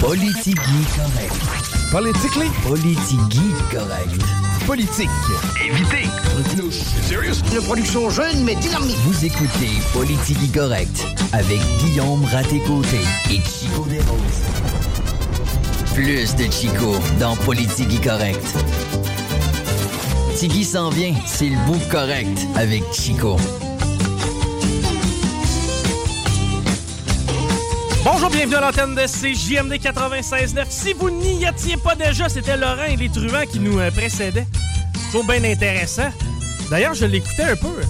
Politique 0.00 0.56
correct. 0.96 1.34
Politically? 1.90 2.48
Politique 2.62 3.70
correct. 3.70 4.22
Politique. 4.66 5.10
Évitez. 5.62 6.08
Serious? 7.06 7.42
Une 7.52 7.62
production 7.62 8.08
jeune 8.08 8.42
mais 8.42 8.54
dynamique. 8.54 8.96
Vous 9.04 9.24
écoutez 9.24 9.70
Politique 9.92 10.52
correct 10.52 11.06
avec 11.32 11.60
Guillaume 11.84 12.24
Raté-Côté 12.24 13.00
et 13.30 13.40
Chico 13.42 13.84
Desroses. 13.88 14.42
Plus 15.94 16.34
de 16.34 16.50
Chico 16.50 16.94
dans 17.18 17.36
Politique 17.36 18.02
correct. 18.02 18.42
Tiggy 20.36 20.64
s'en 20.64 20.88
vient, 20.88 21.14
c'est 21.26 21.50
le 21.50 21.58
bout 21.66 21.80
correct 21.90 22.46
avec 22.56 22.82
Chico. 22.92 23.36
Bonjour, 28.02 28.30
bienvenue 28.30 28.54
à 28.56 28.60
l'antenne 28.62 28.94
de 28.94 29.02
CJMD 29.02 29.74
96.9. 29.74 30.64
Si 30.70 30.94
vous 30.94 31.10
n'y 31.10 31.44
étiez 31.44 31.76
pas 31.76 31.94
déjà, 31.94 32.30
c'était 32.30 32.56
Laurent 32.56 32.84
et 32.88 32.96
les 32.96 33.10
truands 33.10 33.44
qui 33.50 33.60
nous 33.60 33.78
euh, 33.78 33.90
précédaient. 33.90 34.46
Toujours 35.06 35.26
bien 35.26 35.44
intéressant. 35.44 36.08
D'ailleurs, 36.70 36.94
je 36.94 37.04
l'écoutais 37.04 37.42
un 37.42 37.56
peu. 37.56 37.82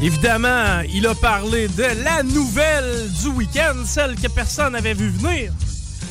Évidemment, 0.00 0.82
il 0.88 1.04
a 1.08 1.16
parlé 1.16 1.66
de 1.66 1.82
la 2.04 2.22
nouvelle 2.22 3.10
du 3.20 3.28
week-end, 3.28 3.74
celle 3.84 4.14
que 4.14 4.28
personne 4.28 4.74
n'avait 4.74 4.94
vu 4.94 5.08
venir. 5.08 5.52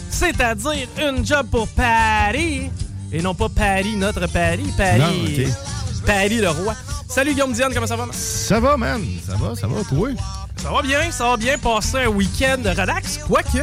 C'est-à-dire 0.10 0.90
une 1.00 1.26
job 1.26 1.48
pour 1.50 1.70
Paris. 1.70 2.70
Et 3.14 3.22
non 3.22 3.36
pas 3.36 3.48
Paris, 3.48 3.96
notre 3.96 4.28
Paris, 4.28 4.74
Paris. 4.78 5.00
Non. 5.00 6.06
Paris 6.06 6.40
le 6.40 6.50
roi. 6.50 6.76
Salut 7.08 7.32
Guillaume 7.32 7.54
Diane, 7.54 7.74
comment 7.74 7.88
ça 7.88 7.96
va? 7.96 8.08
Ça 8.12 8.60
va, 8.60 8.76
man. 8.76 9.02
Ça 9.26 9.36
va, 9.38 9.56
ça 9.56 9.68
va, 9.68 9.82
toi? 9.86 10.10
Ça 10.62 10.72
va 10.72 10.82
bien, 10.82 11.12
ça 11.12 11.30
va 11.30 11.38
bien 11.38 11.58
passer 11.58 11.98
un 11.98 12.08
week-end 12.08 12.58
relax, 12.66 13.20
quoique. 13.20 13.60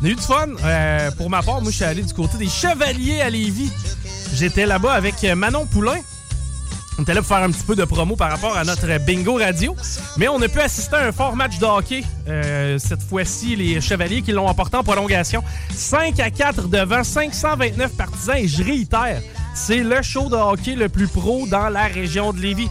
On 0.00 0.04
a 0.04 0.08
eu 0.08 0.14
du 0.14 0.22
fun. 0.22 0.46
Euh, 0.64 1.10
pour 1.12 1.28
ma 1.30 1.42
part, 1.42 1.60
moi, 1.60 1.70
je 1.70 1.76
suis 1.76 1.84
allé 1.84 2.02
du 2.02 2.12
côté 2.14 2.38
des 2.38 2.48
Chevaliers 2.48 3.20
à 3.20 3.30
Lévis. 3.30 3.70
J'étais 4.34 4.66
là-bas 4.66 4.92
avec 4.92 5.22
Manon 5.22 5.66
Poulain. 5.66 5.98
On 6.98 7.02
était 7.02 7.12
là 7.12 7.20
pour 7.20 7.28
faire 7.28 7.44
un 7.44 7.50
petit 7.50 7.64
peu 7.64 7.76
de 7.76 7.84
promo 7.84 8.16
par 8.16 8.30
rapport 8.30 8.56
à 8.56 8.64
notre 8.64 8.86
bingo 9.04 9.34
radio. 9.34 9.76
Mais 10.16 10.28
on 10.28 10.40
a 10.40 10.48
pu 10.48 10.60
assister 10.60 10.96
à 10.96 11.06
un 11.08 11.12
fort 11.12 11.36
match 11.36 11.58
de 11.58 11.66
hockey. 11.66 12.02
Euh, 12.26 12.78
cette 12.78 13.02
fois-ci, 13.02 13.54
les 13.54 13.82
Chevaliers 13.82 14.22
qui 14.22 14.32
l'ont 14.32 14.46
emporté 14.48 14.78
en 14.78 14.82
prolongation. 14.84 15.42
5 15.74 16.18
à 16.20 16.30
4 16.30 16.68
devant 16.68 17.04
529 17.04 17.92
partisans. 17.92 18.36
Et 18.38 18.48
je 18.48 18.62
réitère, 18.62 19.20
c'est 19.54 19.82
le 19.82 20.00
show 20.00 20.30
de 20.30 20.36
hockey 20.36 20.74
le 20.74 20.88
plus 20.88 21.08
pro 21.08 21.46
dans 21.46 21.68
la 21.68 21.84
région 21.84 22.32
de 22.32 22.40
Lévis 22.40 22.70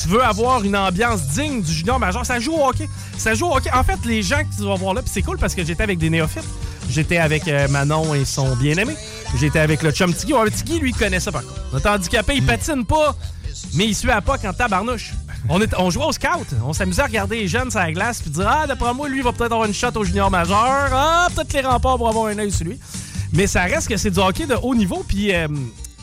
tu 0.00 0.08
veux 0.08 0.22
avoir 0.22 0.62
une 0.64 0.76
ambiance 0.76 1.22
digne 1.28 1.62
du 1.62 1.72
junior 1.72 1.98
major, 1.98 2.24
ça 2.24 2.40
joue 2.40 2.54
au 2.54 2.66
hockey. 2.66 2.88
Ça 3.18 3.34
joue 3.34 3.46
au 3.46 3.56
hockey. 3.56 3.70
En 3.72 3.84
fait, 3.84 3.98
les 4.04 4.22
gens 4.22 4.40
tu 4.56 4.64
vas 4.64 4.74
voir 4.74 4.94
là, 4.94 5.02
c'est 5.04 5.22
cool 5.22 5.38
parce 5.38 5.54
que 5.54 5.64
j'étais 5.64 5.82
avec 5.82 5.98
des 5.98 6.10
néophytes. 6.10 6.48
J'étais 6.88 7.18
avec 7.18 7.46
euh, 7.48 7.68
Manon 7.68 8.14
et 8.14 8.24
son 8.24 8.56
bien-aimé. 8.56 8.94
J'étais 9.38 9.60
avec 9.60 9.82
le 9.82 9.90
chum 9.92 10.12
Tiggy. 10.12 10.32
Le 10.32 10.50
Tiggy, 10.50 10.78
lui, 10.78 10.92
connaît 10.92 11.20
ça 11.20 11.32
par 11.32 11.42
contre. 11.42 11.60
Notre 11.72 11.90
handicapé, 11.90 12.34
il 12.36 12.44
patine 12.44 12.84
pas, 12.84 13.16
mais 13.74 13.86
il 13.86 13.94
suit 13.94 14.10
à 14.10 14.20
pas 14.20 14.38
quand 14.38 14.52
tabarnouche. 14.52 15.12
On, 15.48 15.60
est, 15.60 15.74
on 15.78 15.90
jouait 15.90 16.04
au 16.04 16.12
scout. 16.12 16.46
On 16.64 16.72
s'amusait 16.72 17.02
à 17.02 17.06
regarder 17.06 17.40
les 17.40 17.48
jeunes 17.48 17.70
sur 17.70 17.80
la 17.80 17.92
glace 17.92 18.20
puis 18.20 18.30
dire 18.30 18.48
Ah, 18.48 18.66
d'après 18.66 18.94
moi, 18.94 19.08
lui, 19.08 19.18
il 19.18 19.24
va 19.24 19.32
peut-être 19.32 19.52
avoir 19.52 19.66
une 19.66 19.74
shot 19.74 19.88
au 19.94 20.04
junior 20.04 20.30
majeur. 20.30 20.58
Ah, 20.92 21.28
peut-être 21.34 21.52
les 21.52 21.60
remparts 21.62 21.98
vont 21.98 22.08
avoir 22.08 22.26
un 22.26 22.38
œil 22.38 22.52
sur 22.52 22.66
lui. 22.66 22.78
Mais 23.32 23.46
ça 23.46 23.62
reste 23.62 23.88
que 23.88 23.96
c'est 23.96 24.10
du 24.10 24.18
hockey 24.18 24.46
de 24.46 24.54
haut 24.54 24.74
niveau. 24.74 25.04
Puis 25.06 25.34
euh, 25.34 25.48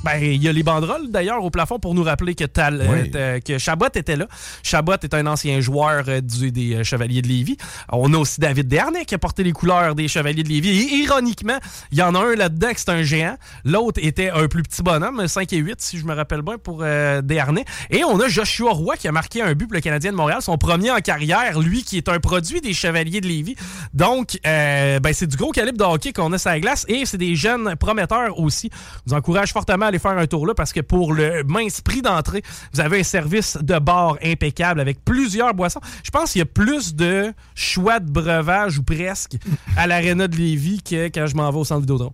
ben, 0.04 0.18
il 0.22 0.42
y 0.42 0.48
a 0.48 0.52
les 0.54 0.64
banderoles 0.64 1.10
d'ailleurs 1.12 1.44
au 1.44 1.50
plafond 1.50 1.78
pour 1.80 1.94
nous 1.94 2.04
rappeler 2.04 2.34
que, 2.36 2.46
Tal, 2.46 2.86
Oui. 2.90 3.12
euh, 3.16 3.40
que 3.42 3.58
Chabot 3.58 3.88
était 3.94 4.16
là. 4.16 4.28
Chabot 4.64 4.94
est 4.94 5.14
un 5.14 5.26
ancien 5.28 5.60
joueur 5.60 6.06
euh, 6.08 6.22
du, 6.22 6.52
des 6.52 6.76
euh, 6.76 6.84
Chevaliers 6.84 7.22
de 7.22 7.28
Lévis. 7.28 7.58
On 7.92 8.14
a 8.14 8.18
aussi 8.18 8.40
David 8.40 8.68
Desharnais 8.68 9.06
qui 9.06 9.14
a 9.16 9.18
porté 9.18 9.44
les 9.44 9.52
couleurs 9.52 9.96
des 9.96 10.08
Chevaliers 10.08 10.44
de 10.44 10.50
Lévis. 10.50 10.70
Et 10.70 10.96
ironiquement, 11.04 11.58
il 11.92 11.98
y 11.98 12.02
en 12.02 12.16
a 12.16 12.20
un 12.20 12.36
là-dedans 12.36 12.70
qui 12.70 12.80
c'est 12.80 12.90
un 12.90 13.04
géant. 13.04 13.36
L'autre 13.66 14.00
était 14.02 14.30
un 14.30 14.48
plus 14.48 14.64
petit 14.64 14.82
bonhomme, 14.82 15.28
5 15.28 15.52
et 15.54 15.58
8 15.58 15.82
si 15.82 15.98
je 16.00 16.06
me 16.06 16.14
rappelle 16.16 16.42
bien 16.44 16.58
pour 16.58 16.80
euh, 16.82 17.22
Desharnais. 17.22 17.66
Et 17.90 18.04
on 18.06 18.20
a 18.22 18.28
Joshua 18.30 18.72
Roy 18.72 18.96
qui 18.96 19.08
a 19.08 19.12
marqué 19.12 19.42
un 19.42 19.54
but 19.54 19.66
pour 19.68 19.76
le 19.76 19.82
Canadien 19.82 20.12
de 20.12 20.16
Montréal, 20.18 20.42
son 20.42 20.58
premier 20.58 20.92
en 20.92 21.00
carrière, 21.00 21.60
lui 21.60 21.84
qui 21.84 21.98
est 21.98 22.08
un 22.10 22.20
produit 22.20 22.62
des 22.62 22.74
Chevaliers 22.74 23.20
de 23.22 23.28
Lévis. 23.28 23.56
Donc, 23.94 24.40
euh, 24.48 25.00
ben, 25.00 25.14
c'est 25.14 25.28
du 25.28 25.36
gros 25.36 25.52
calibre 25.52 25.78
de 25.78 25.84
hockey 25.84 26.14
qu'on 26.14 26.32
a 26.32 26.38
sur 26.38 26.50
la 26.52 26.60
glace 26.60 26.86
et 26.88 27.06
c'est 27.06 27.18
des 27.18 27.36
jeunes 27.36 27.76
prometteurs 27.76 28.40
aussi. 28.40 28.70
Je 29.06 29.12
vous 29.12 29.18
encourage 29.18 29.52
fortement 29.52 29.89
aller 29.90 30.00
faire 30.00 30.18
un 30.18 30.28
tour 30.28 30.48
là 30.48 30.54
parce 30.54 30.74
que 30.74 30.80
pour 30.80 31.14
le 31.14 31.44
mince 31.44 31.82
prix 31.82 32.02
d'entrée, 32.02 32.42
vous 32.74 32.80
avez 32.80 33.02
un 33.02 33.04
service 33.04 33.58
de 33.62 33.78
bar 33.80 34.18
impeccable 34.24 34.80
avec 34.80 35.04
plusieurs 35.04 35.54
boissons. 35.54 35.82
Je 36.04 36.12
pense 36.12 36.32
qu'il 36.32 36.40
y 36.40 36.44
a 36.44 36.46
plus 36.46 36.96
de 36.96 37.34
choix 37.56 38.00
de 38.00 38.10
breuvage 38.10 38.80
ou 38.80 38.84
presque 38.84 39.38
à 39.78 39.88
l'aréna 39.88 40.28
de 40.28 40.36
Lévis 40.36 40.82
que 40.82 41.08
quand 41.08 41.28
je 41.28 41.36
m'en 41.36 41.50
vais 41.52 41.60
au 41.60 41.66
centre 41.66 41.82
Vidéotron. 41.82 42.14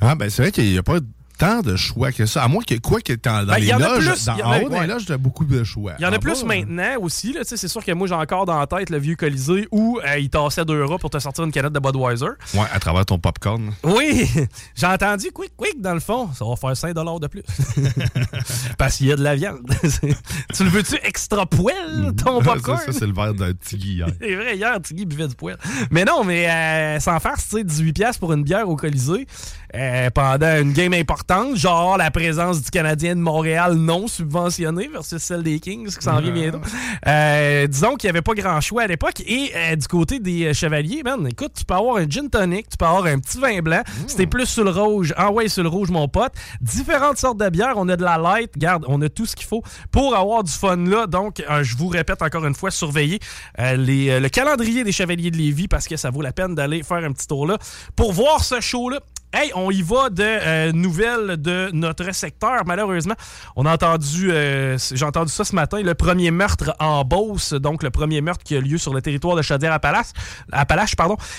Ah, 0.00 0.14
ben, 0.14 0.28
c'est 0.28 0.42
vrai 0.42 0.52
qu'il 0.52 0.70
n'y 0.70 0.78
a 0.78 0.82
pas 0.82 0.98
tant 1.38 1.60
de 1.60 1.76
choix 1.76 2.12
que 2.12 2.26
ça. 2.26 2.42
À 2.44 2.48
moins 2.48 2.62
que 2.62 2.74
quoi 2.76 3.00
que 3.00 3.12
dans, 3.14 3.44
dans 3.46 3.52
Ben, 3.54 3.58
les 3.60 3.66
y 3.66 3.74
en 3.74 3.80
a 3.80 3.94
loges, 3.94 4.08
plus, 4.10 4.24
dans, 4.26 4.32
en 4.34 4.50
a- 4.50 4.58
haut, 4.60 4.68
dans 4.68 4.74
ouais. 4.76 4.86
les 4.86 4.92
loges, 4.94 5.10
a 5.10 5.18
beaucoup 5.18 5.44
de 5.44 5.62
choix. 5.64 5.92
Il 5.98 6.02
y 6.02 6.06
en 6.06 6.12
a 6.12 6.16
En 6.16 6.18
plus 6.18 6.44
maintenant 6.44 6.94
aussi. 7.00 7.32
là, 7.32 7.40
tu 7.42 7.48
sais, 7.50 7.56
C'est 7.56 7.68
sûr 7.68 7.84
que 7.84 7.92
moi, 7.92 8.06
j'ai 8.06 8.14
encore 8.14 8.46
dans 8.46 8.58
la 8.58 8.66
tête 8.66 8.90
le 8.90 8.98
vieux 8.98 9.16
Colisée 9.16 9.68
où 9.70 9.98
euh, 10.06 10.18
il 10.18 10.28
tassait 10.30 10.64
2 10.64 10.74
euros 10.80 10.98
pour 10.98 11.10
te 11.10 11.18
sortir 11.18 11.44
une 11.44 11.52
canette 11.52 11.72
de 11.72 11.78
Budweiser. 11.80 12.26
Ouais, 12.54 12.60
à 12.72 12.78
travers 12.80 13.04
ton 13.06 13.18
popcorn. 13.18 13.72
Oui, 13.84 14.28
j'ai 14.74 14.86
entendu 14.86 15.30
quick, 15.32 15.52
quick 15.56 15.80
dans 15.80 15.94
le 15.94 16.00
fond. 16.00 16.28
Ça 16.34 16.44
va 16.44 16.56
faire 16.56 16.76
5 16.76 16.94
de 16.94 17.26
plus. 17.26 17.42
Parce 18.78 18.96
qu'il 18.96 19.06
y 19.06 19.12
a 19.12 19.16
de 19.16 19.22
la 19.22 19.34
viande. 19.36 19.60
tu 20.54 20.64
le 20.64 20.70
veux-tu 20.70 20.96
extra 21.02 21.46
poêle, 21.46 22.12
ton 22.16 22.40
popcorn? 22.42 22.78
ça, 22.78 22.86
ça, 22.86 22.98
c'est 22.98 23.06
le 23.06 23.12
verre 23.12 23.34
d'un 23.34 23.52
tigui 23.52 23.94
hier. 23.96 24.08
C'est 24.20 24.34
vrai, 24.34 24.56
hier, 24.56 24.80
Tiggy 24.82 25.04
buvait 25.06 25.28
du 25.28 25.34
poêle. 25.34 25.58
Mais 25.90 26.04
non, 26.04 26.24
mais 26.24 26.48
euh, 26.50 27.00
sans 27.00 27.18
faire, 27.20 27.34
tu 27.36 27.42
sais, 27.58 27.62
18$ 27.64 28.18
pour 28.18 28.32
une 28.32 28.42
bière 28.42 28.68
au 28.68 28.76
Colisée 28.76 29.26
euh, 29.74 30.10
pendant 30.10 30.60
une 30.60 30.72
game 30.72 30.92
importante, 30.94 31.25
genre 31.54 31.96
la 31.96 32.10
présence 32.10 32.62
du 32.62 32.70
Canadien 32.70 33.16
de 33.16 33.20
Montréal 33.20 33.74
non 33.74 34.06
subventionné 34.06 34.88
versus 34.88 35.20
celle 35.22 35.42
des 35.42 35.58
Kings 35.58 35.86
qui 35.86 36.04
s'en 36.04 36.20
vient 36.20 36.30
bientôt. 36.32 36.60
Euh, 37.06 37.66
disons 37.66 37.96
qu'il 37.96 38.08
n'y 38.08 38.10
avait 38.10 38.22
pas 38.22 38.34
grand 38.34 38.60
choix 38.60 38.82
à 38.82 38.86
l'époque. 38.86 39.20
Et 39.26 39.52
euh, 39.54 39.76
du 39.76 39.88
côté 39.88 40.18
des 40.20 40.46
euh, 40.46 40.52
Chevaliers, 40.52 41.02
man, 41.02 41.26
écoute, 41.26 41.52
tu 41.56 41.64
peux 41.64 41.74
avoir 41.74 41.96
un 41.96 42.08
gin 42.08 42.28
tonic, 42.28 42.68
tu 42.68 42.76
peux 42.76 42.84
avoir 42.84 43.06
un 43.06 43.18
petit 43.18 43.38
vin 43.38 43.60
blanc. 43.60 43.82
Si 44.06 44.16
t'es 44.16 44.26
plus 44.26 44.46
sur 44.46 44.64
le 44.64 44.70
rouge, 44.70 45.14
envoie 45.16 45.48
sur 45.48 45.62
le 45.62 45.68
rouge, 45.68 45.90
mon 45.90 46.08
pote. 46.08 46.32
Différentes 46.60 47.18
sortes 47.18 47.38
de 47.38 47.48
bières. 47.48 47.74
On 47.76 47.88
a 47.88 47.96
de 47.96 48.04
la 48.04 48.18
light. 48.18 48.56
Garde, 48.56 48.84
on 48.88 49.00
a 49.02 49.08
tout 49.08 49.26
ce 49.26 49.34
qu'il 49.34 49.46
faut 49.46 49.62
pour 49.90 50.14
avoir 50.16 50.44
du 50.44 50.52
fun 50.52 50.76
là. 50.76 51.06
Donc, 51.06 51.42
euh, 51.50 51.62
je 51.62 51.76
vous 51.76 51.88
répète 51.88 52.22
encore 52.22 52.44
une 52.46 52.54
fois, 52.54 52.70
surveillez 52.70 53.18
les, 53.58 54.20
le 54.20 54.28
calendrier 54.28 54.84
des 54.84 54.92
Chevaliers 54.92 55.30
de 55.30 55.36
Lévis 55.36 55.68
parce 55.68 55.88
que 55.88 55.96
ça 55.96 56.10
vaut 56.10 56.22
la 56.22 56.32
peine 56.32 56.54
d'aller 56.54 56.82
faire 56.82 56.98
un 56.98 57.12
petit 57.12 57.26
tour 57.26 57.46
là 57.46 57.58
pour 57.94 58.12
voir 58.12 58.44
ce 58.44 58.60
show-là. 58.60 59.00
Hey, 59.32 59.50
on 59.56 59.70
y 59.72 59.82
va 59.82 60.08
de 60.08 60.22
euh, 60.22 60.72
nouvelles 60.72 61.36
de 61.36 61.70
notre 61.72 62.14
secteur. 62.14 62.62
Malheureusement, 62.64 63.14
on 63.56 63.66
a 63.66 63.74
entendu, 63.74 64.30
euh, 64.30 64.78
j'ai 64.92 65.04
entendu 65.04 65.32
ça 65.32 65.44
ce 65.44 65.54
matin, 65.54 65.82
le 65.82 65.94
premier 65.94 66.30
meurtre 66.30 66.74
en 66.78 67.04
Beauce, 67.04 67.52
donc 67.52 67.82
le 67.82 67.90
premier 67.90 68.20
meurtre 68.20 68.44
qui 68.44 68.56
a 68.56 68.60
lieu 68.60 68.78
sur 68.78 68.94
le 68.94 69.02
territoire 69.02 69.34
de 69.34 69.42
Chaudière-Appalaches. 69.42 70.94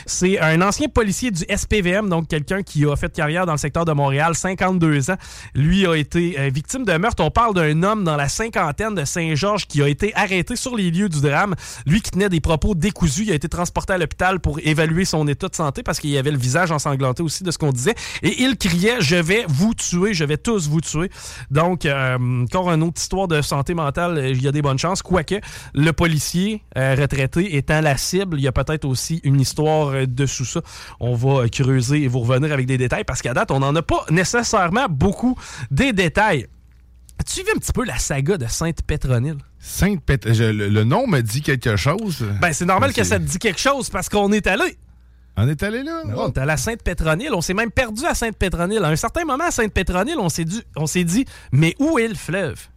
C'est 0.06 0.38
un 0.40 0.62
ancien 0.62 0.90
policier 0.90 1.32
du 1.32 1.44
SPVM, 1.50 2.10
donc 2.10 2.28
quelqu'un 2.28 2.62
qui 2.62 2.86
a 2.86 2.96
fait 2.98 3.12
carrière 3.12 3.46
dans 3.46 3.54
le 3.54 3.58
secteur 3.58 3.86
de 3.86 3.94
Montréal, 3.94 4.36
52 4.36 5.10
ans. 5.12 5.18
Lui 5.56 5.88
a 5.88 5.96
été 5.96 6.38
euh, 6.38 6.50
victime 6.54 6.84
de 6.84 6.94
meurtre. 6.98 7.24
On 7.24 7.32
parle 7.32 7.56
d'un 7.56 7.84
homme 7.84 8.04
dans 8.04 8.18
la 8.18 8.28
cinquantaine 8.28 8.96
de 8.96 9.06
Saint-Georges 9.06 9.66
qui 9.66 9.82
a 9.82 9.88
été 9.88 10.14
arrêté 10.14 10.58
sur 10.58 10.76
les 10.76 10.92
lieux 10.92 11.10
du 11.10 11.22
drame. 11.22 11.56
Lui 11.86 12.02
qui 12.02 12.12
tenait 12.12 12.30
des 12.30 12.42
propos 12.42 12.76
décousus, 12.76 13.24
il 13.24 13.32
a 13.32 13.36
été 13.36 13.48
transporté 13.48 13.94
à 13.94 13.98
l'hôpital 13.98 14.42
pour 14.42 14.60
évaluer 14.60 15.06
son 15.06 15.26
état 15.28 15.48
de 15.48 15.56
santé 15.56 15.84
parce 15.84 16.00
qu'il 16.00 16.16
avait 16.18 16.32
le 16.32 16.38
visage 16.38 16.72
ensanglanté 16.72 17.24
aussi 17.24 17.44
de 17.44 17.50
ce 17.50 17.58
qu'on 17.58 17.72
disait. 17.78 17.96
Et 18.24 18.44
il 18.44 18.58
criait 18.58 19.00
Je 19.00 19.16
vais 19.16 19.46
vous 19.48 19.74
tuer, 19.74 20.14
je 20.14 20.26
vais 20.26 20.38
tous 20.38 20.68
vous 20.68 20.82
tuer. 20.82 21.10
Donc, 21.52 21.86
euh, 21.86 22.18
encore 22.44 22.72
une 22.72 22.84
autre 22.84 23.00
histoire 23.02 23.28
de 23.28 23.42
santé 23.42 23.74
mentale, 23.74 24.32
il 24.32 24.42
y 24.42 24.48
a 24.48 24.52
des 24.52 24.62
bonnes 24.62 24.80
chances. 24.80 25.02
Quoique, 25.02 25.36
le 25.74 25.92
policier 25.92 26.64
euh, 26.78 26.96
retraité 27.00 27.56
étant 27.56 27.82
la 27.82 27.98
cible, 27.98 28.38
il 28.40 28.44
y 28.44 28.48
a 28.48 28.52
peut-être 28.52 28.86
aussi 28.86 29.22
une 29.24 29.40
histoire 29.40 29.90
euh, 29.90 30.06
dessous 30.06 30.46
ça. 30.46 30.62
On 31.00 31.16
va 31.16 31.48
creuser 31.50 32.04
et 32.04 32.08
vous 32.08 32.20
revenir 32.20 32.52
avec 32.52 32.66
des 32.66 32.78
détails 32.78 33.04
parce 33.04 33.22
qu'à 33.22 33.34
date, 33.34 33.52
on 33.52 33.60
n'en 33.60 33.76
a 33.76 33.82
pas 33.82 34.06
nécessairement 34.10 34.88
beaucoup 34.90 35.38
des 35.72 35.94
détails. 35.94 36.48
Tu 37.26 37.34
suivi 37.34 37.50
un 37.56 37.60
petit 37.60 37.72
peu 37.74 37.84
la 37.84 37.98
saga 37.98 38.38
de 38.38 38.46
Sainte-Pétronille? 38.46 39.38
Sainte 39.60 40.02
Pétronille, 40.04 40.54
le, 40.54 40.70
le, 40.70 40.84
nom 40.84 41.08
me 41.08 41.22
dit 41.22 41.42
quelque 41.42 41.76
chose. 41.76 42.24
Ben, 42.42 42.54
c'est 42.54 42.66
normal 42.66 42.94
que 42.94 43.04
ça 43.04 43.18
te 43.18 43.24
dit 43.24 43.40
quelque 43.40 43.60
chose 43.60 43.90
parce 43.90 44.08
qu'on 44.08 44.32
est 44.32 44.46
allé. 44.46 44.78
On 45.40 45.48
est 45.48 45.62
allé 45.62 45.84
là? 45.84 46.02
on 46.16 46.30
est 46.30 46.38
à 46.38 46.46
la 46.46 46.58
Sainte-Pétronille. 46.58 47.30
On 47.32 47.42
s'est 47.42 47.54
même 47.54 47.72
perdu 47.72 48.04
à 48.06 48.16
Sainte-Pétronille. 48.16 48.80
À 48.80 48.88
un 48.88 48.96
certain 48.96 49.24
moment, 49.24 49.46
à 49.46 49.52
Sainte-Pétronille, 49.52 50.16
on 50.18 50.30
s'est 50.88 51.04
dit, 51.04 51.26
mais 51.52 51.76
où 51.80 52.00
est 52.00 52.08
le 52.08 52.16
fleuve? 52.16 52.68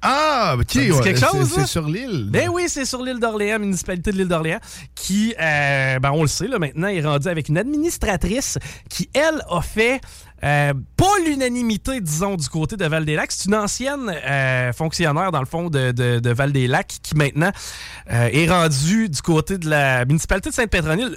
Ah, 0.00 0.54
ok, 0.56 0.76
ouais, 0.76 0.90
quelque 1.02 1.18
chose. 1.18 1.52
C'est 1.54 1.66
sur 1.66 1.88
l'île. 1.88 2.28
Ben 2.30 2.48
oui, 2.48 2.64
c'est 2.68 2.84
sur 2.84 3.02
l'île 3.02 3.18
d'Orléans, 3.18 3.58
municipalité 3.58 4.12
de 4.12 4.16
l'île 4.16 4.28
d'Orléans, 4.28 4.60
qui, 4.94 5.34
euh, 5.40 5.98
ben 5.98 6.12
on 6.12 6.22
le 6.22 6.28
sait, 6.28 6.46
là, 6.46 6.60
maintenant, 6.60 6.86
est 6.86 7.00
rendu 7.00 7.26
avec 7.26 7.48
une 7.48 7.58
administratrice 7.58 8.58
qui, 8.88 9.10
elle, 9.12 9.42
a 9.50 9.60
fait 9.60 10.00
euh, 10.44 10.72
pas 10.96 11.04
l'unanimité, 11.26 12.00
disons, 12.00 12.36
du 12.36 12.48
côté 12.48 12.76
de 12.76 12.84
Val-des-Lacs. 12.86 13.32
C'est 13.32 13.46
une 13.48 13.54
ancienne 13.54 14.08
euh, 14.28 14.72
fonctionnaire, 14.72 15.32
dans 15.32 15.40
le 15.40 15.46
fond, 15.46 15.68
de, 15.70 15.90
de, 15.92 16.18
de 16.20 16.30
Val-des-Lacs 16.30 16.98
qui 17.02 17.14
maintenant 17.16 17.50
euh, 18.12 18.28
est 18.32 18.48
rendue 18.48 19.08
du 19.08 19.20
côté 19.22 19.58
de 19.58 19.68
la 19.68 20.04
municipalité 20.04 20.50
de 20.50 20.54
Sainte-Pétronille. 20.54 21.10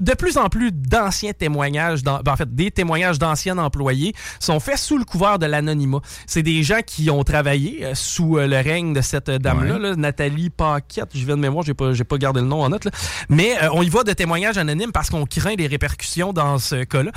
De 0.00 0.12
plus 0.14 0.36
en 0.38 0.48
plus 0.48 0.70
d'anciens 0.72 1.32
témoignages, 1.32 2.02
ben, 2.04 2.20
en 2.26 2.36
fait, 2.36 2.54
des 2.54 2.70
témoignages 2.70 3.18
d'anciens 3.18 3.58
employés 3.58 4.14
sont 4.40 4.60
faits 4.60 4.78
sous 4.78 4.98
le 4.98 5.04
couvert 5.04 5.38
de 5.38 5.46
l'anonymat. 5.46 6.00
C'est 6.26 6.42
des 6.42 6.62
gens 6.62 6.80
qui 6.86 7.10
ont 7.10 7.24
travaillé 7.24 7.84
sous 7.94 8.36
le 8.36 8.56
règne 8.62 8.92
de 8.92 9.00
cette 9.00 9.30
dame-là, 9.30 9.74
Ouais. 9.74 9.80
là, 9.80 9.96
Nathalie 9.96 10.50
Paquette. 10.50 11.10
Je 11.14 11.24
viens 11.26 11.36
de 11.36 11.40
mémoire, 11.42 11.64
j'ai 11.64 11.74
pas, 11.74 11.92
j'ai 11.94 12.04
pas 12.04 12.16
gardé 12.18 12.40
le 12.40 12.46
nom 12.46 12.62
en 12.62 12.68
note. 12.68 12.84
là. 12.84 12.90
Mais 13.28 13.54
on 13.72 13.82
y 13.82 13.88
va 13.88 14.04
de 14.04 14.12
témoignages 14.12 14.56
anonymes 14.58 14.92
parce 14.92 15.10
qu'on 15.10 15.26
craint 15.26 15.54
des 15.56 15.66
répercussions 15.66 16.32
dans 16.32 16.58
ce 16.58 16.84
cas-là. 16.84 17.10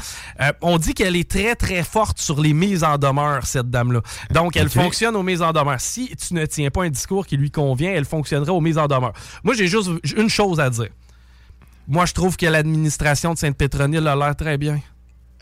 On 0.62 0.78
dit 0.78 0.94
qu'elle 0.94 1.16
est 1.16 1.30
très, 1.30 1.51
très 1.56 1.84
forte 1.84 2.20
sur 2.20 2.40
les 2.42 2.54
mises 2.54 2.84
en 2.84 2.98
demeure, 2.98 3.46
cette 3.46 3.70
dame-là. 3.70 4.02
Donc, 4.32 4.56
elle 4.56 4.70
fonctionne 4.70 5.16
aux 5.16 5.24
mises 5.24 5.42
en 5.42 5.52
demeure. 5.52 5.80
Si 5.80 6.16
tu 6.16 6.34
ne 6.34 6.46
tiens 6.46 6.70
pas 6.70 6.84
un 6.84 6.90
discours 6.90 7.26
qui 7.26 7.38
lui 7.38 7.52
convient, 7.52 7.92
elle 7.92 8.06
fonctionnerait 8.06 8.52
aux 8.52 8.62
mises 8.62 8.78
en 8.78 8.88
demeure. 8.88 9.14
Moi, 9.44 9.54
j'ai 9.56 9.68
juste 9.68 9.90
une 10.16 10.30
chose 10.30 10.60
à 10.60 10.70
dire. 10.70 10.90
Moi, 11.88 12.06
je 12.06 12.14
trouve 12.14 12.38
que 12.38 12.46
l'administration 12.46 13.34
de 13.34 13.38
Sainte-Pétronille 13.40 14.08
a 14.08 14.16
l'air 14.16 14.36
très 14.36 14.58
bien. 14.58 14.80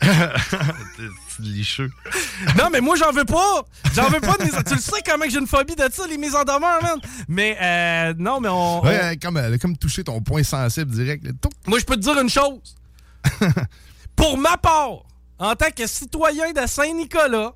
C'est 0.02 1.42
licheux. 1.42 1.90
Non, 2.56 2.68
mais 2.72 2.80
moi, 2.80 2.96
j'en 2.96 3.12
veux 3.12 3.26
pas! 3.26 3.64
J'en 3.94 4.08
veux 4.08 4.18
pas 4.20 4.36
de 4.38 4.44
mise 4.44 4.54
Tu 4.66 4.74
le 4.74 4.80
sais 4.80 5.02
comment 5.06 5.24
que 5.26 5.30
j'ai 5.30 5.38
une 5.38 5.46
phobie 5.46 5.76
de 5.76 5.84
ça, 5.92 6.06
les 6.06 6.16
mises 6.16 6.34
en 6.34 6.42
demeure, 6.42 6.82
man! 6.82 6.98
Mais, 7.28 7.56
euh, 7.60 8.14
non, 8.18 8.40
mais 8.40 8.48
on... 8.48 8.82
Ouais, 8.82 8.98
on- 9.02 9.04
euh, 9.06 9.14
comme, 9.20 9.36
elle 9.36 9.52
a 9.54 9.58
comme 9.58 9.76
toucher 9.76 10.02
ton 10.02 10.22
point 10.22 10.42
sensible 10.42 10.90
direct. 10.90 11.24
là. 11.24 11.32
Moi, 11.66 11.78
je 11.78 11.84
peux 11.84 11.96
te 11.96 12.00
dire 12.00 12.18
une 12.18 12.30
chose. 12.30 12.76
Pour 14.16 14.38
ma 14.38 14.56
part, 14.56 15.02
en 15.40 15.56
tant 15.56 15.70
que 15.74 15.86
citoyen 15.86 16.52
de 16.52 16.66
Saint-Nicolas, 16.66 17.54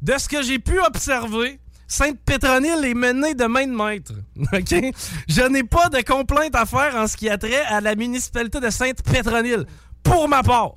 de 0.00 0.14
ce 0.16 0.28
que 0.28 0.42
j'ai 0.42 0.58
pu 0.58 0.80
observer, 0.80 1.58
Sainte-Pétronille 1.88 2.90
est 2.90 2.94
menée 2.94 3.34
de 3.34 3.44
main 3.44 3.66
de 3.66 3.72
maître. 3.72 4.14
Je 5.28 5.48
n'ai 5.48 5.64
pas 5.64 5.88
de 5.88 6.00
complainte 6.02 6.54
à 6.54 6.64
faire 6.64 6.94
en 6.94 7.06
ce 7.06 7.16
qui 7.16 7.28
a 7.28 7.36
trait 7.36 7.64
à 7.66 7.80
la 7.80 7.94
municipalité 7.96 8.60
de 8.60 8.70
Sainte-Pétronille. 8.70 9.64
Pour 10.02 10.28
ma 10.28 10.42
part. 10.42 10.74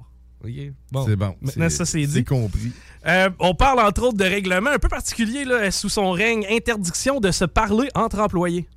Bon. 0.92 1.06
C'est 1.06 1.16
bon. 1.16 1.36
Maintenant, 1.42 1.70
ça, 1.70 1.86
c'est 1.86 2.00
dit. 2.00 2.14
C'est 2.14 2.24
compris. 2.24 2.72
Euh, 3.06 3.30
on 3.40 3.54
parle 3.54 3.80
entre 3.80 4.04
autres 4.04 4.18
de 4.18 4.24
règlements 4.24 4.72
un 4.72 4.80
peu 4.80 4.90
particuliers 4.90 5.46
là, 5.46 5.70
sous 5.72 5.90
son 5.90 6.12
règne, 6.12 6.46
interdiction 6.50 7.20
de 7.20 7.32
se 7.32 7.46
parler 7.46 7.90
entre 7.96 8.20
employés. 8.20 8.68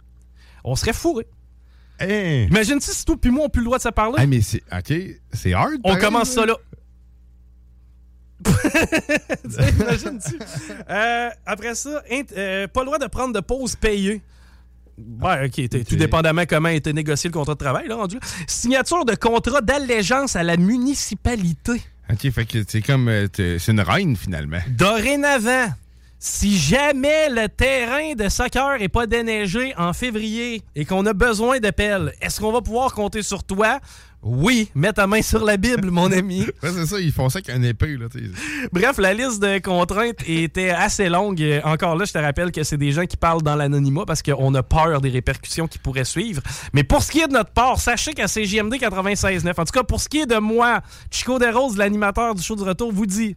On 0.64 0.74
serait 0.76 0.92
fourré. 0.92 1.26
Hey. 1.98 2.46
Imagine 2.46 2.80
si 2.80 3.04
toi 3.04 3.16
puis 3.20 3.30
moi, 3.30 3.44
on 3.44 3.48
plus 3.48 3.60
le 3.60 3.66
droit 3.66 3.78
de 3.78 3.82
se 3.82 3.88
parler? 3.90 4.20
Hey, 4.20 4.26
mais 4.26 4.40
c'est. 4.40 4.62
OK, 4.72 4.92
c'est 5.32 5.52
hard. 5.52 5.80
On 5.84 5.96
commence 5.96 6.30
ça 6.30 6.46
là. 6.46 6.56
Imagines-tu? 9.80 10.38
Euh, 10.88 11.28
après 11.46 11.74
ça, 11.74 12.02
euh, 12.36 12.68
pas 12.68 12.80
le 12.80 12.86
droit 12.86 12.98
de 12.98 13.06
prendre 13.06 13.34
de 13.34 13.40
pause 13.40 13.76
payée. 13.76 14.22
Ouais, 15.20 15.46
ok, 15.46 15.86
tout 15.88 15.96
dépendamment 15.96 16.44
comment 16.46 16.68
a 16.68 16.72
été 16.72 16.92
négocié 16.92 17.28
le 17.28 17.32
contrat 17.34 17.54
de 17.54 17.58
travail, 17.58 17.88
là, 17.88 17.96
rendu. 17.96 18.18
Signature 18.46 19.04
de 19.04 19.14
contrat 19.14 19.60
d'allégeance 19.62 20.36
à 20.36 20.42
la 20.42 20.56
municipalité. 20.56 21.82
OK, 22.12 22.30
fait 22.30 22.44
que 22.44 22.58
c'est 22.66 22.82
comme. 22.82 23.08
euh, 23.08 23.26
c'est 23.34 23.68
une 23.68 23.80
reine, 23.80 24.16
finalement. 24.16 24.58
Dorénavant, 24.68 25.68
si 26.22 26.58
jamais 26.58 27.30
le 27.30 27.48
terrain 27.48 28.12
de 28.14 28.28
soccer 28.28 28.82
est 28.82 28.90
pas 28.90 29.06
déneigé 29.06 29.74
en 29.78 29.94
février 29.94 30.62
et 30.76 30.84
qu'on 30.84 31.06
a 31.06 31.14
besoin 31.14 31.60
de 31.60 31.70
pelle, 31.70 32.12
est-ce 32.20 32.40
qu'on 32.40 32.52
va 32.52 32.60
pouvoir 32.60 32.92
compter 32.92 33.22
sur 33.22 33.42
toi? 33.42 33.80
Oui, 34.22 34.70
mets 34.74 34.92
ta 34.92 35.06
main 35.06 35.22
sur 35.22 35.42
la 35.42 35.56
Bible, 35.56 35.90
mon 35.90 36.12
ami. 36.12 36.42
Ouais, 36.62 36.70
c'est 36.74 36.84
ça, 36.84 37.00
ils 37.00 37.10
font 37.10 37.30
ça 37.30 37.38
avec 37.38 37.48
un 37.48 37.62
épée, 37.62 37.96
là. 37.96 38.04
Bref, 38.70 38.98
la 38.98 39.14
liste 39.14 39.40
de 39.40 39.60
contraintes 39.60 40.28
était 40.28 40.68
assez 40.68 41.08
longue. 41.08 41.42
Encore 41.64 41.96
là, 41.96 42.04
je 42.04 42.12
te 42.12 42.18
rappelle 42.18 42.52
que 42.52 42.64
c'est 42.64 42.76
des 42.76 42.92
gens 42.92 43.06
qui 43.06 43.16
parlent 43.16 43.40
dans 43.40 43.56
l'anonymat 43.56 44.04
parce 44.06 44.20
qu'on 44.20 44.54
a 44.54 44.62
peur 44.62 45.00
des 45.00 45.08
répercussions 45.08 45.68
qui 45.68 45.78
pourraient 45.78 46.04
suivre. 46.04 46.42
Mais 46.74 46.84
pour 46.84 47.02
ce 47.02 47.12
qui 47.12 47.20
est 47.20 47.28
de 47.28 47.32
notre 47.32 47.52
part, 47.52 47.80
sachez 47.80 48.12
qu'à 48.12 48.28
CGMD 48.28 48.74
96.9, 48.74 49.48
en 49.58 49.64
tout 49.64 49.72
cas 49.72 49.84
pour 49.84 50.02
ce 50.02 50.08
qui 50.10 50.18
est 50.20 50.26
de 50.26 50.36
moi, 50.36 50.82
Chico 51.10 51.38
Desroses, 51.38 51.78
l'animateur 51.78 52.34
du 52.34 52.42
show 52.42 52.56
du 52.56 52.62
retour, 52.62 52.92
vous 52.92 53.06
dit 53.06 53.36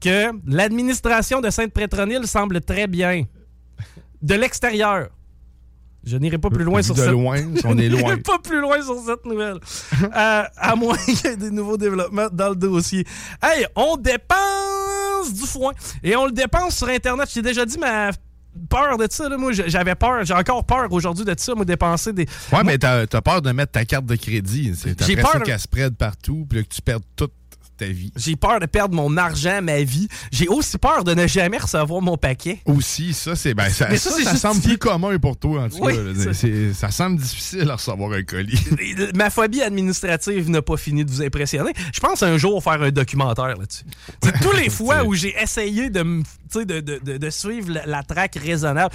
que 0.00 0.30
l'administration 0.46 1.40
de 1.40 1.50
Sainte-Pétronille 1.50 2.26
semble 2.26 2.60
très 2.60 2.86
bien. 2.86 3.24
De 4.22 4.34
l'extérieur. 4.34 5.08
Je 6.04 6.16
n'irai 6.16 6.38
pas 6.38 6.48
plus 6.48 6.64
loin 6.64 6.80
sur 6.80 6.94
de 6.94 7.00
cette... 7.00 7.10
loin, 7.10 7.38
on 7.64 7.76
est 7.76 7.86
Je 7.90 7.90
loin. 7.96 8.02
n'irai 8.02 8.16
pas 8.18 8.38
plus 8.38 8.60
loin 8.60 8.80
sur 8.82 8.96
cette 9.04 9.24
nouvelle. 9.26 9.58
Euh, 10.02 10.42
à 10.56 10.76
moins 10.76 10.96
qu'il 10.96 11.14
y 11.24 11.26
ait 11.26 11.36
des 11.36 11.50
nouveaux 11.50 11.76
développements 11.76 12.28
dans 12.32 12.50
le 12.50 12.56
dossier. 12.56 13.04
Hey, 13.42 13.66
on 13.76 13.96
dépense 13.96 15.32
du 15.34 15.46
foin. 15.46 15.72
Et 16.02 16.16
on 16.16 16.26
le 16.26 16.32
dépense 16.32 16.76
sur 16.76 16.88
Internet. 16.88 17.28
Je 17.28 17.34
t'ai 17.34 17.42
déjà 17.42 17.66
dit 17.66 17.78
ma 17.78 18.10
peur 18.70 18.96
de 18.96 19.06
ça. 19.10 19.28
Là. 19.28 19.36
Moi, 19.36 19.52
j'avais 19.52 19.94
peur. 19.96 20.24
J'ai 20.24 20.34
encore 20.34 20.64
peur 20.64 20.86
aujourd'hui 20.90 21.24
de 21.24 21.34
ça. 21.36 21.54
Moi, 21.54 21.64
dépenser 21.64 22.12
des... 22.12 22.26
Ouais, 22.52 22.64
mais 22.64 22.78
t'as 22.78 23.02
as 23.12 23.22
peur 23.22 23.42
de 23.42 23.50
mettre 23.52 23.72
ta 23.72 23.84
carte 23.84 24.06
de 24.06 24.16
crédit. 24.16 24.72
Après 25.00 25.16
peur 25.16 25.40
de- 25.40 25.44
qu'elle 25.44 25.58
spread 25.60 25.94
partout, 25.96 26.46
puis 26.48 26.64
que 26.66 26.74
tu 26.74 26.80
perdes 26.82 27.02
toute 27.16 27.32
ta 27.78 27.86
vie. 27.86 28.12
J'ai 28.16 28.36
peur 28.36 28.60
de 28.60 28.66
perdre 28.66 28.94
mon 28.94 29.16
argent, 29.16 29.60
ma 29.62 29.82
vie. 29.82 30.08
J'ai 30.30 30.48
aussi 30.48 30.76
peur 30.78 31.04
de 31.04 31.14
ne 31.14 31.26
jamais 31.26 31.58
recevoir 31.58 32.02
mon 32.02 32.16
paquet. 32.16 32.60
Aussi, 32.66 33.14
ça, 33.14 33.34
c'est. 33.36 33.54
Ben, 33.54 33.70
ça, 33.70 33.88
Mais 33.90 33.96
ça, 33.96 34.10
ça, 34.10 34.36
semble 34.36 34.60
plus 34.60 34.76
commun 34.78 35.18
pour 35.18 35.36
toi, 35.38 35.62
en 35.62 35.68
tout 35.68 35.78
Oui, 35.80 35.94
cas. 35.94 36.02
là. 36.02 36.34
ça- 36.74 36.90
semble 36.90 37.18
difficile 37.20 37.70
à 37.70 37.76
recevoir 37.76 38.12
un 38.12 38.22
colis. 38.22 38.58
Et 38.80 38.94
Ma 39.14 39.30
phobie 39.30 39.62
administrative 39.62 40.50
n'a 40.50 40.60
pas 40.62 40.76
fini 40.76 41.04
de 41.04 41.10
vous 41.10 41.22
impressionner. 41.22 41.72
Je 41.94 42.00
pense 42.00 42.22
un 42.22 42.36
jour 42.36 42.62
faire 42.62 42.82
un 42.82 42.90
documentaire 42.90 43.46
là-dessus. 43.56 43.84
C'est 44.22 44.32
tous 44.42 44.52
les 44.56 44.68
fois 44.70 45.04
où 45.04 45.14
j'ai 45.14 45.34
essayé 45.40 45.90
de, 45.90 46.02
de, 46.54 46.64
de- 46.64 46.80
de- 47.02 47.16
de 47.18 47.30
suivre 47.30 47.70
la, 47.72 47.86
la 47.86 48.02
traque 48.02 48.36
raisonnable. 48.44 48.94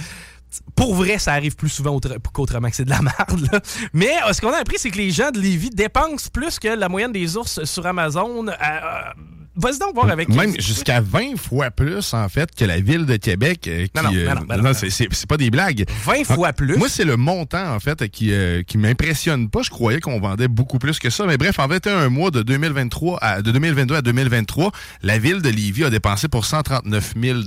Pour 0.76 0.96
vrai, 0.96 1.18
ça 1.20 1.34
arrive 1.34 1.56
plus 1.56 1.70
souvent 1.70 1.92
autre- 1.96 2.16
qu'autrement 2.34 2.70
que 2.70 2.76
c'est 2.76 2.86
de 2.86 2.90
la 2.90 3.02
merde. 3.02 3.62
Mais 3.94 4.12
euh, 4.28 4.34
ce 4.34 4.42
qu'on 4.42 4.52
a 4.52 4.58
appris, 4.58 4.78
c'est 4.78 4.90
que 4.92 4.98
les 4.98 5.12
gens 5.12 5.32
de 5.32 5.40
Lévis 5.40 5.70
dépensent 5.70 6.30
plus 6.32 6.60
que 6.60 6.68
la 6.68 6.90
moyenne 6.90 7.12
des 7.12 7.38
ours 7.38 7.64
sur 7.64 7.86
Amazon. 7.86 8.48
Euh, 8.48 8.52
euh, 8.52 9.12
Vas-y 9.56 9.78
donc 9.80 9.94
voir 9.94 10.10
avec 10.10 10.30
Même 10.30 10.60
jusqu'à 10.60 11.00
20 11.00 11.38
fois 11.38 11.70
plus, 11.70 12.14
en 12.14 12.28
fait, 12.28 12.50
que 12.56 12.66
la 12.66 12.80
ville 12.80 13.06
de 13.06 13.18
Québec. 13.18 13.68
euh, 13.68 13.86
qui, 13.86 13.92
Non, 13.96 14.04
non, 14.04 14.10
euh, 14.16 14.26
non, 14.26 14.34
non, 14.50 14.58
non, 14.58 14.64
non. 14.70 14.74
c'est- 14.74 15.26
pas 15.28 15.38
des 15.38 15.52
blagues. 15.52 15.86
20 16.06 16.24
fois 16.24 16.54
plus? 16.54 16.76
Moi, 16.78 16.90
c'est 16.90 17.06
le 17.06 17.18
montant, 17.18 17.74
en 17.74 17.80
fait, 17.80 18.08
qui, 18.10 18.34
euh, 18.34 18.64
qui 18.64 18.78
m'impressionne 18.80 19.50
pas. 19.50 19.62
Je 19.62 19.70
croyais 19.70 20.00
qu'on 20.00 20.20
vendait 20.20 20.48
beaucoup 20.48 20.80
plus 20.80 20.98
que 21.00 21.10
ça. 21.10 21.26
Mais 21.26 21.38
bref, 21.38 21.60
en 21.60 21.68
fait, 21.70 21.86
un 21.88 22.10
mois 22.10 22.32
de 22.32 22.42
2023 22.42 23.20
à, 23.22 23.42
de 23.44 23.52
2022 23.52 23.96
à 23.96 24.02
2023, 24.02 24.72
la 25.04 25.18
ville 25.20 25.42
de 25.42 25.50
Lévis 25.50 25.84
a 25.84 25.90
dépensé 25.92 26.28
pour 26.28 26.46
139 26.46 27.14
000 27.22 27.42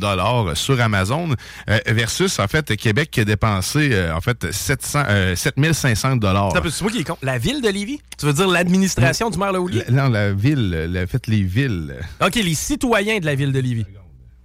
sur 0.55 0.81
Amazon 0.81 1.31
euh, 1.69 1.79
versus, 1.89 2.39
en 2.39 2.47
fait, 2.47 2.77
Québec 2.77 3.11
qui 3.11 3.21
a 3.21 3.25
dépensé, 3.25 3.93
en 4.15 4.21
fait, 4.21 4.53
700, 4.53 5.03
euh, 5.09 5.35
7 5.37 5.55
500 5.75 6.19
Ça 6.53 6.61
peut- 6.61 6.71
C'est 6.71 6.83
moi 6.83 6.93
qui 6.93 6.99
est 7.01 7.05
con. 7.05 7.17
La 7.23 7.39
ville 7.39 7.61
de 7.61 7.69
Lévis? 7.69 8.01
Tu 8.19 8.27
veux 8.27 8.33
dire 8.33 8.47
l'administration 8.49 9.29
du 9.31 9.39
maire 9.39 9.53
Laouli? 9.53 9.83
La- 9.89 10.05
non, 10.05 10.09
la 10.09 10.33
ville, 10.33 10.71
la, 10.91 11.07
fait 11.07 11.27
les 11.27 11.43
villes. 11.43 11.95
OK, 12.25 12.35
les 12.37 12.55
citoyens 12.55 13.19
de 13.19 13.27
la 13.27 13.35
ville 13.35 13.53
de 13.53 13.59
Lévis. 13.61 13.85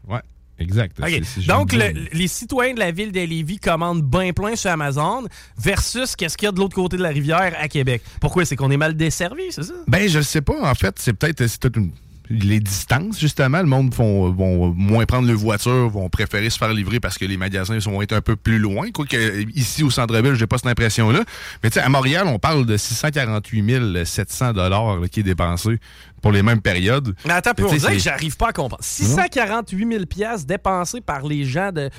Ouais, 0.08 0.20
exact. 0.60 1.00
OK. 1.00 1.06
C'est- 1.10 1.24
c'est- 1.24 1.42
je 1.42 1.48
Donc, 1.48 1.74
le- 1.74 1.94
les 2.14 2.28
citoyens 2.28 2.74
de 2.74 2.80
la 2.80 2.92
ville 2.92 3.12
de 3.12 3.20
Lévis 3.22 3.60
commandent 3.60 4.04
bien 4.04 4.34
plein 4.34 4.56
sur 4.56 4.70
Amazon 4.72 5.26
versus 5.58 6.16
qu'est-ce 6.16 6.38
qu'il 6.38 6.46
y 6.46 6.50
a 6.50 6.52
de 6.52 6.60
l'autre 6.60 6.76
côté 6.76 6.98
de 6.98 7.02
la 7.04 7.10
rivière 7.10 7.54
à 7.60 7.68
Québec. 7.68 8.02
Pourquoi? 8.20 8.46
C'est 8.46 8.56
qu'on 8.56 8.72
est 8.72 8.78
mal 8.78 8.96
desservi, 8.96 9.44
c'est 9.52 9.64
ça? 9.64 9.74
Ben, 9.88 10.08
je 10.10 10.22
sais 10.22 10.42
pas. 10.42 10.70
En 10.70 10.76
fait, 10.76 10.96
c'est 11.00 11.14
peut-être 11.14 11.46
c'est 11.48 11.60
peut-être 11.62 11.78
une- 11.78 11.92
les 12.32 12.60
distances, 12.60 13.20
justement. 13.20 13.60
Le 13.60 13.68
monde 13.68 13.94
vont, 13.94 14.32
vont 14.32 14.74
moins 14.76 15.06
prendre 15.06 15.28
le 15.28 15.34
voiture, 15.34 15.90
vont 15.90 16.10
préférer 16.10 16.50
se 16.50 16.58
faire 16.58 16.74
livrer 16.74 17.00
parce 17.00 17.18
que 17.18 17.26
les 17.26 17.38
magasins 17.38 17.78
vont 17.80 18.02
être 18.02 18.14
un 18.14 18.22
peu 18.22 18.36
plus 18.36 18.58
loin. 18.60 18.90
Quoique, 18.92 19.46
ici, 19.56 19.84
au 19.84 19.90
centre-ville, 19.90 20.36
j'ai 20.36 20.48
pas 20.48 20.58
cette 20.58 20.68
impression-là. 20.68 21.24
Mais 21.64 21.70
tu 21.70 21.76
sais, 21.76 21.82
à 21.82 21.90
Montréal, 21.90 22.28
on 22.28 22.40
parle 22.40 22.66
de 22.66 22.78
648 22.78 24.06
700 24.06 24.54
dollars 24.54 24.98
qui 25.12 25.20
est 25.20 25.24
dépensé 25.24 25.80
pour 26.22 26.32
les 26.32 26.44
mêmes 26.44 26.62
périodes. 26.62 27.16
Mais 27.26 27.34
attends, 27.34 27.54
pour 27.54 27.72
dire, 27.72 27.82
c'est- 27.90 28.00
j'arrive 28.00 28.38
pas 28.38 28.50
à 28.50 28.54
comprendre. 28.54 28.84
648 28.84 29.88
000 29.92 30.06
piastres 30.06 30.46
dépensés 30.48 31.02
par 31.02 31.26
les 31.26 31.46
gens 31.46 31.72
de... 31.72 31.90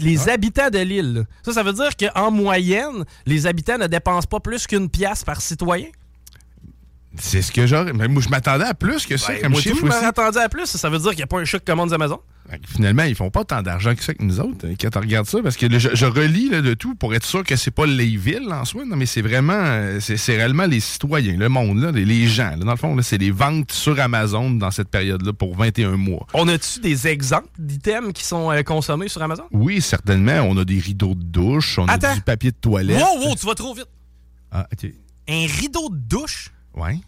Les 0.00 0.28
habitants 0.28 0.70
de 0.70 0.78
l'île. 0.78 1.24
Ça, 1.42 1.52
ça 1.52 1.62
veut 1.62 1.72
dire 1.72 1.90
qu'en 1.96 2.30
moyenne, 2.30 3.04
les 3.26 3.46
habitants 3.46 3.78
ne 3.78 3.86
dépensent 3.86 4.28
pas 4.28 4.40
plus 4.40 4.66
qu'une 4.66 4.88
pièce 4.88 5.24
par 5.24 5.40
citoyen? 5.40 5.86
C'est 7.18 7.42
ce 7.42 7.52
que 7.52 7.66
j'aurais. 7.66 7.92
Mais 7.92 8.08
moi, 8.08 8.22
je 8.22 8.28
m'attendais 8.28 8.64
à 8.64 8.74
plus 8.74 9.06
que 9.06 9.16
ça 9.16 9.32
Ben, 9.32 9.42
comme 9.42 9.52
moi, 9.52 9.60
chiffre 9.60 9.76
tout, 9.80 9.86
je 9.86 9.90
m'attendais 10.00 10.40
à 10.40 10.48
plus. 10.48 10.66
Ça 10.66 10.88
veut 10.90 10.98
dire 10.98 11.10
qu'il 11.10 11.18
n'y 11.18 11.22
a 11.24 11.26
pas 11.26 11.38
un 11.38 11.44
chat 11.44 11.58
qui 11.58 11.64
commande 11.64 11.92
Amazon? 11.92 12.20
Finalement, 12.64 13.02
ils 13.02 13.16
font 13.16 13.28
pas 13.30 13.44
tant 13.44 13.60
d'argent 13.60 13.92
que 13.96 14.04
ça 14.04 14.14
que 14.14 14.22
nous 14.22 14.38
autres, 14.38 14.66
hein, 14.68 14.74
quand 14.80 14.88
tu 14.90 14.98
regardes 14.98 15.26
ça, 15.26 15.38
parce 15.42 15.56
que 15.56 15.66
je, 15.80 15.88
je 15.92 16.06
relis 16.06 16.48
là, 16.48 16.62
de 16.62 16.74
tout 16.74 16.94
pour 16.94 17.12
être 17.12 17.24
sûr 17.24 17.42
que 17.42 17.56
c'est 17.56 17.72
pas 17.72 17.86
les 17.86 18.16
villes 18.16 18.46
en 18.52 18.64
soi, 18.64 18.84
non, 18.86 18.94
mais 18.94 19.06
c'est 19.06 19.20
vraiment, 19.20 19.52
euh, 19.56 19.98
c'est 19.98 20.36
réellement 20.36 20.66
les 20.66 20.78
citoyens, 20.78 21.36
le 21.36 21.48
monde, 21.48 21.80
là, 21.80 21.90
les, 21.90 22.04
les 22.04 22.28
gens. 22.28 22.50
là. 22.50 22.58
dans 22.58 22.70
le 22.70 22.76
fond, 22.76 22.96
c'est 23.02 23.18
les 23.18 23.32
ventes 23.32 23.72
sur 23.72 23.98
Amazon 23.98 24.50
dans 24.52 24.70
cette 24.70 24.90
période-là 24.90 25.32
pour 25.32 25.56
21 25.56 25.96
mois. 25.96 26.24
On 26.34 26.46
a-tu 26.46 26.78
des 26.78 27.08
exemples 27.08 27.48
d'items 27.58 28.12
qui 28.12 28.24
sont 28.24 28.52
euh, 28.52 28.62
consommés 28.62 29.08
sur 29.08 29.20
Amazon? 29.20 29.46
Oui, 29.50 29.80
certainement, 29.80 30.42
on 30.48 30.56
a 30.56 30.64
des 30.64 30.78
rideaux 30.78 31.16
de 31.16 31.24
douche, 31.24 31.80
on 31.80 31.86
Attends. 31.88 32.10
a 32.10 32.14
du 32.14 32.20
papier 32.20 32.52
de 32.52 32.56
toilette. 32.60 33.00
Wow, 33.02 33.26
wow, 33.26 33.34
tu 33.34 33.44
vas 33.44 33.54
trop 33.56 33.74
vite. 33.74 33.88
Ah, 34.52 34.68
ok. 34.72 34.88
Un 35.28 35.46
rideau 35.60 35.88
de 35.90 35.96
douche? 35.96 36.52
Ouais. 36.76 36.98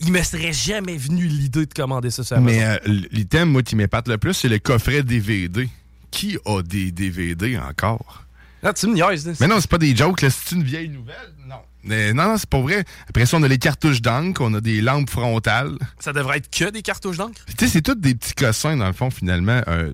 Il 0.00 0.12
me 0.12 0.22
serait 0.22 0.52
jamais 0.52 0.96
venu 0.96 1.26
l'idée 1.26 1.66
de 1.66 1.72
commander 1.72 2.10
ça 2.10 2.22
sur. 2.22 2.40
Mais 2.40 2.64
euh, 2.64 2.76
l'item, 3.10 3.50
moi, 3.50 3.62
qui 3.62 3.76
m'épate 3.76 4.08
le 4.08 4.18
plus, 4.18 4.34
c'est 4.34 4.48
le 4.48 4.58
coffret 4.58 5.02
DVD. 5.02 5.68
Qui 6.10 6.38
a 6.44 6.62
des 6.62 6.92
DVD 6.92 7.58
encore? 7.58 8.24
Là, 8.62 8.72
tu 8.72 8.86
me 8.86 8.94
niaises. 8.94 9.26
là. 9.26 9.32
Mais 9.40 9.46
non, 9.48 9.60
c'est 9.60 9.70
pas 9.70 9.78
des 9.78 9.94
jokes, 9.96 10.22
là. 10.22 10.28
C'est 10.30 10.54
une 10.54 10.62
vieille 10.62 10.88
nouvelle? 10.88 11.32
Non. 11.46 11.56
Mais 11.82 12.12
non, 12.12 12.28
non, 12.30 12.36
c'est 12.36 12.48
pas 12.48 12.60
vrai. 12.60 12.84
Après 13.08 13.26
ça, 13.26 13.36
on 13.36 13.42
a 13.42 13.48
les 13.48 13.58
cartouches 13.58 14.02
d'encre, 14.02 14.40
on 14.42 14.52
a 14.54 14.60
des 14.60 14.80
lampes 14.80 15.08
frontales. 15.10 15.76
Ça 15.98 16.12
devrait 16.12 16.38
être 16.38 16.50
que 16.50 16.68
des 16.70 16.82
cartouches 16.82 17.16
d'encre? 17.16 17.40
Tu 17.46 17.64
sais, 17.66 17.68
c'est 17.70 17.82
tous 17.82 17.94
des 17.94 18.14
petits 18.14 18.34
cossins, 18.34 18.76
dans 18.76 18.86
le 18.88 18.92
fond, 18.92 19.10
finalement. 19.10 19.60
Euh, 19.68 19.92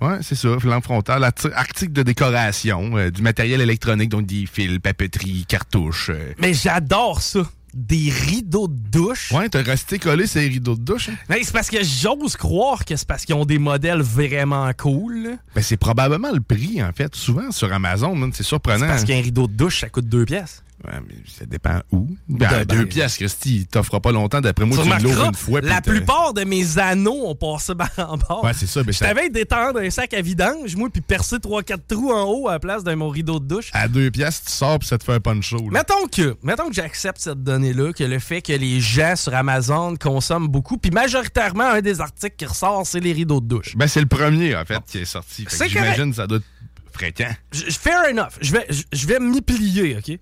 ouais, 0.00 0.18
c'est 0.22 0.34
ça, 0.34 0.48
lampe 0.64 0.84
frontale, 0.84 1.22
arti- 1.22 1.52
articles 1.54 1.92
de 1.92 2.02
décoration, 2.02 2.96
euh, 2.98 3.10
du 3.10 3.22
matériel 3.22 3.60
électronique, 3.60 4.10
donc 4.10 4.26
des 4.26 4.46
fils, 4.46 4.78
papeterie, 4.80 5.44
cartouches. 5.46 6.10
euh. 6.10 6.32
Mais 6.40 6.52
j'adore 6.52 7.22
ça. 7.22 7.42
Des 7.74 8.10
rideaux 8.10 8.68
de 8.68 8.76
douche. 8.90 9.30
Ouais, 9.32 9.48
t'as 9.48 9.62
resté 9.62 9.98
collé 9.98 10.26
ces 10.26 10.40
rideaux 10.48 10.74
de 10.76 10.80
douche. 10.82 11.08
hein? 11.08 11.14
Mais 11.28 11.42
c'est 11.42 11.52
parce 11.52 11.68
que 11.68 11.82
j'ose 11.82 12.36
croire 12.36 12.84
que 12.84 12.96
c'est 12.96 13.06
parce 13.06 13.24
qu'ils 13.24 13.34
ont 13.34 13.44
des 13.44 13.58
modèles 13.58 14.00
vraiment 14.02 14.70
cool. 14.78 15.36
Ben, 15.54 15.62
c'est 15.62 15.76
probablement 15.76 16.32
le 16.32 16.40
prix, 16.40 16.82
en 16.82 16.92
fait. 16.92 17.14
Souvent, 17.14 17.50
sur 17.50 17.72
Amazon, 17.72 18.30
c'est 18.32 18.42
surprenant. 18.42 18.78
C'est 18.80 18.86
parce 18.86 19.04
qu'un 19.04 19.20
rideau 19.20 19.46
de 19.46 19.52
douche, 19.52 19.80
ça 19.80 19.88
coûte 19.88 20.08
deux 20.08 20.24
pièces. 20.24 20.63
Ouais, 20.86 21.00
mais 21.08 21.14
ça 21.26 21.46
dépend 21.46 21.80
où. 21.92 22.08
Ben, 22.28 22.48
Ben, 22.50 22.64
deux 22.64 22.78
ben, 22.78 22.88
pièces, 22.88 23.16
Christy, 23.16 23.66
il 23.72 24.00
pas 24.00 24.12
longtemps. 24.12 24.40
D'après 24.40 24.66
moi, 24.66 24.76
Tu 24.76 24.90
tu 24.98 25.02
l'ouvres 25.04 25.24
une 25.26 25.34
fois. 25.34 25.60
la 25.62 25.80
plupart 25.80 26.34
de 26.34 26.44
mes 26.44 26.78
anneaux 26.78 27.26
ont 27.26 27.34
passé 27.34 27.72
en 27.98 28.16
bord. 28.18 28.44
Ouais, 28.44 28.52
c'est 28.54 28.66
ça. 28.66 28.82
Ben, 28.82 28.92
Je 28.92 28.98
ça- 28.98 29.06
t'avais 29.06 29.30
d'étendre 29.30 29.80
un 29.80 29.90
sac 29.90 30.12
à 30.14 30.20
vidange, 30.20 30.76
moi, 30.76 30.88
puis 30.90 31.00
percer 31.00 31.36
3-4 31.38 31.86
trous 31.88 32.12
en 32.12 32.24
haut 32.24 32.48
à 32.48 32.52
la 32.52 32.58
place 32.58 32.84
de 32.84 32.92
mon 32.94 33.08
rideau 33.08 33.40
de 33.40 33.46
douche. 33.46 33.70
À 33.72 33.88
deux 33.88 34.10
pièces, 34.10 34.42
tu 34.44 34.52
sors 34.52 34.78
puis 34.78 34.88
ça 34.88 34.98
te 34.98 35.04
fait 35.04 35.14
un 35.14 35.20
punch. 35.20 35.54
Mettons 35.70 36.06
que, 36.10 36.36
mettons 36.42 36.68
que 36.68 36.74
j'accepte 36.74 37.18
cette 37.20 37.42
donnée-là, 37.42 37.92
que 37.92 38.04
le 38.04 38.18
fait 38.18 38.42
que 38.42 38.52
les 38.52 38.80
gens 38.80 39.14
sur 39.16 39.34
Amazon 39.34 39.94
consomment 39.96 40.48
beaucoup, 40.48 40.76
puis 40.78 40.90
majoritairement, 40.90 41.64
un 41.70 41.80
des 41.80 42.00
articles 42.00 42.36
qui 42.36 42.46
ressort, 42.46 42.86
c'est 42.86 43.00
les 43.00 43.12
rideaux 43.12 43.40
de 43.40 43.46
douche. 43.46 43.76
Ben, 43.76 43.86
c'est 43.86 44.00
le 44.00 44.06
premier, 44.06 44.54
en 44.56 44.64
fait, 44.64 44.78
qui 44.86 44.98
est 44.98 45.04
sorti. 45.04 45.46
J'imagine 45.68 46.10
que 46.10 46.16
ça 46.16 46.26
doit 46.26 46.38
être 46.38 46.44
fréquent. 46.92 47.30
Fair 47.52 48.02
enough. 48.10 48.32
Je 48.40 48.52
vais, 48.52 48.66
je 48.92 49.06
vais 49.06 49.18
m'y 49.20 49.40
plier, 49.40 49.96
OK? 49.96 50.18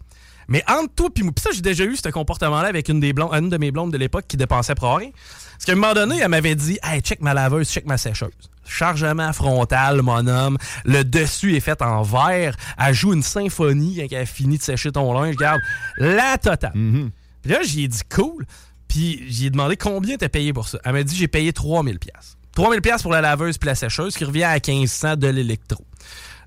Mais 0.52 0.62
entre 0.68 0.94
toi 0.94 1.08
puis 1.08 1.24
moi, 1.24 1.32
puis 1.34 1.42
ça, 1.42 1.48
j'ai 1.54 1.62
déjà 1.62 1.84
eu 1.84 1.96
ce 1.96 2.10
comportement-là 2.10 2.68
avec 2.68 2.90
une, 2.90 3.00
des 3.00 3.14
blondes, 3.14 3.32
une 3.32 3.48
de 3.48 3.56
mes 3.56 3.70
blondes 3.70 3.90
de 3.90 3.96
l'époque 3.96 4.26
qui 4.28 4.36
dépensait 4.36 4.74
pour 4.74 4.94
rien. 4.94 5.08
Parce 5.52 5.64
qu'à 5.64 5.72
un 5.72 5.76
moment 5.76 5.94
donné, 5.94 6.18
elle 6.18 6.28
m'avait 6.28 6.54
dit 6.54 6.78
Hey, 6.82 7.00
check 7.00 7.22
ma 7.22 7.32
laveuse, 7.32 7.70
check 7.70 7.86
ma 7.86 7.96
sécheuse. 7.96 8.28
Chargement 8.66 9.32
frontal, 9.32 10.02
mon 10.02 10.26
homme. 10.26 10.58
Le 10.84 11.04
dessus 11.04 11.56
est 11.56 11.60
fait 11.60 11.80
en 11.80 12.02
verre. 12.02 12.54
Elle 12.78 12.92
joue 12.92 13.14
une 13.14 13.22
symphonie 13.22 13.96
quand 13.96 14.14
elle 14.14 14.22
a 14.22 14.26
fini 14.26 14.58
de 14.58 14.62
sécher 14.62 14.92
ton 14.92 15.10
linge. 15.14 15.36
Regarde, 15.36 15.62
la 15.96 16.36
totale. 16.36 16.72
Puis 16.74 17.50
là, 17.50 17.62
j'y 17.62 17.84
ai 17.84 17.88
dit 17.88 18.02
cool. 18.14 18.44
Puis 18.88 19.24
j'ai 19.28 19.48
demandé 19.48 19.78
combien 19.78 20.18
t'as 20.18 20.28
payé 20.28 20.52
pour 20.52 20.68
ça. 20.68 20.78
Elle 20.84 20.92
m'a 20.92 21.02
dit 21.02 21.16
j'ai 21.16 21.28
payé 21.28 21.54
3000 21.54 21.98
pièces. 21.98 22.36
3000 22.54 22.82
pièces 22.82 23.00
pour 23.00 23.12
la 23.12 23.22
laveuse 23.22 23.56
puis 23.56 23.68
la 23.68 23.74
sécheuse, 23.74 24.14
qui 24.14 24.26
revient 24.26 24.44
à 24.44 24.56
1500 24.56 25.16
de 25.16 25.28
l'électro. 25.28 25.82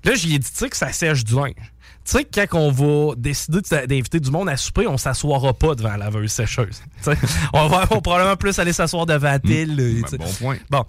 Là, 0.04 0.14
j'y 0.14 0.36
ai 0.36 0.38
dit, 0.38 0.48
tu 0.48 0.56
sais 0.56 0.70
que 0.70 0.76
ça 0.76 0.92
sèche 0.92 1.24
du 1.24 1.34
linge. 1.34 1.54
Tu 2.06 2.12
sais 2.12 2.24
quand 2.24 2.46
on 2.52 2.70
va 2.70 3.14
décider 3.16 3.58
de- 3.60 3.86
d'inviter 3.86 4.20
du 4.20 4.30
monde 4.30 4.48
à 4.48 4.56
souper, 4.56 4.86
on 4.86 4.96
s'assoira 4.96 5.52
pas 5.52 5.74
devant 5.74 5.90
la 5.90 5.96
laveuse 5.96 6.30
sécheuse. 6.30 6.80
On 7.52 7.66
va, 7.66 7.84
on 7.90 8.00
probablement 8.00 8.36
plus 8.36 8.56
aller 8.60 8.72
s'asseoir 8.72 9.06
devant 9.06 9.26
la 9.32 9.38
pile. 9.40 9.76
tu 9.76 10.08
sais. 10.08 10.16
bon 10.18 10.32
point. 10.38 10.56
Bon. 10.70 10.84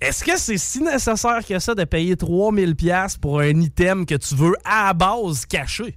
Est-ce 0.00 0.22
que 0.22 0.36
c'est 0.38 0.58
si 0.58 0.80
nécessaire 0.80 1.40
que 1.46 1.58
ça 1.58 1.74
de 1.74 1.84
payer 1.84 2.16
3000 2.16 2.76
pièces 2.76 3.16
pour 3.16 3.40
un 3.40 3.58
item 3.60 4.06
que 4.06 4.14
tu 4.14 4.34
veux 4.36 4.54
à 4.64 4.86
la 4.86 4.92
base 4.92 5.44
caché? 5.46 5.96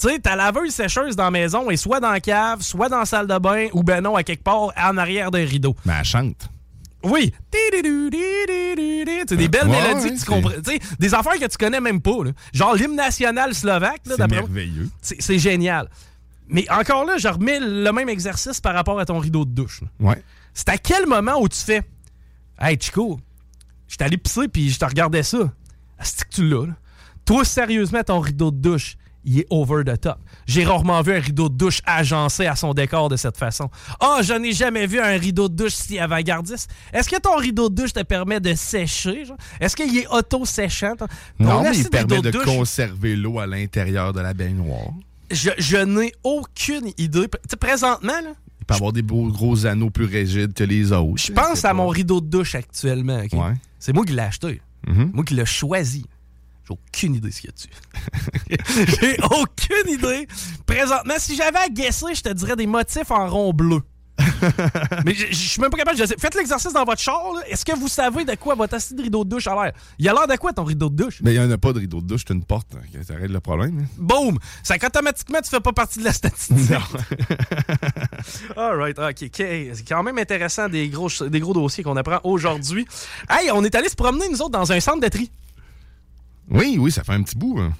Tu 0.00 0.08
sais, 0.08 0.18
ta 0.18 0.34
laveuse 0.36 0.72
sécheuse 0.74 1.14
dans 1.16 1.24
la 1.24 1.30
maison 1.30 1.70
est 1.70 1.76
soit 1.76 2.00
dans 2.00 2.10
la 2.10 2.20
cave, 2.20 2.62
soit 2.62 2.88
dans 2.88 2.98
la 2.98 3.04
salle 3.06 3.26
de 3.28 3.38
bain, 3.38 3.68
ou 3.74 3.82
ben 3.84 4.00
non, 4.02 4.16
à 4.16 4.22
quelque 4.24 4.42
part 4.42 4.72
en 4.76 4.96
arrière 4.98 5.30
d'un 5.30 5.44
rideau. 5.46 5.76
Mais 5.86 5.92
elle 6.00 6.04
chante. 6.04 6.48
Oui. 7.04 7.32
C'est 9.28 9.36
des 9.36 9.48
belles 9.48 9.68
Ouais, 9.68 9.82
mélodies 9.88 10.14
que 10.14 10.18
tu 10.20 10.24
comprends. 10.26 10.50
Des 10.98 11.14
affaires 11.14 11.38
que 11.38 11.46
tu 11.46 11.56
connais 11.56 11.80
même 11.80 12.00
pas. 12.00 12.24
là. 12.24 12.30
Genre 12.52 12.74
l'hymne 12.74 12.96
national 12.96 13.54
slovaque. 13.54 14.00
C'est 14.06 14.26
merveilleux. 14.30 14.88
C'est 15.02 15.38
génial. 15.38 15.88
Mais 16.48 16.70
encore 16.70 17.04
là, 17.06 17.16
je 17.16 17.28
remets 17.28 17.58
le 17.60 17.90
même 17.92 18.08
exercice 18.08 18.60
par 18.60 18.74
rapport 18.74 18.98
à 19.00 19.06
ton 19.06 19.18
rideau 19.18 19.44
de 19.44 19.50
douche. 19.50 19.80
là. 19.80 19.88
Ouais. 20.10 20.22
C'est 20.52 20.68
à 20.68 20.78
quel 20.78 21.06
moment 21.06 21.40
où 21.40 21.48
tu 21.48 21.58
fais 21.58 21.82
Hey 22.60 22.76
Chico, 22.80 23.18
je 23.88 23.96
allé 24.00 24.16
pisser 24.16 24.46
puis 24.48 24.70
je 24.70 24.78
te 24.78 24.84
regardais 24.84 25.22
ça. 25.22 25.52
C'est 26.00 26.24
que 26.24 26.34
tu 26.34 26.48
l'as. 26.48 26.66
là. 26.66 26.72
Toi, 27.24 27.44
sérieusement, 27.44 28.02
ton 28.02 28.20
rideau 28.20 28.50
de 28.50 28.58
douche, 28.58 28.96
il 29.24 29.40
est 29.40 29.46
over 29.50 29.82
the 29.84 30.00
top. 30.00 30.18
J'ai 30.46 30.64
rarement 30.64 31.00
vu 31.02 31.12
un 31.14 31.20
rideau 31.20 31.48
de 31.48 31.54
douche 31.56 31.80
agencé 31.86 32.46
à 32.46 32.56
son 32.56 32.74
décor 32.74 33.08
de 33.08 33.16
cette 33.16 33.36
façon. 33.36 33.70
Ah, 34.00 34.18
je 34.22 34.34
n'ai 34.34 34.52
jamais 34.52 34.86
vu 34.86 35.00
un 35.00 35.16
rideau 35.18 35.48
de 35.48 35.54
douche 35.54 35.74
si 35.74 35.98
avant-gardiste. 35.98 36.70
Est-ce 36.92 37.08
que 37.08 37.18
ton 37.20 37.36
rideau 37.36 37.68
de 37.70 37.74
douche 37.74 37.92
te 37.92 38.02
permet 38.02 38.40
de 38.40 38.54
sécher? 38.54 39.24
Est-ce 39.60 39.76
qu'il 39.76 39.96
est 39.96 40.06
auto-séchant? 40.08 40.94
Non, 41.38 41.62
mais 41.62 41.76
il 41.76 41.88
permet 41.88 42.20
de 42.20 42.30
douche? 42.30 42.44
conserver 42.44 43.16
l'eau 43.16 43.38
à 43.38 43.46
l'intérieur 43.46 44.12
de 44.12 44.20
la 44.20 44.34
baignoire. 44.34 44.90
Je, 45.30 45.50
je 45.58 45.76
n'ai 45.78 46.12
aucune 46.22 46.88
idée. 46.98 47.22
Tu 47.28 47.38
sais, 47.50 47.56
présentement, 47.56 48.12
là, 48.12 48.32
Il 48.60 48.66
peut 48.66 48.74
avoir 48.74 48.92
des 48.92 49.02
beaux 49.02 49.28
gros 49.28 49.64
anneaux 49.66 49.90
plus 49.90 50.04
rigides 50.04 50.52
que 50.52 50.64
les 50.64 50.92
autres. 50.92 51.16
Je 51.22 51.32
pense 51.32 51.64
à 51.64 51.72
mon 51.72 51.88
rideau 51.88 52.20
de 52.20 52.26
douche 52.26 52.54
actuellement. 52.54 53.22
Ouais. 53.32 53.54
C'est 53.78 53.92
moi 53.94 54.04
qui 54.04 54.12
l'ai 54.12 54.22
acheté. 54.22 54.60
Mhm. 54.86 55.10
Moi 55.14 55.24
qui 55.24 55.34
l'ai 55.34 55.46
choisi. 55.46 56.04
J'ai 56.66 56.72
aucune 56.74 57.14
idée 57.16 57.30
ce 57.30 57.40
qu'il 57.42 57.50
y 57.50 57.52
a 57.52 57.56
dessus. 57.56 57.68
J'ai 59.00 59.16
aucune 59.24 59.88
idée. 59.92 60.26
Présentement, 60.66 61.14
si 61.18 61.36
j'avais 61.36 61.58
à 61.58 61.68
guesser, 61.68 62.14
je 62.14 62.22
te 62.22 62.32
dirais 62.32 62.56
des 62.56 62.66
motifs 62.66 63.10
en 63.10 63.28
rond 63.28 63.52
bleu. 63.52 63.80
Mais 65.04 65.12
je 65.14 65.34
suis 65.34 65.60
même 65.60 65.70
pas 65.70 65.76
capable 65.76 65.98
de 65.98 66.06
Faites 66.06 66.36
l'exercice 66.36 66.72
dans 66.72 66.84
votre 66.84 67.00
char. 67.00 67.20
Est-ce 67.48 67.64
que 67.64 67.76
vous 67.76 67.88
savez 67.88 68.24
de 68.24 68.34
quoi 68.36 68.54
votre 68.54 68.74
assis 68.74 68.94
de 68.94 69.02
rideau 69.02 69.24
de 69.24 69.30
douche 69.30 69.48
a 69.48 69.54
l'air? 69.54 69.72
Il 69.98 70.08
a 70.08 70.12
l'air 70.12 70.28
de 70.28 70.36
quoi 70.36 70.52
ton 70.52 70.62
rideau 70.62 70.88
de 70.88 70.94
douche? 71.02 71.18
Mais 71.22 71.34
il 71.34 71.40
n'y 71.40 71.44
en 71.44 71.50
a 71.50 71.58
pas 71.58 71.72
de 71.72 71.80
rideau 71.80 72.00
de 72.00 72.06
douche, 72.06 72.22
c'est 72.26 72.32
une 72.32 72.44
porte. 72.44 72.68
Ça 73.06 73.14
règle 73.14 73.32
le 73.32 73.40
problème. 73.40 73.80
hein. 73.80 73.86
Boum! 73.98 74.38
Ça 74.62 74.78
qu'automatiquement, 74.78 75.40
tu 75.42 75.50
fais 75.50 75.60
pas 75.60 75.72
partie 75.72 75.98
de 75.98 76.04
la 76.04 76.12
statistique. 76.12 76.56
All 78.56 78.76
right, 78.78 78.98
OK. 78.98 79.22
ok. 79.24 79.36
C'est 79.36 79.88
quand 79.88 80.02
même 80.02 80.18
intéressant 80.18 80.68
des 80.68 80.88
gros, 80.88 81.08
des 81.28 81.40
gros 81.40 81.52
dossiers 81.52 81.82
qu'on 81.82 81.96
apprend 81.96 82.20
aujourd'hui. 82.22 82.86
Hey, 83.28 83.50
on 83.50 83.64
est 83.64 83.74
allé 83.74 83.88
se 83.88 83.96
promener, 83.96 84.28
nous 84.28 84.40
autres, 84.42 84.50
dans 84.50 84.70
un 84.70 84.80
centre 84.80 85.00
de 85.00 85.08
tri. 85.08 85.30
Oui, 86.50 86.76
oui, 86.78 86.90
ça 86.92 87.04
fait 87.04 87.12
un 87.12 87.22
petit 87.22 87.36
bout. 87.36 87.58
hein. 87.60 87.72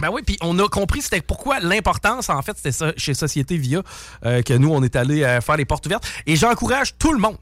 Ben 0.00 0.10
oui, 0.12 0.22
puis 0.24 0.36
on 0.42 0.56
a 0.60 0.68
compris 0.68 1.02
c'était 1.02 1.20
pourquoi 1.20 1.58
l'importance, 1.58 2.30
en 2.30 2.40
fait, 2.42 2.52
c'était 2.56 2.70
ça 2.72 2.92
chez 2.96 3.14
Société 3.14 3.56
Via 3.56 3.82
euh, 4.24 4.42
que 4.42 4.54
nous, 4.54 4.70
on 4.72 4.82
est 4.84 4.94
allé 4.94 5.24
euh, 5.24 5.40
faire 5.40 5.56
les 5.56 5.64
portes 5.64 5.84
ouvertes. 5.86 6.06
Et 6.26 6.36
j'encourage 6.36 6.96
tout 6.98 7.12
le 7.12 7.18
monde. 7.18 7.36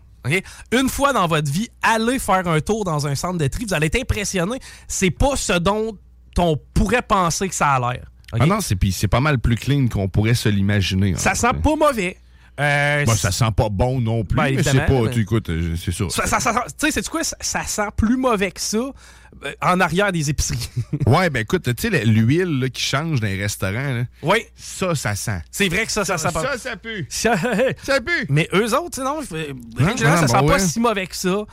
Une 0.73 0.89
fois 0.89 1.13
dans 1.13 1.29
votre 1.29 1.53
vie, 1.53 1.69
allez 1.83 2.19
faire 2.19 2.49
un 2.49 2.61
tour 2.61 2.85
dans 2.85 3.07
un 3.07 3.15
centre 3.15 3.39
de 3.39 3.47
tri. 3.47 3.65
Vous 3.65 3.75
allez 3.75 3.87
être 3.87 4.01
impressionné. 4.01 4.59
C'est 4.89 5.11
pas 5.13 5.37
ce 5.37 5.53
dont 5.53 5.97
on 6.39 6.57
pourrait 6.75 7.03
penser 7.03 7.49
que 7.49 7.55
ça 7.55 7.75
a 7.75 7.79
l'air. 7.93 8.05
Ah 8.33 8.45
non, 8.45 8.61
c'est 8.61 8.75
puis 8.75 8.91
c'est 8.91 9.07
pas 9.07 9.21
mal 9.21 9.39
plus 9.39 9.55
clean 9.55 9.87
qu'on 9.87 10.09
pourrait 10.09 10.35
se 10.35 10.49
l'imaginer. 10.49 11.15
Ça 11.17 11.31
fait. 11.31 11.37
sent 11.37 11.53
pas 11.63 11.77
mauvais. 11.77 12.17
Euh, 12.59 13.05
Ben, 13.05 13.15
ça 13.15 13.31
sent 13.31 13.53
pas 13.55 13.69
bon 13.69 14.01
non 14.01 14.25
plus, 14.25 14.35
Ben, 14.37 14.57
mais 14.57 14.63
c'est 14.63 14.87
pas. 14.87 15.09
tu- 15.13 15.21
écoute, 15.21 15.51
euh, 15.51 15.77
c'est 15.77 15.93
ça. 15.93 16.09
ça, 16.09 16.27
ça, 16.27 16.41
ça- 16.41 16.65
tu 16.69 16.87
sais, 16.87 16.91
c'est 16.91 17.09
quoi? 17.09 17.23
Ça, 17.23 17.37
ça 17.41 17.63
sent 17.65 17.89
plus 17.97 18.17
mauvais 18.17 18.51
que 18.51 18.61
ça 18.61 18.79
en 19.63 19.81
arrière 19.81 20.13
des 20.13 20.31
épiceries. 20.31 20.69
Ouais, 21.07 21.31
ben 21.31 21.41
écoute, 21.41 21.63
tu 21.77 21.91
sais, 21.91 22.05
l'huile 22.05 22.69
qui 22.73 22.83
change 22.83 23.21
dans 23.21 23.27
les 23.27 23.41
restaurants, 23.41 23.95
là, 23.95 24.03
oui, 24.23 24.39
ça, 24.57 24.95
ça 24.95 25.15
sent. 25.15 25.41
c'est 25.51 25.69
vrai 25.69 25.87
que 25.87 25.93
ça, 25.93 26.05
ça, 26.05 26.19
sent 26.19 26.29
pas. 26.33 26.43
ça, 26.43 26.59
ça 26.59 26.77
pue. 26.77 27.07
Ça- 27.11 27.37
Ça 27.83 28.01
pue. 28.01 28.27
Mais 28.29 28.49
eux 28.55 28.75
autres, 28.75 29.03
non, 29.03 29.21
euh, 29.33 29.53
ça 29.97 30.27
sent 30.27 30.37
bon, 30.39 30.47
pas 30.49 30.59
si 30.59 30.81
mauvais 30.81 31.07
que 31.07 31.17
ça. 31.17 31.29
Euh, 31.29 31.45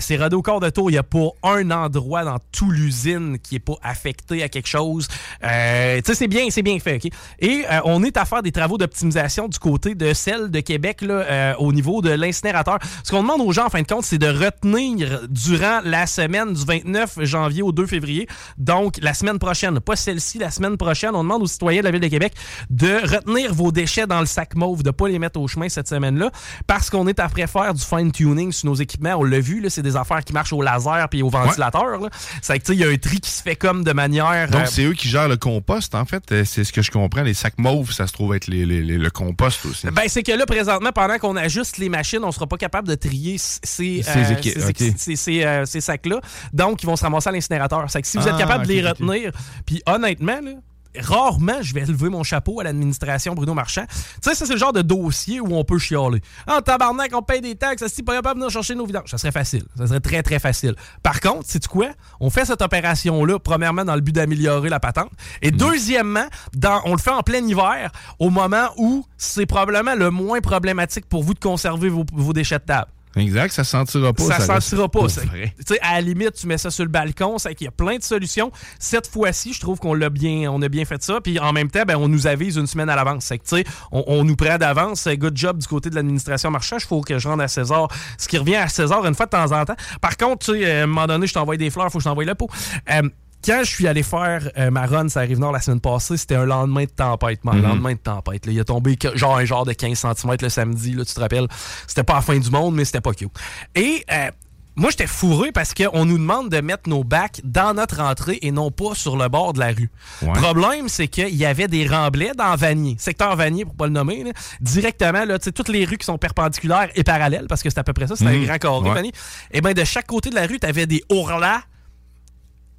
c'est 0.00 0.16
rodé 0.16 0.36
au 0.36 0.42
corps 0.42 0.60
de 0.60 0.70
tour. 0.70 0.90
Il 0.90 0.94
n'y 0.94 0.98
a 0.98 1.02
pas 1.02 1.28
un 1.42 1.70
endroit 1.70 2.24
dans 2.24 2.38
toute 2.52 2.70
l'usine 2.72 3.38
qui 3.38 3.56
est 3.56 3.60
pas 3.60 3.74
affecté 3.82 4.42
à 4.42 4.48
quelque 4.48 4.68
chose. 4.68 5.08
Euh, 5.44 5.96
tu 5.98 6.02
sais, 6.06 6.14
c'est 6.14 6.28
bien, 6.28 6.46
c'est 6.50 6.62
bien 6.62 6.78
fait, 6.78 6.96
OK? 6.96 7.12
Et 7.40 7.64
euh, 7.70 7.80
on 7.84 8.02
est 8.04 8.16
à 8.16 8.24
faire 8.24 8.42
des 8.42 8.52
travaux 8.52 8.78
d'optimisation 8.78 9.48
du 9.48 9.58
côté 9.58 9.94
de 9.94 10.12
celle 10.14 10.50
de 10.50 10.60
Québec, 10.60 11.02
là, 11.02 11.14
euh, 11.14 11.54
au 11.58 11.72
niveau 11.72 12.02
de 12.02 12.10
l'incinérateur. 12.10 12.78
Ce 13.04 13.10
qu'on 13.10 13.22
demande 13.22 13.40
aux 13.40 13.52
gens, 13.52 13.66
en 13.66 13.70
fin 13.70 13.82
de 13.82 13.86
compte, 13.86 14.04
c'est 14.04 14.18
de 14.18 14.28
retenir 14.28 15.22
durant 15.28 15.80
la 15.84 16.06
semaine 16.06 16.52
du 16.52 16.64
29 16.64 17.24
janvier 17.30 17.62
au 17.62 17.72
2 17.72 17.86
février, 17.86 18.28
donc 18.58 18.96
la 19.00 19.14
semaine 19.14 19.38
prochaine, 19.38 19.80
pas 19.80 19.96
celle-ci, 19.96 20.38
la 20.38 20.50
semaine 20.50 20.76
prochaine, 20.76 21.10
on 21.14 21.22
demande 21.22 21.42
aux 21.42 21.46
citoyens 21.46 21.80
de 21.80 21.84
la 21.86 21.90
Ville 21.90 22.00
de 22.00 22.08
Québec 22.08 22.34
de 22.68 22.88
retenir 23.10 23.54
vos 23.54 23.72
déchets 23.72 24.06
dans 24.06 24.20
le 24.20 24.26
sac 24.26 24.54
mauve, 24.54 24.82
de 24.82 24.90
pas 24.90 25.08
les 25.08 25.18
mettre 25.18 25.40
au 25.40 25.48
chemin 25.48 25.68
cette 25.68 25.88
semaine-là, 25.88 26.30
parce 26.66 26.90
qu'on 26.90 27.06
est 27.08 27.18
après 27.20 27.46
faire 27.46 27.72
du 27.74 27.82
fine-tuning 27.82 28.52
sur 28.52 28.66
nos 28.68 28.74
équipements. 28.74 29.14
On 29.16 29.24
l'a 29.24 29.40
vu, 29.40 29.60
là, 29.60 29.70
c'est 29.70 29.82
des 29.82 29.96
affaires 29.96 30.24
qui 30.24 30.32
marchent 30.32 30.52
au 30.52 30.62
laser 30.62 31.08
puis 31.08 31.22
au 31.22 31.28
ventilateur. 31.30 32.00
C'est 32.42 32.58
que, 32.58 32.64
tu 32.64 32.72
sais, 32.72 32.76
il 32.78 32.80
y 32.80 32.84
a 32.84 32.88
un 32.88 32.96
tri 32.96 33.20
qui 33.20 33.30
se 33.30 33.42
fait 33.42 33.56
comme 33.56 33.84
de 33.84 33.92
manière... 33.92 34.48
Donc, 34.50 34.62
euh, 34.62 34.66
c'est 34.66 34.84
eux 34.84 34.92
qui 34.94 35.08
gèrent 35.08 35.28
le 35.28 35.36
compost, 35.36 35.94
en 35.94 36.04
fait. 36.04 36.22
Euh, 36.32 36.44
C'est 36.44 36.64
ce 36.64 36.72
que 36.72 36.82
je 36.82 36.90
comprends. 36.90 37.22
Les 37.22 37.34
sacs 37.34 37.58
mauves, 37.58 37.92
ça 37.92 38.06
se 38.06 38.12
trouve 38.12 38.34
être 38.34 38.46
les, 38.46 38.64
les- 38.66 38.82
les- 38.82 38.98
le 38.98 39.10
compost 39.10 39.64
aussi. 39.66 39.86
Ben, 39.88 40.02
c'est 40.08 40.22
que 40.22 40.32
là, 40.32 40.46
présentement, 40.46 40.90
pendant 40.92 41.18
qu'on 41.18 41.36
ajuste 41.36 41.78
les 41.78 41.88
machines, 41.88 42.20
on 42.24 42.32
sera 42.32 42.46
pas 42.46 42.56
capable 42.56 42.88
de 42.88 42.94
trier 42.94 43.36
ces, 43.38 43.60
Ces 43.62 44.02
euh, 44.08 44.36
ces, 44.42 44.68
ok. 44.68 44.94
ces- 44.96 45.16
ces, 45.16 45.44
euh, 45.44 45.64
ces 45.66 45.80
sacs-là. 45.80 46.20
Donc, 46.52 46.82
ils 46.82 46.86
vont 46.86 46.96
se 46.96 47.02
ramasser 47.02 47.19
à 47.26 47.32
l'incinérateur. 47.32 47.84
C'est 47.88 48.02
que 48.02 48.08
si 48.08 48.18
vous 48.18 48.26
êtes 48.26 48.34
Ah, 48.34 48.38
capable 48.38 48.66
de 48.66 48.72
les 48.72 48.88
retenir, 48.88 49.32
puis 49.66 49.82
honnêtement, 49.86 50.40
là, 50.42 50.52
Rarement, 50.98 51.62
je 51.62 51.72
vais 51.72 51.84
lever 51.84 52.08
mon 52.08 52.24
chapeau 52.24 52.58
à 52.58 52.64
l'administration 52.64 53.32
Bruno 53.34 53.54
Marchand. 53.54 53.84
Tu 53.88 53.96
sais, 54.22 54.34
ça, 54.34 54.44
c'est 54.44 54.52
le 54.54 54.58
genre 54.58 54.72
de 54.72 54.82
dossier 54.82 55.38
où 55.38 55.54
on 55.54 55.62
peut 55.62 55.78
chialer. 55.78 56.20
Ah, 56.48 56.60
tabarnak, 56.64 57.12
on 57.14 57.22
paye 57.22 57.40
des 57.40 57.54
taxes, 57.54 57.86
si 57.86 58.02
pas 58.02 58.14
capable 58.16 58.40
de 58.40 58.44
venir 58.46 58.50
chercher 58.52 58.74
nos 58.74 58.86
vidanges? 58.86 59.08
Ça 59.08 59.16
serait 59.16 59.30
facile. 59.30 59.62
Ça 59.76 59.86
serait 59.86 60.00
très, 60.00 60.22
très 60.24 60.40
facile. 60.40 60.74
Par 61.04 61.20
contre, 61.20 61.46
sais-tu 61.46 61.68
quoi? 61.68 61.90
On 62.18 62.28
fait 62.28 62.44
cette 62.44 62.60
opération-là, 62.60 63.38
premièrement, 63.38 63.84
dans 63.84 63.94
le 63.94 64.00
but 64.00 64.12
d'améliorer 64.12 64.68
la 64.68 64.80
patente. 64.80 65.10
Et 65.42 65.52
deuxièmement, 65.52 66.26
dans, 66.54 66.80
on 66.84 66.92
le 66.92 66.98
fait 66.98 67.10
en 67.10 67.22
plein 67.22 67.46
hiver, 67.46 67.92
au 68.18 68.30
moment 68.30 68.70
où 68.76 69.04
c'est 69.16 69.46
probablement 69.46 69.94
le 69.94 70.10
moins 70.10 70.40
problématique 70.40 71.08
pour 71.08 71.22
vous 71.22 71.34
de 71.34 71.40
conserver 71.40 71.88
vos, 71.88 72.04
vos 72.12 72.32
déchets 72.32 72.58
de 72.58 72.64
table. 72.64 72.90
Exact, 73.16 73.52
ça 73.52 73.64
sentira 73.64 74.12
pas. 74.12 74.22
Ça, 74.24 74.36
reste 74.36 74.46
sentira 74.46 74.88
pas. 74.88 75.00
pour 75.00 75.10
C'est- 75.10 75.24
vrai. 75.26 75.52
tu 75.58 75.74
sais, 75.74 75.80
à 75.80 75.94
la 75.94 76.00
limite, 76.00 76.34
tu 76.34 76.46
mets 76.46 76.58
ça 76.58 76.70
sur 76.70 76.84
le 76.84 76.90
balcon, 76.90 77.38
c'est 77.38 77.54
qu'il 77.54 77.64
y 77.64 77.68
a 77.68 77.72
plein 77.72 77.96
de 77.96 78.02
solutions. 78.02 78.52
Cette 78.78 79.08
fois-ci, 79.08 79.52
je 79.52 79.60
trouve 79.60 79.78
qu'on 79.80 79.94
l'a 79.94 80.10
bien, 80.10 80.50
on 80.52 80.62
a 80.62 80.68
bien 80.68 80.84
fait 80.84 81.02
ça. 81.02 81.20
Puis 81.20 81.38
en 81.40 81.52
même 81.52 81.70
temps, 81.70 81.82
ben, 81.86 81.96
on 81.96 82.06
nous 82.08 82.26
avise 82.28 82.56
une 82.56 82.66
semaine 82.68 82.88
à 82.88 82.94
l'avance. 82.96 83.24
C'est 83.24 83.38
que, 83.38 83.44
tu 83.44 83.56
sais, 83.56 83.64
on, 83.90 84.04
on 84.06 84.22
nous 84.24 84.36
prend 84.36 84.58
d'avance. 84.58 85.00
C'est 85.00 85.16
Good 85.18 85.36
job 85.36 85.58
du 85.58 85.66
côté 85.66 85.90
de 85.90 85.96
l'administration 85.96 86.50
marchand. 86.50 86.76
Il 86.78 86.86
faut 86.86 87.00
que 87.00 87.18
je 87.18 87.26
rende 87.28 87.40
à 87.40 87.48
César 87.48 87.88
ce 88.16 88.28
qui 88.28 88.38
revient 88.38 88.56
à 88.56 88.68
César 88.68 89.04
une 89.04 89.14
fois 89.14 89.26
de 89.26 89.30
temps 89.30 89.50
en 89.52 89.64
temps. 89.64 89.76
Par 90.00 90.16
contre, 90.16 90.46
tu 90.46 90.60
sais, 90.60 90.70
à 90.70 90.82
un 90.84 90.86
moment 90.86 91.06
donné, 91.06 91.26
je 91.26 91.34
t'envoie 91.34 91.56
des 91.56 91.70
fleurs, 91.70 91.86
il 91.86 91.90
faut 91.90 91.98
que 91.98 92.04
je 92.04 92.08
t'envoie 92.08 92.24
le 92.24 92.34
pot. 92.36 92.48
Euh, 92.90 93.02
quand 93.44 93.60
je 93.64 93.70
suis 93.70 93.86
allé 93.88 94.02
faire 94.02 94.50
euh, 94.58 94.70
ma 94.70 94.86
run, 94.86 95.08
ça 95.08 95.20
arrive 95.20 95.38
nord 95.38 95.52
la 95.52 95.60
semaine 95.60 95.80
passée, 95.80 96.16
c'était 96.16 96.34
un 96.36 96.44
lendemain 96.44 96.84
de 96.84 96.90
tempête, 96.90 97.44
man. 97.44 97.56
Mhm. 97.56 97.62
lendemain 97.62 97.92
de 97.92 97.98
tempête. 97.98 98.46
là. 98.46 98.52
Il 98.52 98.60
a 98.60 98.64
tombé 98.64 98.98
genre 99.14 99.36
un 99.38 99.44
genre 99.44 99.64
de 99.64 99.72
15 99.72 99.98
cm 99.98 100.36
le 100.40 100.48
samedi, 100.48 100.92
là, 100.92 101.04
tu 101.04 101.14
te 101.14 101.20
rappelles. 101.20 101.48
C'était 101.86 102.02
pas 102.04 102.14
la 102.14 102.20
fin 102.22 102.38
du 102.38 102.50
monde, 102.50 102.74
mais 102.74 102.84
c'était 102.84 103.00
pas 103.00 103.12
cute. 103.14 103.30
Et 103.74 104.04
euh, 104.12 104.30
moi, 104.76 104.90
j'étais 104.90 105.06
fourré 105.08 105.52
parce 105.52 105.74
qu'on 105.74 106.04
nous 106.04 106.16
demande 106.16 106.48
de 106.48 106.60
mettre 106.60 106.88
nos 106.88 107.02
bacs 107.04 107.40
dans 107.44 107.74
notre 107.74 108.00
entrée 108.00 108.38
et 108.40 108.50
non 108.52 108.70
pas 108.70 108.94
sur 108.94 109.16
le 109.16 109.28
bord 109.28 109.52
de 109.52 109.58
la 109.58 109.68
rue. 109.72 109.90
Ouais. 110.22 110.32
Problème, 110.32 110.88
c'est 110.88 111.08
qu'il 111.08 111.34
y 111.34 111.44
avait 111.44 111.66
des 111.68 111.86
remblais 111.86 112.32
dans 112.38 112.54
Vanier, 112.56 112.96
secteur 112.98 113.34
Vanier, 113.36 113.64
pour 113.64 113.74
pas 113.74 113.86
le 113.86 113.92
nommer, 113.92 114.22
là, 114.24 114.30
directement, 114.60 115.24
là, 115.24 115.38
tu 115.38 115.44
sais, 115.46 115.52
toutes 115.52 115.68
les 115.68 115.84
rues 115.84 115.98
qui 115.98 116.06
sont 116.06 116.18
perpendiculaires 116.18 116.88
et 116.94 117.02
parallèles, 117.04 117.46
parce 117.48 117.62
que 117.62 117.68
c'est 117.68 117.78
à 117.80 117.84
peu 117.84 117.92
près 117.92 118.06
ça, 118.06 118.16
c'est 118.16 118.26
un 118.26 118.32
Mhm. 118.32 118.44
grand 118.46 118.58
carré, 118.58 118.88
Ouais. 118.88 118.94
Vanier. 118.94 119.12
Et 119.50 119.60
bien, 119.60 119.72
de 119.72 119.84
chaque 119.84 120.06
côté 120.06 120.30
de 120.30 120.34
la 120.36 120.46
rue, 120.46 120.58
tu 120.60 120.66
avais 120.66 120.86
des 120.86 121.02
ourlats 121.10 121.62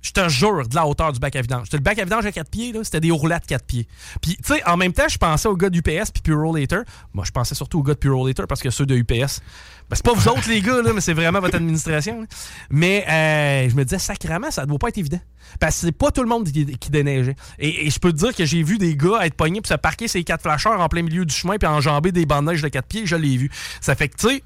je 0.02 0.12
te 0.12 0.30
jure, 0.30 0.68
de 0.68 0.76
la 0.76 0.88
hauteur 0.88 1.14
du 1.14 1.20
bac 1.20 1.36
à 1.36 1.42
vidange. 1.42 1.68
Le 1.72 1.80
bac 1.80 2.00
à 2.00 2.04
vidange 2.04 2.26
à 2.26 2.32
4 2.32 2.50
pieds, 2.50 2.74
c'était 2.84 3.00
des 3.00 3.10
de 3.10 3.46
4 3.46 3.66
pieds. 3.66 3.88
Puis, 4.22 4.38
tu 4.38 4.54
sais, 4.54 4.68
en 4.68 4.78
même 4.78 4.94
temps, 4.94 5.08
je 5.08 5.18
pensais 5.18 5.48
aux 5.48 5.56
gars 5.56 5.70
d'UPS 5.70 6.12
puis 6.12 6.22
Pure 6.24 6.54
Later. 6.54 6.82
Moi, 7.14 7.24
je 7.26 7.32
pensais 7.32 7.56
surtout 7.56 7.80
aux 7.80 7.84
gars 7.84 7.94
de 7.94 8.00
Pure 8.00 8.26
Later 8.26 8.46
parce 8.48 8.62
que 8.62 8.70
ceux 8.70 8.86
de 8.86 8.96
UPS, 8.96 9.42
ben, 9.90 9.96
c'est 9.96 10.06
pas 10.06 10.14
vous 10.14 10.28
autres, 10.28 10.50
les 10.50 10.62
gars, 10.62 10.82
là, 10.82 10.92
mais 10.94 11.02
c'est 11.02 11.14
vraiment 11.14 11.40
votre 11.40 11.56
administration. 11.56 12.26
Mais 12.70 13.06
euh, 13.08 13.70
je 13.70 13.76
me 13.76 13.84
disais, 13.84 14.00
sacrément, 14.00 14.50
ça 14.50 14.66
doit 14.66 14.80
pas 14.80 14.90
être 14.90 14.98
évident. 14.98 15.20
Parce 15.60 15.76
que 15.76 15.88
c'est 15.88 15.92
pas 15.92 16.12
tout 16.12 16.24
le 16.24 16.30
monde 16.30 16.50
qui, 16.50 16.90
déneigeait. 16.90 17.36
Et, 17.60 17.90
je 17.90 18.00
peux 18.00 18.12
te 18.12 18.18
dire 18.18 18.36
que 18.36 18.46
j'ai 18.46 18.64
vu 18.64 18.78
des 18.78 18.96
gars 18.96 19.26
être 19.26 19.36
pognés 19.36 19.62
puis 19.62 19.70
se 19.70 19.76
parquer 19.76 20.08
ces 20.08 20.24
quatre 20.24 20.42
flasheurs 20.42 20.80
en 20.80 20.88
plein 20.88 21.04
milieu 21.04 21.26
du 21.26 21.34
chemin 21.34 21.58
puis 21.58 21.68
enjamber 21.68 22.12
des 22.12 22.26
neige 22.26 22.62
de 22.62 22.70
4 22.70 22.88
pieds. 22.88 23.06
Je 23.06 23.16
l'ai 23.16 23.38
vu. 23.38 23.52
Ça 23.82 23.96
fait 23.96 24.08
que, 24.10 24.18
tu 24.18 24.28
sais, 24.28 24.44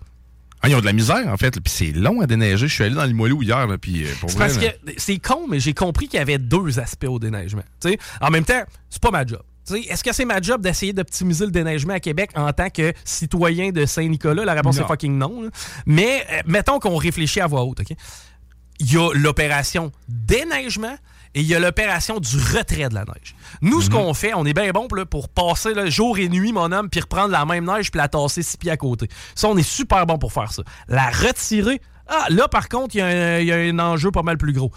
Ah, 0.61 0.69
ils 0.69 0.75
ont 0.75 0.79
de 0.81 0.85
la 0.85 0.93
misère, 0.93 1.27
en 1.27 1.37
fait. 1.37 1.51
Puis 1.59 1.71
c'est 1.71 1.91
long 1.91 2.21
à 2.21 2.27
déneiger. 2.27 2.67
Je 2.67 2.73
suis 2.73 2.83
allé 2.83 2.95
dans 2.95 3.05
Limoilou 3.05 3.43
hier, 3.43 3.67
là, 3.67 3.77
puis 3.77 4.03
euh, 4.03 4.07
pour 4.19 4.29
C'est 4.31 4.37
vrai, 4.37 4.47
parce 4.47 4.59
là, 4.63 4.71
que 4.71 4.91
c'est 4.97 5.19
con, 5.19 5.45
mais 5.49 5.59
j'ai 5.59 5.73
compris 5.73 6.07
qu'il 6.07 6.17
y 6.17 6.21
avait 6.21 6.37
deux 6.39 6.79
aspects 6.79 7.05
au 7.07 7.19
déneigement. 7.19 7.63
Tu 7.81 7.89
sais, 7.89 7.99
en 8.21 8.29
même 8.31 8.45
temps, 8.45 8.63
c'est 8.89 9.01
pas 9.01 9.11
ma 9.11 9.25
job. 9.25 9.41
Tu 9.67 9.73
sais, 9.73 9.79
Est-ce 9.89 10.03
que 10.03 10.13
c'est 10.13 10.25
ma 10.25 10.41
job 10.41 10.61
d'essayer 10.61 10.93
d'optimiser 10.93 11.45
le 11.45 11.51
déneigement 11.51 11.93
à 11.93 11.99
Québec 11.99 12.31
en 12.35 12.51
tant 12.53 12.69
que 12.69 12.93
citoyen 13.03 13.71
de 13.71 13.85
Saint-Nicolas? 13.85 14.45
La 14.45 14.53
réponse 14.53 14.77
Non. 14.77 14.85
est 14.85 14.87
fucking 14.87 15.17
non. 15.17 15.43
là. 15.43 15.49
Mais 15.85 16.25
euh, 16.31 16.41
mettons 16.45 16.79
qu'on 16.79 16.97
réfléchit 16.97 17.41
à 17.41 17.47
voix 17.47 17.63
haute. 17.63 17.79
OK? 17.81 17.95
Il 18.79 18.91
y 18.93 18.97
a 18.97 19.09
l'opération 19.13 19.91
déneigement 20.07 20.95
et 21.35 21.41
il 21.41 21.45
y 21.45 21.53
a 21.53 21.59
l'opération 21.59 22.19
du 22.19 22.37
retrait 22.37 22.89
de 22.89 22.95
la 22.95 23.03
neige. 23.05 23.35
Nous, 23.61 23.81
ce 23.81 23.89
qu'on 23.91 24.13
fait, 24.15 24.33
on 24.33 24.45
est 24.45 24.53
bien 24.53 24.71
bon 24.71 24.87
là, 24.95 25.05
pour 25.05 25.29
passer 25.29 25.73
là, 25.75 25.87
jour 25.89 26.17
et 26.17 26.29
nuit, 26.29 26.51
mon 26.53 26.71
homme, 26.71 26.89
puis 26.89 27.01
reprendre 27.01 27.29
la 27.31 27.45
même 27.45 27.65
neige 27.65 27.91
puis 27.91 27.99
la 27.99 28.07
tasser 28.07 28.41
six 28.41 28.57
pieds 28.57 28.71
à 28.71 28.77
côté. 28.77 29.07
Ça, 29.35 29.47
on 29.49 29.57
est 29.57 29.61
super 29.63 30.05
bon 30.07 30.17
pour 30.17 30.33
faire 30.33 30.51
ça. 30.51 30.63
La 30.87 31.09
retirer, 31.11 31.79
ah, 32.07 32.25
là, 32.29 32.47
par 32.47 32.69
contre, 32.69 32.95
il 32.95 32.99
y, 32.99 33.01
a 33.01 33.05
un- 33.07 33.39
il 33.39 33.47
y 33.47 33.51
a 33.51 33.57
un 33.57 33.77
enjeu 33.79 34.09
pas 34.11 34.23
mal 34.23 34.37
plus 34.37 34.53
gros. 34.53 34.71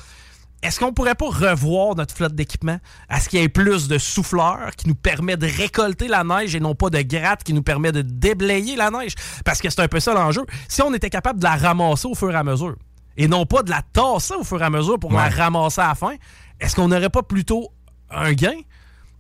Est-ce 0.61 0.81
qu'on 0.81 0.93
pourrait 0.93 1.15
pas 1.15 1.27
revoir 1.29 1.95
notre 1.95 2.13
flotte 2.13 2.35
d'équipement? 2.35 2.81
À 3.09 3.21
ce 3.21 3.29
qu'il 3.29 3.39
y 3.39 3.43
ait 3.45 3.49
plus 3.49 3.87
de 3.87 3.97
souffleurs 3.97 4.71
qui 4.77 4.89
nous 4.89 4.97
permet 4.97 5.37
de 5.37 5.47
récolter 5.47 6.09
la 6.09 6.25
neige 6.25 6.57
et 6.57 6.59
non 6.61 6.75
pas 6.75 6.91
de 6.91 7.01
gratte 7.03 7.45
qui 7.45 7.53
nous 7.53 7.63
permet 7.63 7.93
de 7.93 8.03
déblayer 8.03 8.75
la 8.75 8.91
neige? 8.91 9.15
Parce 9.45 9.61
que 9.63 9.71
c'est 9.71 9.81
un 9.83 9.87
peu 9.87 10.01
ça 10.01 10.15
l'enjeu. 10.15 10.45
Si 10.67 10.83
on 10.83 10.93
était 10.95 11.11
capable 11.11 11.39
de 11.39 11.45
la 11.45 11.55
ramasser 11.55 12.09
au 12.09 12.17
fur 12.17 12.33
et 12.33 12.35
à 12.35 12.43
mesure 12.43 12.75
et 13.17 13.29
non 13.29 13.47
pas 13.47 13.63
de 13.63 13.71
la 13.71 13.83
tasser 13.93 14.35
au 14.35 14.43
fur 14.43 14.61
et 14.61 14.65
à 14.65 14.71
mesure 14.71 14.99
pour 14.99 15.13
la 15.13 15.29
ramasser 15.29 15.81
à 15.81 15.89
la 15.89 15.95
fin, 15.95 16.15
est-ce 16.61 16.75
qu'on 16.77 16.89
n'aurait 16.89 17.11
pas 17.11 17.23
plutôt 17.23 17.69
un 18.11 18.33
gain? 18.33 18.55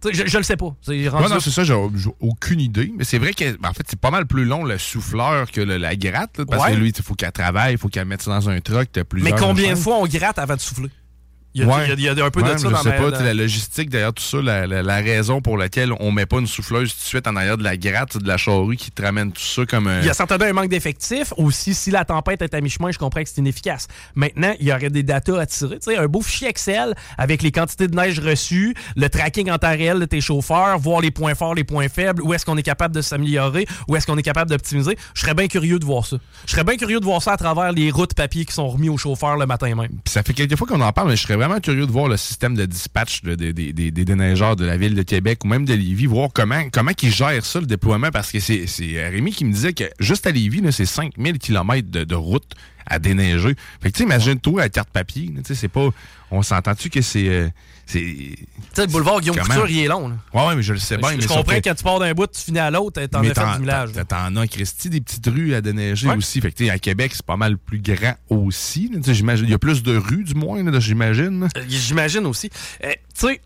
Je, 0.04 0.26
je 0.26 0.38
le 0.38 0.44
sais 0.44 0.56
pas. 0.56 0.76
Non, 0.86 1.18
là. 1.28 1.38
c'est 1.40 1.50
ça, 1.50 1.64
j'ai 1.64 1.74
aucune 2.20 2.60
idée. 2.60 2.92
Mais 2.96 3.02
c'est 3.02 3.18
vrai 3.18 3.32
que, 3.34 3.44
en 3.66 3.72
fait, 3.72 3.82
c'est 3.88 3.98
pas 3.98 4.12
mal 4.12 4.26
plus 4.26 4.44
long 4.44 4.62
le 4.64 4.78
souffleur 4.78 5.50
que 5.50 5.60
le- 5.60 5.76
la 5.76 5.96
gratte. 5.96 6.38
là, 6.38 6.44
parce 6.46 6.64
Ouais. 6.64 6.72
que 6.72 6.76
lui, 6.76 6.92
il 6.96 7.02
faut 7.02 7.14
qu'elle 7.14 7.32
travaille, 7.32 7.74
il 7.74 7.78
faut 7.78 7.88
qu'elle 7.88 8.04
mette 8.04 8.22
ça 8.22 8.30
dans 8.30 8.48
un 8.48 8.60
truck. 8.60 8.88
Mais 9.14 9.32
combien 9.32 9.70
de 9.72 9.78
fois 9.78 9.96
on 9.98 10.06
gratte 10.06 10.38
avant 10.38 10.54
de 10.54 10.60
souffler? 10.60 10.88
Il 11.54 11.62
y 11.62 11.64
a, 11.64 11.66
Ouais. 11.66 11.84
il 11.86 11.88
y 11.88 11.92
a- 12.08 12.12
il 12.12 12.18
y 12.18 12.20
a 12.20 12.24
un 12.24 12.30
peu 12.30 12.40
Ouais, 12.42 12.52
de 12.54 12.58
ça 12.58 12.68
je 12.68 12.72
dans 12.72 12.82
sais 12.82 12.90
ma- 13.00 13.10
pas, 13.10 13.22
la 13.22 13.34
logistique 13.34 13.88
derrière 13.90 14.12
tout 14.12 14.22
ça, 14.22 14.40
la, 14.42 14.66
la- 14.66 14.82
la 14.82 14.96
raison 14.96 15.40
pour 15.40 15.56
laquelle 15.56 15.92
on 15.98 16.12
met 16.12 16.26
pas 16.26 16.38
une 16.38 16.46
souffleuse 16.46 16.92
tout 16.92 16.98
de 17.00 17.04
suite 17.04 17.26
en 17.26 17.34
arrière 17.36 17.56
de 17.56 17.64
la 17.64 17.76
gratte, 17.76 18.18
de 18.18 18.28
la 18.28 18.36
charrue 18.36 18.76
qui 18.76 18.90
te 18.90 19.02
ramène 19.02 19.32
tout 19.32 19.40
ça 19.40 19.64
comme 19.66 19.86
un. 19.88 20.00
Il 20.00 20.06
y 20.06 20.10
a 20.10 20.14
certainement 20.14 20.44
un 20.44 20.52
manque 20.52 20.68
d'effectifs. 20.68 21.32
Aussi, 21.36 21.74
si 21.74 21.90
la 21.90 22.04
tempête 22.04 22.42
est 22.42 22.54
à 22.54 22.60
mi-chemin, 22.60 22.90
je 22.92 22.98
comprends 22.98 23.22
que 23.22 23.28
c'est 23.28 23.38
inefficace. 23.38 23.88
Maintenant, 24.14 24.54
il 24.60 24.66
y 24.66 24.72
aurait 24.72 24.90
des 24.90 25.02
datas 25.02 25.38
à 25.40 25.46
tirer. 25.46 25.78
Tu 25.80 25.90
sais, 25.92 25.96
un 25.96 26.06
beau 26.06 26.20
fichier 26.20 26.48
Excel 26.48 26.94
avec 27.16 27.42
les 27.42 27.50
quantités 27.50 27.88
de 27.88 27.96
neige 27.96 28.20
reçues, 28.20 28.74
le 28.96 29.08
tracking 29.08 29.50
en 29.50 29.58
temps 29.58 29.70
réel 29.70 29.98
de 30.00 30.04
tes 30.04 30.20
chauffeurs, 30.20 30.78
voir 30.78 31.00
les 31.00 31.10
points 31.10 31.34
forts, 31.34 31.54
les 31.54 31.64
points 31.64 31.88
faibles, 31.88 32.22
où 32.22 32.34
est-ce 32.34 32.44
qu'on 32.44 32.56
est 32.58 32.62
capable 32.62 32.94
de 32.94 33.00
s'améliorer, 33.00 33.66
où 33.88 33.96
est-ce 33.96 34.06
qu'on 34.06 34.18
est 34.18 34.22
capable 34.22 34.50
d'optimiser. 34.50 34.96
Je 35.14 35.22
serais 35.22 35.34
bien 35.34 35.48
curieux 35.48 35.78
de 35.78 35.84
voir 35.86 36.04
ça. 36.06 36.18
Je 36.46 36.52
serais 36.52 36.64
bien 36.64 36.76
curieux 36.76 37.00
de 37.00 37.04
voir 37.06 37.22
ça 37.22 37.32
à 37.32 37.36
travers 37.38 37.72
les 37.72 37.90
routes 37.90 38.14
papier 38.14 38.44
qui 38.44 38.52
sont 38.52 38.68
remis 38.68 38.90
aux 38.90 38.98
chauffeurs 38.98 39.36
le 39.38 39.46
matin 39.46 39.74
même. 39.74 39.88
Ça 40.06 40.22
fait 40.22 40.34
quelques 40.34 40.56
fois 40.56 40.66
qu'on 40.66 40.80
en 40.82 40.92
parle, 40.92 41.08
mais 41.08 41.16
je 41.16 41.22
serais 41.22 41.37
vraiment 41.38 41.60
curieux 41.60 41.86
de 41.86 41.90
voir 41.92 42.08
le 42.08 42.16
système 42.16 42.54
de 42.54 42.66
dispatch 42.66 43.22
de- 43.22 43.34
de- 43.34 43.52
de- 43.52 43.70
des- 43.70 43.90
déneigeurs 44.04 44.56
de 44.56 44.64
la 44.66 44.76
ville 44.76 44.94
de 44.94 45.02
Québec 45.02 45.44
ou 45.44 45.48
même 45.48 45.64
de 45.64 45.72
Lévis, 45.74 46.06
voir 46.06 46.28
comment, 46.34 46.62
comment 46.70 46.92
ils 47.02 47.10
gèrent 47.12 47.44
ça, 47.44 47.60
le 47.60 47.66
déploiement, 47.66 48.10
parce 48.10 48.30
que 48.32 48.40
c'est 48.40 48.66
c'est 48.66 49.08
Rémi 49.08 49.32
qui 49.32 49.44
me 49.44 49.52
disait 49.52 49.72
que 49.72 49.84
juste 50.00 50.26
à 50.26 50.30
Lévis, 50.30 50.62
c'est 50.72 50.84
5000 50.86 51.38
km 51.38 51.88
de, 51.90 52.04
de 52.04 52.14
route 52.14 52.52
à 52.86 52.98
déneiger. 52.98 53.54
Fait 53.82 53.90
que 53.92 54.02
imagine-toi 54.02 54.62
à 54.62 54.68
carte 54.68 54.90
papier, 54.90 55.30
c'est 55.44 55.68
pas... 55.68 55.88
On 56.30 56.42
s'entend-tu 56.42 56.90
que 56.90 57.00
c'est... 57.02 57.28
euh, 57.28 57.48
c'est 57.90 58.00
Tu 58.00 58.36
sais, 58.74 58.82
le 58.86 58.92
boulevard 58.92 59.20
Guillaume? 59.20 59.38
Couture, 59.38 59.68
il 59.68 59.78
est 59.80 59.88
long. 59.88 60.08
là. 60.08 60.14
Ouais, 60.34 60.46
ouais, 60.48 60.56
mais 60.56 60.62
je 60.62 60.74
le 60.74 60.78
sais 60.78 60.96
bien. 60.98 61.10
je 61.12 61.16
mais 61.16 61.22
je 61.22 61.28
comprends 61.28 61.42
que- 61.54 61.60
quand 61.64 61.74
tu 61.74 61.82
pars 61.84 61.98
d'un 61.98 62.12
bout, 62.12 62.26
tu 62.26 62.42
finis 62.42 62.58
à 62.58 62.70
l'autre, 62.70 63.02
t'en 63.06 63.20
as 63.20 63.34
fait 63.34 63.52
du 63.54 63.60
millage. 63.60 63.92
t'en- 63.92 64.04
T'en 64.04 64.36
as, 64.36 64.46
Christy, 64.46 64.90
des 64.90 65.00
petites 65.00 65.26
rues 65.26 65.54
à 65.54 65.60
déneiger 65.60 66.06
Ouais. 66.08 66.16
aussi. 66.16 66.40
Fait 66.40 66.52
que, 66.52 66.56
tu 66.58 66.64
sais, 66.66 66.70
à 66.70 66.78
Québec, 66.78 67.12
c'est 67.14 67.24
pas 67.24 67.36
mal 67.36 67.56
plus 67.56 67.80
grand 67.80 68.14
aussi. 68.28 68.90
là. 68.92 68.98
Tu 68.98 69.04
sais, 69.04 69.14
j'imagine- 69.14 69.46
Il 69.46 69.50
y 69.50 69.54
a 69.54 69.58
plus 69.58 69.82
de 69.82 69.96
rues, 69.96 70.24
du 70.24 70.34
moins, 70.34 70.62
là, 70.62 70.78
j'imagine. 70.80 71.48
Euh, 71.56 71.62
J'imagine 71.68 72.26
aussi. 72.26 72.50
Euh, 72.84 72.90
tu 73.18 73.26
sais, 73.26 73.40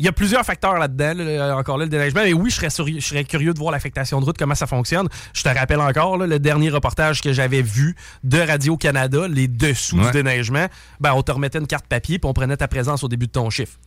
il 0.00 0.06
y 0.06 0.08
a 0.08 0.12
plusieurs 0.12 0.44
facteurs 0.46 0.78
là-dedans. 0.78 1.58
encore 1.58 1.76
là, 1.76 1.84
le 1.84 1.90
déneigement. 1.90 2.22
Et 2.22 2.32
oui, 2.32 2.48
je 2.48 2.56
serais, 2.56 2.70
je 2.70 3.06
serais 3.06 3.24
curieux 3.24 3.52
de 3.52 3.58
voir 3.58 3.70
l'affectation 3.70 4.18
de 4.18 4.24
route, 4.24 4.38
comment 4.38 4.54
ça 4.54 4.66
fonctionne. 4.66 5.06
Je 5.34 5.42
te 5.42 5.48
rappelle 5.50 5.80
encore 5.80 6.16
le 6.16 6.38
dernier 6.38 6.70
reportage 6.70 7.20
que 7.20 7.34
j'avais 7.34 7.60
vu 7.60 7.94
de 8.24 8.38
Radio-Canada, 8.38 9.28
les 9.28 9.46
dessous 9.46 10.00
du 10.00 10.10
déneigement. 10.10 10.66
Ben, 11.00 11.12
on 11.12 11.22
te 11.22 11.30
remettait 11.30 11.58
une 11.58 11.66
carte 11.66 11.86
papier 11.86 12.18
puis 12.18 12.26
on 12.28 12.32
prenait 12.32 12.56
ta 12.56 12.66
présence 12.66 13.04
au 13.04 13.08
début 13.08 13.26
de 13.26 13.32
ton 13.32 13.50
chiffre. 13.50 13.78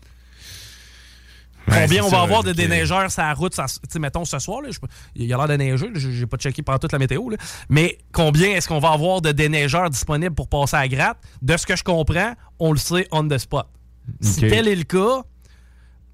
Combien 1.68 2.04
on 2.04 2.10
va 2.10 2.22
avoir 2.22 2.44
de 2.44 2.52
déneigeurs 2.52 3.10
sur 3.10 3.24
la 3.24 3.34
route, 3.34 3.56
sais, 3.56 4.00
mettons 4.00 4.26
ce 4.26 4.38
soir, 4.38 4.62
là, 4.62 4.70
il 5.16 5.26
y 5.26 5.34
a 5.34 5.38
l'air 5.38 5.48
de 5.48 5.56
neiger, 5.56 5.90
j'ai 5.96 6.28
pas 6.28 6.38
checké 6.38 6.62
pendant 6.62 6.78
toute 6.78 6.92
la 6.92 7.00
météo, 7.00 7.30
là, 7.30 7.38
mais 7.70 7.98
combien 8.12 8.50
est-ce 8.50 8.68
qu'on 8.68 8.80
va 8.80 8.92
avoir 8.92 9.22
de 9.22 9.32
déneigeurs 9.32 9.90
disponibles 9.90 10.36
pour 10.36 10.50
passer 10.50 10.76
à 10.76 10.88
gratte? 10.88 11.18
De 11.42 11.56
ce 11.56 11.66
que 11.66 11.78
je 11.78 11.84
comprends, 11.84 12.34
on 12.60 12.74
le 12.74 12.78
sait 12.78 13.08
on 13.12 13.28
the 13.28 13.38
spot. 13.38 13.66
Si 14.20 14.42
tel 14.42 14.68
est 14.68 14.76
le 14.76 14.84
cas, 14.84 15.24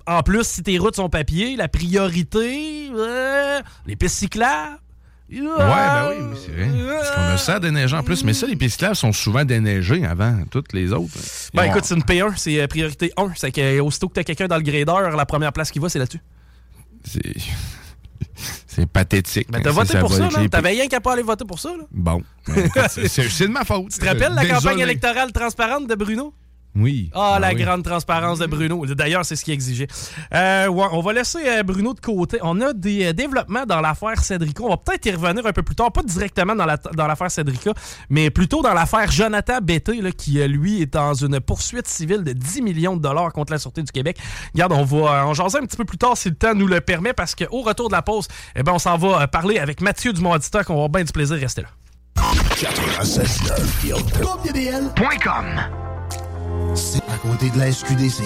en 0.09 0.23
plus, 0.23 0.43
si 0.43 0.63
tes 0.63 0.77
routes 0.77 0.95
sont 0.95 1.09
papier, 1.09 1.55
la 1.55 1.67
priorité, 1.67 2.89
euh, 2.93 3.61
les 3.85 3.95
pistes 3.95 4.15
cyclables, 4.15 4.79
Ouais, 5.31 5.37
ben 5.37 6.09
oui, 6.09 6.39
c'est 6.43 6.51
vrai. 6.51 6.69
Parce 6.97 7.11
qu'on 7.11 7.21
a 7.21 7.37
ça 7.37 7.59
déneigé 7.59 7.95
en 7.95 8.01
plus. 8.01 8.23
Mais 8.23 8.33
ça, 8.33 8.47
les 8.47 8.55
pistes 8.55 8.93
sont 8.95 9.11
souvent 9.11 9.45
déneigées 9.45 10.03
avant 10.03 10.39
toutes 10.49 10.73
les 10.73 10.91
autres. 10.91 11.13
Ben 11.53 11.65
écoute, 11.65 11.85
c'est 11.85 11.95
une 11.95 12.01
P1, 12.01 12.33
c'est 12.35 12.59
euh, 12.59 12.67
priorité 12.67 13.11
1. 13.15 13.33
C'est 13.35 13.51
qu'aussitôt 13.51 14.07
que 14.09 14.13
t'as 14.13 14.23
quelqu'un 14.23 14.47
dans 14.47 14.57
le 14.57 14.63
grader, 14.63 15.15
la 15.15 15.25
première 15.25 15.53
place 15.53 15.69
qui 15.69 15.77
va, 15.77 15.87
c'est 15.89 15.99
là-dessus. 15.99 16.21
C'est. 17.03 17.21
C'est 18.67 18.85
pathétique. 18.85 19.51
Ben, 19.51 19.61
t'as 19.61 19.71
voté 19.71 19.97
pour 19.99 20.13
ça, 20.13 20.29
là. 20.29 20.47
T'avais 20.47 20.69
rien 20.69 20.87
qu'à 20.87 21.01
pas 21.01 21.13
aller 21.13 21.23
voter 21.23 21.43
pour 21.43 21.59
ça, 21.59 21.69
là. 21.69 21.83
Bon. 21.91 22.21
Ben, 22.47 22.69
c'est 22.87 23.47
de 23.47 23.51
ma 23.51 23.65
faute. 23.65 23.89
Tu 23.91 23.99
te 23.99 24.05
rappelles 24.05 24.33
la 24.33 24.45
campagne 24.45 24.79
électorale 24.79 25.31
transparente 25.33 25.87
de 25.87 25.95
Bruno? 25.95 26.33
Oui. 26.79 27.11
Ah, 27.13 27.37
la 27.41 27.53
grande 27.53 27.83
transparence 27.83 28.39
de 28.39 28.45
Bruno. 28.45 28.85
D'ailleurs, 28.85 29.25
c'est 29.25 29.35
ce 29.35 29.43
qu'il 29.43 29.53
exigeait. 29.53 29.87
Euh, 30.33 30.67
on 30.69 31.01
va 31.01 31.13
laisser 31.13 31.39
euh, 31.45 31.63
Bruno 31.63 31.93
de 31.93 31.99
côté. 31.99 32.39
On 32.41 32.61
a 32.61 32.71
des 32.71 33.07
euh, 33.07 33.13
développements 33.13 33.65
dans 33.65 33.81
l'affaire 33.81 34.23
Cédrico. 34.23 34.65
On 34.65 34.69
va 34.69 34.77
peut-être 34.77 35.05
y 35.05 35.11
revenir 35.11 35.45
un 35.45 35.51
peu 35.51 35.61
plus 35.61 35.75
tard, 35.75 35.91
pas 35.91 36.03
directement 36.03 36.55
dans 36.55 36.65
l'affaire 36.65 37.17
la, 37.25 37.29
Cédrica, 37.29 37.73
mais 38.09 38.29
plutôt 38.29 38.61
dans 38.61 38.73
l'affaire 38.73 39.11
Jonathan 39.11 39.59
Bété, 39.61 39.99
qui, 40.13 40.39
lui, 40.47 40.81
est 40.81 40.93
dans 40.93 41.13
une 41.13 41.41
poursuite 41.41 41.87
civile 41.87 42.23
de 42.23 42.31
10 42.31 42.61
millions 42.61 42.95
de 42.95 43.01
dollars 43.01 43.33
contre 43.33 43.51
la 43.51 43.59
Sûreté 43.59 43.83
du 43.83 43.91
Québec. 43.91 44.17
Regarde, 44.53 44.71
on 44.71 44.83
va 44.83 45.25
en 45.25 45.33
jaser 45.33 45.57
un 45.57 45.65
petit 45.65 45.77
peu 45.77 45.85
plus 45.85 45.97
tard 45.97 46.15
si 46.15 46.29
le 46.29 46.35
temps 46.35 46.55
nous 46.55 46.67
le 46.67 46.79
permet, 46.79 47.13
parce 47.13 47.35
qu'au 47.35 47.61
retour 47.61 47.89
de 47.89 47.93
la 47.93 48.01
pause, 48.01 48.27
eh 48.55 48.63
ben, 48.63 48.71
on 48.73 48.79
s'en 48.79 48.97
va 48.97 49.27
parler 49.27 49.59
avec 49.59 49.81
Mathieu 49.81 50.13
Dumont-Stock. 50.13 50.69
On 50.69 50.73
va 50.73 50.77
avoir 50.77 50.89
bien 50.89 51.03
du 51.03 51.11
plaisir 51.11 51.35
de 51.35 51.41
rester 51.41 51.61
là. 51.61 51.69
C'est 56.75 57.01
à 57.09 57.17
côté 57.17 57.49
de 57.49 57.59
la 57.59 57.71
SQDC. 57.71 58.23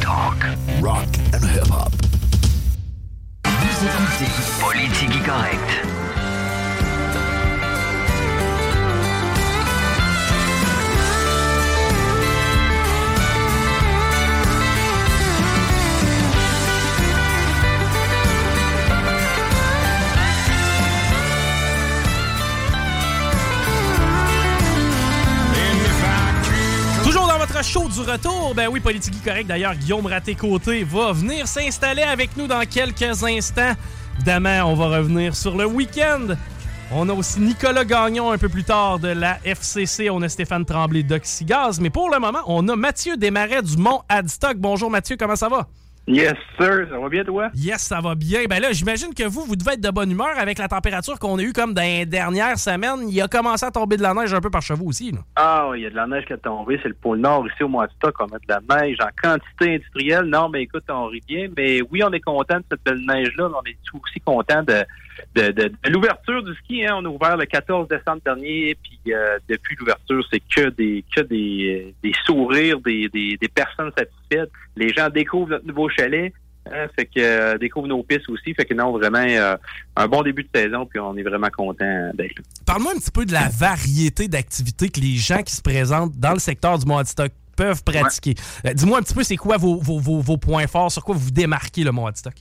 Talk, 0.00 0.44
rock 0.82 1.08
and 1.34 1.46
hip-hop. 1.46 1.92
Vous 3.44 3.86
écoutez 3.86 4.30
Politique 4.60 5.24
correcte. 5.24 6.07
Chaud 27.62 27.88
du 27.88 28.00
retour. 28.00 28.54
Ben 28.54 28.68
oui, 28.68 28.80
Politique 28.80 29.22
correct. 29.24 29.46
D'ailleurs, 29.46 29.74
Guillaume 29.74 30.06
Raté-Côté 30.06 30.84
va 30.84 31.12
venir 31.12 31.46
s'installer 31.46 32.02
avec 32.02 32.36
nous 32.36 32.46
dans 32.46 32.64
quelques 32.64 33.24
instants. 33.24 33.74
Évidemment, 34.16 34.64
on 34.64 34.74
va 34.74 34.98
revenir 34.98 35.34
sur 35.34 35.56
le 35.56 35.66
week-end. 35.66 36.34
On 36.92 37.08
a 37.08 37.12
aussi 37.12 37.40
Nicolas 37.40 37.84
Gagnon 37.84 38.30
un 38.30 38.38
peu 38.38 38.48
plus 38.48 38.64
tard 38.64 38.98
de 38.98 39.08
la 39.08 39.38
FCC. 39.44 40.08
On 40.10 40.22
a 40.22 40.28
Stéphane 40.28 40.64
Tremblay 40.64 41.02
d'Oxygaz. 41.02 41.80
Mais 41.80 41.90
pour 41.90 42.10
le 42.10 42.18
moment, 42.18 42.40
on 42.46 42.66
a 42.68 42.76
Mathieu 42.76 43.16
Desmarais 43.16 43.62
du 43.62 43.76
Mont 43.76 44.02
Adstock. 44.08 44.56
Bonjour 44.56 44.90
Mathieu, 44.90 45.16
comment 45.18 45.36
ça 45.36 45.48
va? 45.48 45.68
Yes, 46.08 46.36
sir. 46.58 46.86
Ça 46.90 46.98
va 46.98 47.08
bien, 47.10 47.22
toi? 47.22 47.50
Yes, 47.54 47.82
ça 47.82 48.00
va 48.00 48.14
bien. 48.14 48.44
Ben 48.48 48.60
là, 48.60 48.72
j'imagine 48.72 49.12
que 49.12 49.24
vous, 49.24 49.42
vous 49.42 49.56
devez 49.56 49.72
être 49.72 49.82
de 49.82 49.90
bonne 49.90 50.10
humeur 50.10 50.38
avec 50.38 50.58
la 50.58 50.66
température 50.66 51.18
qu'on 51.18 51.38
a 51.38 51.42
eue 51.42 51.52
comme 51.52 51.74
dans 51.74 51.82
les 51.82 52.06
dernières 52.06 52.58
semaines. 52.58 53.10
Il 53.10 53.20
a 53.20 53.28
commencé 53.28 53.66
à 53.66 53.70
tomber 53.70 53.98
de 53.98 54.02
la 54.02 54.14
neige 54.14 54.32
un 54.32 54.40
peu 54.40 54.48
par 54.48 54.62
chez 54.62 54.72
vous 54.72 54.86
aussi. 54.86 55.12
Là. 55.12 55.18
Ah 55.36 55.68
oui, 55.70 55.80
il 55.80 55.82
y 55.82 55.86
a 55.86 55.90
de 55.90 55.96
la 55.96 56.06
neige 56.06 56.24
qui 56.24 56.32
a 56.32 56.38
tombé. 56.38 56.80
C'est 56.82 56.88
le 56.88 56.94
pôle 56.94 57.18
Nord 57.18 57.46
ici 57.46 57.62
au 57.62 57.68
mois 57.68 57.86
de 57.86 57.92
stock. 57.92 58.14
On 58.20 58.24
a 58.24 58.38
de 58.38 58.48
la 58.48 58.80
neige 58.80 58.96
en 59.02 59.10
quantité 59.22 59.74
industrielle. 59.74 60.24
Non, 60.24 60.48
mais 60.48 60.62
écoute, 60.62 60.84
on 60.88 61.08
rit 61.08 61.22
bien. 61.28 61.48
Mais 61.54 61.82
oui, 61.90 62.02
on 62.02 62.12
est 62.12 62.20
content 62.20 62.56
de 62.56 62.64
cette 62.70 62.82
belle 62.84 63.04
neige-là. 63.06 63.50
On 63.54 63.62
est 63.64 63.76
aussi 63.92 64.20
content 64.20 64.62
de, 64.62 64.84
de, 65.34 65.72
l'ouverture 65.88 66.42
du 66.42 66.54
ski. 66.56 66.84
Hein. 66.86 66.96
On 66.98 67.04
a 67.04 67.08
ouvert 67.08 67.36
le 67.36 67.46
14 67.46 67.88
décembre 67.88 68.20
dernier. 68.24 68.76
Puis 68.82 69.12
euh, 69.12 69.38
depuis 69.48 69.76
l'ouverture, 69.76 70.26
c'est 70.30 70.40
que 70.40 70.70
des 70.70 71.04
que 71.14 71.22
des, 71.22 71.94
des 72.02 72.12
sourires, 72.24 72.80
des, 72.80 73.08
des, 73.08 73.36
des 73.36 73.48
personnes 73.48 73.90
satisfaites. 73.96 74.50
Les 74.76 74.92
gens 74.92 75.08
découvrent 75.08 75.50
notre 75.50 75.66
nouveau 75.66 75.88
chalet. 75.88 76.32
Hein, 76.72 76.86
fait 76.94 77.06
que 77.06 77.20
euh, 77.20 77.58
découvre 77.58 77.86
nos 77.86 78.02
pistes 78.02 78.28
aussi. 78.28 78.54
Fait 78.54 78.64
que 78.64 78.74
non, 78.74 78.92
vraiment 78.92 79.18
euh, 79.18 79.56
un 79.96 80.08
bon 80.08 80.22
début 80.22 80.42
de 80.42 80.48
saison, 80.54 80.86
puis 80.86 81.00
on 81.00 81.16
est 81.16 81.22
vraiment 81.22 81.48
content 81.48 82.10
d'être 82.14 82.36
là. 82.36 82.42
Parle-moi 82.66 82.92
un 82.94 82.98
petit 82.98 83.10
peu 83.10 83.24
de 83.24 83.32
la 83.32 83.48
variété 83.48 84.28
d'activités 84.28 84.88
que 84.88 85.00
les 85.00 85.16
gens 85.16 85.42
qui 85.42 85.54
se 85.54 85.62
présentent 85.62 86.16
dans 86.18 86.32
le 86.32 86.38
secteur 86.38 86.78
du 86.78 86.86
Stock 87.04 87.32
peuvent 87.56 87.82
pratiquer. 87.82 88.34
Euh, 88.66 88.72
dis-moi 88.72 88.98
un 88.98 89.02
petit 89.02 89.14
peu, 89.14 89.22
c'est 89.22 89.36
quoi 89.36 89.56
vos, 89.56 89.76
vos, 89.80 89.98
vos, 89.98 90.36
points 90.36 90.66
forts, 90.66 90.92
sur 90.92 91.04
quoi 91.04 91.16
vous 91.16 91.30
démarquez 91.30 91.84
le 91.84 91.90
Stock? 92.14 92.34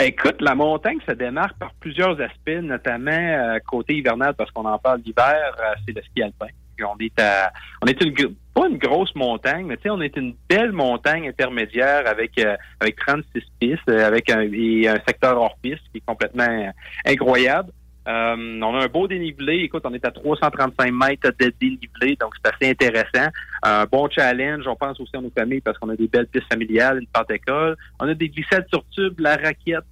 Écoute, 0.00 0.36
la 0.40 0.54
montagne 0.54 0.98
se 1.08 1.12
démarque 1.12 1.58
par 1.58 1.72
plusieurs 1.80 2.20
aspects, 2.20 2.62
notamment 2.62 3.58
côté 3.66 3.94
hivernal, 3.96 4.34
parce 4.34 4.50
qu'on 4.52 4.64
en 4.64 4.78
parle 4.78 5.00
l'hiver, 5.04 5.56
c'est 5.84 5.94
le 5.94 6.02
ski 6.02 6.22
alpin. 6.22 6.46
On 6.84 6.96
est 7.00 7.20
à, 7.20 7.52
on 7.82 7.86
est 7.86 8.00
une, 8.00 8.14
pas 8.54 8.68
une 8.68 8.78
grosse 8.78 9.14
montagne, 9.14 9.66
mais 9.66 9.76
tu 9.76 9.84
sais, 9.84 9.90
on 9.90 10.00
est 10.00 10.16
une 10.16 10.34
belle 10.48 10.72
montagne 10.72 11.28
intermédiaire 11.28 12.06
avec 12.06 12.38
euh, 12.38 12.56
avec 12.80 12.96
36 12.96 13.42
pistes, 13.58 13.80
euh, 13.88 14.06
avec 14.06 14.30
un, 14.30 14.42
un 14.42 14.98
secteur 15.06 15.40
hors 15.40 15.56
piste 15.60 15.82
qui 15.92 15.98
est 15.98 16.06
complètement 16.06 16.72
incroyable. 17.04 17.72
Euh, 18.08 18.60
on 18.62 18.74
a 18.74 18.84
un 18.84 18.86
beau 18.86 19.06
dénivelé. 19.06 19.56
Écoute, 19.64 19.82
on 19.84 19.92
est 19.92 20.04
à 20.04 20.10
335 20.10 20.92
mètres 20.92 21.30
de 21.38 21.52
dénivelé, 21.60 22.16
donc 22.16 22.34
c'est 22.42 22.54
assez 22.54 22.70
intéressant. 22.70 23.30
Un 23.62 23.84
bon 23.84 24.08
challenge. 24.08 24.66
On 24.66 24.76
pense 24.76 24.98
aussi 25.00 25.16
à 25.16 25.20
nos 25.20 25.30
familles 25.30 25.60
parce 25.60 25.78
qu'on 25.78 25.90
a 25.90 25.96
des 25.96 26.08
belles 26.08 26.26
pistes 26.26 26.50
familiales, 26.50 27.00
une 27.00 27.06
pente 27.06 27.30
école. 27.30 27.76
On 28.00 28.08
a 28.08 28.14
des 28.14 28.28
glissades 28.28 28.66
sur 28.72 28.84
tube, 28.90 29.20
la 29.20 29.36
raquette, 29.36 29.84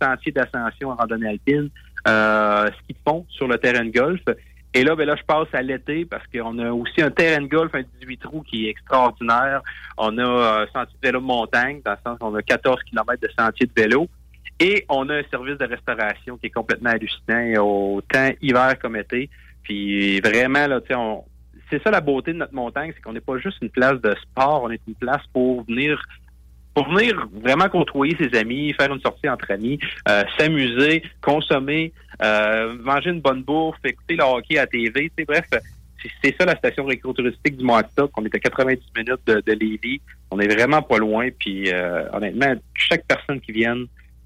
sentier 0.00 0.32
d'ascension 0.32 0.90
en 0.90 0.94
randonnée 0.94 1.28
alpine, 1.30 1.70
ski 2.04 2.92
de 2.92 2.98
fond 3.04 3.26
sur 3.30 3.48
le 3.48 3.58
terrain 3.58 3.84
de 3.84 3.90
golf. 3.90 4.22
Et 4.76 4.84
là, 4.84 4.94
ben 4.94 5.06
là, 5.06 5.16
je 5.16 5.22
passe 5.22 5.48
à 5.54 5.62
l'été 5.62 6.04
parce 6.04 6.22
qu'on 6.26 6.58
a 6.58 6.70
aussi 6.70 7.00
un 7.00 7.10
terrain 7.10 7.40
de 7.40 7.46
golf, 7.46 7.74
un 7.74 7.82
18 7.98 8.18
trous 8.18 8.42
qui 8.42 8.66
est 8.66 8.68
extraordinaire. 8.68 9.62
On 9.96 10.18
a 10.18 10.22
un 10.22 10.62
euh, 10.62 10.66
sentier 10.66 10.94
de 11.00 11.06
vélo 11.06 11.20
de 11.20 11.24
montagne, 11.24 11.80
dans 11.82 11.92
le 11.92 11.96
sens 12.04 12.18
qu'on 12.18 12.34
a 12.34 12.42
14 12.42 12.82
km 12.82 13.18
de 13.22 13.28
sentier 13.38 13.66
de 13.66 13.72
vélo. 13.74 14.06
Et 14.58 14.84
on 14.88 15.08
a 15.08 15.16
un 15.16 15.22
service 15.30 15.58
de 15.58 15.66
restauration 15.66 16.38
qui 16.38 16.46
est 16.46 16.50
complètement 16.50 16.90
hallucinant, 16.90 17.62
autant 17.62 18.30
hiver 18.40 18.78
comme 18.80 18.96
été. 18.96 19.28
Puis 19.62 20.20
vraiment, 20.20 20.66
là, 20.66 20.80
sais, 20.88 20.94
c'est 21.70 21.82
ça 21.82 21.90
la 21.90 22.00
beauté 22.00 22.32
de 22.32 22.38
notre 22.38 22.54
montagne, 22.54 22.92
c'est 22.94 23.02
qu'on 23.02 23.12
n'est 23.12 23.20
pas 23.20 23.38
juste 23.38 23.58
une 23.60 23.70
place 23.70 24.00
de 24.00 24.14
sport, 24.22 24.62
on 24.62 24.70
est 24.70 24.80
une 24.86 24.94
place 24.94 25.22
pour 25.32 25.64
venir 25.64 26.00
pour 26.74 26.92
venir 26.92 27.26
vraiment 27.32 27.70
côtoyer 27.70 28.14
ses 28.18 28.38
amis, 28.38 28.74
faire 28.74 28.92
une 28.92 29.00
sortie 29.00 29.30
entre 29.30 29.50
amis, 29.50 29.78
euh, 30.10 30.22
s'amuser, 30.36 31.02
consommer, 31.22 31.94
euh, 32.22 32.76
manger 32.82 33.10
une 33.10 33.22
bonne 33.22 33.42
bouffe, 33.42 33.76
écouter 33.82 34.16
le 34.16 34.24
hockey 34.24 34.58
à 34.58 34.66
TV, 34.66 35.10
bref, 35.26 35.46
c'est 36.22 36.36
ça 36.38 36.44
la 36.44 36.54
station 36.56 36.84
récro-touristique 36.84 37.56
du 37.56 37.64
Moitié. 37.64 38.04
On 38.16 38.24
est 38.24 38.34
à 38.34 38.38
90 38.38 38.82
minutes 38.94 39.20
de, 39.26 39.42
de 39.44 39.52
Lévis. 39.52 40.00
On 40.30 40.38
est 40.38 40.48
vraiment 40.48 40.82
pas 40.82 40.98
loin. 40.98 41.28
Puis 41.38 41.72
euh, 41.72 42.04
honnêtement, 42.12 42.54
chaque 42.74 43.04
personne 43.06 43.40
qui 43.40 43.52
vient 43.52 43.76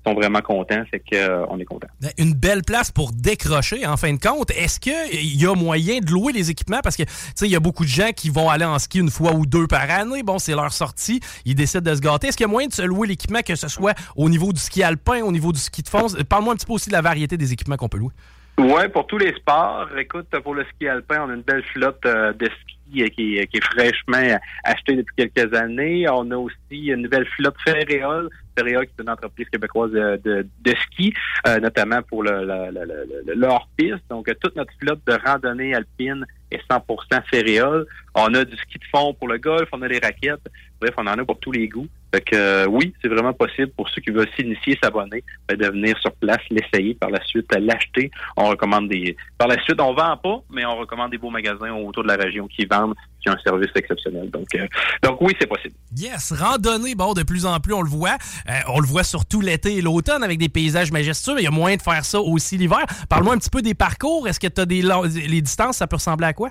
sont 0.07 0.15
vraiment 0.15 0.41
contents, 0.41 0.83
c'est 0.93 1.01
qu'on 1.01 1.55
euh, 1.55 1.59
est 1.59 1.65
content. 1.65 1.89
Ben, 2.01 2.11
une 2.19 2.35
belle 2.35 2.63
place 2.63 2.91
pour 2.91 3.13
décrocher, 3.13 3.87
en 3.87 3.97
fin 3.97 4.13
de 4.13 4.19
compte. 4.19 4.51
Est-ce 4.51 4.81
qu'il 4.81 5.37
y 5.37 5.47
a 5.47 5.55
moyen 5.55 6.01
de 6.01 6.11
louer 6.11 6.33
les 6.33 6.51
équipements? 6.51 6.81
Parce 6.83 6.97
que, 6.97 7.03
tu 7.03 7.11
sais, 7.35 7.47
il 7.47 7.51
y 7.51 7.57
a 7.57 7.61
beaucoup 7.61 7.85
de 7.85 7.91
gens 7.91 8.11
qui 8.15 8.31
vont 8.31 8.49
aller 8.49 8.65
en 8.65 8.79
ski 8.79 8.99
une 8.99 9.11
fois 9.11 9.33
ou 9.33 9.47
deux 9.47 9.67
par 9.67 9.91
année. 9.91 10.23
Bon, 10.23 10.39
c'est 10.39 10.55
leur 10.55 10.73
sortie. 10.73 11.21
Ils 11.45 11.55
décident 11.55 11.91
de 11.91 11.95
se 11.95 12.01
gâter. 12.01 12.29
Est-ce 12.29 12.37
qu'il 12.37 12.45
y 12.45 12.49
a 12.49 12.53
moyen 12.53 12.69
de 12.69 12.73
se 12.73 12.83
louer 12.83 13.09
l'équipement, 13.09 13.41
que 13.41 13.55
ce 13.55 13.69
soit 13.69 13.95
au 14.17 14.29
niveau 14.29 14.53
du 14.53 14.61
ski 14.61 14.83
alpin, 14.83 15.23
au 15.23 15.33
niveau 15.33 15.53
du 15.53 15.59
ski 15.59 15.83
de 15.83 15.89
fond? 15.89 16.07
Parle-moi 16.29 16.55
un 16.55 16.57
petit 16.57 16.67
peu 16.67 16.73
aussi 16.73 16.89
de 16.89 16.95
la 16.95 17.03
variété 17.03 17.37
des 17.37 17.53
équipements 17.53 17.77
qu'on 17.77 17.89
peut 17.89 17.99
louer. 17.99 18.13
Oui, 18.59 18.89
pour 18.93 19.07
tous 19.07 19.19
les 19.19 19.35
sports. 19.35 19.89
Écoute, 19.99 20.27
pour 20.43 20.55
le 20.55 20.65
ski 20.75 20.89
alpin, 20.89 21.25
on 21.27 21.31
a 21.31 21.35
une 21.35 21.43
belle 21.43 21.65
flotte 21.73 22.05
euh, 22.05 22.33
de 22.33 22.47
ski 22.47 23.03
euh, 23.03 23.09
qui, 23.09 23.39
est 23.39 23.65
fraîchement 23.65 24.39
achetée 24.65 24.97
depuis 24.97 25.15
quelques 25.17 25.55
années. 25.55 26.07
On 26.09 26.31
a 26.31 26.37
aussi 26.37 26.87
une 26.87 27.03
nouvelle 27.03 27.27
flotte 27.37 27.55
Ferréol. 27.65 28.29
Ferréol, 28.57 28.87
qui 28.87 28.93
est 28.99 29.03
une 29.03 29.11
entreprise 29.11 29.49
québécoise 29.49 29.93
de, 29.93 30.75
ski, 30.83 31.13
euh, 31.47 31.59
notamment 31.61 32.03
pour 32.03 32.23
le, 32.23 33.45
hors-piste. 33.45 34.03
Donc, 34.09 34.31
toute 34.41 34.57
notre 34.57 34.73
flotte 34.81 35.01
de 35.07 35.19
randonnée 35.25 35.75
alpine 35.75 36.27
est 36.51 36.61
100% 36.71 37.23
Ferréol. 37.31 37.87
On 38.15 38.35
a 38.35 38.45
du 38.45 38.57
ski 38.57 38.79
de 38.79 38.85
fond 38.91 39.15
pour 39.15 39.29
le 39.29 39.39
golf, 39.39 39.69
on 39.73 39.83
a 39.83 39.89
les 39.89 39.99
raquettes. 39.99 40.47
Bref, 40.81 40.95
on 40.97 41.07
en 41.07 41.19
a 41.19 41.25
pour 41.25 41.39
tous 41.39 41.53
les 41.53 41.69
goûts. 41.69 41.89
Fait 42.13 42.21
que 42.21 42.35
euh, 42.35 42.67
oui, 42.67 42.93
c'est 43.01 43.09
vraiment 43.09 43.33
possible 43.33 43.71
pour 43.77 43.89
ceux 43.89 44.01
qui 44.01 44.11
veulent 44.11 44.29
s'initier, 44.37 44.77
s'abonner, 44.83 45.23
ben, 45.49 45.57
de 45.57 45.67
venir 45.67 45.97
sur 45.99 46.13
place, 46.13 46.41
l'essayer, 46.51 46.95
par 46.95 47.11
la 47.11 47.23
suite 47.25 47.47
l'acheter. 47.57 48.11
On 48.37 48.47
recommande 48.47 48.89
des. 48.89 49.17
Par 49.39 49.49
la 49.49 49.61
suite, 49.63 49.81
on 49.81 49.95
vend 49.95 50.17
pas, 50.17 50.43
mais 50.51 50.65
on 50.65 50.77
recommande 50.77 51.13
des 51.13 51.19
beaux 51.19 51.31
magasins 51.31 51.73
autour 51.73 52.03
de 52.03 52.09
la 52.09 52.17
région 52.17 52.49
qui 52.49 52.67
vendent, 52.67 52.95
qui 53.21 53.29
ont 53.29 53.35
un 53.35 53.39
service 53.39 53.71
exceptionnel. 53.75 54.31
Donc, 54.31 54.47
euh, 54.55 54.67
donc 55.03 55.21
oui, 55.21 55.35
c'est 55.41 55.47
possible. 55.47 55.75
Yes, 55.97 56.33
randonnée, 56.33 56.95
bon, 56.95 57.13
de 57.13 57.23
plus 57.23 57.47
en 57.47 57.61
plus, 57.61 57.75
on 57.75 57.83
le 57.83 57.89
voit. 57.89 58.17
Euh, 58.49 58.53
on 58.69 58.81
le 58.81 58.87
voit 58.87 59.05
surtout 59.05 59.41
l'été 59.41 59.77
et 59.77 59.83
l'automne 59.83 60.25
avec 60.25 60.39
des 60.39 60.49
paysages 60.49 60.91
majestueux. 60.91 61.37
Il 61.39 61.45
y 61.45 61.47
a 61.47 61.53
moyen 61.53 61.77
de 61.77 61.83
faire 61.83 62.05
ça 62.05 62.21
aussi 62.21 62.57
l'hiver. 62.57 62.85
Parle-moi 63.09 63.35
un 63.35 63.39
petit 63.39 63.51
peu 63.51 63.63
des 63.63 63.75
parcours. 63.75 64.27
Est-ce 64.27 64.41
que 64.41 64.49
tu 64.49 64.61
as 64.61 64.67
des 64.67 64.83
les 64.83 65.43
distances, 65.43 65.77
ça 65.77 65.87
peut 65.87 65.97
ressembler 65.97 66.27
à 66.27 66.33
quoi? 66.33 66.51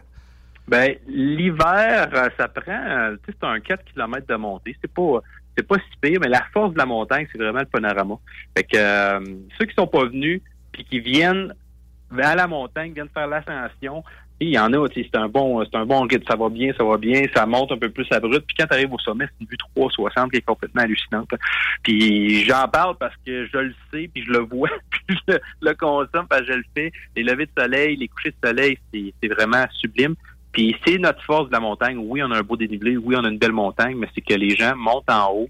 Ben, 0.70 0.96
l'hiver, 1.08 2.12
ça 2.38 2.48
prend, 2.48 3.16
tu 3.26 3.32
sais, 3.32 3.38
c'est 3.42 3.48
un 3.48 3.60
4 3.60 3.84
km 3.86 4.28
de 4.28 4.36
montée. 4.36 4.78
C'est 4.80 4.94
pas, 4.94 5.20
c'est 5.60 5.68
pas 5.68 5.76
si 5.76 5.98
pire, 6.02 6.20
mais 6.22 6.30
la 6.30 6.44
force 6.54 6.74
de 6.74 6.78
la 6.78 6.86
montagne, 6.86 7.28
c'est 7.32 7.38
vraiment 7.38 7.60
le 7.60 7.66
panorama. 7.66 8.16
Fait 8.56 8.64
que 8.64 8.78
euh, 8.78 9.20
ceux 9.58 9.66
qui 9.66 9.76
sont 9.76 9.88
pas 9.88 10.06
venus 10.06 10.42
puis 10.72 10.86
qui 10.86 11.00
viennent 11.02 11.54
à 12.18 12.36
la 12.36 12.48
montagne, 12.48 12.94
viennent 12.94 13.10
faire 13.10 13.28
l'ascension, 13.28 14.04
il 14.40 14.50
y 14.50 14.60
en 14.60 14.72
a, 14.72 14.88
c'est 14.94 15.16
un 15.16 15.28
bon, 15.28 15.64
c'est 15.66 15.76
un 15.76 15.86
bon 15.86 16.04
rythme, 16.04 16.24
ça 16.26 16.38
va 16.38 16.48
bien, 16.48 16.72
ça 16.78 16.84
va 16.86 16.98
bien, 16.98 17.24
ça 17.36 17.46
monte 17.46 17.74
un 17.74 17.78
peu 17.78 17.90
plus 17.90 18.08
brute. 18.08 18.46
Puis 18.48 18.56
quand 18.58 18.68
tu 18.68 18.74
arrives 18.74 18.94
au 18.94 19.00
sommet, 19.00 19.26
c'est 19.26 19.44
une 19.44 19.48
vue 19.50 19.58
360 19.76 20.32
qui 20.32 20.38
est 20.38 20.42
complètement 20.42 20.84
hallucinante. 20.84 21.30
Puis 21.84 22.46
j'en 22.46 22.68
parle 22.70 22.96
parce 22.98 23.16
que 23.26 23.48
je 23.48 23.58
le 23.58 23.74
sais, 23.92 24.10
puis 24.14 24.24
je 24.24 24.32
le 24.32 24.40
vois, 24.40 24.70
puis 24.92 25.18
je 25.28 25.38
le, 25.62 25.74
consomme 25.74 26.26
parce 26.30 26.42
que 26.42 26.54
je 26.54 26.58
le 26.58 26.64
fais. 26.74 26.92
Les 27.18 27.24
levées 27.24 27.48
de 27.48 27.62
soleil, 27.62 27.98
les 27.98 28.08
couchers 28.08 28.34
de 28.42 28.48
soleil, 28.48 28.78
c'est 28.94 29.28
vraiment 29.28 29.66
sublime. 29.74 30.16
Puis 30.52 30.76
c'est 30.86 30.98
notre 30.98 31.24
force 31.24 31.48
de 31.48 31.54
la 31.54 31.60
montagne. 31.60 31.98
Oui, 31.98 32.22
on 32.24 32.32
a 32.32 32.40
un 32.40 32.42
beau 32.42 32.58
dénivelé, 32.58 32.98
oui, 32.98 33.16
on 33.18 33.24
a 33.24 33.30
une 33.30 33.38
belle 33.38 33.52
montagne, 33.52 33.96
mais 33.98 34.08
c'est 34.16 34.22
que 34.22 34.34
les 34.34 34.56
gens 34.56 34.76
montent 34.76 35.10
en 35.10 35.32
haut, 35.32 35.50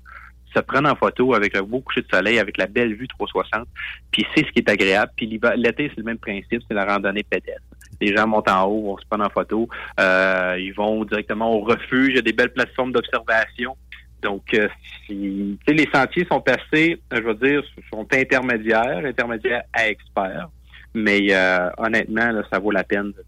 se 0.53 0.59
prennent 0.59 0.87
en 0.87 0.95
photo 0.95 1.33
avec 1.33 1.55
un 1.55 1.61
beau 1.61 1.79
coucher 1.79 2.01
de 2.01 2.07
soleil, 2.11 2.39
avec 2.39 2.57
la 2.57 2.67
belle 2.67 2.95
vue 2.95 3.07
360. 3.07 3.67
Puis 4.11 4.25
c'est 4.35 4.45
ce 4.45 4.51
qui 4.51 4.59
est 4.59 4.69
agréable. 4.69 5.11
Puis 5.15 5.27
l'été, 5.55 5.89
c'est 5.89 5.97
le 5.97 6.03
même 6.03 6.17
principe, 6.17 6.61
c'est 6.67 6.73
la 6.73 6.85
randonnée 6.85 7.23
pédestre. 7.23 7.61
Les 8.01 8.15
gens 8.15 8.27
montent 8.27 8.49
en 8.49 8.65
haut, 8.65 8.83
vont 8.83 8.97
se 8.97 9.05
prendre 9.05 9.25
en 9.25 9.29
photo, 9.29 9.67
euh, 9.99 10.57
ils 10.59 10.73
vont 10.73 11.03
directement 11.03 11.53
au 11.53 11.61
refuge, 11.61 12.09
il 12.09 12.15
y 12.15 12.19
a 12.19 12.21
des 12.21 12.33
belles 12.33 12.53
plateformes 12.53 12.91
d'observation. 12.91 13.75
Donc, 14.21 14.53
euh, 14.53 14.67
si, 15.05 15.57
les 15.67 15.89
sentiers 15.93 16.25
sont 16.29 16.41
passés, 16.41 17.01
je 17.11 17.21
veux 17.21 17.35
dire, 17.35 17.63
sont 17.91 18.07
intermédiaires, 18.13 19.05
intermédiaires 19.05 19.63
à 19.73 19.89
experts. 19.89 20.49
Mais 20.93 21.27
euh, 21.31 21.69
honnêtement, 21.77 22.31
là, 22.31 22.43
ça 22.51 22.59
vaut 22.59 22.71
la 22.71 22.83
peine 22.83 23.11
de, 23.11 23.23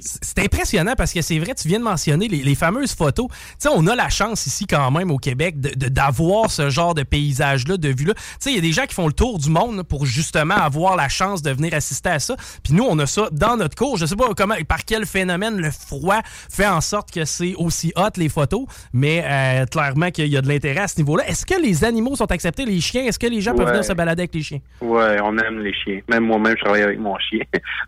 c'est 0.00 0.38
impressionnant 0.38 0.94
parce 0.96 1.12
que 1.12 1.22
c'est 1.22 1.38
vrai, 1.38 1.54
tu 1.54 1.68
viens 1.68 1.78
de 1.78 1.84
mentionner 1.84 2.28
les, 2.28 2.54
fameuses 2.54 2.94
photos. 2.94 3.26
Tu 3.28 3.36
sais, 3.58 3.68
on 3.72 3.86
a 3.86 3.94
la 3.94 4.08
chance 4.08 4.46
ici 4.46 4.66
quand 4.66 4.90
même 4.90 5.10
au 5.10 5.18
Québec 5.18 5.58
d'avoir 5.58 6.46
de, 6.46 6.50
ce 6.50 6.68
genre 6.68 6.94
de 6.94 7.02
paysage-là, 7.02 7.76
de 7.76 7.88
vue-là. 7.88 8.14
Tu 8.14 8.22
sais, 8.40 8.50
il 8.50 8.56
y 8.56 8.58
a 8.58 8.62
des 8.62 8.72
gens 8.72 8.86
qui 8.86 8.94
font 8.94 9.06
le 9.06 9.12
tour 9.12 9.38
du 9.38 9.50
monde 9.50 9.82
pour 9.82 10.04
justement 10.04 10.56
avoir 10.56 10.96
la 10.96 11.08
chance 11.08 11.42
de 11.42 11.50
venir 11.50 11.72
assister 11.74 12.10
à 12.10 12.18
ça. 12.18 12.36
Puis 12.62 12.74
nous, 12.74 12.84
on 12.84 12.98
a 12.98 13.06
ça 13.06 13.28
dans 13.32 13.56
notre 13.56 13.76
cours. 13.76 13.96
Je 13.96 14.06
sais 14.06 14.16
pas 14.16 14.28
comment, 14.36 14.56
par 14.68 14.84
quel 14.84 15.06
phénomène 15.06 15.60
le 15.60 15.70
froid 15.70 16.20
fait 16.50 16.66
en 16.66 16.80
sorte 16.80 17.10
que 17.10 17.24
c'est 17.24 17.54
aussi 17.56 17.92
hot 17.96 18.10
les 18.16 18.28
photos, 18.28 18.66
mais 18.92 19.24
euh, 19.24 19.66
clairement 19.66 20.10
qu'il 20.10 20.26
y 20.26 20.36
a 20.36 20.42
de 20.42 20.48
l'intérêt 20.48 20.80
à 20.80 20.88
ce 20.88 20.98
niveau-là. 20.98 21.26
Est-ce 21.28 21.46
que 21.46 21.60
les 21.60 21.84
animaux 21.84 22.16
sont 22.16 22.30
acceptés, 22.30 22.66
les 22.66 22.80
chiens? 22.80 23.04
Est-ce 23.04 23.18
que 23.18 23.26
les 23.26 23.40
gens 23.40 23.54
peuvent 23.54 23.68
venir 23.68 23.84
se 23.84 23.92
balader 23.92 24.22
avec 24.22 24.34
les 24.34 24.42
chiens? 24.42 24.60
Ouais, 24.80 25.18
on 25.22 25.36
aime 25.38 25.60
les 25.60 25.72
chiens. 25.72 26.00
Même 26.08 26.24
moi-même, 26.24 26.56
je 26.58 26.64
travaille 26.64 26.82
avec 26.82 26.98
mon 26.98 27.18
chien. 27.18 27.44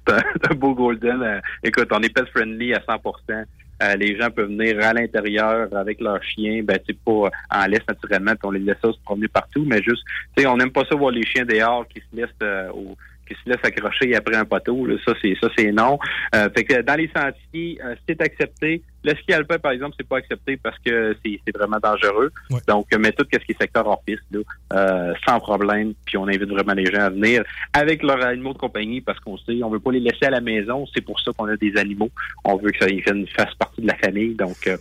un 0.50 0.54
beau 0.54 0.74
golden. 0.74 1.22
Euh, 1.22 1.40
écoute, 1.62 1.88
on 1.90 2.00
est 2.00 2.14
pet 2.14 2.26
friendly 2.26 2.74
à 2.74 2.78
100% 2.80 3.44
euh, 3.82 3.96
les 3.96 4.16
gens 4.16 4.30
peuvent 4.30 4.48
venir 4.48 4.78
à 4.84 4.92
l'intérieur 4.92 5.74
avec 5.74 6.00
leurs 6.00 6.22
chiens, 6.22 6.62
ben 6.62 6.78
c'est 6.86 6.98
pas 6.98 7.30
en 7.50 7.66
laisse 7.66 7.86
naturellement, 7.88 8.32
on 8.44 8.50
les 8.52 8.60
laisse 8.60 8.76
se 8.82 9.00
promener 9.04 9.28
partout, 9.28 9.64
mais 9.66 9.82
juste, 9.82 10.04
tu 10.36 10.42
sais, 10.42 10.48
on 10.48 10.56
n'aime 10.56 10.70
pas 10.70 10.84
ça 10.84 10.94
voir 10.94 11.10
les 11.10 11.24
chiens 11.24 11.44
dehors 11.44 11.86
qui 11.88 12.00
se 12.00 12.16
laissent 12.16 12.28
euh, 12.42 12.70
qui 13.26 13.34
se 13.34 13.48
laissent 13.48 13.64
accrocher 13.64 14.14
après 14.14 14.36
un 14.36 14.44
poteau. 14.44 14.86
Ça, 15.04 15.14
c'est 15.20 15.34
ça, 15.40 15.48
c'est 15.56 15.72
non. 15.72 15.98
Euh, 16.34 16.48
fait 16.54 16.64
que 16.64 16.82
dans 16.82 16.94
les 16.94 17.10
sentiers, 17.14 17.78
c'est 18.06 18.20
accepté. 18.20 18.82
Le 19.04 19.14
ski 19.16 19.32
alpin, 19.32 19.58
par 19.58 19.72
exemple, 19.72 19.94
c'est 19.98 20.08
pas 20.08 20.18
accepté 20.18 20.56
parce 20.56 20.78
que 20.78 21.16
c'est 21.24 21.56
vraiment 21.56 21.78
dangereux. 21.82 22.30
Donc, 22.68 22.86
mais 22.98 23.12
tout 23.12 23.26
ce 23.32 23.38
qui 23.38 23.52
est 23.52 23.60
secteur 23.60 23.86
hors 23.86 24.02
piste, 24.02 24.22
euh, 24.72 25.14
sans 25.26 25.40
problème. 25.40 25.94
Puis 26.04 26.16
on 26.16 26.28
invite 26.28 26.48
vraiment 26.48 26.72
les 26.72 26.86
gens 26.86 27.02
à 27.02 27.10
venir 27.10 27.42
avec 27.72 28.02
leurs 28.02 28.24
animaux 28.24 28.52
de 28.52 28.58
compagnie 28.58 29.00
parce 29.00 29.18
qu'on 29.20 29.36
sait, 29.38 29.62
on 29.62 29.70
veut 29.70 29.80
pas 29.80 29.92
les 29.92 30.00
laisser 30.00 30.26
à 30.26 30.30
la 30.30 30.40
maison. 30.40 30.86
C'est 30.94 31.00
pour 31.00 31.20
ça 31.20 31.32
qu'on 31.36 31.48
a 31.48 31.56
des 31.56 31.76
animaux. 31.76 32.10
On 32.44 32.56
veut 32.56 32.70
que 32.70 32.78
ça 32.78 32.88
ils 32.88 33.02
fassent 33.36 33.54
partie 33.54 33.82
de 33.82 33.86
la 33.86 33.96
famille. 33.96 34.34
Donc, 34.34 34.66
euh, 34.66 34.76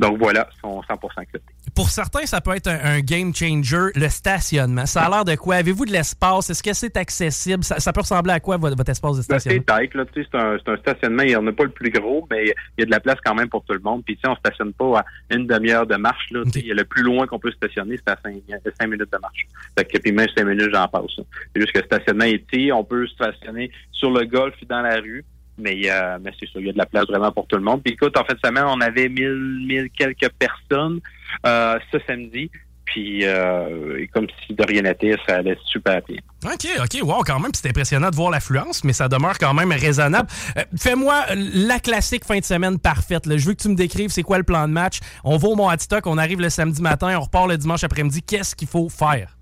donc 0.00 0.18
voilà, 0.18 0.48
ils 0.56 0.60
sont 0.60 0.80
100% 0.80 0.94
acceptés. 1.16 1.54
Pour 1.74 1.90
certains, 1.90 2.24
ça 2.24 2.40
peut 2.40 2.54
être 2.54 2.68
un, 2.68 3.00
game 3.00 3.34
changer, 3.34 3.90
le 3.94 4.08
stationnement. 4.08 4.86
Ça 4.86 5.02
a 5.02 5.10
l'air 5.10 5.24
de 5.24 5.34
quoi? 5.34 5.56
Avez-vous 5.56 5.84
de 5.84 5.92
l'espace? 5.92 6.48
Est-ce 6.48 6.62
que 6.62 6.72
c'est 6.72 6.96
accessible? 6.96 7.62
Ça, 7.62 7.92
peut 7.92 8.00
ressembler 8.00 8.32
à 8.32 8.40
quoi, 8.40 8.56
votre, 8.56 8.76
espace 8.88 9.12
de 9.12 9.16
ben, 9.18 9.38
stationnement? 9.38 9.64
c'est 9.68 9.94
là. 9.94 10.04
C'est 10.14 10.34
un, 10.34 10.56
un, 10.66 10.76
stationnement. 10.78 11.22
Il 11.22 11.28
n'y 11.28 11.36
en 11.36 11.46
a 11.46 11.52
pas 11.52 11.64
le 11.64 11.70
plus 11.70 11.90
gros, 11.90 12.26
mais 12.30 12.44
il 12.46 12.80
y 12.80 12.82
a 12.82 12.86
de 12.86 12.90
la 12.90 13.00
place 13.00 13.18
quand 13.24 13.34
même 13.34 13.48
pour 13.48 13.64
tout 13.66 13.74
le 13.74 13.80
monde. 13.80 14.02
Puis, 14.04 14.16
tu 14.16 14.22
sais, 14.22 14.28
on 14.28 14.36
stationne 14.36 14.72
pas 14.72 15.00
à 15.00 15.04
une 15.34 15.46
demi-heure 15.46 15.86
de 15.86 15.96
marche, 15.96 16.30
là. 16.30 16.42
Il 16.54 16.66
y 16.66 16.70
a 16.70 16.74
le 16.74 16.84
plus 16.84 17.02
loin 17.02 17.26
qu'on 17.26 17.38
peut 17.38 17.52
stationner, 17.52 17.96
c'est 17.96 18.12
à 18.12 18.18
cinq, 18.22 18.88
minutes 18.88 19.12
de 19.12 19.18
marche. 19.18 19.46
Fait 19.78 19.84
que, 19.84 19.98
puis 19.98 20.12
même 20.12 20.28
cinq 20.36 20.44
minutes, 20.46 20.70
j'en 20.72 20.88
passe. 20.88 21.20
C'est 21.54 21.60
juste 21.60 21.72
que 21.72 21.78
le 21.78 21.84
stationnement 21.84 22.24
est. 22.24 22.72
On 22.72 22.84
peut 22.84 23.06
stationner 23.06 23.70
sur 23.92 24.10
le 24.10 24.24
golf 24.24 24.54
et 24.62 24.66
dans 24.66 24.82
la 24.82 24.96
rue. 24.96 25.24
Mais, 25.58 25.80
euh, 25.90 26.18
mais 26.20 26.32
c'est 26.38 26.46
sûr, 26.46 26.60
il 26.60 26.66
y 26.66 26.70
a 26.70 26.72
de 26.72 26.78
la 26.78 26.84
place 26.84 27.06
vraiment 27.06 27.32
pour 27.32 27.46
tout 27.46 27.56
le 27.56 27.62
monde. 27.62 27.82
Puis 27.82 27.94
écoute, 27.94 28.16
en 28.18 28.24
fait, 28.24 28.36
semaine, 28.44 28.64
on 28.66 28.80
avait 28.80 29.08
mille, 29.08 29.64
mille 29.66 29.88
quelques 29.90 30.30
personnes 30.38 31.00
euh, 31.46 31.78
ce 31.90 31.98
samedi. 32.06 32.50
Puis, 32.86 33.26
euh, 33.26 34.06
comme 34.14 34.26
si 34.46 34.54
de 34.54 34.64
rien 34.64 34.82
n'était, 34.82 35.16
ça 35.26 35.36
allait 35.36 35.58
super 35.66 36.00
bien. 36.08 36.18
OK, 36.44 36.66
OK, 36.80 37.02
wow, 37.02 37.22
quand 37.24 37.40
même, 37.40 37.50
c'est 37.52 37.68
impressionnant 37.68 38.10
de 38.10 38.16
voir 38.16 38.30
l'affluence, 38.30 38.84
mais 38.84 38.92
ça 38.92 39.08
demeure 39.08 39.38
quand 39.38 39.52
même 39.52 39.72
raisonnable. 39.72 40.28
Euh, 40.56 40.62
fais-moi 40.78 41.24
la 41.34 41.80
classique 41.80 42.24
fin 42.24 42.38
de 42.38 42.44
semaine 42.44 42.78
parfaite. 42.78 43.24
Je 43.26 43.44
veux 43.46 43.54
que 43.54 43.62
tu 43.62 43.68
me 43.68 43.74
décrives 43.74 44.10
c'est 44.10 44.22
quoi 44.22 44.38
le 44.38 44.44
plan 44.44 44.68
de 44.68 44.72
match. 44.72 45.00
On 45.24 45.36
va 45.36 45.48
au 45.48 45.56
Mont 45.56 45.68
on 46.06 46.18
arrive 46.18 46.40
le 46.40 46.48
samedi 46.48 46.80
matin, 46.80 47.16
on 47.18 47.22
repart 47.22 47.48
le 47.48 47.56
dimanche 47.56 47.82
après-midi. 47.82 48.22
Qu'est-ce 48.22 48.54
qu'il 48.54 48.68
faut 48.68 48.88
faire? 48.88 49.36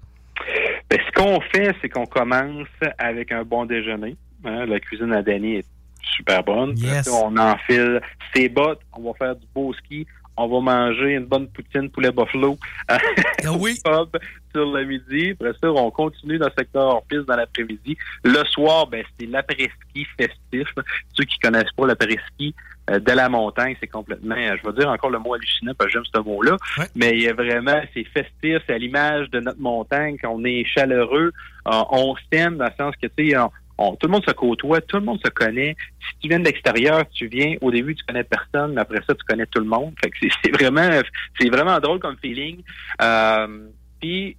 Ben, 0.89 0.99
ce 1.07 1.13
qu'on 1.13 1.41
fait, 1.55 1.75
c'est 1.81 1.89
qu'on 1.89 2.07
commence 2.07 2.69
avec 2.99 3.31
un 3.31 3.43
bon 3.45 3.67
déjeuner. 3.67 4.17
Hein. 4.45 4.67
La 4.67 4.81
cuisine 4.81 5.13
à 5.13 5.23
Danny 5.23 5.57
est 5.57 5.67
super 6.17 6.43
bonne. 6.43 6.75
On 7.13 7.37
enfile 7.37 8.01
ses 8.35 8.49
bottes, 8.49 8.81
on 8.93 9.03
va 9.03 9.13
faire 9.19 9.37
du 9.37 9.47
beau 9.55 9.73
ski, 9.75 10.07
on 10.37 10.49
va 10.49 10.61
manger 10.61 11.15
une 11.15 11.27
bonne 11.27 11.49
poutine 11.49 11.91
poulet 11.91 12.11
buffalo 12.11 12.59
ah 12.89 12.99
oui. 13.59 13.81
sur 14.53 14.73
le 14.73 14.85
midi. 14.85 15.31
Après 15.33 15.53
ça, 15.61 15.71
on 15.73 15.91
continue 15.91 16.39
dans 16.39 16.47
le 16.47 16.53
secteur 16.57 16.83
hors-piste 16.83 17.27
dans 17.27 17.37
l'après-midi. 17.37 17.97
Le 18.25 18.45
soir, 18.47 18.87
ben, 18.87 19.05
c'est 19.19 19.27
l'après-ski 19.27 20.07
festif. 20.17 20.69
Ceux 21.15 21.25
qui 21.25 21.39
connaissent 21.39 21.73
pas 21.77 21.87
l'après-ski 21.87 22.55
euh, 22.91 22.99
de 22.99 23.13
la 23.13 23.29
montagne, 23.29 23.77
c'est 23.81 23.87
complètement, 23.87 24.35
je 24.37 24.69
vais 24.69 24.77
dire 24.77 24.91
encore 24.91 25.11
le 25.11 25.19
mot 25.19 25.35
hallucinant 25.35 25.73
parce 25.77 25.89
que 25.89 25.93
j'aime 25.95 26.05
ce 26.13 26.21
mot-là, 26.21 26.57
mais 26.95 27.13
il 27.13 27.23
y 27.23 27.29
a 27.29 27.33
vraiment, 27.33 27.81
c'est 27.95 28.05
festif, 28.05 28.59
c'est 28.67 28.75
à 28.75 28.79
l'image 28.79 29.31
de 29.31 29.41
notre 29.41 29.61
montagne, 29.61 30.17
quand 30.21 30.31
on 30.31 30.45
est 30.45 30.65
chaleureux, 30.65 31.33
euh, 31.67 31.83
on 31.91 32.15
s'aime 32.31 32.59
dans 32.59 32.67
le 32.67 32.73
sens 32.77 32.95
que, 33.01 33.07
tu 33.07 33.31
sais, 33.31 33.37
tout 33.79 34.07
le 34.07 34.09
monde 34.09 34.25
se 34.27 34.33
côtoie, 34.33 34.81
tout 34.81 34.97
le 34.97 35.05
monde 35.05 35.21
se 35.25 35.31
connaît. 35.31 35.77
Si 36.01 36.19
tu 36.21 36.29
viens 36.29 36.39
de 36.39 36.45
l'extérieur, 36.45 37.05
tu 37.13 37.27
viens, 37.27 37.57
au 37.61 37.71
début, 37.71 37.95
tu 37.95 38.05
connais 38.05 38.25
personne, 38.25 38.75
mais 38.75 38.81
après 38.81 39.01
ça, 39.07 39.15
tu 39.15 39.25
connais 39.27 39.47
tout 39.47 39.61
le 39.61 39.67
monde. 39.67 39.95
Fait 40.03 40.11
que 40.11 40.17
c'est 40.43 40.51
vraiment, 40.53 40.89
c'est 41.39 41.49
vraiment 41.49 41.79
drôle 41.81 41.99
comme 41.99 42.17
feeling. 42.23 42.63
Euh, 43.03 43.69
puis, 44.01 44.37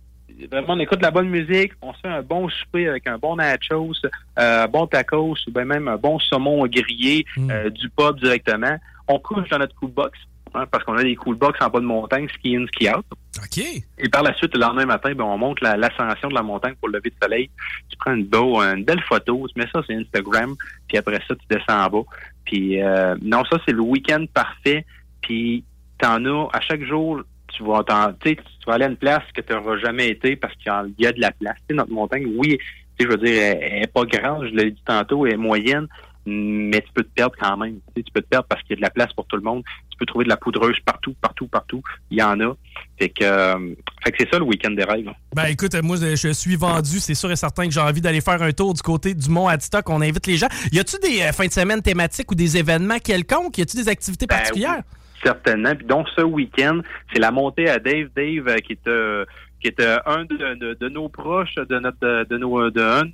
vraiment, 0.52 0.74
on 0.74 0.80
écoute 0.80 1.00
de 1.00 1.04
la 1.04 1.12
bonne 1.12 1.30
musique, 1.30 1.74
on 1.82 1.94
se 1.94 2.00
fait 2.02 2.08
un 2.08 2.22
bon 2.22 2.50
souper 2.50 2.88
avec 2.88 3.08
un 3.08 3.18
bon 3.18 3.36
nachos, 3.36 3.94
euh, 4.40 4.64
un 4.64 4.68
bon 4.68 4.88
tacos, 4.88 5.38
ou 5.48 5.52
bien 5.52 5.66
même 5.66 5.88
un 5.88 5.98
bon 5.98 6.20
saumon 6.20 6.66
grillé, 6.68 7.26
mm. 7.36 7.52
euh, 7.52 7.70
du 7.70 7.90
pub 7.90 8.20
directement. 8.20 8.78
On 9.08 9.20
couche 9.20 9.50
dans 9.50 9.60
notre 9.60 9.76
box. 9.88 10.18
Hein, 10.56 10.66
parce 10.72 10.84
qu'on 10.86 10.96
a 10.96 11.04
des 11.04 11.16
cool 11.16 11.36
box 11.36 11.60
en 11.62 11.68
bas 11.68 11.80
de 11.80 11.86
montagne, 11.86 12.28
ski 12.30 12.56
in, 12.56 12.66
ski 12.68 12.90
out. 12.90 13.06
OK. 13.44 13.64
Et 13.98 14.10
par 14.10 14.24
la 14.24 14.34
suite, 14.36 14.54
le 14.54 14.62
lendemain 14.62 14.86
matin, 14.86 15.14
ben, 15.14 15.26
on 15.26 15.38
monte 15.38 15.60
l'ascension 15.60 16.30
de 16.30 16.34
la 16.34 16.44
montagne 16.44 16.76
pour 16.76 16.88
le 16.88 16.98
lever 16.98 17.10
de 17.10 17.16
soleil. 17.22 17.50
Tu 17.90 17.98
prends 17.98 18.14
une, 18.14 18.26
beau, 18.26 18.62
une 18.62 18.86
belle 18.86 19.02
photo, 19.02 19.48
tu 19.48 19.60
mets 19.60 19.68
ça 19.74 19.84
sur 19.84 19.96
Instagram, 19.96 20.56
puis 20.88 20.98
après 20.98 21.22
ça, 21.28 21.36
tu 21.36 21.46
descends 21.50 21.86
en 21.86 21.90
bas. 21.90 22.04
Puis 22.46 22.82
euh, 22.82 23.16
non, 23.22 23.44
ça, 23.52 23.58
c'est 23.66 23.74
le 23.74 23.82
week-end 23.82 24.26
parfait. 24.34 24.86
Puis 25.22 25.66
t'en 25.98 26.24
as, 26.24 26.50
à 26.54 26.62
chaque 26.62 26.84
jour, 26.84 27.22
tu 27.48 27.64
vas, 27.64 27.84
tu 28.22 28.38
vas 28.66 28.74
aller 28.74 28.86
à 28.86 28.90
une 28.90 28.96
place 28.96 29.24
que 29.34 29.42
tu 29.42 29.52
n'auras 29.52 29.78
jamais 29.78 30.10
été 30.10 30.38
parce 30.38 30.54
qu'il 30.56 30.72
y 31.00 31.06
a 31.06 31.12
de 31.12 31.22
la 31.22 31.32
place. 31.32 31.58
notre 31.70 31.92
montagne, 31.92 32.26
oui, 32.38 32.58
je 33.00 33.08
veux 33.08 33.18
dire, 33.18 33.58
elle 33.62 33.82
n'est 33.82 33.88
pas 33.88 34.06
grande, 34.06 34.48
je 34.48 34.56
l'ai 34.56 34.72
dit 34.72 34.84
tantôt, 34.86 35.26
elle 35.26 35.34
est 35.34 35.38
moyenne, 35.38 35.88
mais 36.26 36.82
tu 36.82 36.92
peux 36.94 37.04
te 37.04 37.10
perdre 37.14 37.36
quand 37.40 37.58
même. 37.58 37.80
Tu, 37.96 38.04
peux 38.14 38.22
te 38.22 38.28
perdre 38.28 38.48
parce 38.48 38.62
qu'il 38.64 38.72
y 38.72 38.74
a 38.74 38.78
de 38.78 38.82
la 38.82 38.90
place 38.90 39.14
pour 39.14 39.26
tout 39.28 39.36
le 39.36 39.42
monde. 39.42 39.64
Tu 39.90 39.98
peux 39.98 40.06
trouver 40.06 40.26
de 40.26 40.30
la 40.30 40.38
poudreuse 40.38 40.78
partout, 40.86 41.16
partout, 41.22 41.48
partout. 41.48 41.82
Il 42.10 42.18
y 42.18 42.24
en 42.24 42.40
a. 42.42 42.56
Fait 43.00 43.10
que, 43.10 43.24
euh, 43.24 43.76
fait 44.04 44.12
que 44.12 44.18
c'est 44.20 44.30
ça 44.32 44.40
le 44.40 44.46
week-end 44.46 44.72
des 44.72 44.84
rêves. 44.84 45.10
Ben 45.36 45.46
écoute, 45.46 45.76
moi 45.84 45.98
je 45.98 46.34
suis 46.34 46.56
vendu, 46.56 47.00
c'est 47.00 47.14
sûr 47.14 47.32
et 47.32 47.36
certain 47.36 47.66
que 47.66 47.72
j'ai 47.72 47.80
envie 47.80 48.02
d'aller 48.02 48.22
faire 48.22 48.42
un 48.42 48.52
tour 48.52 48.74
du 48.74 48.82
côté 48.82 49.14
du 49.14 49.30
Mont 49.30 49.48
Adstock. 49.48 49.90
On 49.90 50.02
invite 50.02 50.26
les 50.28 50.38
gens. 50.38 50.48
Y 50.72 50.80
a-tu 50.80 50.98
des 51.00 51.22
euh, 51.22 51.32
fins 51.32 51.48
de 51.48 51.52
semaine 51.52 51.82
thématiques 51.82 52.32
ou 52.32 52.36
des 52.36 52.58
événements 52.58 53.00
quelconques? 53.00 53.58
Y 53.58 53.62
a-tu 53.62 53.78
des 53.78 53.90
activités 53.90 54.26
ben 54.26 54.38
particulières? 54.38 54.84
certainement. 55.26 55.76
Puis 55.76 55.86
donc 55.86 56.08
ce 56.16 56.22
week-end, 56.22 56.82
c'est 57.12 57.20
la 57.20 57.32
montée 57.32 57.70
à 57.70 57.80
Dave. 57.80 58.10
Dave 58.16 58.48
euh, 58.48 58.58
qui 58.58 58.74
est 58.74 58.88
euh, 58.88 59.26
qui 59.60 59.68
est 59.68 59.80
euh, 59.80 59.98
un 60.06 60.26
de, 60.26 60.90
nos 60.90 61.10
proches, 61.10 61.56
de 61.56 61.80
notre 61.80 62.26
de 62.26 62.38
nos 62.38 62.70
de 62.70 62.82
un 62.82 63.06
de 63.06 63.14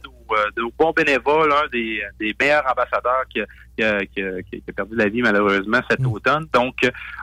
nos, 0.62 0.71
bons 0.77 0.91
bénévoles, 0.91 1.51
un 1.51 1.67
des, 1.71 2.01
des 2.19 2.36
meilleurs 2.39 2.63
ambassadeurs 2.71 3.23
qui, 3.30 3.41
qui, 3.77 3.84
qui, 4.13 4.62
qui, 4.62 4.63
a 4.69 4.73
perdu 4.73 4.95
la 4.95 5.10
vie 5.10 5.21
malheureusement 5.21 5.80
cet 5.89 5.99
mm. 5.99 6.08
automne. 6.08 6.47
Donc 6.54 6.75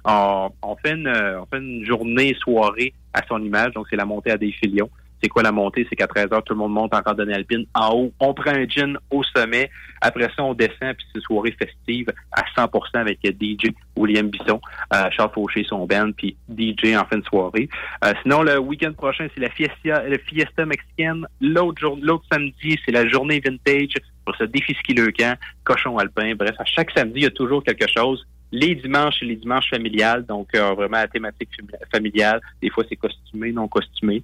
on, 0.05 0.51
on, 0.63 0.77
fait 0.77 0.93
une 0.93 1.09
on 1.09 1.47
fait 1.47 1.59
une 1.59 1.85
journée 1.85 2.35
soirée 2.35 2.93
à 3.13 3.23
son 3.27 3.43
image. 3.43 3.73
Donc 3.73 3.87
c'est 3.91 3.97
la 3.97 4.05
montée 4.05 4.31
à 4.31 4.37
des 4.37 4.53
filions. 4.53 4.91
C'est 5.23 5.29
quoi 5.29 5.43
la 5.43 5.53
montée? 5.53 5.87
C'est 5.89 5.97
qu'à 5.97 6.07
13 6.07 6.27
h 6.27 6.43
tout 6.45 6.55
le 6.55 6.59
monde 6.59 6.73
monte 6.73 6.95
en 6.95 7.01
randonnée 7.05 7.35
alpine. 7.35 7.67
En 7.75 7.95
haut, 7.95 8.13
on 8.21 8.35
prend 8.35 8.51
un 8.51 8.67
gin 8.69 8.99
au 9.11 9.23
sommet. 9.23 9.71
Après 10.01 10.29
ça, 10.37 10.45
on 10.45 10.55
descend, 10.55 10.95
puis 10.95 11.07
c'est 11.13 11.19
une 11.19 11.23
soirée 11.23 11.57
festive 11.59 12.13
à 12.33 12.43
100% 12.57 12.71
avec 12.95 13.19
DJ 13.25 13.73
William 13.97 14.29
Bisson, 14.29 14.61
euh, 14.95 15.11
Charles 15.11 15.33
Fauché, 15.35 15.65
son 15.69 15.87
band, 15.87 16.13
puis 16.17 16.37
DJ 16.49 16.95
en 16.95 17.05
fin 17.05 17.19
de 17.19 17.25
soirée. 17.25 17.69
Euh, 18.05 18.13
sinon, 18.23 18.43
le 18.43 18.59
week-end 18.59 18.93
prochain, 18.93 19.29
c'est 19.35 19.41
la 19.41 19.51
fiesta, 19.51 20.09
la 20.09 20.19
fiesta 20.19 20.65
mexicaine. 20.65 21.27
L'autre 21.41 21.81
jour, 21.81 21.99
l'autre 22.01 22.25
samedi, 22.31 22.79
c'est 22.85 22.93
la 22.93 23.09
journée 23.09 23.41
vintage 23.41 23.95
pour 24.25 24.37
se 24.37 24.45
défisquer 24.45 24.95
le 24.95 25.11
camp, 25.11 25.37
cochon 25.65 25.99
alpin. 25.99 26.35
Bref, 26.37 26.55
à 26.59 26.65
chaque 26.65 26.91
samedi, 26.93 27.21
il 27.21 27.23
y 27.25 27.27
a 27.27 27.31
toujours 27.31 27.65
quelque 27.65 27.87
chose 27.89 28.25
les 28.53 28.75
dimanches, 28.75 29.17
c'est 29.19 29.27
les 29.27 29.37
dimanches 29.37 29.69
familiales, 29.69 30.25
donc 30.25 30.49
euh, 30.55 30.73
vraiment 30.75 30.99
la 30.99 31.09
thématique 31.09 31.51
familiale. 31.93 32.41
Des 32.63 32.71
fois, 32.71 32.85
c'est 32.89 32.97
costumé, 32.97 33.53
non 33.53 33.69
costumé. 33.69 34.23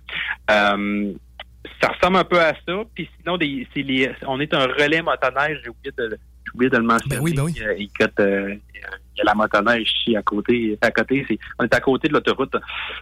Euh, 0.51 1.13
ça 1.83 1.89
ressemble 1.89 2.19
un 2.19 2.25
peu 2.25 2.41
à 2.41 2.55
ça. 2.67 2.83
Puis 2.95 3.09
sinon, 3.21 3.37
des, 3.37 3.67
les, 3.75 4.11
on 4.27 4.41
est 4.41 4.53
un 4.55 4.67
relais 4.67 5.03
motoneige. 5.03 5.61
J'ai 5.63 5.71
oublié 5.71 5.93
de, 5.97 6.19
j'ai 6.45 6.53
oublié 6.55 6.71
de 6.71 6.77
le 6.77 6.83
mentionner. 6.85 7.17
Ben 7.17 7.23
oui, 7.23 7.35
ben 7.35 7.43
oui. 7.43 7.55
Euh, 7.61 7.75
il, 7.79 7.91
y 9.17 9.21
a 9.21 9.25
la 9.25 9.35
motoneige 9.35 9.93
ici 10.01 10.17
à 10.17 10.23
côté. 10.23 10.79
À 10.81 10.91
côté, 10.91 11.25
c'est, 11.29 11.39
on 11.59 11.65
est 11.65 11.75
à 11.75 11.81
côté 11.81 12.09
de 12.09 12.15
l'autoroute. 12.15 12.57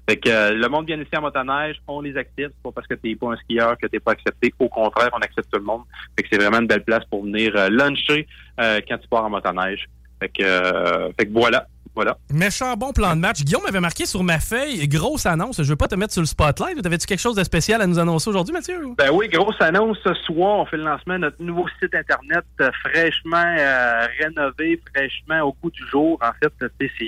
Fait 0.09 0.17
que 0.17 0.53
le 0.53 0.69
monde 0.69 0.87
vient 0.87 1.01
ici 1.01 1.17
en 1.17 1.23
motoneige, 1.23 1.81
on 1.87 2.01
les 2.01 2.17
accepte. 2.17 2.55
pas 2.63 2.73
parce 2.73 2.87
que 2.87 2.95
t'es 2.95 3.15
pas 3.15 3.33
un 3.33 3.37
skieur 3.37 3.77
que 3.79 3.87
t'es 3.87 4.01
pas 4.01 4.13
accepté. 4.13 4.53
Au 4.59 4.69
contraire, 4.69 5.11
on 5.13 5.21
accepte 5.21 5.51
tout 5.51 5.59
le 5.59 5.65
monde. 5.65 5.83
Fait 6.17 6.25
que 6.25 6.29
c'est 6.31 6.39
vraiment 6.39 6.61
une 6.61 6.67
belle 6.67 6.85
place 6.85 7.05
pour 7.07 7.25
venir 7.25 7.71
luncher 7.71 8.27
quand 8.59 8.99
tu 8.99 9.09
pars 9.09 9.25
en 9.25 9.31
motoneige. 9.31 9.89
Fait 10.23 10.29
que, 10.29 10.45
euh, 10.45 11.13
fait 11.19 11.27
que 11.27 11.33
voilà. 11.33 11.67
Voilà. 11.95 12.17
Méchant 12.33 12.75
bon 12.75 12.93
plan 12.93 13.15
de 13.15 13.21
match. 13.21 13.43
Guillaume 13.43 13.65
m'avait 13.65 13.81
marqué 13.81 14.07
sur 14.07 14.23
ma 14.23 14.39
feuille, 14.39 14.89
grosse 14.89 15.27
annonce. 15.27 15.63
Je 15.63 15.69
veux 15.69 15.77
pas 15.77 15.89
te 15.89 15.95
mettre 15.95 16.15
sur 16.15 16.23
le 16.23 16.27
spotlight. 16.27 16.81
T'avais-tu 16.81 17.07
quelque 17.07 17.21
chose 17.21 17.35
de 17.35 17.45
spécial 17.45 17.83
à 17.83 17.87
nous 17.87 17.99
annoncer 17.99 18.31
aujourd'hui, 18.31 18.55
Mathieu? 18.55 18.79
Ben 18.97 19.11
oui, 19.13 19.29
grosse 19.29 19.61
annonce. 19.61 19.99
Ce 20.03 20.15
soir, 20.15 20.61
on 20.61 20.65
fait 20.65 20.79
le 20.79 20.85
lancement 20.85 21.15
de 21.15 21.19
notre 21.19 21.43
nouveau 21.43 21.67
site 21.83 21.95
Internet 21.95 22.45
euh, 22.63 22.71
fraîchement 22.87 23.45
euh, 23.59 24.07
rénové, 24.19 24.81
fraîchement 24.95 25.41
au 25.43 25.55
goût 25.61 25.71
du 25.71 25.87
jour. 25.89 26.19
En 26.23 26.31
fait, 26.43 26.53
c'est 26.81 27.05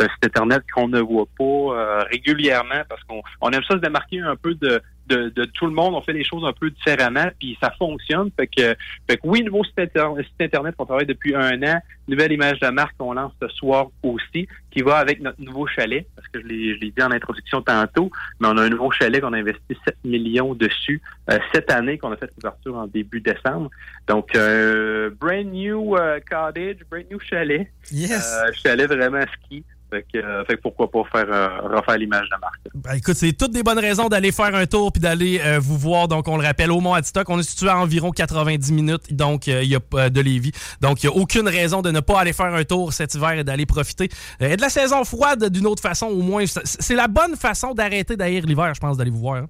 un 0.00 0.08
site 0.08 0.24
Internet 0.24 0.62
qu'on 0.72 0.88
ne 0.88 1.00
voit 1.00 1.28
pas 1.36 2.04
régulièrement 2.10 2.82
parce 2.88 3.02
qu'on 3.04 3.20
on 3.42 3.50
aime 3.50 3.64
ça 3.68 3.74
se 3.74 3.80
démarquer 3.80 4.20
un 4.20 4.36
peu 4.36 4.54
de 4.54 4.80
de, 5.08 5.44
tout 5.44 5.66
le 5.66 5.72
monde. 5.72 5.94
On 5.94 6.02
fait 6.02 6.12
les 6.12 6.24
choses 6.24 6.44
un 6.44 6.52
peu 6.52 6.70
différemment, 6.70 7.26
puis 7.38 7.56
ça 7.60 7.70
fonctionne. 7.78 8.30
Fait 8.36 8.46
que, 8.46 8.74
fait 9.08 9.16
que 9.16 9.22
oui, 9.24 9.42
nouveau 9.42 9.64
site, 9.64 9.98
Internet 10.40 10.74
qu'on 10.76 10.86
travaille 10.86 11.06
depuis 11.06 11.34
un 11.34 11.62
an. 11.62 11.80
Nouvelle 12.06 12.32
image 12.32 12.58
de 12.60 12.68
marque 12.68 12.96
qu'on 12.96 13.12
lance 13.12 13.32
ce 13.42 13.48
soir 13.48 13.88
aussi, 14.02 14.48
qui 14.70 14.80
va 14.80 14.96
avec 14.96 15.20
notre 15.20 15.40
nouveau 15.42 15.66
chalet, 15.66 16.06
parce 16.16 16.26
que 16.28 16.40
je 16.40 16.46
l'ai 16.46 16.90
dit 16.90 17.02
en 17.02 17.10
introduction 17.10 17.60
tantôt, 17.60 18.10
mais 18.40 18.48
on 18.48 18.56
a 18.56 18.62
un 18.62 18.70
nouveau 18.70 18.90
chalet 18.90 19.20
qu'on 19.20 19.34
a 19.34 19.38
investi 19.38 19.76
7 19.84 19.96
millions 20.04 20.54
dessus 20.54 21.02
euh, 21.30 21.38
cette 21.52 21.70
année, 21.70 21.98
qu'on 21.98 22.12
a 22.12 22.16
fait 22.16 22.30
l'ouverture 22.36 22.76
en 22.76 22.86
début 22.86 23.20
décembre. 23.20 23.70
Donc, 24.06 24.34
euh, 24.34 25.10
brand 25.20 25.44
new 25.44 25.96
euh, 25.96 26.18
cottage, 26.20 26.76
brand 26.90 27.04
new 27.10 27.20
chalet. 27.20 27.70
Yes. 27.90 28.42
chalet 28.62 28.86
vraiment 28.86 29.24
ski. 29.34 29.64
Euh, 29.94 30.44
fait 30.44 30.56
que, 30.56 30.60
pourquoi 30.60 30.90
pas 30.90 31.02
faire 31.10 31.26
euh, 31.32 31.76
refaire 31.76 31.96
l'image 31.96 32.28
de 32.28 32.40
marque. 32.40 32.60
Ben, 32.74 32.94
écoute, 32.94 33.14
c'est 33.14 33.32
toutes 33.32 33.52
des 33.52 33.62
bonnes 33.62 33.78
raisons 33.78 34.08
d'aller 34.08 34.32
faire 34.32 34.54
un 34.54 34.66
tour 34.66 34.92
puis 34.92 35.00
d'aller 35.00 35.40
euh, 35.42 35.58
vous 35.58 35.78
voir. 35.78 36.08
Donc, 36.08 36.28
on 36.28 36.36
le 36.36 36.44
rappelle, 36.44 36.70
au 36.70 36.80
Mont 36.80 36.94
Adstock, 36.94 37.28
on 37.30 37.38
est 37.38 37.42
situé 37.42 37.68
à 37.68 37.78
environ 37.78 38.10
90 38.10 38.72
minutes 38.72 39.14
donc 39.14 39.46
il 39.46 39.64
y 39.64 39.76
a 39.76 40.10
de 40.10 40.20
Lévis. 40.20 40.52
Donc, 40.80 41.02
il 41.02 41.08
n'y 41.08 41.14
a 41.14 41.16
aucune 41.16 41.48
raison 41.48 41.80
de 41.80 41.90
ne 41.90 42.00
pas 42.00 42.20
aller 42.20 42.32
faire 42.32 42.54
un 42.54 42.64
tour 42.64 42.92
cet 42.92 43.14
hiver 43.14 43.32
et 43.32 43.44
d'aller 43.44 43.66
profiter 43.66 44.08
et 44.40 44.56
de 44.56 44.60
la 44.60 44.68
saison 44.68 45.04
froide 45.04 45.48
d'une 45.48 45.66
autre 45.66 45.82
façon. 45.82 46.06
Au 46.06 46.22
moins, 46.22 46.44
c'est 46.46 46.94
la 46.94 47.08
bonne 47.08 47.36
façon 47.36 47.72
d'arrêter 47.74 48.16
d'ailleurs 48.16 48.44
l'hiver, 48.44 48.74
je 48.74 48.80
pense, 48.80 48.96
d'aller 48.96 49.10
vous 49.10 49.20
voir. 49.20 49.36
Hein. 49.36 49.46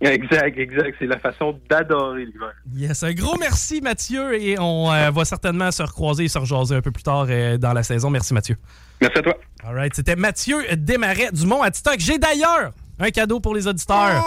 Exact, 0.00 0.58
exact. 0.58 0.96
C'est 0.98 1.06
la 1.06 1.18
façon 1.18 1.60
d'adorer 1.68 2.24
l'hiver. 2.24 2.54
Yes, 2.74 3.02
un 3.02 3.12
gros 3.12 3.36
merci 3.38 3.82
Mathieu 3.82 4.40
et 4.40 4.58
on 4.58 4.86
va 5.10 5.24
certainement 5.24 5.70
se 5.70 5.82
recroiser 5.82 6.24
et 6.24 6.28
se 6.28 6.38
rejaser 6.38 6.76
un 6.76 6.80
peu 6.80 6.90
plus 6.90 7.02
tard 7.02 7.26
dans 7.58 7.72
la 7.72 7.82
saison. 7.82 8.10
Merci 8.10 8.32
Mathieu. 8.32 8.56
Merci 9.00 9.18
à 9.18 9.22
toi. 9.22 9.36
All 9.64 9.74
right, 9.74 9.94
c'était 9.94 10.16
Mathieu 10.16 10.64
Desmarais 10.76 11.30
du 11.32 11.46
Mont 11.46 11.62
Adstock. 11.62 11.96
J'ai 11.98 12.18
d'ailleurs 12.18 12.72
un 12.98 13.10
cadeau 13.10 13.40
pour 13.40 13.54
les 13.54 13.66
auditeurs. 13.66 14.22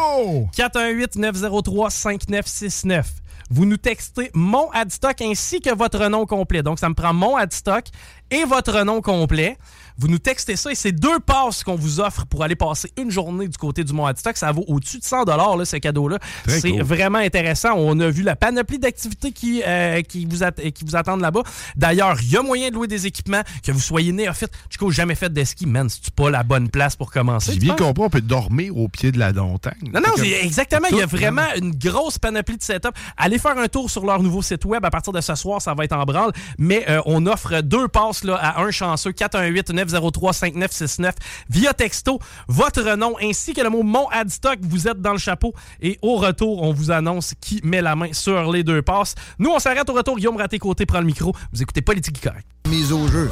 418-903-5969. 0.56 3.04
Vous 3.50 3.66
nous 3.66 3.78
textez 3.78 4.32
Mon 4.34 4.70
Adstock 4.72 5.22
ainsi 5.22 5.60
que 5.60 5.76
votre 5.76 6.08
nom 6.08 6.26
complet. 6.26 6.64
Donc, 6.64 6.80
ça 6.80 6.90
me 6.90 6.96
prend 6.96 7.14
Mon 7.14 7.36
Adstock 7.36 7.86
et 8.32 8.46
votre 8.46 8.84
nom 8.84 9.02
complet. 9.02 9.58
Vous 9.98 10.08
nous 10.08 10.20
textez 10.20 10.56
ça 10.56 10.72
et 10.72 10.76
c'est 10.76 10.92
deux 10.92 11.20
passes 11.20 11.64
qu'on 11.64 11.76
vous 11.76 12.00
offre 12.00 12.26
pour 12.26 12.44
aller 12.44 12.56
passer 12.56 12.92
une 12.98 13.12
journée 13.12 13.48
du 13.48 13.58
côté 13.58 13.84
du 13.84 13.94
Mont 13.94 14.06
Adstock. 14.06 14.38
Ça 14.38 14.52
vaut 14.52 14.66
au-dessus 14.68 15.00
de 15.00 15.04
100 15.04 15.26
là, 15.26 15.66
ce 15.66 15.78
cadeau-là. 15.78 16.20
C'est 16.48 16.80
vraiment 16.80 17.20
intéressant. 17.20 17.74
On 17.76 18.00
a 18.00 18.10
vu 18.10 18.24
la 18.24 18.36
panoplie 18.36 18.80
d'activités 18.80 19.32
qui, 19.32 19.62
euh, 19.66 20.02
qui, 20.02 20.26
vous 20.26 20.40
qui 20.74 20.86
vous 20.86 20.96
attendent 20.96 21.22
là-bas. 21.22 21.44
D'ailleurs, 21.76 22.18
il 22.22 22.32
y 22.32 22.38
a 22.38 22.42
moyen 22.42 22.70
de 22.70 22.76
louer 22.76 22.88
des 22.88 23.08
équipements, 23.08 23.42
que 23.64 23.72
vous 23.72 23.80
soyez 23.80 24.12
néophyte. 24.12 24.52
Du 24.70 24.78
coup, 24.78 24.92
jamais 24.92 25.16
fait 25.16 25.32
de 25.32 25.44
ski, 25.44 25.66
man, 25.66 25.90
c'est 25.90 26.14
pas 26.14 26.30
la 26.30 26.44
bonne 26.44 26.70
place 26.70 26.96
pour 26.96 27.12
commencer. 27.12 27.54
J'ai 27.54 27.60
bien 27.60 27.76
compris, 27.76 28.04
on 28.04 28.10
peut 28.10 28.22
dormir 28.22 28.76
au 28.78 28.88
pied 28.88 29.12
de 29.12 29.20
la 29.20 29.32
montagne. 29.34 29.92
Non, 29.94 30.02
non, 30.02 30.24
exactement. 30.24 30.88
Il 30.92 30.98
y 30.98 31.02
a 31.02 31.06
vraiment 31.06 31.46
une 31.58 31.76
grosse 31.76 32.18
panoplie 32.18 32.58
de 32.58 32.64
setup. 32.64 32.96
Allez 33.18 33.38
faire 33.38 33.58
un 33.58 33.68
tour 33.68 33.90
sur 33.90 34.06
leur 34.06 34.22
nouveau 34.22 34.42
site 34.42 34.66
web. 34.66 34.84
À 34.84 34.90
partir 34.90 35.14
de 35.14 35.22
ce 35.22 35.36
soir, 35.36 35.62
ça 35.62 35.74
va 35.74 35.84
être 35.84 35.94
en 35.94 36.04
branle. 36.04 36.32
Mais 36.58 36.86
euh, 36.90 37.02
on 37.06 37.26
offre 37.26 37.62
deux 37.62 37.88
passes 37.88 38.24
là, 38.24 38.36
à 38.36 38.62
un 38.62 38.72
chanceux, 38.72 39.12
418 39.12 39.70
903 39.70 39.83
5969 39.90 41.16
via 41.50 41.74
texto 41.74 42.20
votre 42.48 42.96
nom 42.96 43.16
ainsi 43.22 43.54
que 43.54 43.62
le 43.62 43.70
mot 43.70 43.84
Mon 43.84 44.08
Adstock. 44.10 44.60
Vous 44.62 44.88
êtes 44.88 45.02
dans 45.02 45.14
le 45.14 45.18
chapeau 45.18 45.54
et 45.82 46.00
au 46.02 46.16
retour, 46.16 46.62
on 46.62 46.74
vous 46.74 46.92
annonce 46.92 47.34
qui 47.42 47.62
met 47.64 47.82
la 47.82 47.96
main 47.96 48.14
sur 48.14 48.52
les 48.52 48.64
deux 48.64 48.82
passes. 48.82 49.16
Nous, 49.40 49.50
on 49.50 49.60
s'arrête 49.60 49.90
au 49.90 49.94
retour. 49.94 50.18
Guillaume 50.18 50.38
Raté-Côté 50.38 50.86
prend 50.86 51.00
le 51.00 51.06
micro. 51.06 51.34
Vous 51.52 51.62
écoutez 51.62 51.82
Politique 51.82 52.22
Correct. 52.22 52.46
Mise 52.68 52.92
au 52.92 53.08
jeu. 53.08 53.30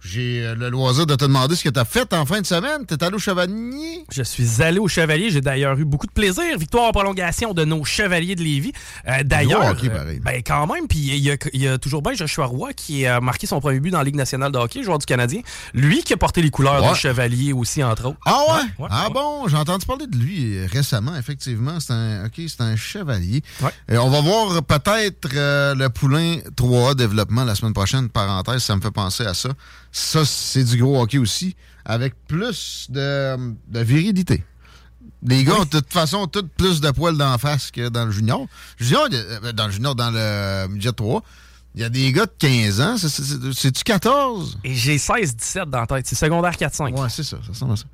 J'ai 0.05 0.45
euh, 0.45 0.55
le 0.55 0.69
loisir 0.69 1.07
de 1.07 1.15
te 1.15 1.25
demander 1.25 1.57
ce 1.57 1.65
que 1.65 1.71
tu 1.71 1.81
as 1.81 1.85
fait 1.87 2.13
en 2.13 2.27
fin 2.27 2.41
de 2.41 2.47
semaine. 2.47 2.85
T'es 2.87 3.03
allé 3.03 3.15
au 3.17 3.19
Chevalier? 3.19 4.05
Je 4.13 4.23
suis 4.23 4.63
allé 4.63 4.79
au 4.79 4.87
Chevalier. 4.87 5.31
J'ai 5.31 5.41
d'ailleurs 5.41 5.79
eu 5.79 5.85
beaucoup 5.85 6.07
de 6.07 6.13
plaisir. 6.13 6.45
Victoire 6.59 6.85
en 6.89 6.93
prolongation 6.93 7.55
de 7.55 7.65
nos 7.65 7.85
Chevaliers 7.85 8.35
de 8.37 8.43
Lévis. 8.43 8.73
Euh, 9.09 9.23
d'ailleurs, 9.25 9.67
hockey, 9.67 9.89
euh, 9.89 9.97
pareil. 9.99 10.21
ben 10.21 10.43
quand 10.47 10.67
même. 10.73 10.87
Puis 10.89 10.99
il 10.99 11.17
y, 11.19 11.31
a- 11.31 11.37
il 11.53 11.63
y 11.63 11.69
a 11.69 11.79
toujours 11.79 12.03
bien 12.03 12.13
Joshua 12.15 12.47
Roy 12.47 12.73
qui 12.75 13.07
a 13.07 13.21
marqué 13.21 13.47
son 13.47 13.61
premier 13.61 13.81
but 13.81 13.91
dans 13.91 13.99
la 13.99 14.05
Ligue 14.05 14.17
nationale 14.17 14.53
de 14.53 14.59
hockey, 14.59 14.83
joueur 14.83 14.99
du 14.99 15.07
Canadien. 15.07 15.41
Lui 15.73 16.03
qui 16.03 16.13
a 16.13 16.17
porté 16.17 16.43
les 16.43 16.51
couleurs 16.51 16.83
Ouais. 16.85 16.93
du 16.93 16.99
Chevalier 16.99 17.53
aussi, 17.55 17.83
entre 17.83 18.07
autres. 18.09 18.19
Ah 18.27 18.39
ouais? 18.49 18.55
Ouais, 18.55 18.65
ouais, 18.81 18.89
ah 18.91 19.09
bon, 19.13 19.49
j'ai 19.49 19.57
entendu 19.57 19.87
parler 19.87 20.07
de 20.07 20.17
lui 20.17 20.67
récemment, 20.67 21.17
effectivement. 21.17 21.81
C'est 21.81 21.93
un, 21.95 22.27
ok, 22.27 22.41
c'est 22.47 22.61
un 22.61 22.77
chevalier. 22.77 23.43
On 23.91 24.11
va 24.11 24.21
voir 24.21 24.63
peut-être 24.63 25.29
euh, 25.35 25.75
le 25.75 25.89
poulain 25.89 26.37
3A 26.57 26.95
développement 26.95 27.45
la 27.45 27.55
semaine 27.55 27.73
prochaine. 27.73 28.09
Parenthèse, 28.11 28.63
ça 28.63 28.77
me 28.77 28.81
fait 28.83 28.91
penser 28.91 29.25
à 29.25 29.33
ça. 29.35 29.49
Ça, 29.97 30.25
c'est 30.25 30.65
du 30.65 30.77
gros 30.83 31.01
hockey 31.01 31.19
aussi, 31.19 31.55
avec 31.85 32.15
plus 32.27 32.89
de, 32.91 33.37
de 33.69 33.79
virilité. 33.81 34.43
Les 35.23 35.45
gars 35.45 35.55
ont 35.61 35.65
de 35.65 35.69
toute 35.71 35.93
façon 35.93 36.27
tout 36.27 36.47
plus 36.57 36.81
de 36.81 36.91
poils 36.91 37.17
d'en 37.17 37.39
face 37.39 37.71
que 37.71 37.89
dans 37.89 38.05
le 38.05 38.11
junior. 38.11 38.45
Junior, 38.77 39.07
euh, 39.13 39.53
dans 39.53 39.67
le 39.67 39.73
junior, 39.73 39.95
dans 39.95 40.11
le 40.11 40.67
midget 40.67 40.91
3, 40.93 41.23
il 41.77 41.81
y 41.83 41.85
a 41.85 41.89
des 41.89 42.11
gars 42.13 42.27
de 42.27 42.33
15 42.37 42.81
ans. 42.81 42.97
C'est- 42.99 43.09
c'est- 43.09 43.53
C'est-tu 43.55 43.85
14? 43.85 44.59
Et 44.65 44.75
j'ai 44.75 44.99
16-17 44.99 45.71
dans 45.71 45.81
la 45.83 45.87
tête. 45.87 46.09
C'est 46.09 46.17
secondaire 46.17 46.57
4-5. 46.57 46.93
Ouais, 46.99 47.09
c'est 47.09 47.23
ça, 47.23 47.37
ça 47.41 47.49
ressemble 47.51 47.75
à 47.75 47.77
ça. 47.77 47.85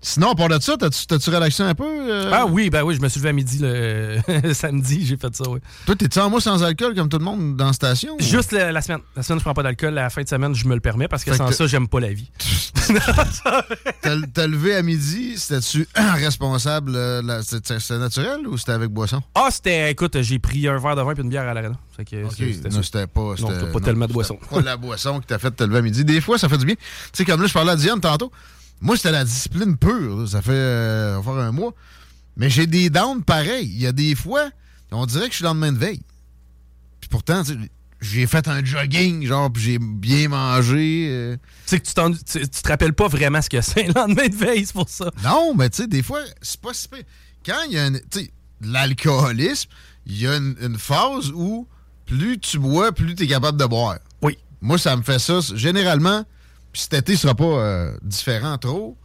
Sinon, 0.00 0.34
part 0.36 0.48
de 0.48 0.60
ça, 0.60 0.76
t'as-tu 0.76 1.30
relaxé 1.30 1.62
un 1.64 1.74
peu? 1.74 1.84
euh? 1.84 2.30
Ah 2.32 2.46
oui, 2.46 2.70
ben 2.70 2.82
oui, 2.84 2.94
je 2.94 3.00
me 3.00 3.08
suis 3.08 3.18
levé 3.18 3.30
à 3.30 3.32
midi 3.32 3.58
le 3.60 4.20
samedi, 4.54 5.04
j'ai 5.04 5.16
fait 5.16 5.34
ça, 5.34 5.42
oui. 5.50 5.58
Toi, 5.86 5.96
t'es-tu 5.96 6.18
en 6.20 6.30
moi 6.30 6.40
sans 6.40 6.62
alcool 6.62 6.94
comme 6.94 7.08
tout 7.08 7.18
le 7.18 7.24
monde 7.24 7.56
dans 7.56 7.66
la 7.66 7.72
station? 7.72 8.14
ou? 8.14 8.22
Juste 8.22 8.52
la, 8.52 8.70
la 8.70 8.80
semaine. 8.80 9.00
La 9.16 9.24
semaine, 9.24 9.40
je 9.40 9.44
prends 9.44 9.54
pas 9.54 9.64
d'alcool. 9.64 9.94
La 9.94 10.08
fin 10.08 10.22
de 10.22 10.28
semaine, 10.28 10.54
je 10.54 10.66
me 10.68 10.74
le 10.74 10.80
permets 10.80 11.08
parce 11.08 11.24
que 11.24 11.32
Fait 11.32 11.36
sans 11.38 11.48
que- 11.48 11.54
ça, 11.54 11.66
j'aime 11.66 11.88
pas 11.88 11.98
la 11.98 12.12
vie. 12.12 12.30
T'as 14.34 14.46
levé 14.46 14.76
à 14.76 14.82
midi, 14.82 15.34
c'était-tu 15.36 15.86
responsable? 15.96 16.92
euh, 16.94 17.42
C'était 17.42 17.98
naturel 17.98 18.46
ou 18.46 18.56
c'était 18.56 18.72
avec 18.72 18.90
boisson? 18.90 19.20
Ah, 19.34 19.48
c'était, 19.50 19.90
écoute, 19.90 20.20
j'ai 20.22 20.38
pris 20.38 20.68
un 20.68 20.78
verre 20.78 20.96
de 20.96 21.02
vin 21.02 21.14
puis 21.14 21.22
une 21.22 21.30
bière 21.30 21.46
à 21.48 21.54
l'arena. 21.54 21.74
Fait 21.96 22.04
que 22.04 22.24
Ok, 22.24 22.32
c'est- 22.36 22.52
c'était 22.52 22.68
non, 22.68 22.76
ça. 22.76 22.82
c'était 22.84 23.06
pas. 23.06 23.20
Non, 23.40 23.48
pas 23.48 23.66
non, 23.72 23.80
tellement 23.80 24.06
de 24.06 24.12
boisson. 24.12 24.38
Pas 24.50 24.60
la 24.60 24.76
boisson 24.76 25.20
qui 25.20 25.26
t'a 25.26 25.38
fait 25.38 25.50
te 25.50 25.64
lever 25.64 25.78
à 25.78 25.82
midi. 25.82 26.04
Des 26.04 26.20
fois, 26.20 26.38
ça 26.38 26.48
fait 26.48 26.58
du 26.58 26.66
bien. 26.66 26.76
Tu 26.76 26.82
sais, 27.14 27.24
comme 27.24 27.40
là, 27.40 27.46
je 27.48 27.52
parlais 27.52 27.72
à 27.72 27.76
Diane 27.76 28.00
tantôt. 28.00 28.30
Moi, 28.80 28.96
c'était 28.96 29.12
la 29.12 29.24
discipline 29.24 29.76
pure. 29.76 30.18
là. 30.20 30.26
Ça 30.26 30.42
fait 30.42 30.52
euh, 30.52 31.22
faire 31.22 31.32
un 31.34 31.52
mois. 31.52 31.74
Mais 32.36 32.48
j'ai 32.50 32.66
des 32.66 32.90
downs 32.90 33.22
pareils. 33.24 33.66
Il 33.66 33.80
y 33.80 33.86
a 33.86 33.92
des 33.92 34.14
fois, 34.14 34.50
on 34.92 35.06
dirait 35.06 35.26
que 35.26 35.32
je 35.32 35.36
suis 35.36 35.42
le 35.42 35.48
lendemain 35.48 35.72
de 35.72 35.78
veille. 35.78 36.02
Puis 37.00 37.08
pourtant, 37.08 37.42
j'ai 38.00 38.26
fait 38.28 38.46
un 38.46 38.64
jogging, 38.64 39.26
genre, 39.26 39.52
puis 39.52 39.62
j'ai 39.62 39.78
bien 39.80 40.28
mangé. 40.28 41.08
euh. 41.10 41.36
Tu 41.66 41.76
sais 41.76 41.80
que 41.80 41.86
tu, 42.14 42.24
tu, 42.24 42.40
tu 42.48 42.62
te 42.62 42.68
rappelles 42.68 42.92
pas 42.92 43.08
vraiment 43.08 43.42
ce 43.42 43.48
que 43.50 43.60
c'est 43.60 43.88
le 43.88 43.92
lendemain 43.92 44.28
de 44.28 44.36
veille, 44.36 44.64
c'est 44.64 44.72
pour 44.72 44.88
ça. 44.88 45.10
Non, 45.24 45.54
mais 45.56 45.68
tu 45.70 45.78
sais, 45.82 45.88
des 45.88 46.02
fois, 46.02 46.20
c'est 46.40 46.60
pas 46.60 46.72
si. 46.74 46.86
Quand 47.44 47.62
il 47.66 47.72
y 47.72 47.78
a 47.78 47.84
un- 47.86 47.92
tu 47.94 48.00
sais, 48.12 48.30
l'alcoolisme, 48.60 49.68
il 50.06 50.18
y 50.20 50.26
a 50.26 50.36
une, 50.36 50.56
une 50.62 50.78
phase 50.78 51.30
où 51.34 51.66
plus 52.06 52.38
tu 52.38 52.58
bois, 52.58 52.92
plus 52.92 53.14
tu 53.14 53.24
es 53.24 53.26
capable 53.26 53.58
de 53.58 53.64
boire. 53.66 53.98
Oui. 54.22 54.38
Moi, 54.60 54.78
ça 54.78 54.96
me 54.96 55.02
fait 55.02 55.18
ça. 55.18 55.40
Généralement, 55.54 56.24
puis 56.72 56.82
cet 56.82 56.94
été 56.94 57.16
sera 57.16 57.34
pas 57.34 57.44
euh, 57.44 57.96
différent 58.02 58.58
trop. 58.58 58.96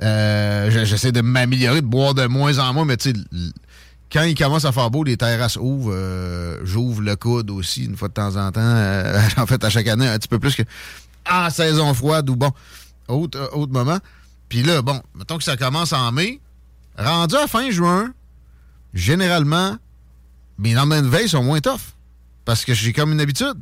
Euh, 0.00 0.70
je- 0.70 0.84
J'essaie 0.84 1.12
de 1.12 1.20
m'améliorer, 1.20 1.80
de 1.80 1.86
boire 1.86 2.14
de 2.14 2.26
moins 2.26 2.58
en 2.58 2.72
moins, 2.72 2.84
mais 2.84 2.96
tu 2.96 3.12
sais, 3.12 3.16
quand 4.12 4.22
il 4.22 4.34
commence 4.36 4.64
à 4.64 4.72
faire 4.72 4.90
beau, 4.90 5.04
les 5.04 5.16
terrasses 5.16 5.56
ouvrent. 5.56 5.92
euh, 5.94 6.58
J'ouvre 6.64 7.00
le 7.02 7.16
coude 7.16 7.50
aussi 7.50 7.84
une 7.84 7.96
fois 7.96 8.08
de 8.08 8.14
temps 8.14 8.36
en 8.36 8.50
temps. 8.52 8.60
En 9.36 9.46
fait, 9.46 9.62
à 9.64 9.70
chaque 9.70 9.86
année, 9.88 10.06
un 10.08 10.18
petit 10.18 10.28
peu 10.28 10.38
plus 10.38 10.54
que 10.54 10.62
en 11.30 11.48
saison 11.50 11.94
froide 11.94 12.28
ou 12.30 12.36
bon, 12.36 12.50
autre, 13.08 13.50
autre 13.54 13.72
moment. 13.72 13.98
Puis 14.48 14.62
là, 14.62 14.82
bon, 14.82 15.00
mettons 15.14 15.38
que 15.38 15.44
ça 15.44 15.56
commence 15.56 15.92
en 15.92 16.10
mai. 16.12 16.40
Rendu 16.98 17.36
à 17.36 17.46
fin 17.46 17.70
juin, 17.70 18.12
généralement, 18.92 19.76
mes 20.58 20.74
lendemains 20.74 21.00
de 21.02 21.08
veille 21.08 21.28
sont 21.28 21.42
moins 21.42 21.60
tough. 21.60 21.80
Parce 22.44 22.64
que 22.64 22.74
j'ai 22.74 22.92
comme 22.92 23.12
une 23.12 23.20
habitude. 23.20 23.54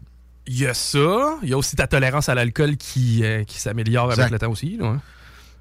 Il 0.46 0.58
y 0.58 0.66
a 0.66 0.74
ça. 0.74 1.36
Il 1.42 1.48
y 1.48 1.52
a 1.52 1.58
aussi 1.58 1.76
ta 1.76 1.86
tolérance 1.86 2.28
à 2.28 2.34
l'alcool 2.34 2.76
qui, 2.76 3.24
euh, 3.24 3.44
qui 3.44 3.58
s'améliore 3.60 4.10
avec 4.12 4.30
le 4.30 4.38
temps 4.38 4.50
aussi. 4.50 4.76
là, 4.78 4.86
hein. 4.86 5.00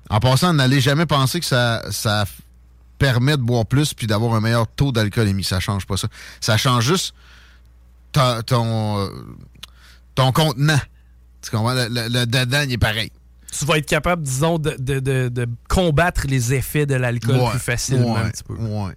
En 0.09 0.19
passant, 0.19 0.53
n'allez 0.53 0.81
jamais 0.81 1.05
penser 1.05 1.39
que 1.39 1.45
ça, 1.45 1.83
ça 1.91 2.25
permet 2.97 3.37
de 3.37 3.41
boire 3.43 3.65
plus 3.65 3.93
puis 3.93 4.07
d'avoir 4.07 4.33
un 4.33 4.41
meilleur 4.41 4.67
taux 4.67 4.91
d'alcoolémie. 4.91 5.43
Ça 5.43 5.59
change 5.59 5.85
pas 5.85 5.97
ça. 5.97 6.07
Ça 6.41 6.57
change 6.57 6.83
juste 6.85 7.13
ta- 8.11 8.41
ton, 8.41 8.99
euh, 8.99 9.09
ton 10.15 10.31
contenant. 10.31 10.79
Tu 11.41 11.51
comprends? 11.51 11.73
Le, 11.73 11.87
le, 11.89 12.07
le 12.09 12.25
dedans, 12.25 12.61
il 12.65 12.73
est 12.73 12.77
pareil. 12.79 13.11
Tu 13.57 13.65
vas 13.65 13.77
être 13.77 13.85
capable, 13.87 14.23
disons, 14.23 14.57
de, 14.59 14.75
de- 14.79 14.99
de- 14.99 15.29
de 15.29 15.47
combattre 15.67 16.25
les 16.27 16.53
effets 16.53 16.85
de 16.85 16.95
l'alcool 16.95 17.37
Ouais, 17.37 17.49
plus 17.51 17.59
facilement 17.59 18.13
ouais, 18.15 18.21
un 18.21 18.29
petit 18.29 18.43
peu. 18.43 18.55
ouais. 18.55 18.93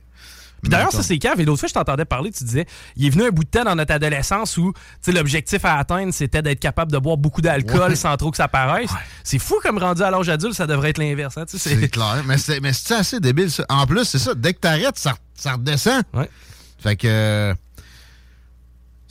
Puis 0.62 0.70
d'ailleurs, 0.70 0.92
ça, 0.92 1.02
c'est 1.02 1.18
cave. 1.18 1.40
Et 1.40 1.44
l'autre 1.44 1.58
fois, 1.60 1.68
je 1.68 1.74
t'entendais 1.74 2.04
parler, 2.04 2.30
tu 2.30 2.44
disais, 2.44 2.66
il 2.96 3.04
est 3.06 3.10
venu 3.10 3.24
un 3.24 3.30
bout 3.30 3.42
de 3.42 3.48
temps 3.48 3.64
dans 3.64 3.74
notre 3.74 3.92
adolescence 3.92 4.56
où 4.56 4.72
tu 4.72 4.78
sais, 5.00 5.12
l'objectif 5.12 5.64
à 5.64 5.76
atteindre, 5.76 6.14
c'était 6.14 6.40
d'être 6.40 6.60
capable 6.60 6.92
de 6.92 6.98
boire 6.98 7.16
beaucoup 7.16 7.40
d'alcool 7.42 7.90
Ouais. 7.90 7.96
sans 7.96 8.16
trop 8.16 8.30
que 8.30 8.36
ça 8.36 8.46
paraisse. 8.46 8.90
C'est 9.24 9.40
fou 9.40 9.56
comme 9.62 9.78
rendu 9.78 10.02
à 10.02 10.10
l'âge 10.12 10.28
adulte, 10.28 10.54
ça 10.54 10.68
devrait 10.68 10.90
être 10.90 10.98
l'inverse. 10.98 11.36
hein, 11.36 11.44
C'est 11.48 11.88
clair. 11.88 12.22
Mais 12.26 12.38
c'est 12.38 12.60
mais 12.60 12.72
c'est 12.72 12.94
assez 12.94 13.18
débile, 13.18 13.50
ça. 13.50 13.64
En 13.68 13.86
plus, 13.86 14.04
c'est 14.04 14.18
ça. 14.20 14.34
Dès 14.34 14.54
que 14.54 14.60
t'arrêtes, 14.60 14.98
ça, 14.98 15.14
ça 15.34 15.54
redescend. 15.54 16.02
Ouais. 16.14 16.30
Fait 16.78 16.94
que. 16.96 17.54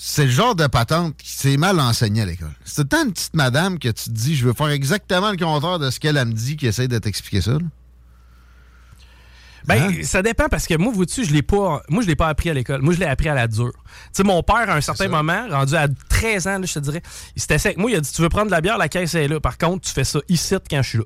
C'est 0.04 0.26
le 0.26 0.32
genre 0.32 0.56
de 0.56 0.66
patente 0.66 1.16
qui 1.18 1.30
s'est 1.30 1.58
mal 1.58 1.80
enseigné 1.80 2.24
à 2.24 2.26
l'école. 2.26 2.52
C'est 2.66 2.90
temps 2.90 3.04
une 3.06 3.12
petite 3.14 3.36
madame 3.36 3.78
que 3.78 3.90
tu 3.90 4.06
te 4.06 4.10
dis, 4.10 4.36
je 4.36 4.48
veux 4.48 4.54
faire 4.54 4.70
exactement 4.70 5.30
le 5.30 5.38
contraire 5.38 5.78
de 5.78 5.92
ce 5.92 6.00
qu'elle 6.00 6.18
elle 6.18 6.28
me 6.30 6.34
dit, 6.34 6.58
qui 6.58 6.66
essaie 6.66 6.88
de 6.88 6.98
t'expliquer 6.98 7.42
ça. 7.42 7.52
là. 7.52 7.60
Ben, 9.68 9.84
Hein? 9.92 10.04
ça 10.04 10.22
dépend 10.22 10.48
parce 10.50 10.66
que 10.68 10.76
moi, 10.78 10.92
vois-tu, 10.94 11.24
je 11.26 11.34
l'ai 11.34 11.42
pas. 11.42 11.82
Moi, 11.90 12.02
je 12.04 12.08
l'ai 12.08 12.16
pas 12.16 12.28
appris 12.28 12.50
à 12.50 12.54
l'école. 12.54 12.82
Moi, 12.82 12.94
je 12.94 13.00
l'ai 13.00 13.06
appris 13.06 13.30
à 13.30 13.34
la 13.36 13.48
dure. 13.48 13.72
Tu 13.74 13.92
sais, 14.14 14.24
mon 14.24 14.42
père, 14.44 14.70
à 14.70 14.76
un 14.76 14.82
certain 14.82 15.08
moment, 15.08 15.48
rendu 15.50 15.76
à 15.76 15.88
13 16.10 16.48
ans, 16.48 16.60
là, 16.60 16.66
je 16.66 16.74
te 16.74 16.80
dirais, 16.80 17.02
il 17.36 17.42
s'était 17.42 17.58
sec. 17.60 17.78
Moi, 17.78 17.92
il 17.92 17.98
a 17.98 18.02
dit 18.02 18.12
Tu 18.12 18.22
veux 18.22 18.30
prendre 18.30 18.48
de 18.48 18.52
la 18.52 18.62
bière, 18.62 18.78
la 18.78 18.90
caisse 18.90 19.14
est 19.16 19.28
là. 19.28 19.40
Par 19.40 19.58
contre, 19.58 19.88
tu 19.88 19.94
fais 19.94 20.04
ça 20.04 20.20
ici 20.30 20.56
quand 20.70 20.82
je 20.82 20.90
suis 20.90 20.98
là. 20.98 21.04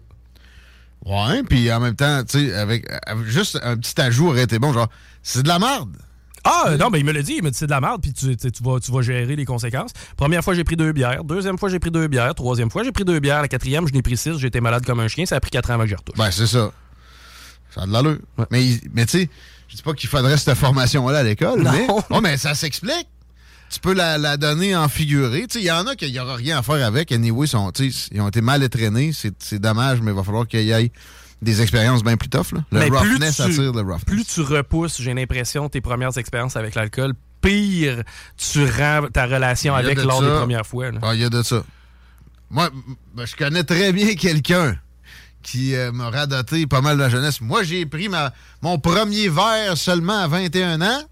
Ouais, 1.06 1.44
puis 1.44 1.72
en 1.72 1.80
même 1.80 1.96
temps, 1.96 2.24
tu 2.24 2.48
sais, 2.48 2.54
avec, 2.56 2.86
avec 3.06 3.26
juste 3.28 3.60
un 3.62 3.78
petit 3.78 4.00
ajout 4.02 4.30
aurait 4.30 4.44
été 4.44 4.58
bon, 4.58 4.74
genre, 4.74 4.88
c'est 5.22 5.44
de 5.44 5.48
la 5.48 5.60
merde. 5.60 5.96
Ah, 6.44 6.76
non, 6.80 6.90
mais 6.92 7.00
il 7.00 7.06
me 7.06 7.12
l'a 7.12 7.22
dit, 7.24 7.34
il 7.38 7.44
m'a 7.44 7.50
dit 7.50 7.58
c'est 7.58 7.66
de 7.66 7.72
la 7.72 7.82
merde, 7.82 8.02
puis 8.02 8.14
tu, 8.14 8.36
tu, 8.38 8.52
tu 8.52 8.64
vas, 8.64 8.80
tu 8.80 8.92
vas 8.92 9.02
gérer 9.02 9.36
les 9.36 9.46
conséquences. 9.46 9.92
Première 10.16 10.44
fois, 10.44 10.54
j'ai 10.54 10.64
pris 10.64 10.76
deux 10.76 10.92
bières. 10.94 11.24
Deuxième 11.24 11.58
fois, 11.58 11.70
j'ai 11.70 11.80
pris 11.80 11.90
deux 11.92 12.08
bières. 12.08 12.34
Troisième 12.36 12.70
fois, 12.70 12.84
j'ai 12.84 12.92
pris 12.92 13.04
deux 13.04 13.20
bières. 13.20 13.42
La 13.42 13.48
quatrième, 13.48 13.88
je 13.88 13.94
n'ai 13.94 14.02
pris 14.04 14.16
six. 14.16 14.38
J'étais 14.38 14.62
malade 14.62 14.86
comme 14.86 15.00
un 15.00 15.08
chien. 15.08 15.26
Ça 15.26 15.36
a 15.36 15.40
pris 15.40 15.50
quatre 15.52 15.72
ans 15.72 15.74
avant 15.74 15.84
que 15.84 15.90
je 15.90 15.96
retouche. 15.96 16.18
Ben, 16.18 16.30
c'est 16.32 16.46
ça. 16.48 16.72
Ça 17.76 17.82
a 17.84 17.86
de 17.88 17.92
l'allure. 17.92 18.18
Mais, 18.52 18.80
mais 18.94 19.06
tu 19.06 19.20
sais, 19.20 19.30
je 19.68 19.76
dis 19.76 19.82
pas 19.84 19.94
qu'il 19.94 20.10
faudrait 20.10 20.38
cette 20.38 20.56
formation-là 20.58 21.20
à 21.20 21.24
l'école, 21.24 21.62
Non. 21.62 21.72
mais, 21.74 21.88
oh, 22.10 22.22
mais 22.22 22.38
ça 22.38 22.56
s'explique. 22.56 23.08
Tu 23.70 23.80
peux 23.80 23.94
la, 23.94 24.18
la 24.18 24.38
donner 24.38 24.76
en 24.76 24.88
figuré. 24.88 25.46
Il 25.56 25.62
y 25.62 25.72
en 25.72 25.86
a 25.88 25.96
qui 25.96 26.10
n'y 26.12 26.20
aura 26.20 26.36
rien 26.36 26.60
à 26.60 26.64
faire 26.64 26.86
avec. 26.86 27.12
Anyway, 27.12 27.48
sont, 27.48 27.72
ils 28.12 28.22
ont 28.22 28.28
été 28.30 28.40
mal 28.42 28.64
entraînés. 28.64 29.12
C'est 29.12 29.34
c'est 29.40 29.60
dommage, 29.60 30.00
mais 30.02 30.12
il 30.12 30.16
va 30.16 30.24
falloir 30.24 30.48
qu'il 30.48 30.62
y 30.62 30.72
ait 30.72 30.92
des 31.42 31.62
expériences 31.62 32.04
bien 32.04 32.16
plus 32.16 32.30
tough. 32.30 32.54
Là. 32.54 32.64
Le 32.72 32.80
Mais 32.80 32.88
plus 32.90 32.98
roughness 32.98 33.36
tu- 33.38 33.42
attire 33.42 33.74
le 33.74 33.82
roughness. 33.82 34.06
Plus 34.06 34.24
tu 34.24 34.42
repousses, 34.42 35.02
j'ai 35.02 35.14
l'impression, 35.14 35.68
tes 35.68 35.82
premières 35.82 36.18
expériences 36.18 36.56
avec 36.56 36.76
l'alcool, 36.76 37.14
pire 37.42 38.04
tu 38.38 38.64
rends 38.66 39.08
ta 39.12 39.26
relation 39.26 39.74
avec 39.76 40.00
ça. 40.00 40.04
des 40.06 40.10
premières 40.38 40.66
fois. 40.66 40.86
Ah, 41.02 41.14
il 41.16 41.22
y 41.22 41.26
a 41.26 41.30
de 41.30 41.42
ça. 41.44 41.64
Moi, 42.52 42.70
ben, 43.16 43.26
je 43.26 43.36
connais 43.36 43.64
très 43.64 43.92
bien 43.92 44.14
quelqu'un 44.16 44.78
qui 45.46 45.76
euh, 45.76 45.92
m'a 45.92 46.10
radoté 46.10 46.66
pas 46.66 46.82
mal 46.82 46.98
de 46.98 47.08
jeunesse. 47.08 47.40
Moi, 47.40 47.64
j'ai 47.64 47.86
pris 47.86 48.10
ma, 48.10 48.34
mon 48.62 48.80
premier 48.80 49.30
verre 49.30 49.78
seulement 49.78 50.20
à 50.20 50.28
21 50.28 50.82
ans, 50.82 51.04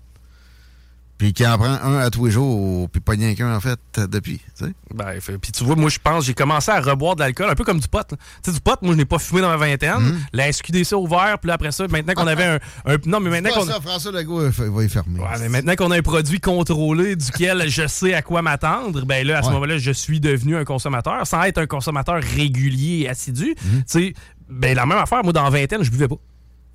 puis 1.18 1.32
qui 1.32 1.46
en 1.46 1.58
prend 1.58 1.68
un 1.70 2.00
à 2.00 2.10
tous 2.10 2.26
les 2.26 2.32
jours, 2.32 2.90
puis 2.90 3.00
pas 3.00 3.14
rien 3.14 3.34
qu'un, 3.36 3.56
en 3.56 3.60
fait, 3.62 3.80
depuis. 4.10 4.40
tu 4.58 4.66
sais. 4.66 4.74
Ben, 4.94 5.20
puis 5.42 5.52
tu 5.52 5.64
vois, 5.64 5.76
moi, 5.76 5.90
je 5.90 6.00
pense, 6.04 6.26
j'ai 6.26 6.34
commencé 6.34 6.70
à 6.72 6.82
reboire 6.82 7.16
de 7.16 7.22
l'alcool, 7.22 7.50
un 7.50 7.56
peu 7.56 7.64
comme 7.64 7.80
du 7.80 7.88
pot. 7.88 8.02
Tu 8.10 8.16
sais, 8.44 8.52
du 8.52 8.60
pot, 8.60 8.78
moi, 8.82 8.94
je 8.94 8.98
n'ai 8.98 9.06
pas 9.06 9.20
fumé 9.20 9.42
dans 9.42 9.48
ma 9.50 9.56
vingtaine. 9.58 10.00
Mhm. 10.00 10.20
La 10.34 10.52
SQDC 10.52 10.94
a 10.94 10.98
ouvert, 10.98 11.38
puis 11.40 11.50
après 11.52 11.72
ça, 11.72 11.88
maintenant 11.88 12.14
qu'on 12.14 12.28
avait 12.28 12.44
un, 12.46 12.60
un- 12.86 12.98
Non, 13.06 13.20
mais 13.20 13.30
maintenant 13.30 13.52
qu'on. 13.54 13.66
François 13.82 14.12
Legault 14.12 14.42
euh, 14.42 14.52
va 14.58 14.84
y 14.84 14.90
fermer. 14.90 15.20
Ouais, 15.20 15.28
mais 15.40 15.50
maintenant 15.50 15.76
qu'on 15.76 15.92
a 15.92 15.98
un 15.98 16.02
produit 16.02 16.40
contrôlé 16.40 17.16
duquel 17.16 17.70
je 17.70 17.88
sais 17.88 18.14
à 18.14 18.22
quoi 18.22 18.42
m'attendre, 18.42 19.06
ben 19.06 19.26
là, 19.26 19.38
à 19.38 19.42
ce 19.44 19.48
Ouais. 19.48 19.54
moment-là, 19.54 19.78
je 19.78 19.92
suis 19.92 20.20
devenu 20.20 20.56
un 20.58 20.66
consommateur 20.66 21.26
sans 21.28 21.44
être 21.44 21.60
un 21.60 21.68
consommateur 21.68 22.22
régulier 22.22 23.02
et 23.04 23.10
assidu. 23.10 23.56
Mhm. 23.64 23.78
Tu 23.80 23.84
sais, 23.88 24.14
ben 24.50 24.76
la 24.76 24.86
même 24.86 24.98
affaire, 24.98 25.24
moi, 25.24 25.32
dans 25.32 25.44
la 25.44 25.50
vingtaine, 25.50 25.84
je 25.84 25.92
buvais 25.92 26.08
pas. 26.08 26.16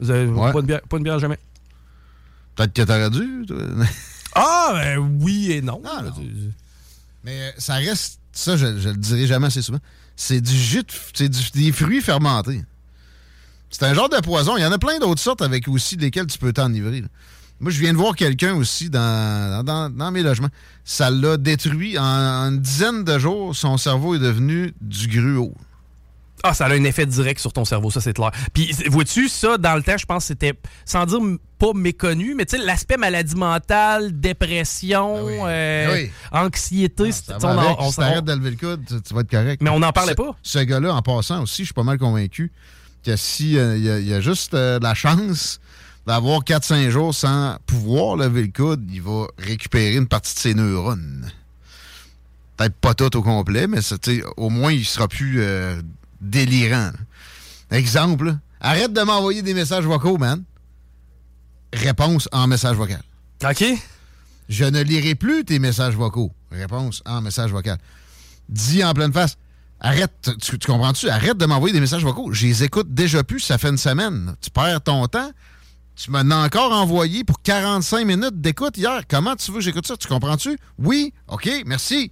Ouais. 0.00 0.52
Pas, 0.52 0.60
de 0.62 0.66
bière, 0.66 0.80
pas 0.88 0.98
de 0.98 1.02
bière 1.02 1.18
jamais. 1.18 1.38
Peut-être 2.54 2.72
que 2.72 2.82
t'aurais 2.82 3.10
dû. 3.10 3.44
Ah, 4.38 4.70
ben 4.74 5.18
oui 5.20 5.52
et 5.52 5.62
non. 5.62 5.82
Ah. 5.84 6.02
Mais 7.24 7.40
euh, 7.40 7.50
ça 7.58 7.74
reste, 7.74 8.20
ça, 8.32 8.56
je, 8.56 8.66
le 8.66 8.94
dirai 8.94 9.26
jamais 9.26 9.48
assez 9.48 9.62
souvent, 9.62 9.80
c'est 10.16 10.40
du 10.40 10.56
jus, 10.56 10.84
c'est 11.12 11.28
des 11.54 11.72
fruits 11.72 12.00
fermentés. 12.00 12.62
C'est 13.70 13.82
un 13.84 13.94
genre 13.94 14.08
de 14.08 14.18
poison. 14.18 14.56
Il 14.56 14.62
y 14.62 14.66
en 14.66 14.72
a 14.72 14.78
plein 14.78 14.98
d'autres 14.98 15.20
sortes 15.20 15.42
avec 15.42 15.68
aussi 15.68 15.96
lesquels 15.96 16.26
tu 16.26 16.38
peux 16.38 16.52
t'enivrer. 16.52 17.04
Moi, 17.60 17.72
je 17.72 17.80
viens 17.80 17.92
de 17.92 17.98
voir 17.98 18.14
quelqu'un 18.14 18.54
aussi 18.54 18.88
dans, 18.88 19.64
dans, 19.64 19.90
dans 19.90 20.10
mes 20.10 20.22
logements. 20.22 20.48
Ça 20.84 21.10
l'a 21.10 21.36
détruit 21.36 21.98
en, 21.98 22.04
en 22.04 22.50
une 22.50 22.60
dizaine 22.60 23.04
de 23.04 23.18
jours. 23.18 23.54
Son 23.54 23.76
cerveau 23.76 24.14
est 24.14 24.20
devenu 24.20 24.72
du 24.80 25.08
gruau. 25.08 25.54
Ah, 26.44 26.54
ça 26.54 26.66
a 26.66 26.70
un 26.72 26.84
effet 26.84 27.04
direct 27.06 27.40
sur 27.40 27.52
ton 27.52 27.64
cerveau, 27.64 27.90
ça 27.90 28.00
c'est 28.00 28.12
clair. 28.12 28.30
Puis 28.54 28.72
vois-tu, 28.86 29.28
ça, 29.28 29.58
dans 29.58 29.74
le 29.74 29.82
temps, 29.82 29.96
je 29.98 30.06
pense 30.06 30.24
que 30.24 30.28
c'était, 30.28 30.54
sans 30.84 31.04
dire 31.06 31.18
pas 31.58 31.72
méconnu, 31.74 32.34
mais 32.36 32.46
tu 32.46 32.56
sais, 32.56 32.64
l'aspect 32.64 32.96
maladie 32.96 33.34
mentale, 33.34 34.18
dépression, 34.20 35.16
euh, 35.46 35.86
Ah 35.88 35.92
oui. 35.94 36.10
anxiété, 36.30 37.10
c'est- 37.12 37.26
Ça 37.26 37.38
on 37.42 37.58
avec, 37.58 37.76
on 37.80 37.88
si 37.88 37.94
s'en- 37.94 38.02
t'arrêtes 38.02 38.24
de 38.24 38.32
lever 38.32 38.50
le 38.50 38.56
coude, 38.56 38.84
tu, 38.86 39.00
tu 39.02 39.14
vas 39.14 39.20
être 39.22 39.30
correct. 39.30 39.60
Mais 39.62 39.70
on 39.70 39.80
n'en 39.80 39.90
parlait 39.92 40.12
Ce- 40.12 40.16
pas. 40.16 40.36
Ce 40.42 40.58
gars-là, 40.60 40.94
en 40.94 41.02
passant 41.02 41.42
aussi, 41.42 41.62
je 41.62 41.66
suis 41.66 41.74
pas 41.74 41.82
mal 41.82 41.98
convaincu 41.98 42.52
que 43.04 43.16
si 43.16 43.52
il 43.54 43.84
y, 43.84 43.90
a- 43.90 43.98
y 43.98 44.12
a 44.14 44.20
juste 44.20 44.54
euh, 44.54 44.78
la 44.80 44.94
chance 44.94 45.60
d'avoir 46.06 46.44
4-5 46.44 46.88
jours 46.90 47.14
sans 47.14 47.56
pouvoir 47.66 48.16
lever 48.16 48.42
le 48.42 48.52
coude, 48.52 48.88
il 48.92 49.02
va 49.02 49.26
récupérer 49.38 49.96
une 49.96 50.06
partie 50.08 50.34
de 50.34 50.38
ses 50.38 50.54
neurones. 50.54 51.30
Peut-être 52.56 52.74
pas 52.76 52.94
tout 52.94 53.16
au 53.16 53.22
complet, 53.22 53.66
mais 53.66 53.78
au 54.36 54.50
moins, 54.50 54.72
il 54.72 54.84
sera 54.84 55.06
plus 55.06 55.36
euh, 55.40 55.80
délirant. 56.20 56.90
Exemple, 57.70 58.26
là, 58.26 58.38
arrête 58.60 58.92
de 58.92 59.00
m'envoyer 59.02 59.42
des 59.42 59.54
messages 59.54 59.84
vocaux, 59.84 60.18
man. 60.18 60.44
Réponse 61.72 62.28
en 62.32 62.46
message 62.46 62.76
vocal. 62.76 63.02
OK. 63.44 63.64
Je 64.48 64.64
ne 64.64 64.82
lirai 64.82 65.14
plus 65.14 65.44
tes 65.44 65.58
messages 65.58 65.94
vocaux. 65.94 66.32
Réponse 66.50 67.02
en 67.04 67.20
message 67.20 67.50
vocal. 67.50 67.78
Dis 68.48 68.82
en 68.82 68.94
pleine 68.94 69.12
face. 69.12 69.36
Arrête, 69.80 70.30
tu, 70.40 70.58
tu 70.58 70.66
comprends-tu? 70.66 71.08
Arrête 71.08 71.36
de 71.36 71.46
m'envoyer 71.46 71.72
des 71.72 71.80
messages 71.80 72.02
vocaux. 72.02 72.32
Je 72.32 72.46
les 72.46 72.64
écoute 72.64 72.92
déjà 72.92 73.22
plus, 73.22 73.40
ça 73.40 73.58
fait 73.58 73.68
une 73.68 73.78
semaine. 73.78 74.34
Tu 74.40 74.50
perds 74.50 74.82
ton 74.82 75.06
temps. 75.06 75.30
Tu 75.94 76.10
m'en 76.10 76.30
as 76.30 76.46
encore 76.46 76.72
envoyé 76.72 77.24
pour 77.24 77.42
45 77.42 78.04
minutes 78.06 78.40
d'écoute 78.40 78.76
hier. 78.76 79.02
Comment 79.08 79.36
tu 79.36 79.50
veux 79.50 79.58
que 79.58 79.64
j'écoute 79.64 79.86
ça? 79.86 79.96
Tu 79.96 80.08
comprends-tu? 80.08 80.58
Oui, 80.78 81.12
OK, 81.28 81.48
merci. 81.66 82.10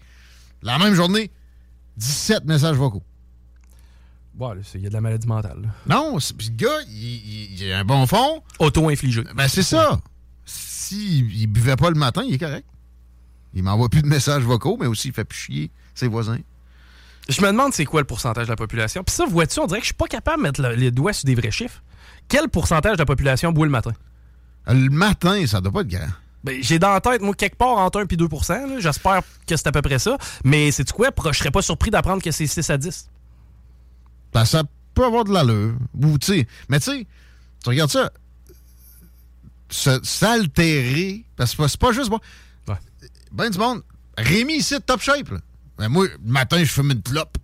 La 0.63 0.79
même 0.79 0.95
journée, 0.95 1.31
17 1.97 2.45
messages 2.45 2.77
vocaux. 2.77 3.03
C'est- 4.63 4.79
il 4.79 4.85
y 4.85 4.87
a 4.87 4.91
de 4.91 4.95
la 4.95 5.01
maladie 5.01 5.27
mentale. 5.27 5.63
là. 5.63 5.95
Non, 5.97 6.19
puis 6.37 6.49
le 6.49 6.57
gars, 6.57 6.79
il, 6.89 7.73
a 7.73 7.79
un 7.79 7.85
bon 7.85 8.07
fond. 8.07 8.43
Auto-infligé. 8.59 9.25
Ben, 9.35 9.49
c'est 9.49 9.63
ça. 9.63 9.99
S'il 10.45 11.35
il 11.35 11.47
buvait 11.47 11.77
pas 11.77 11.89
le 11.91 11.97
matin, 11.97 12.23
il 12.27 12.35
est 12.35 12.39
correct. 12.39 12.67
Il 13.55 13.63
m'envoie 13.63 13.89
plus 13.89 14.03
de 14.03 14.07
messages 14.07 14.43
vocaux, 14.43 14.77
mais 14.79 14.87
aussi 14.87 15.09
il 15.09 15.15
fait 15.15 15.25
plus 15.25 15.39
chier 15.39 15.71
ses 15.95 16.09
voisins. 16.09 16.39
Je 17.29 17.41
me 17.41 17.47
demande 17.49 17.73
c'est 17.73 17.85
quoi 17.87 18.01
le 18.01 18.07
pourcentage 18.07 18.45
de 18.47 18.51
la 18.53 18.57
population. 18.57 19.03
Puis 19.03 19.15
ça, 19.15 19.25
vois-tu, 19.27 19.59
on 19.59 19.67
dirait 19.67 19.81
que 19.81 19.85
je 19.85 19.89
suis 19.89 19.95
pas 19.95 20.07
capable 20.07 20.39
de 20.39 20.43
mettre 20.43 20.63
le- 20.63 20.75
les 20.75 20.91
doigts 20.91 21.13
sur 21.13 21.25
des 21.27 21.35
vrais 21.35 21.51
chiffres. 21.51 21.83
Quel 22.29 22.49
pourcentage 22.49 22.93
de 22.95 22.99
la 22.99 23.07
population 23.07 23.51
boit 23.53 23.67
le 23.67 23.73
matin? 23.73 23.93
Le 24.69 24.91
matin, 24.91 25.45
ça 25.47 25.61
doit 25.61 25.73
pas 25.73 25.81
être 25.81 25.89
grand. 25.89 26.07
Ben, 26.45 26.59
j'ai 26.63 26.79
dans 26.79 26.93
la 26.93 27.01
tête, 27.01 27.23
moi, 27.23 27.35
quelque 27.35 27.57
part 27.57 27.79
entre 27.79 28.01
1 28.01 28.05
et 28.09 28.17
2 28.17 28.29
là. 28.49 28.79
J'espère 28.79 29.23
que 29.47 29.57
c'est 29.57 29.67
à 29.67 29.73
peu 29.73 29.83
près 29.83 29.99
ça. 29.99 30.17
Mais 30.45 30.71
c'est 30.71 30.89
quoi? 30.93 31.09
Je 31.33 31.39
serais 31.39 31.51
pas 31.51 31.63
surpris 31.63 31.91
d'apprendre 31.91 32.23
que 32.23 32.31
c'est 32.31 32.47
6 32.47 32.71
à 32.71 32.77
10. 32.79 33.09
Ben, 34.37 34.45
ça 34.45 34.65
peut 34.93 35.07
avoir 35.07 35.25
de 35.25 35.33
l'allure. 35.33 35.77
Ou, 35.95 36.19
mais 36.69 36.79
tu 36.79 36.91
sais, 36.91 37.07
tu 37.63 37.69
regardes 37.71 37.91
ça, 37.91 38.11
s'altérer, 40.03 41.25
parce 41.37 41.55
que 41.57 41.67
c'est 41.67 41.81
pas- 41.81 41.93
juste 41.93 42.11
bon. 42.11 42.21
Ben 43.33 43.49
du 43.49 43.57
monde, 43.59 43.83
Rémi 44.19 44.57
ici, 44.59 44.75
top 44.85 45.01
shape, 45.01 45.31
là. 45.31 45.39
Ben, 45.79 45.89
moi, 45.89 46.07
le 46.07 46.19
matin, 46.31 46.59
je 46.59 46.71
fume 46.71 46.91
une 46.91 47.01
clope. 47.03 47.39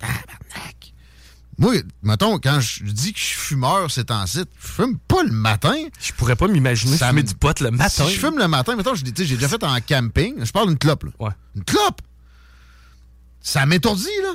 Tabarnak. 0.00 0.92
Moi, 1.56 1.74
mettons, 2.02 2.40
quand 2.40 2.58
je 2.60 2.82
dis 2.82 3.12
que 3.12 3.18
je 3.20 3.24
suis 3.24 3.38
fumeur, 3.38 3.88
c'est 3.88 4.10
en 4.10 4.26
site, 4.26 4.48
je 4.60 4.66
fume 4.66 4.98
pas 4.98 5.22
le 5.22 5.30
matin. 5.30 5.76
Je 6.00 6.12
pourrais 6.14 6.34
pas 6.36 6.48
m'imaginer 6.48 6.96
Ça 6.96 7.10
fumer 7.10 7.22
me- 7.22 7.28
du 7.28 7.34
pot 7.36 7.60
le 7.60 7.70
matin. 7.70 8.06
Si 8.06 8.14
je 8.14 8.18
fume 8.18 8.38
le 8.38 8.48
matin, 8.48 8.74
mettons, 8.74 8.96
j'ai 8.96 9.04
déjà 9.12 9.48
fait 9.48 9.62
en 9.62 9.80
camping, 9.80 10.44
je 10.44 10.50
parle 10.50 10.66
d'une 10.70 10.78
clope, 10.78 11.04
là. 11.04 11.10
Ouais. 11.20 11.32
Une 11.54 11.62
clope! 11.62 12.02
Ça 13.40 13.66
m'étourdit, 13.66 14.08
là. 14.24 14.34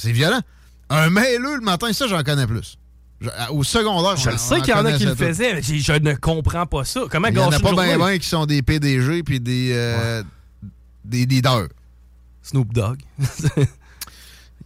C'est 0.00 0.12
violent. 0.12 0.40
Un 0.88 1.10
mailleux 1.10 1.56
le 1.56 1.60
matin, 1.60 1.92
ça, 1.92 2.06
j'en 2.08 2.22
connais 2.22 2.46
plus. 2.46 2.76
Je- 3.20 3.28
au 3.50 3.62
secondaire, 3.62 4.16
Je 4.16 4.28
on- 4.28 4.32
le 4.32 4.38
sais 4.38 4.60
qu'il 4.60 4.70
y 4.70 4.72
en 4.72 4.84
a 4.84 4.92
qui 4.92 5.04
le 5.04 5.14
faisaient, 5.14 5.52
mais 5.54 5.62
je 5.62 5.92
ne 5.92 6.14
comprends 6.14 6.64
pas 6.66 6.84
ça. 6.84 7.02
Comment. 7.10 7.28
Il 7.28 7.34
y 7.34 7.38
en 7.38 7.52
a 7.52 7.60
pas 7.60 7.72
bien 7.72 7.98
ben 7.98 8.18
qui 8.18 8.28
sont 8.28 8.46
des 8.46 8.62
PDG 8.62 9.22
puis 9.22 9.40
des, 9.40 9.72
euh, 9.74 10.22
des 11.04 11.26
leaders. 11.26 11.68
Snoop 12.42 12.72
Dogg. 12.72 12.98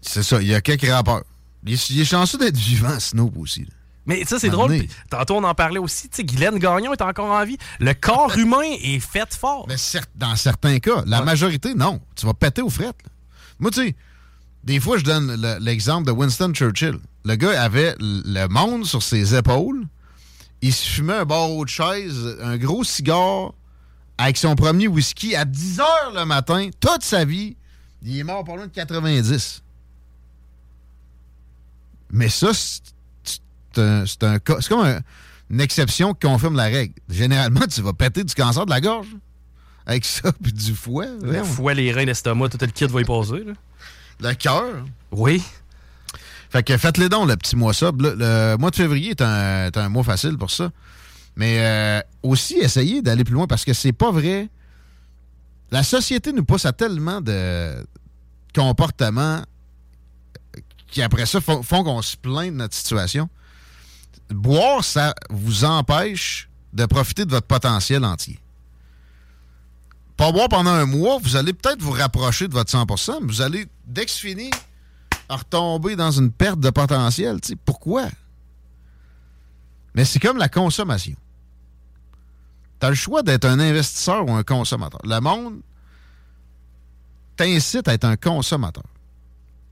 C'est 0.01 0.23
ça, 0.23 0.41
il 0.41 0.49
y 0.49 0.55
a 0.55 0.61
quelques 0.61 0.89
rappeurs. 0.89 1.25
Il 1.67 1.73
est, 1.73 1.91
il 1.91 2.01
est 2.01 2.05
chanceux 2.05 2.39
d'être 2.39 2.57
vivant, 2.57 2.99
Snoop 3.01 3.37
aussi. 3.39 3.61
là. 3.63 3.71
Mais 4.07 4.23
ça, 4.27 4.39
c'est 4.39 4.51
drôle. 4.51 4.77
Tantôt, 5.09 5.37
on 5.37 5.45
en 5.45 5.55
parlait 5.55 5.79
aussi. 5.79 6.11
Tu 6.11 6.17
sais, 6.17 6.25
Guylaine 6.25 6.59
Gagnon 6.59 6.93
est 6.93 7.01
encore 7.01 7.31
en 7.31 7.43
vie. 7.47 7.57
Le 7.81 7.95
corps 7.95 8.31
humain 8.37 8.61
est 8.83 8.99
fait 9.01 9.33
fort. 9.35 9.65
Mais 9.67 9.79
certes, 9.79 10.11
dans 10.15 10.37
certains 10.37 10.79
cas, 10.79 11.03
la 11.07 11.23
majorité, 11.23 11.75
non. 11.75 12.01
Tu 12.15 12.27
vas 12.27 12.35
péter 12.35 12.61
aux 12.61 12.69
frettes. 12.69 13.01
Moi, 13.59 13.71
tu 13.71 13.81
sais, 13.81 13.97
des 14.65 14.81
fois, 14.81 14.99
je 14.99 15.05
donne 15.05 15.41
le- 15.41 15.59
l'exemple 15.61 16.07
de 16.07 16.13
Winston 16.13 16.53
Churchill. 16.53 16.99
Le 17.25 17.37
gars 17.37 17.63
avait 17.63 17.95
le 18.01 18.47
monde 18.49 18.85
sur 18.87 19.03
ses 19.03 19.35
épaules. 19.35 19.87
Il 20.63 20.73
se 20.73 20.87
fumait 20.89 21.15
un 21.19 21.25
barreau 21.25 21.65
de 21.65 21.71
chaise, 21.71 22.37
un 22.43 22.57
gros 22.57 22.85
cigare, 22.85 23.53
avec 24.19 24.37
son 24.39 24.55
premier 24.57 24.89
whisky 24.89 25.35
à 25.37 25.45
10 25.45 25.81
heures 25.81 26.13
le 26.15 26.25
matin, 26.25 26.71
toute 26.81 27.03
sa 27.03 27.25
vie. 27.25 27.57
Il 28.03 28.19
est 28.19 28.25
mort 28.25 28.45
pas 28.45 28.57
loin 28.57 28.67
de 28.67 28.73
90. 28.73 29.63
Mais 32.13 32.29
ça, 32.29 32.51
c'est 32.55 33.83
un, 34.23 34.39
cas- 34.39 34.57
c'est 34.61 34.69
comme 34.69 34.85
un- 34.87 35.01
une 35.51 35.61
exception 35.61 36.15
qui 36.15 36.27
confirme 36.27 36.57
la 36.57 36.65
règle. 36.65 36.95
Généralement, 37.09 37.67
tu 37.73 37.83
vas 37.83 37.93
péter 37.93 38.25
du 38.25 38.35
cancer 38.35 38.65
de 38.65 38.71
la 38.71 38.81
gorge. 38.81 39.09
Avec 39.87 40.05
ça, 40.05 40.33
puis 40.43 40.53
du 40.53 40.75
foie. 40.75 41.07
Le 41.21 41.43
foie, 41.45 41.75
les 41.75 41.93
reins, 41.93 42.05
l'estomac, 42.05 42.49
tout 42.51 42.59
le 42.61 42.67
kit 42.69 42.87
va 42.87 43.01
y 43.01 43.05
passer. 43.05 43.45
là. 43.45 43.53
Le 44.21 44.33
cœur. 44.35 44.85
Oui. 45.11 45.43
Fait 46.51 46.63
que 46.63 46.77
faites-les 46.77 47.09
donc, 47.09 47.29
le 47.29 47.37
petit 47.37 47.57
mois 47.57 47.75
sub. 47.75 48.01
Le, 48.01 48.15
le 48.15 48.57
mois 48.59 48.71
de 48.71 48.77
février 48.77 49.11
est 49.11 49.23
un, 49.23 49.67
est 49.67 49.77
un 49.77 49.89
mois 49.89 50.05
facile 50.05 50.39
pour 50.39 50.51
ça. 50.51 50.71
Mais 51.37 51.59
euh, 51.59 52.01
aussi, 52.23 52.55
essayez 52.55 53.03
d'aller 53.03 53.25
plus 53.25 53.35
loin 53.35 53.47
parce 53.47 53.65
que 53.65 53.73
c'est 53.73 53.93
pas 53.93 54.13
vrai. 54.13 54.49
La 55.71 55.83
société 55.83 56.33
nous 56.33 56.45
pousse 56.45 56.65
à 56.65 56.73
tellement 56.73 57.21
de 57.21 57.85
comportements 58.55 59.43
qui, 60.87 61.03
après 61.03 61.27
ça, 61.27 61.41
font, 61.41 61.63
font 61.65 61.83
qu'on 61.83 62.03
se 62.03 62.17
plaint 62.17 62.53
de 62.53 62.57
notre 62.57 62.75
situation. 62.75 63.29
Boire, 64.31 64.85
ça 64.85 65.15
vous 65.31 65.65
empêche 65.65 66.49
de 66.73 66.87
profiter 66.87 67.25
de 67.25 67.31
votre 67.31 67.47
potentiel 67.47 68.05
entier. 68.05 68.39
Pas 70.17 70.31
boire 70.31 70.49
pendant 70.49 70.71
un 70.71 70.87
mois, 70.87 71.19
vous 71.21 71.37
allez 71.37 71.53
peut-être 71.53 71.83
vous 71.83 71.91
rapprocher 71.91 72.47
de 72.47 72.53
votre 72.53 72.71
100%, 72.71 73.19
mais 73.21 73.27
vous 73.27 73.43
allez, 73.43 73.67
dès 73.87 74.05
que 74.05 74.11
c'est 74.11 74.29
fini, 74.29 74.51
retomber 75.29 75.97
dans 75.97 76.11
une 76.11 76.31
perte 76.31 76.61
de 76.61 76.71
potentiel. 76.71 77.41
tu 77.41 77.49
sais. 77.49 77.57
Pourquoi? 77.57 78.09
Mais 79.95 80.05
c'est 80.05 80.19
comme 80.19 80.39
la 80.39 80.49
consommation. 80.49 81.17
Tu 82.81 82.87
as 82.87 82.91
le 82.91 82.97
choix 82.97 83.23
d'être 83.23 83.45
un 83.45 83.59
investisseur 83.59 84.29
ou 84.29 84.33
un 84.33 84.43
consommateur. 84.43 85.01
Le 85.05 85.21
monde 85.21 85.61
t'incite 87.37 87.89
à 87.89 87.95
être 87.95 88.05
un 88.05 88.17
consommateur. 88.17 88.85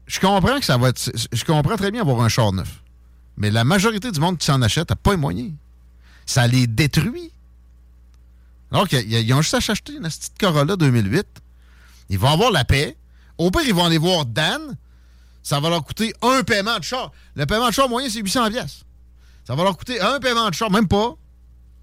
Je 0.07 0.21
comprends 0.21 0.59
que 0.59 0.65
ça 0.65 0.77
va 0.77 0.89
être. 0.89 1.11
Je 1.33 1.45
comprends 1.45 1.77
très 1.77 1.91
bien 1.91 2.03
avoir 2.03 2.21
un 2.21 2.29
char 2.29 2.53
neuf. 2.53 2.83
Mais 3.37 3.51
la 3.51 3.65
majorité 3.65 4.11
du 4.11 4.21
monde 4.21 4.39
qui 4.39 4.47
s'en 4.47 4.61
achète 4.63 4.91
n'a 4.91 4.97
pas 4.97 5.13
les 5.13 5.17
moyens. 5.17 5.53
Ça 6.27 6.47
les 6.47 6.67
détruit. 6.67 7.33
Alors 8.73 8.89
qu'ils 8.89 9.35
ont 9.35 9.43
juste 9.43 9.55
à 9.55 9.61
s'acheter 9.61 9.95
une 9.95 10.03
petite 10.03 10.39
Corolla 10.39 10.77
2008. 10.77 11.27
Ils 12.09 12.19
vont 12.19 12.29
avoir 12.31 12.51
la 12.51 12.65
paix. 12.65 12.97
Au 13.39 13.51
pire, 13.51 13.63
ils 13.67 13.75
vont 13.75 13.85
aller 13.85 13.99
voir 13.99 14.25
Dan. 14.27 14.77
Ça 15.43 15.61
va 15.61 15.69
leur 15.71 15.85
coûter 15.85 16.15
un 16.23 16.43
paiement 16.43 16.79
de 16.79 16.85
char. 16.85 17.11
Le 17.35 17.45
paiement 17.47 17.69
de 17.69 17.73
char 17.75 17.89
moyen, 17.89 18.09
c'est 18.09 18.21
800 18.21 18.51
pièces. 18.51 18.85
Ça 19.47 19.55
va 19.55 19.65
leur 19.65 19.77
coûter 19.77 20.01
un 20.01 20.19
paiement 20.21 20.49
de 20.49 20.55
char, 20.55 20.71
même 20.71 20.87
pas, 20.89 21.15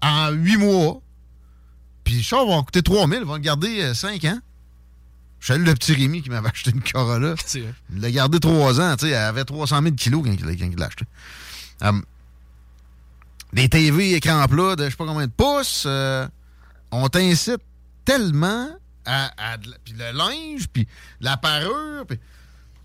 en 0.02 0.30
8 0.30 0.56
mois. 0.56 1.00
Puis 2.04 2.14
le 2.16 2.22
char 2.22 2.44
va 2.46 2.52
leur 2.54 2.64
coûter 2.64 2.82
3000. 2.82 3.18
Ils 3.20 3.24
vont 3.26 3.34
le 3.34 3.40
garder 3.40 3.92
5 3.94 4.24
ans. 4.24 4.38
Je 5.40 5.46
salue 5.48 5.64
le 5.66 5.74
petit 5.74 5.92
Rémi 5.94 6.22
qui 6.22 6.30
m'avait 6.30 6.48
acheté 6.52 6.70
une 6.70 6.82
Corolla. 6.82 7.34
Il 7.92 8.00
l'a 8.00 8.10
gardé 8.10 8.40
3 8.40 8.80
ans. 8.80 8.96
tu 8.96 9.06
sais, 9.06 9.10
Elle 9.12 9.16
avait 9.16 9.44
300 9.44 9.82
000 9.82 9.94
kilos 9.94 10.22
quand 10.24 10.32
il 10.32 10.44
l'a- 10.44 10.56
quand 10.56 10.68
il 10.70 10.76
l'a 10.78 10.86
acheté. 10.86 11.04
Hum, 11.82 12.02
des 13.52 13.68
TV 13.68 14.14
écran 14.14 14.46
plat 14.48 14.76
de 14.76 14.84
je 14.86 14.90
sais 14.90 14.96
pas 14.96 15.06
combien 15.06 15.26
de 15.26 15.32
pouces. 15.32 15.84
euh, 15.86 16.26
on 16.90 17.08
t'incite 17.08 17.60
tellement 18.04 18.68
à, 19.04 19.30
puis 19.84 19.94
le 19.96 20.12
linge, 20.12 20.68
puis 20.72 20.86
la 21.20 21.36
parure, 21.36 22.06
puis 22.06 22.18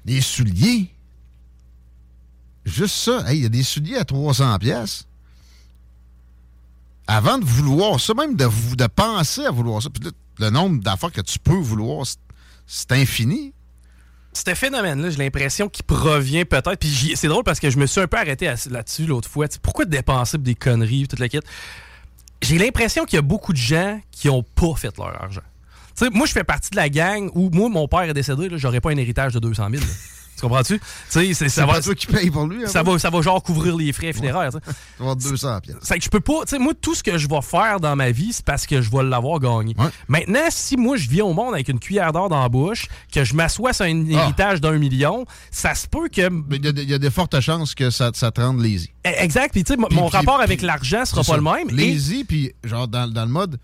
les 0.06 0.22
souliers. 0.22 0.92
Juste 2.66 2.96
ça. 2.96 3.24
Hey, 3.30 3.38
Il 3.40 3.44
y 3.44 3.46
a 3.46 3.50
des 3.50 3.64
souliers 3.64 3.98
à 3.98 4.06
300 4.06 4.58
pièces. 4.60 5.06
Avant 7.08 7.38
de 7.38 7.46
vouloir 7.46 8.00
ça, 8.00 8.14
même 8.16 8.36
de, 8.36 8.48
de 8.76 8.88
penser 8.88 9.46
à 9.46 9.52
vouloir 9.52 9.82
ça, 9.82 9.90
puis 9.90 10.10
le 10.40 10.50
nombre 10.50 10.82
d'affaires 10.82 11.12
que 11.12 11.22
tu 11.22 11.38
peux 11.38 11.54
vouloir, 11.54 12.06
c'est- 12.06 12.18
c'est 12.66 12.92
infini. 12.94 13.54
ce 14.34 14.54
phénomène-là, 14.54 15.12
j'ai 15.12 15.18
l'impression 15.20 15.70
qu'il 15.70 15.86
provient 15.86 16.44
peut-être. 16.44 16.76
Puis 16.78 17.14
c'est 17.16 17.28
drôle 17.30 17.44
parce 17.46 17.60
que 17.62 17.70
je 17.70 17.78
me 17.78 17.86
suis 17.86 18.02
un 18.02 18.08
peu 18.08 18.18
arrêté 18.18 18.52
là-dessus 18.70 19.06
l'autre 19.06 19.30
fois. 19.30 19.46
Pourquoi 19.62 19.86
dépenser 19.86 20.38
des 20.40 20.56
conneries, 20.56 21.08
toute 21.08 21.20
la 21.20 21.30
quête? 21.30 21.46
J'ai 22.48 22.60
l'impression 22.60 23.06
qu'il 23.06 23.16
y 23.16 23.20
a 23.20 23.24
beaucoup 23.24 23.54
de 23.54 23.58
gens 23.58 24.00
qui 24.12 24.30
ont 24.30 24.44
pas 24.44 24.76
fait 24.76 24.96
leur 25.00 25.20
argent. 25.20 25.42
Moi, 26.12 26.28
je 26.28 26.32
fais 26.32 26.44
partie 26.44 26.70
de 26.70 26.76
la 26.76 26.90
gang 26.90 27.32
où, 27.34 27.50
moi, 27.50 27.70
mon 27.70 27.88
père 27.88 28.04
est 28.04 28.14
décédé, 28.14 28.50
j'aurais 28.52 28.82
pas 28.82 28.92
un 28.92 28.98
héritage 28.98 29.34
de 29.34 29.40
200 29.40 29.70
000. 29.72 29.84
Tu 30.36 30.42
comprends-tu? 30.42 30.80
C'est- 31.10 31.34
toi 31.82 31.96
qui 31.96 32.08
paye 32.08 32.30
pour 32.30 32.46
lui. 32.48 32.64
hein, 32.64 32.68
ça, 32.68 32.84
va, 32.84 33.00
ça 33.00 33.10
va 33.10 33.22
genre 33.22 33.42
couvrir 33.42 33.76
les 33.78 33.92
frais 33.94 34.12
funéraires. 34.14 34.52
tu 34.52 34.58
sais. 34.58 34.64
Tu 34.66 34.74
vas 35.00 35.12
avoir 35.12 35.16
200 35.16 35.60
pièces. 35.62 35.76
C'est 35.82 35.98
que 35.98 36.04
je 36.04 36.10
peux 36.10 36.20
pas. 36.20 36.42
Tu 36.46 36.50
sais, 36.52 36.60
moi, 36.60 36.74
tout 36.80 36.94
ce 36.96 37.04
que 37.04 37.18
je 37.18 37.28
vais 37.28 37.42
faire 37.42 37.80
dans 37.80 37.96
ma 37.96 38.12
vie, 38.12 38.34
c'est 38.34 38.44
parce 38.46 38.66
que 38.68 38.82
je 38.82 38.90
vais 38.92 39.04
l'avoir 39.04 39.40
gagné. 39.40 39.76
Maintenant, 40.08 40.46
si 40.50 40.78
moi, 40.78 40.98
je 40.98 41.10
viens 41.10 41.26
au 41.26 41.34
monde 41.34 41.54
avec 41.54 41.70
une 41.70 41.80
cuillère 41.80 42.12
d'or 42.12 42.30
dans 42.30 42.42
la 42.42 42.50
bouche, 42.50 42.88
que 43.12 43.24
je 43.24 43.34
m'assois 43.34 43.74
sur 43.74 43.86
un 43.86 44.06
Ah. 44.14 44.24
héritage 44.24 44.62
d'un 44.62 44.78
million, 44.78 45.26
ça 45.52 45.74
se 45.76 45.88
peut 45.88 46.10
que. 46.10 46.30
Mais 46.30 46.58
il 46.58 46.66
y 46.66 46.68
a 46.68 46.72
de- 46.72 46.82
il 46.82 46.90
y, 46.90 46.94
a 46.94 47.00
de 47.00 47.10
fortes 47.10 47.40
chances 47.40 47.74
que 47.76 47.90
ça, 47.90 48.12
ça 48.14 48.32
te 48.32 48.42
rende 48.42 48.60
lazy. 48.62 48.92
Eh, 49.04 49.10
Exact. 49.24 49.52
Puis, 49.52 49.64
tu 49.64 49.74
sais, 49.74 49.78
mon- 49.78 50.08
rapport 50.08 50.40
avec 50.42 50.62
l'argent 50.62 51.06
sera 51.06 51.22
pas 51.22 51.32
ça. 51.32 51.36
le 51.38 51.44
même. 51.44 51.70
Et- 51.80 51.94
Lazy, 51.94 52.24
puis 52.24 52.52
genre 52.64 52.88
dans, 52.88 53.08
dans 53.12 53.24
le 53.26 53.32
mode, 53.32 53.58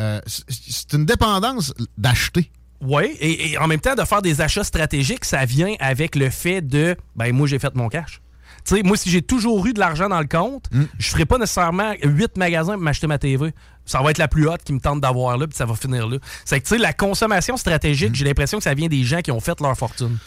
euh, 0.00 0.20
c'est 0.26 0.92
une 0.92 1.04
dépendance 1.06 1.72
d'acheter. 1.96 2.50
Oui, 2.80 3.16
et, 3.20 3.52
et 3.52 3.58
en 3.58 3.66
même 3.66 3.80
temps, 3.80 3.94
de 3.96 4.04
faire 4.04 4.22
des 4.22 4.40
achats 4.40 4.62
stratégiques, 4.64 5.24
ça 5.24 5.44
vient 5.44 5.74
avec 5.80 6.14
le 6.14 6.30
fait 6.30 6.60
de, 6.60 6.96
ben 7.16 7.32
moi, 7.34 7.46
j'ai 7.48 7.58
fait 7.58 7.74
mon 7.74 7.88
cash. 7.88 8.20
Tu 8.64 8.76
sais, 8.76 8.82
moi, 8.82 8.96
si 8.96 9.10
j'ai 9.10 9.22
toujours 9.22 9.64
eu 9.66 9.72
de 9.72 9.80
l'argent 9.80 10.08
dans 10.08 10.20
le 10.20 10.26
compte, 10.26 10.66
Mm. 10.72 10.82
je 10.98 11.08
ferai 11.08 11.24
pas 11.26 11.38
nécessairement 11.38 11.94
huit 12.02 12.36
magasins 12.36 12.74
pour 12.74 12.82
m'acheter 12.82 13.06
ma 13.06 13.18
TV. 13.18 13.52
Ça 13.86 14.00
va 14.02 14.10
être 14.10 14.18
la 14.18 14.28
plus 14.28 14.46
haute 14.48 14.62
qui 14.62 14.72
me 14.74 14.80
tente 14.80 15.00
d'avoir 15.00 15.38
là, 15.38 15.46
puis 15.46 15.56
ça 15.56 15.64
va 15.64 15.74
finir 15.74 16.06
là. 16.06 16.18
C'est 16.44 16.60
que, 16.60 16.64
tu 16.68 16.74
sais, 16.74 16.78
la 16.78 16.92
consommation 16.92 17.54
Mm. 17.54 17.58
stratégique, 17.58 18.14
j'ai 18.14 18.24
l'impression 18.24 18.58
que 18.58 18.64
ça 18.64 18.74
vient 18.74 18.88
des 18.88 19.02
gens 19.04 19.20
qui 19.22 19.32
ont 19.32 19.40
fait 19.40 19.58
leur 19.60 19.76
fortune. 19.76 20.18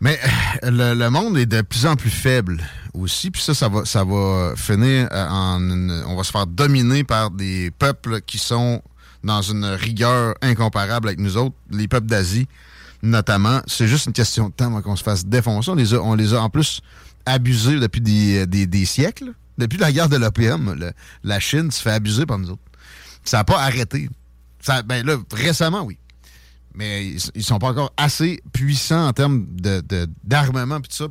Mais 0.00 0.18
euh, 0.64 0.70
le, 0.70 0.94
le 0.94 1.10
monde 1.10 1.36
est 1.38 1.46
de 1.46 1.62
plus 1.62 1.86
en 1.86 1.96
plus 1.96 2.10
faible 2.10 2.62
aussi, 2.94 3.30
puis 3.30 3.40
ça, 3.42 3.54
ça 3.54 3.68
va, 3.68 3.84
ça 3.84 4.04
va 4.04 4.54
finir 4.56 5.08
euh, 5.12 5.26
en... 5.28 5.58
une- 5.60 6.04
on 6.06 6.16
va 6.16 6.24
se 6.24 6.30
faire 6.32 6.46
dominer 6.46 7.04
par 7.04 7.30
des 7.30 7.70
peuples 7.70 8.20
qui 8.20 8.38
sont 8.38 8.82
dans 9.24 9.42
une 9.42 9.64
rigueur 9.64 10.34
incomparable 10.42 11.08
avec 11.08 11.18
nous 11.18 11.36
autres, 11.36 11.56
les 11.70 11.88
peuples 11.88 12.06
d'Asie 12.06 12.46
notamment. 13.02 13.60
C'est 13.66 13.86
juste 13.88 14.06
une 14.06 14.12
question 14.12 14.48
de 14.48 14.54
temps 14.54 14.80
qu'on 14.80 14.96
se 14.96 15.02
fasse 15.02 15.26
défoncer. 15.26 15.70
On 15.70 16.14
les 16.14 16.32
a, 16.32 16.40
en 16.40 16.48
plus 16.48 16.80
abusés 17.26 17.78
depuis 17.78 18.00
des, 18.00 18.46
des- 18.46 18.66
des 18.66 18.84
siècles. 18.86 19.32
Depuis 19.58 19.76
la 19.78 19.92
guerre 19.92 20.08
de 20.08 20.16
l'opium, 20.16 20.74
le- 20.78 20.92
la 21.22 21.38
Chine 21.40 21.70
se 21.70 21.82
fait 21.82 21.90
abuser 21.92 22.24
par 22.26 22.38
nous 22.38 22.50
autres. 22.50 22.62
Ça 23.24 23.38
n'a 23.38 23.44
pas 23.44 23.60
arrêté. 23.60 24.08
Ben 24.86 25.04
là, 25.04 25.16
récemment, 25.32 25.82
oui 25.82 25.98
mais 26.76 27.06
ils, 27.06 27.20
ils 27.36 27.44
sont 27.44 27.58
pas 27.60 27.68
encore 27.68 27.92
assez 27.96 28.42
puissants 28.52 29.06
en 29.06 29.12
termes 29.12 29.46
d'armement 30.24 30.80
puis 30.80 30.88
tout 30.90 30.96
ça, 31.04 31.08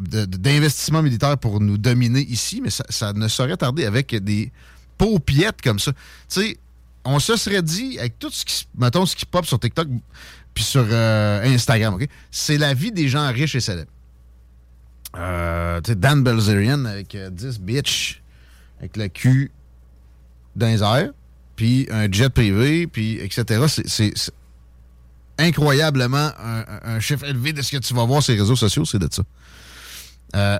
d'investissement 0.00 1.02
militaire 1.02 1.38
pour 1.38 1.60
nous 1.60 1.78
dominer 1.78 2.20
ici, 2.20 2.60
mais 2.62 2.70
ça, 2.70 2.84
ça 2.90 3.12
ne 3.12 3.28
saurait 3.28 3.56
tarder 3.56 3.84
avec 3.84 4.14
des 4.16 4.52
paupiettes 4.98 5.62
comme 5.62 5.78
ça. 5.78 5.92
Tu 5.92 5.98
sais, 6.28 6.56
on 7.06 7.18
se 7.18 7.36
serait 7.36 7.62
dit, 7.62 7.98
avec 7.98 8.18
tout 8.18 8.30
ce 8.30 8.44
qui, 8.44 8.66
mettons, 8.76 9.06
ce 9.06 9.16
qui 9.16 9.26
pop 9.26 9.46
sur 9.46 9.58
TikTok 9.58 9.88
puis 10.54 10.64
sur 10.64 10.86
euh, 10.90 11.44
Instagram, 11.44 11.94
OK? 11.94 12.08
C'est 12.30 12.56
la 12.56 12.72
vie 12.72 12.90
des 12.90 13.08
gens 13.08 13.30
riches 13.30 13.54
et 13.54 13.60
célèbres. 13.60 13.90
Euh, 15.16 15.80
Dan 15.80 16.22
Belzerian 16.22 16.84
avec 16.86 17.14
euh, 17.14 17.30
10 17.30 17.60
bitch, 17.60 18.22
avec 18.78 18.96
le 18.96 19.08
cul 19.08 19.50
dans 20.56 20.66
les 20.66 20.82
airs, 20.82 21.10
puis 21.56 21.86
un 21.90 22.10
jet 22.10 22.30
privé, 22.30 22.86
puis 22.86 23.18
etc. 23.20 23.64
C'est- 23.86 24.32
incroyablement 25.38 26.30
un, 26.38 26.98
chiffre 26.98 27.24
élevé 27.24 27.52
de 27.52 27.60
ce 27.60 27.72
que 27.72 27.76
tu 27.76 27.92
vas 27.92 28.04
voir 28.06 28.22
sur 28.22 28.32
les 28.32 28.40
réseaux 28.40 28.56
sociaux, 28.56 28.86
c'est 28.86 28.98
de 28.98 29.08
ça. 29.10 29.22
Euh, 30.34 30.58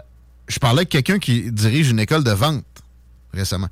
je 0.49 0.59
parlais 0.59 0.81
avec 0.81 0.91
quelqu'un 0.91 1.19
qui 1.19 1.51
dirige 1.51 1.89
une 1.89 1.99
école 1.99 2.23
de 2.23 2.31
vente 2.31 2.67
récemment. 3.33 3.69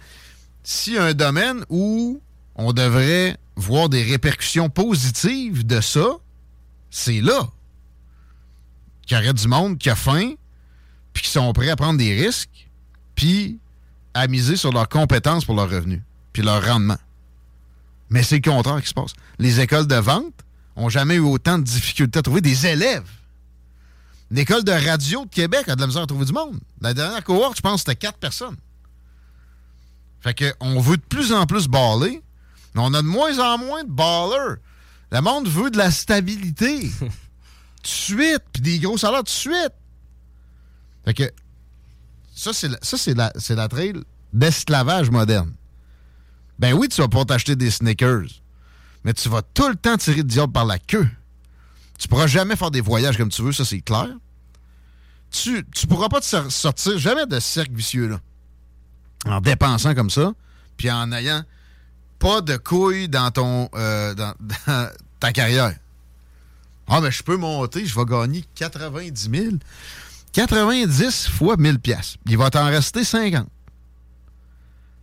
A 0.96 1.02
un 1.02 1.12
domaine 1.12 1.62
où 1.68 2.22
on 2.56 2.72
devrait 2.72 3.36
voir 3.56 3.88
des 3.88 4.02
répercussions 4.02 4.68
positives 4.68 5.66
de 5.66 5.80
ça, 5.80 6.06
c'est 6.90 7.20
là. 7.20 7.48
Qu'il 9.06 9.16
y 9.16 9.20
aurait 9.20 9.34
du 9.34 9.48
monde 9.48 9.78
qui 9.78 9.90
a 9.90 9.96
faim, 9.96 10.32
puis 11.12 11.22
qui 11.24 11.30
sont 11.30 11.52
prêts 11.52 11.70
à 11.70 11.76
prendre 11.76 11.98
des 11.98 12.14
risques, 12.14 12.68
puis 13.14 13.58
à 14.14 14.26
miser 14.28 14.56
sur 14.56 14.72
leurs 14.72 14.88
compétences 14.88 15.44
pour 15.44 15.54
leurs 15.54 15.70
revenus, 15.70 16.02
puis 16.32 16.42
leur 16.42 16.64
rendement. 16.64 16.98
Mais 18.10 18.22
c'est 18.22 18.36
le 18.36 18.50
contraire 18.50 18.80
qui 18.80 18.88
se 18.88 18.94
passe. 18.94 19.12
Les 19.38 19.60
écoles 19.60 19.86
de 19.86 19.96
vente 19.96 20.34
ont 20.76 20.88
jamais 20.88 21.16
eu 21.16 21.20
autant 21.20 21.58
de 21.58 21.64
difficultés 21.64 22.18
à 22.18 22.22
trouver 22.22 22.40
des 22.40 22.66
élèves. 22.66 23.08
L'école 24.30 24.64
de 24.64 24.72
radio 24.72 25.24
de 25.24 25.30
Québec 25.30 25.68
a 25.68 25.76
de 25.76 25.80
la 25.80 25.86
misère 25.86 26.02
à 26.02 26.06
trouver 26.06 26.24
du 26.24 26.32
monde. 26.32 26.58
La 26.80 26.94
dernière 26.94 27.22
cohorte, 27.22 27.56
je 27.56 27.62
pense, 27.62 27.80
c'était 27.80 27.96
quatre 27.96 28.18
personnes. 28.18 28.56
Fait 30.20 30.34
que 30.34 30.52
on 30.60 30.80
veut 30.80 30.96
de 30.96 31.02
plus 31.02 31.32
en 31.32 31.46
plus 31.46 31.68
baller, 31.68 32.22
mais 32.74 32.80
on 32.82 32.92
a 32.94 33.02
de 33.02 33.06
moins 33.06 33.38
en 33.38 33.58
moins 33.58 33.84
de 33.84 33.90
ballers. 33.90 34.60
Le 35.12 35.20
monde 35.20 35.48
veut 35.48 35.70
de 35.70 35.78
la 35.78 35.90
stabilité. 35.90 36.90
tout 37.00 37.04
de 37.82 37.86
suite, 37.88 38.42
puis 38.52 38.62
des 38.62 38.78
gros 38.78 38.96
salaires 38.98 39.18
tout 39.20 39.24
de 39.24 39.28
suite. 39.28 39.72
Fait 41.04 41.14
que 41.14 41.30
ça, 42.34 42.52
c'est 42.52 42.68
la, 42.68 42.78
ça, 42.82 42.96
c'est 42.96 43.14
la, 43.14 43.32
c'est 43.36 43.54
la 43.54 43.68
trail 43.68 43.94
d'esclavage 44.32 45.10
moderne. 45.10 45.52
Ben 46.58 46.72
oui, 46.72 46.88
tu 46.88 47.00
vas 47.00 47.08
pas 47.08 47.24
t'acheter 47.24 47.56
des 47.56 47.70
sneakers, 47.70 48.26
mais 49.04 49.12
tu 49.12 49.28
vas 49.28 49.42
tout 49.42 49.68
le 49.68 49.76
temps 49.76 49.96
tirer 49.96 50.18
le 50.18 50.24
diable 50.24 50.52
par 50.52 50.64
la 50.64 50.78
queue. 50.78 51.08
Tu 51.98 52.08
pourras 52.08 52.26
jamais 52.26 52.56
faire 52.56 52.70
des 52.70 52.80
voyages 52.80 53.16
comme 53.16 53.28
tu 53.28 53.42
veux, 53.42 53.52
ça 53.52 53.64
c'est 53.64 53.80
clair. 53.80 54.08
Tu, 55.30 55.64
tu 55.74 55.86
pourras 55.86 56.08
pas 56.08 56.20
te 56.20 56.26
sor- 56.26 56.50
sortir 56.50 56.96
jamais 56.98 57.26
de 57.26 57.34
ce 57.38 57.46
cercle 57.46 57.74
vicieux-là. 57.74 58.20
En 59.26 59.40
dépensant 59.40 59.94
comme 59.94 60.10
ça, 60.10 60.32
puis 60.76 60.90
en 60.90 61.10
ayant 61.12 61.42
pas 62.18 62.40
de 62.40 62.56
couilles 62.56 63.08
dans 63.08 63.30
ton 63.30 63.68
euh, 63.74 64.14
dans, 64.14 64.34
dans 64.66 64.90
ta 65.20 65.32
carrière. 65.32 65.74
Ah, 66.86 67.00
mais 67.00 67.10
je 67.10 67.22
peux 67.22 67.36
monter, 67.36 67.86
je 67.86 67.94
vais 67.98 68.04
gagner 68.04 68.44
90 68.54 69.30
000. 69.30 69.56
90 70.32 71.28
fois 71.28 71.56
1000 71.56 71.78
pièces. 71.78 72.16
Il 72.26 72.36
va 72.36 72.50
t'en 72.50 72.66
rester 72.66 73.04
50. 73.04 73.46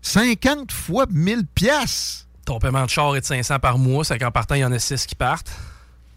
50 0.02 0.72
fois 0.72 1.06
1000 1.10 1.46
pièces. 1.48 2.28
Ton 2.46 2.60
paiement 2.60 2.86
de 2.86 2.90
char 2.90 3.16
est 3.16 3.22
de 3.22 3.26
500 3.26 3.60
par 3.60 3.78
mois, 3.78 4.04
c'est 4.04 4.20
qu'en 4.20 4.32
partant, 4.32 4.56
il 4.56 4.62
y 4.62 4.66
en 4.66 4.72
a 4.72 4.80
6 4.80 5.06
qui 5.06 5.16
partent. 5.16 5.52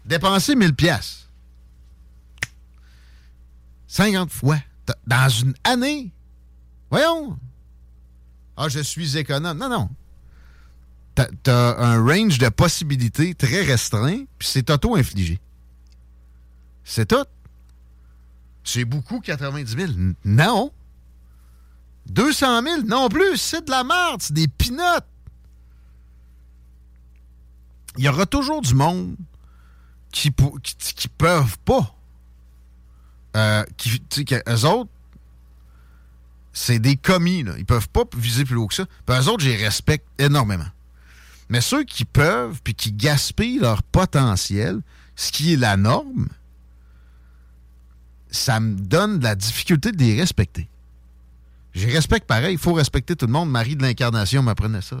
Dépenser 0.05 0.55
1000 0.55 0.75
pièces. 0.75 1.27
50 3.87 4.31
fois. 4.31 4.57
Dans 5.07 5.29
une 5.29 5.53
année. 5.63 6.11
Voyons. 6.91 7.37
Ah, 8.57 8.69
je 8.69 8.79
suis 8.79 9.17
économe. 9.17 9.57
Non, 9.57 9.69
non. 9.69 9.89
T'as- 11.15 11.77
un 11.79 12.03
range 12.05 12.37
de 12.39 12.49
possibilités 12.49 13.33
très 13.35 13.61
restreint, 13.63 14.25
puis 14.37 14.47
c'est 14.47 14.69
auto-infligé. 14.69 15.39
C'est 16.83 17.07
tout. 17.07 17.25
C'est 18.63 18.83
beaucoup, 18.85 19.21
90 19.21 19.71
000. 19.75 19.91
N- 19.91 20.15
Non. 20.25 20.71
200 22.07 22.61
000, 22.63 22.81
non 22.83 23.07
plus. 23.09 23.37
C'est 23.37 23.65
de 23.65 23.71
la 23.71 23.83
merde. 23.83 24.21
C'est 24.21 24.33
des 24.33 24.47
pinottes. 24.47 25.07
Il 27.97 28.03
y 28.03 28.09
aura 28.09 28.25
toujours 28.25 28.61
du 28.61 28.73
monde 28.75 29.15
qui, 30.11 30.31
qui, 30.63 31.07
peuvent 31.07 31.57
pas. 31.59 31.95
Euh, 33.37 33.63
qui, 33.77 34.01
eux 34.49 34.65
autres, 34.65 34.89
c'est 36.53 36.79
des 36.79 36.95
commis, 36.97 37.43
là. 37.43 37.53
Ils 37.57 37.65
peuvent 37.65 37.89
pas 37.89 38.03
viser 38.17 38.43
plus 38.45 38.55
haut 38.55 38.67
que 38.67 38.73
ça. 38.75 38.85
Puis 39.05 39.15
eux 39.17 39.27
autres, 39.29 39.43
je 39.43 39.49
les 39.49 39.63
respecte 39.65 40.05
énormément. 40.19 40.67
Mais 41.49 41.61
ceux 41.61 41.83
qui 41.83 42.05
peuvent, 42.05 42.61
puis 42.63 42.73
qui 42.73 42.91
gaspillent 42.91 43.59
leur 43.59 43.83
potentiel, 43.83 44.81
ce 45.15 45.31
qui 45.31 45.53
est 45.53 45.57
la 45.57 45.77
norme, 45.77 46.27
ça 48.31 48.59
me 48.59 48.75
donne 48.75 49.19
de 49.19 49.23
la 49.23 49.35
difficulté 49.35 49.91
de 49.91 49.97
les 49.97 50.19
respecter. 50.19 50.67
Je 51.73 51.87
respecte 51.87 52.25
pareil. 52.25 52.53
Il 52.53 52.59
faut 52.59 52.73
respecter 52.73 53.15
tout 53.15 53.25
le 53.25 53.31
monde. 53.31 53.49
Marie 53.49 53.75
de 53.75 53.81
l'Incarnation 53.81 54.41
m'apprenait 54.41 54.81
ça 54.81 54.97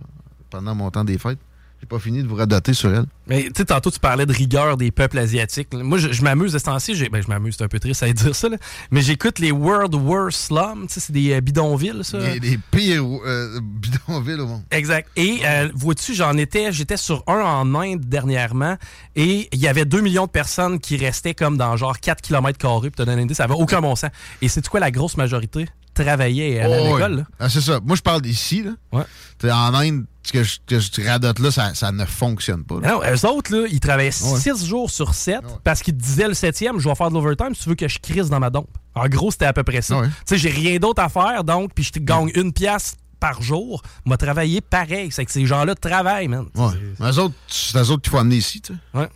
pendant 0.49 0.75
mon 0.75 0.91
temps 0.91 1.03
des 1.05 1.17
fêtes. 1.17 1.39
J'ai 1.81 1.87
pas 1.87 1.99
fini 1.99 2.23
de 2.23 2.27
vous 2.27 2.35
radoter 2.35 2.73
sur 2.73 2.89
elle. 2.93 3.05
Mais 3.27 3.43
tu 3.43 3.51
sais, 3.57 3.65
tantôt, 3.65 3.91
tu 3.91 3.99
parlais 3.99 4.25
de 4.25 4.31
rigueur 4.33 4.77
des 4.77 4.91
peuples 4.91 5.17
asiatiques. 5.19 5.73
Moi, 5.73 5.97
je, 5.97 6.11
je 6.11 6.23
m'amuse 6.23 6.53
de 6.53 6.57
ce 6.57 6.63
temps-ci. 6.63 6.93
Ben, 7.09 7.21
je 7.21 7.27
m'amuse, 7.27 7.55
c'est 7.57 7.63
un 7.63 7.67
peu 7.67 7.79
triste 7.79 8.01
à 8.01 8.11
dire 8.11 8.35
ça, 8.35 8.49
là. 8.49 8.57
Mais 8.91 9.01
j'écoute 9.01 9.39
les 9.39 9.51
World 9.51 9.93
War 9.93 10.31
Slum. 10.31 10.85
C'est 10.89 11.11
des 11.11 11.33
euh, 11.33 11.41
bidonvilles, 11.41 12.03
ça. 12.03 12.17
Les, 12.19 12.39
les 12.39 12.57
pires 12.71 13.03
euh, 13.25 13.59
bidonvilles 13.63 14.39
au 14.39 14.47
monde. 14.47 14.63
Exact. 14.71 15.09
Et 15.15 15.39
euh, 15.45 15.69
vois-tu, 15.75 16.13
j'en 16.15 16.37
étais, 16.37 16.71
j'étais 16.71 16.97
sur 16.97 17.23
un 17.27 17.41
en 17.41 17.75
Inde 17.75 18.01
dernièrement 18.05 18.77
et 19.15 19.47
il 19.51 19.59
y 19.59 19.67
avait 19.67 19.85
2 19.85 20.01
millions 20.01 20.25
de 20.25 20.31
personnes 20.31 20.79
qui 20.79 20.97
restaient 20.97 21.35
comme 21.35 21.57
dans 21.57 21.75
genre 21.77 21.99
4 21.99 22.21
km 22.21 22.57
pour 22.57 22.81
te 22.81 23.03
donner 23.03 23.21
une 23.21 23.25
idée, 23.25 23.33
ça 23.33 23.43
avait 23.43 23.53
aucun 23.53 23.81
bon 23.81 23.95
sens. 23.95 24.09
Et 24.41 24.47
c'est 24.47 24.67
quoi 24.67 24.79
la 24.79 24.91
grosse 24.91 25.17
majorité? 25.17 25.67
travaillaient 25.93 26.59
à 26.59 26.67
Oh, 26.69 26.93
l'école. 26.93 27.15
là? 27.19 27.23
Ah, 27.39 27.49
c'est 27.49 27.61
ça. 27.61 27.79
Moi, 27.85 27.95
je 27.95 28.01
parle 28.01 28.21
d'ici. 28.21 28.63
Là. 28.63 28.71
Ouais. 28.91 29.49
En 29.51 29.73
Inde, 29.73 30.05
ce 30.25 30.31
que 30.33 30.43
je, 30.43 30.57
que 30.65 30.79
je 30.79 31.07
radote 31.07 31.39
là, 31.39 31.51
ça, 31.51 31.73
ça 31.75 31.91
ne 31.91 32.03
fonctionne 32.05 32.63
pas. 32.63 32.79
là. 32.79 32.91
Non, 32.93 33.01
eux 33.03 33.25
autres, 33.27 33.55
là, 33.55 33.67
ils 33.69 33.79
travaillaient 33.79 34.05
Ouais. 34.23 34.39
6 34.39 34.65
jours 34.65 34.89
sur 34.89 35.13
7 35.13 35.41
parce 35.63 35.81
qu'ils 35.81 35.95
te 35.95 36.01
disaient 36.01 36.27
le 36.27 36.33
septième, 36.33 36.79
je 36.79 36.87
vais 36.89 36.95
faire 36.95 37.09
de 37.09 37.13
l'overtime 37.15 37.53
si 37.55 37.63
tu 37.63 37.69
veux 37.69 37.75
que 37.75 37.87
je 37.87 37.99
crise 37.99 38.29
dans 38.29 38.39
ma 38.39 38.49
dompe. 38.49 38.69
En 38.95 39.07
gros, 39.07 39.29
c'était 39.31 39.45
à 39.45 39.53
peu 39.53 39.63
près 39.63 39.81
ça. 39.81 39.99
Ouais. 39.99 40.07
Tu 40.07 40.13
sais, 40.25 40.37
j'ai 40.37 40.49
rien 40.49 40.77
d'autre 40.77 41.01
à 41.01 41.09
faire, 41.09 41.43
donc, 41.43 41.71
puis 41.73 41.83
je 41.83 41.91
te 41.91 41.99
gagne 41.99 42.31
une 42.35 42.53
pièce 42.53 42.95
par 43.19 43.41
jour. 43.41 43.81
M'a 44.05 44.17
travaillé 44.17 44.61
pareil. 44.61 45.09
C'est 45.11 45.25
que 45.25 45.31
ces 45.31 45.45
gens-là 45.45 45.75
travaillent, 45.75 46.27
man. 46.27 46.45
Ouais. 46.55 46.73
Mais 46.99 47.11
eux 47.11 47.19
autres, 47.19 47.35
c'est 47.47 47.77
eux 47.77 47.89
autres 47.91 48.01
qu'il 48.01 48.11
faut 48.11 48.17
amener 48.17 48.37
ici. 48.37 48.61
tu 48.61 48.73
sais. 48.73 48.79
Ouais. 48.99 49.09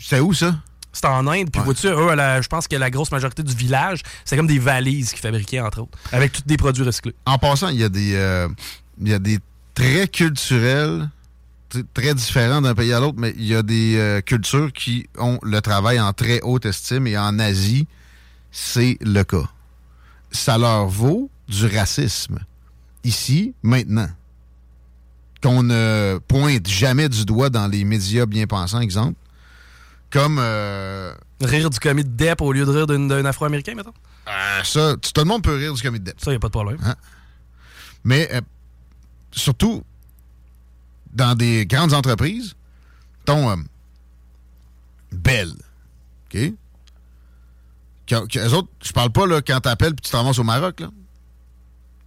C'est 0.00 0.20
où 0.20 0.32
ça? 0.34 0.54
C'est 0.92 1.06
en 1.06 1.26
Inde, 1.26 1.50
puis 1.50 1.62
vois-tu, 1.62 1.86
eux, 1.86 2.16
je 2.42 2.48
pense 2.48 2.68
que 2.68 2.76
la 2.76 2.90
grosse 2.90 3.10
majorité 3.10 3.42
du 3.42 3.54
village, 3.54 4.02
c'est 4.24 4.36
comme 4.36 4.46
des 4.46 4.58
valises 4.58 5.10
qu'ils 5.12 5.20
fabriquaient, 5.20 5.60
entre 5.60 5.82
autres, 5.82 5.98
avec 6.12 6.32
tous 6.32 6.42
des 6.44 6.58
produits 6.58 6.84
recyclés. 6.84 7.14
En 7.24 7.38
passant, 7.38 7.68
il 7.68 7.80
y 7.80 7.84
a 7.84 7.88
des, 7.88 8.14
euh, 8.14 8.48
il 9.00 9.08
y 9.08 9.14
a 9.14 9.18
des 9.18 9.38
traits 9.74 10.10
culturels 10.12 11.08
très 11.94 12.14
différents 12.14 12.60
d'un 12.60 12.74
pays 12.74 12.92
à 12.92 13.00
l'autre, 13.00 13.18
mais 13.18 13.32
il 13.36 13.46
y 13.46 13.54
a 13.54 13.62
des 13.62 13.96
euh, 13.96 14.20
cultures 14.20 14.72
qui 14.72 15.06
ont 15.18 15.38
le 15.42 15.60
travail 15.60 15.98
en 15.98 16.12
très 16.12 16.40
haute 16.42 16.66
estime 16.66 17.06
et 17.06 17.16
en 17.16 17.38
Asie, 17.38 17.86
c'est 18.50 18.98
le 19.00 19.22
cas. 19.22 19.48
Ça 20.30 20.58
leur 20.58 20.86
vaut 20.86 21.30
du 21.48 21.66
racisme. 21.66 22.38
Ici, 23.04 23.54
maintenant. 23.62 24.08
Qu'on 25.42 25.64
ne 25.64 26.20
pointe 26.28 26.68
jamais 26.68 27.08
du 27.08 27.24
doigt 27.24 27.50
dans 27.50 27.66
les 27.66 27.82
médias 27.84 28.26
bien 28.26 28.46
pensants, 28.46 28.80
exemple. 28.80 29.16
Comme 30.12 30.38
euh, 30.38 31.14
Rire 31.40 31.70
du 31.70 31.80
commis 31.80 32.04
de 32.04 32.10
Depp 32.10 32.40
au 32.42 32.52
lieu 32.52 32.64
de 32.64 32.70
rire 32.70 32.86
d'un 32.86 33.24
Afro-Américain, 33.24 33.74
mettons? 33.74 33.94
euh, 34.28 34.62
ça, 34.62 34.94
tout 34.96 35.12
le 35.16 35.24
monde 35.24 35.42
peut 35.42 35.56
rire 35.56 35.72
du 35.72 35.82
comité 35.82 36.00
de 36.00 36.04
dette. 36.10 36.22
Ça, 36.22 36.32
y 36.32 36.36
a 36.36 36.38
pas 36.38 36.48
de 36.48 36.52
problème. 36.52 36.78
Hein? 36.84 36.94
Mais 38.04 38.28
euh, 38.32 38.40
surtout, 39.32 39.82
dans 41.12 41.34
des 41.34 41.66
grandes 41.66 41.94
entreprises, 41.94 42.54
ton 43.24 43.50
euh, 43.50 43.56
Bell, 45.10 45.50
OK? 46.26 46.52
Que, 48.06 48.26
que 48.26 48.38
eux 48.38 48.54
autres, 48.54 48.68
je 48.84 48.92
parle 48.92 49.10
pas 49.10 49.26
là, 49.26 49.40
quand 49.40 49.60
t'appelles 49.60 49.94
puis 49.94 50.02
tu 50.02 50.10
te 50.10 50.16
ramasses 50.16 50.38
au 50.38 50.44
Maroc, 50.44 50.80
là. 50.80 50.90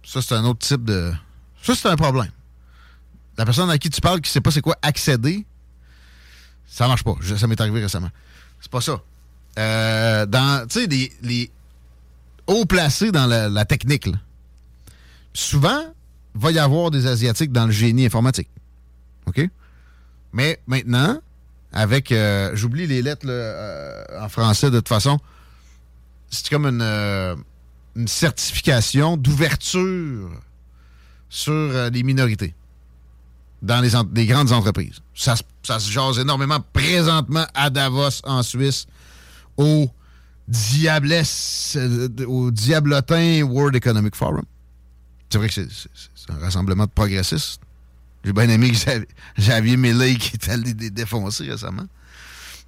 Ça, 0.04 0.22
c'est 0.22 0.34
un 0.34 0.44
autre 0.44 0.60
type 0.60 0.84
de. 0.84 1.12
Ça, 1.62 1.74
c'est 1.74 1.88
un 1.88 1.96
problème. 1.96 2.30
La 3.36 3.44
personne 3.44 3.68
à 3.68 3.76
qui 3.78 3.90
tu 3.90 4.00
parles 4.00 4.20
qui 4.20 4.30
sait 4.30 4.40
pas 4.40 4.52
c'est 4.52 4.60
quoi 4.60 4.76
accéder, 4.80 5.44
ça 6.66 6.88
marche 6.88 7.04
pas. 7.04 7.14
Ça 7.38 7.46
m'est 7.46 7.60
arrivé 7.60 7.80
récemment. 7.80 8.10
C'est 8.60 8.70
pas 8.70 8.80
ça. 8.80 9.00
Euh, 9.58 10.26
dans, 10.26 10.66
tu 10.68 10.80
sais, 10.80 10.86
les, 10.86 11.12
les 11.22 11.50
hauts 12.46 12.66
placés 12.66 13.10
dans 13.12 13.26
la, 13.26 13.64
technique, 13.64 14.06
là 14.06 14.18
souvent, 15.32 15.82
va 16.34 16.50
y 16.50 16.58
avoir 16.58 16.90
des 16.90 17.06
Asiatiques 17.06 17.52
dans 17.52 17.66
le 17.66 17.72
génie 17.72 18.06
informatique. 18.06 18.48
OK? 19.26 19.48
Mais 20.32 20.60
maintenant, 20.66 21.20
avec. 21.72 22.12
euh, 22.12 22.50
J'oublie 22.54 22.86
les 22.86 23.02
lettres 23.02 23.26
euh, 23.28 24.04
en 24.20 24.28
français 24.28 24.70
de 24.70 24.78
toute 24.78 24.88
façon. 24.88 25.18
C'est 26.30 26.48
comme 26.50 26.66
une, 26.66 28.06
certification 28.06 29.16
d'ouverture 29.16 30.30
sur 31.30 31.90
les 31.90 32.02
minorités 32.02 32.54
dans 33.62 33.80
les, 33.80 33.92
les 34.14 34.26
grandes 34.26 34.52
entreprises. 34.52 35.00
Ça, 35.14 35.36
se- 35.36 35.42
ça 35.66 35.78
se 35.80 35.90
jase 35.90 36.18
énormément 36.18 36.60
présentement 36.72 37.46
à 37.54 37.68
Davos, 37.70 38.20
en 38.24 38.42
Suisse, 38.42 38.86
au 39.56 39.90
Diablesse, 40.48 41.74
euh, 41.76 42.08
au 42.26 42.50
Diablotin 42.50 43.42
World 43.42 43.74
Economic 43.76 44.14
Forum. 44.14 44.44
C'est 45.30 45.38
vrai 45.38 45.48
que 45.48 45.54
c'est- 45.54 45.68
un 46.28 46.38
rassemblement 46.38 46.84
de 46.86 46.90
progressistes. 46.90 47.60
J'ai 48.24 48.32
bien 48.32 48.48
aimé 48.48 48.70
que 48.70 48.76
Xav- 48.76 49.06
Xavier 49.38 49.76
Millet 49.76 50.16
qui 50.16 50.34
est 50.34 50.48
allé 50.48 50.74
les 50.74 50.90
défoncer 50.90 51.48
récemment. 51.50 51.86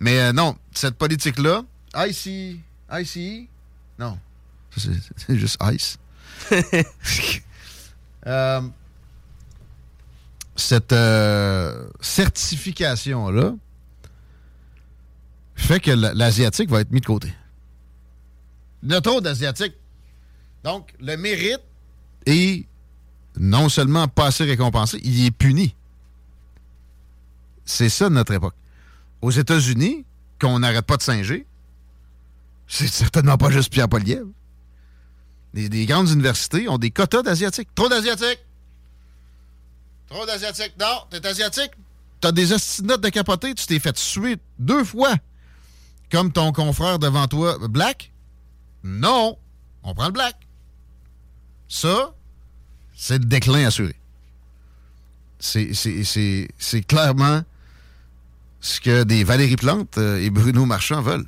Mais 0.01 0.19
euh, 0.21 0.33
non, 0.33 0.57
cette 0.73 0.95
politique-là, 0.97 1.63
IC, 1.97 2.61
ICE, 2.93 3.49
non, 3.99 4.19
c'est 4.77 5.37
juste 5.39 5.57
ICE. 5.61 5.99
Euh, 8.27 8.61
cette 10.59 10.93
euh, 10.93 11.89
certification-là 12.01 13.55
fait 15.55 15.81
que 15.81 15.91
la- 15.91 16.15
l'Asiatique 16.15 16.69
va 16.71 16.81
être 16.81 16.91
mis 16.91 17.01
de 17.01 17.07
côté. 17.07 17.33
A 18.91 19.01
trop 19.01 19.21
d'Asiatiques. 19.21 19.75
Donc, 20.65 20.93
le 21.01 21.17
mérite 21.17 21.61
est 22.27 22.67
non 23.39 23.69
seulement 23.69 24.09
pas 24.09 24.27
assez 24.27 24.45
récompensé, 24.45 25.01
il 25.05 25.25
est 25.25 25.31
puni. 25.31 25.75
C'est 27.65 27.89
ça 27.89 28.09
notre 28.11 28.33
époque. 28.33 28.55
Aux 29.21 29.31
États-Unis, 29.31 30.05
qu'on 30.41 30.59
n'arrête 30.61 30.87
pas 30.87 30.97
de 30.97 31.03
singer, 31.03 31.47
c'est 32.67 32.87
certainement 32.89 33.37
pas 33.37 33.51
juste 33.51 33.73
Pierre 33.73 33.89
Poliev. 33.89 34.25
Les, 35.55 35.69
les 35.69 35.87
grandes 35.87 36.09
universités 36.11 36.69
ont 36.69 36.79
des 36.79 36.91
quotas 36.91 37.23
d'Asiatiques. 37.23 37.69
Trop 37.75 37.89
d'Asiatiques! 37.89 38.41
Trop 40.11 40.25
d'Asiatiques. 40.27 40.75
Non, 40.81 41.05
t'es 41.11 41.25
Asiatique. 41.27 41.71
T'as 42.21 42.33
des 42.33 42.53
ostinotes 42.53 43.01
de 43.01 43.09
capoter, 43.11 43.55
tu 43.55 43.67
t'es 43.67 43.79
fait 43.79 43.97
suer 43.97 44.37
deux 44.59 44.83
fois. 44.85 45.15
Comme 46.11 46.33
ton 46.33 46.53
confrère 46.53 46.99
devant 46.99 47.27
toi, 47.29 47.59
Black? 47.69 48.11
Non, 48.83 49.37
on 49.83 49.95
prend 49.95 50.07
le 50.07 50.13
Black. 50.13 50.37
Ça, 51.69 52.15
c'est 52.97 53.19
le 53.19 53.25
déclin 53.27 53.67
assuré. 53.67 53.95
C'est- 55.39 55.73
clairement 56.89 57.43
ce 58.61 58.81
que 58.81 59.05
des 59.05 59.23
Valérie 59.23 59.55
Plante 59.57 59.99
euh, 59.99 60.21
et 60.21 60.31
Bruno 60.31 60.65
Marchand 60.67 61.01
veulent. 61.03 61.27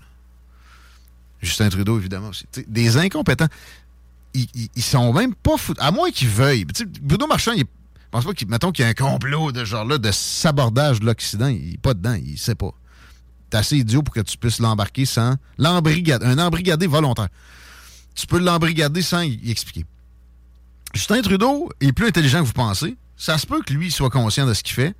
Justin 1.42 1.68
Trudeau, 1.68 1.98
évidemment 1.98 2.28
aussi. 2.28 2.46
Des 2.66 2.96
incompétents. 2.96 3.46
Ils, 4.34 4.48
ils- 4.74 4.82
sont 4.82 5.12
même 5.12 5.34
pas 5.34 5.56
foutus. 5.56 5.82
À 5.82 5.90
moins 5.92 6.10
qu'ils 6.10 6.28
veuillent. 6.28 6.66
Bruno 7.00 7.26
Marchand, 7.28 7.52
il, 7.52 7.60
je 7.60 7.64
pense 8.10 8.24
pas 8.24 8.34
qu'il 8.34 8.48
mettons 8.48 8.72
qu'il 8.72 8.84
y 8.84 8.88
a 8.88 8.90
un 8.90 8.94
complot 8.94 9.52
de 9.52 9.64
genre 9.64 9.84
là 9.84 9.98
de 9.98 10.10
sabordage 10.10 11.00
de 11.00 11.06
l'Occident. 11.06 11.48
Il 11.48 11.74
est 11.74 11.80
pas 11.80 11.94
dedans, 11.94 12.14
il 12.14 12.38
sait 12.38 12.54
pas. 12.54 12.72
T'es 13.50 13.58
assez 13.58 13.76
idiot 13.76 14.02
pour 14.02 14.14
que 14.14 14.20
tu 14.20 14.38
puisses 14.38 14.60
l'embarquer 14.60 15.04
sans. 15.06 15.36
L'embrigader. 15.58 16.24
Un 16.24 16.38
embrigadé 16.38 16.86
volontaire. 16.86 17.28
Tu 18.14 18.26
peux 18.26 18.38
l'embrigader 18.38 19.02
sans 19.02 19.22
y 19.22 19.40
y 19.42 19.50
expliquer. 19.50 19.84
Justin 20.94 21.22
Trudeau 21.22 21.70
est 21.80 21.92
plus 21.92 22.06
intelligent 22.06 22.40
que 22.40 22.46
vous 22.46 22.52
pensez. 22.52 22.96
Ça 23.16 23.38
se 23.38 23.46
peut 23.46 23.60
que 23.62 23.72
lui 23.72 23.90
soit 23.90 24.10
conscient 24.10 24.46
de 24.46 24.54
ce 24.54 24.62
qu'il 24.62 24.74
fait, 24.74 24.94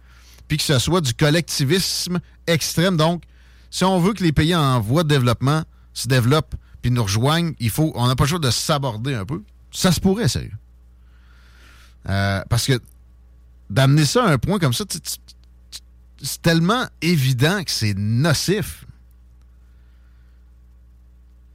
puis 0.46 0.56
que 0.56 0.62
ce 0.62 0.78
soit 0.78 1.00
du 1.00 1.14
collectivisme 1.14 2.20
extrême. 2.46 2.96
Donc, 2.96 3.22
si 3.70 3.84
on 3.84 3.98
veut 3.98 4.12
que 4.12 4.22
les 4.22 4.32
pays 4.32 4.54
en 4.54 4.80
voie 4.80 5.04
de 5.04 5.08
développement 5.08 5.62
se 5.94 6.06
développent 6.06 6.54
puis 6.82 6.90
nous 6.90 7.02
rejoignent, 7.02 7.54
il 7.58 7.70
faut, 7.70 7.92
on 7.94 8.06
n'a 8.06 8.16
pas 8.16 8.24
le 8.24 8.28
choix 8.28 8.38
de 8.38 8.50
s'aborder 8.50 9.14
un 9.14 9.24
peu. 9.24 9.42
Ça 9.70 9.92
se 9.92 10.00
pourrait, 10.00 10.28
sérieux. 10.28 10.52
Euh, 12.08 12.42
parce 12.48 12.66
que 12.66 12.80
d'amener 13.70 14.04
ça 14.04 14.24
à 14.24 14.32
un 14.32 14.38
point 14.38 14.58
comme 14.58 14.74
ça, 14.74 14.84
c'est 16.22 16.42
tellement 16.42 16.84
évident 17.00 17.62
que 17.64 17.70
c'est 17.70 17.94
nocif. 17.96 18.84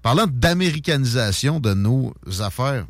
Parlant 0.01 0.25
d'américanisation 0.27 1.59
de 1.59 1.73
nos 1.73 2.13
affaires, 2.39 2.85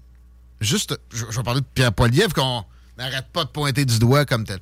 juste, 0.62 0.98
je, 1.14 1.26
vais 1.26 1.44
parler 1.44 1.62
de 1.62 1.66
Pierre 1.74 1.94
Poilievre 1.94 2.34
qu'on 2.34 2.64
n'arrête 2.98 3.28
pas 3.32 3.46
de 3.46 3.50
pointer 3.50 3.86
du 3.86 4.00
doigt 4.00 4.26
comme 4.26 4.44
tel. 4.46 4.60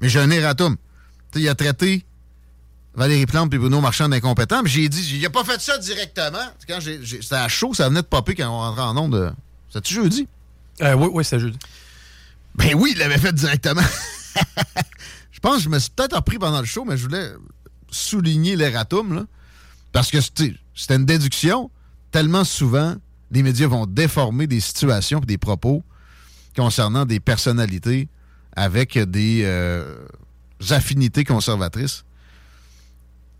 Mais 0.00 0.08
j'ai 0.08 0.20
un 0.20 0.30
erratum. 0.30 0.76
Il 1.34 1.48
a 1.48 1.54
traité 1.54 2.04
Valérie 2.94 3.26
Plante 3.26 3.52
et 3.54 3.58
Bruno 3.58 3.80
Marchand 3.80 4.08
d'incompétents, 4.08 4.62
mais 4.62 4.70
j'ai 4.70 4.88
dit, 4.88 5.16
il 5.18 5.26
a 5.26 5.30
pas 5.30 5.44
fait 5.44 5.60
ça 5.60 5.78
directement. 5.78 6.38
Quand 6.68 6.78
c'était 6.80 7.34
à 7.34 7.48
chaud, 7.48 7.74
ça 7.74 7.88
venait 7.88 8.02
de 8.02 8.06
popper 8.06 8.34
quand 8.34 8.48
on 8.48 8.58
rentrait 8.58 8.82
en 8.82 8.96
onde. 8.96 9.14
euh, 9.14 9.30
C'était 9.72 9.90
jeudi? 9.94 10.26
Euh, 10.82 10.94
oui, 10.94 11.08
oui, 11.12 11.24
c'est 11.24 11.38
jeudi. 11.38 11.58
Ben 12.60 12.74
oui, 12.74 12.90
il 12.94 12.98
l'avait 12.98 13.18
fait 13.18 13.32
directement. 13.32 13.82
je 15.32 15.38
pense 15.40 15.56
que 15.58 15.62
je 15.64 15.68
me 15.68 15.78
suis 15.78 15.90
peut-être 15.90 16.16
repris 16.16 16.38
pendant 16.38 16.60
le 16.60 16.66
show, 16.66 16.84
mais 16.84 16.96
je 16.96 17.02
voulais 17.04 17.32
souligner 17.90 18.54
l'erratum, 18.56 19.14
là. 19.14 19.26
Parce 19.92 20.10
que 20.10 20.20
c'était 20.20 20.94
une 20.94 21.06
déduction. 21.06 21.70
Tellement 22.12 22.44
souvent, 22.44 22.96
les 23.30 23.42
médias 23.42 23.66
vont 23.66 23.86
déformer 23.86 24.46
des 24.46 24.60
situations 24.60 25.20
et 25.20 25.26
des 25.26 25.38
propos 25.38 25.82
concernant 26.56 27.06
des 27.06 27.18
personnalités 27.20 28.08
avec 28.54 28.98
des 28.98 29.42
euh, 29.44 29.96
affinités 30.70 31.24
conservatrices. 31.24 32.04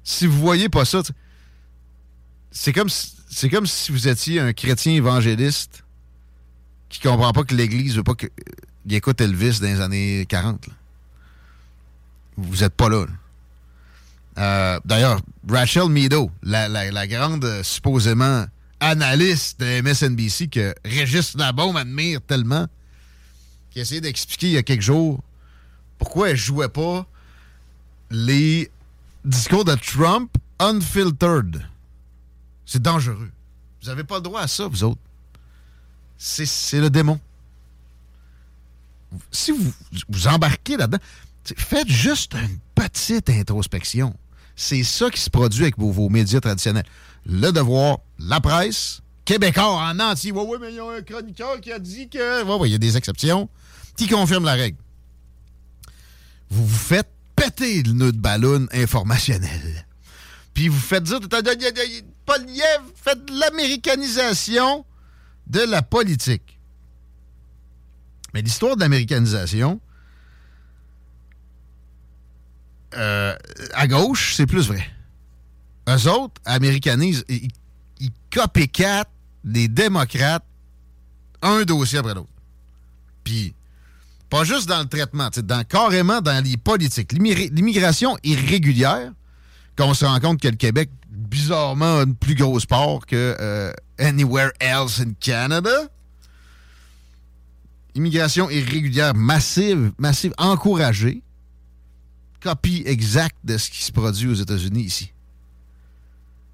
Si 0.02 0.26
vous 0.26 0.38
voyez 0.38 0.68
pas 0.68 0.84
ça, 0.84 1.02
c'est 2.50 2.72
comme, 2.72 2.88
si- 2.88 3.50
comme 3.50 3.66
si 3.66 3.92
vous 3.92 4.08
étiez 4.08 4.40
un 4.40 4.52
chrétien 4.52 4.92
évangéliste 4.94 5.84
qui 6.88 7.00
comprend 7.00 7.32
pas 7.32 7.44
que 7.44 7.54
l'Église 7.54 7.96
veut 7.96 8.02
pas 8.02 8.14
qu'il 8.82 8.94
écoute 8.94 9.20
Elvis 9.20 9.60
dans 9.60 9.66
les 9.66 9.80
années 9.80 10.26
40. 10.28 10.66
là. 10.66 10.74
Vous 12.36 12.64
êtes 12.64 12.74
pas 12.74 12.88
là. 12.88 13.06
Euh, 14.38 14.80
D'ailleurs, 14.84 15.20
Rachel 15.48 15.88
Meadow, 15.88 16.30
la, 16.42 17.06
grande 17.06 17.44
euh, 17.44 17.62
supposément 17.62 18.46
analyste 18.80 19.60
de 19.60 19.82
MSNBC 19.82 20.48
que 20.48 20.74
Régis 20.84 21.34
Labaume 21.36 21.76
admire 21.76 22.20
tellement, 22.22 22.66
qui 23.70 23.80
a 23.80 23.82
essayé 23.82 24.00
d'expliquer 24.00 24.46
il 24.46 24.52
y 24.52 24.56
a 24.56 24.62
quelques 24.62 24.82
jours 24.82 25.20
pourquoi 25.98 26.30
elle 26.30 26.36
jouait 26.36 26.68
pas 26.68 27.06
les 28.10 28.70
discours 29.24 29.64
de 29.64 29.74
Trump 29.74 30.34
unfiltered. 30.58 31.62
C'est 32.64 32.80
dangereux. 32.82 33.30
Vous 33.82 33.88
n'avez 33.88 34.04
pas 34.04 34.16
le 34.16 34.22
droit 34.22 34.40
à 34.40 34.48
ça, 34.48 34.66
vous 34.66 34.82
autres. 34.82 35.00
C'est 36.16 36.80
le 36.80 36.88
démon. 36.88 37.20
Si 39.30 39.50
vous 39.50 39.72
vous 40.08 40.28
embarquez 40.28 40.76
là-dedans, 40.76 41.02
faites 41.56 41.88
juste 41.88 42.34
une 42.34 42.58
petite 42.74 43.30
introspection. 43.30 44.14
C'est 44.56 44.84
ça 44.84 45.11
qui 45.11 45.20
se 45.20 45.30
produit 45.30 45.62
avec 45.62 45.78
vos, 45.78 46.08
médias 46.08 46.40
traditionnels. 46.40 46.84
Le 47.24 47.50
devoir, 47.50 47.98
la 48.18 48.40
presse, 48.40 49.00
Québécois 49.24 49.64
en 49.64 49.98
entier. 50.00 50.32
Oui, 50.32 50.42
oui, 50.46 50.58
mais 50.61 50.70
il 50.70 50.76
y 50.76 50.80
a 50.80 50.84
un 50.84 51.02
chroniqueur 51.02 51.61
qui 51.61 51.72
a 51.72 51.78
dit 51.78 52.08
que. 52.08 52.66
Il 52.66 52.72
y 52.72 52.74
a 52.74 52.78
des 52.78 52.96
exceptions 52.96 53.48
qui 53.96 54.06
confirment 54.06 54.44
la 54.44 54.54
règle. 54.54 54.78
Vous 56.50 56.66
vous 56.66 56.76
faites 56.76 57.08
péter 57.36 57.82
le 57.82 57.92
nœud 57.92 58.12
de 58.12 58.18
ballon 58.18 58.66
informationnel. 58.72 59.86
Puis 60.52 60.68
vous 60.68 60.78
faites 60.78 61.04
dire, 61.04 61.20
pas 61.28 62.34
faites 62.96 63.24
de 63.24 63.40
l'américanisation 63.40 64.84
de 65.46 65.61
la 65.61 65.82
politique. 65.82 66.59
Mais 68.34 68.42
l'histoire 68.42 68.76
de 68.76 68.80
l'américanisation, 68.80 69.80
euh, 72.96 73.34
à 73.74 73.86
gauche, 73.86 74.34
c'est 74.36 74.46
plus 74.46 74.68
vrai. 74.68 74.84
Eux 75.88 76.08
autres 76.10 76.40
américanisent, 76.44 77.24
ils, 77.28 77.48
ils 78.00 78.10
copycat 78.32 79.04
des 79.44 79.68
démocrates 79.68 80.44
un 81.42 81.62
dossier 81.62 81.98
après 81.98 82.14
l'autre. 82.14 82.28
Puis, 83.24 83.54
pas 84.28 84.44
juste 84.44 84.68
dans 84.68 84.80
le 84.80 84.86
traitement, 84.86 85.28
dans, 85.42 85.64
carrément 85.64 86.20
dans 86.20 86.44
les 86.44 86.56
politiques. 86.56 87.12
L'immigration 87.12 88.16
irrégulière, 88.22 89.12
qu'on 89.76 89.94
se 89.94 90.04
rend 90.04 90.20
compte 90.20 90.40
que 90.40 90.48
le 90.48 90.56
Québec, 90.56 90.90
bizarrement, 91.08 91.98
a 91.98 92.02
une 92.02 92.14
plus 92.14 92.34
grosse 92.34 92.66
part 92.66 93.06
que 93.06 93.36
euh, 93.40 93.72
anywhere 93.98 94.50
else 94.60 95.00
in 95.00 95.12
Canada. 95.18 95.88
Immigration 97.95 98.51
irrégulière 98.51 99.14
massive, 99.14 99.93
massive, 99.99 100.32
encouragée. 100.38 101.22
Copie 102.41 102.82
exacte 102.86 103.36
de 103.45 103.59
ce 103.59 103.70
qui 103.70 103.82
se 103.82 103.93
produit 103.93 104.28
aux 104.28 104.34
États-Unis 104.34 104.82
ici. 104.82 105.12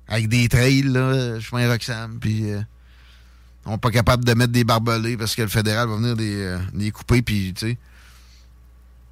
Avec 0.09 0.29
des 0.29 0.49
trails, 0.49 0.83
là, 0.83 1.39
chemin 1.41 1.69
Roxham, 1.69 2.19
puis 2.21 2.51
euh, 2.51 2.61
on 3.65 3.73
n'est 3.73 3.79
pas 3.79 3.91
capable 3.91 4.25
de 4.25 4.35
mettre 4.35 4.53
des 4.53 4.65
barbelés 4.65 5.17
parce 5.17 5.35
que 5.35 5.43
le 5.43 5.49
fédéral 5.49 5.89
va 5.89 5.97
venir 5.97 6.17
les, 6.17 6.37
euh, 6.37 6.59
les 6.75 6.91
couper, 6.91 7.23
puis, 7.23 7.53
tu 7.55 7.67
sais, 7.67 7.79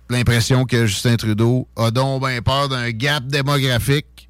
l'impression 0.08 0.64
que 0.64 0.86
Justin 0.86 1.16
Trudeau 1.16 1.68
a 1.76 1.90
donc 1.90 2.26
bien 2.26 2.40
peur 2.42 2.68
d'un 2.68 2.90
gap 2.90 3.26
démographique 3.26 4.28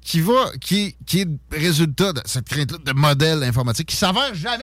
qui 0.00 0.20
va, 0.20 0.50
qui, 0.60 0.96
qui 1.06 1.20
est 1.20 1.24
le 1.24 1.38
résultat 1.58 2.12
de 2.12 2.20
cette 2.24 2.48
crainte-là 2.48 2.78
de 2.78 2.92
modèle 2.92 3.42
informatique 3.42 3.88
qui 3.88 3.96
s'avère 3.96 4.34
jamais. 4.34 4.62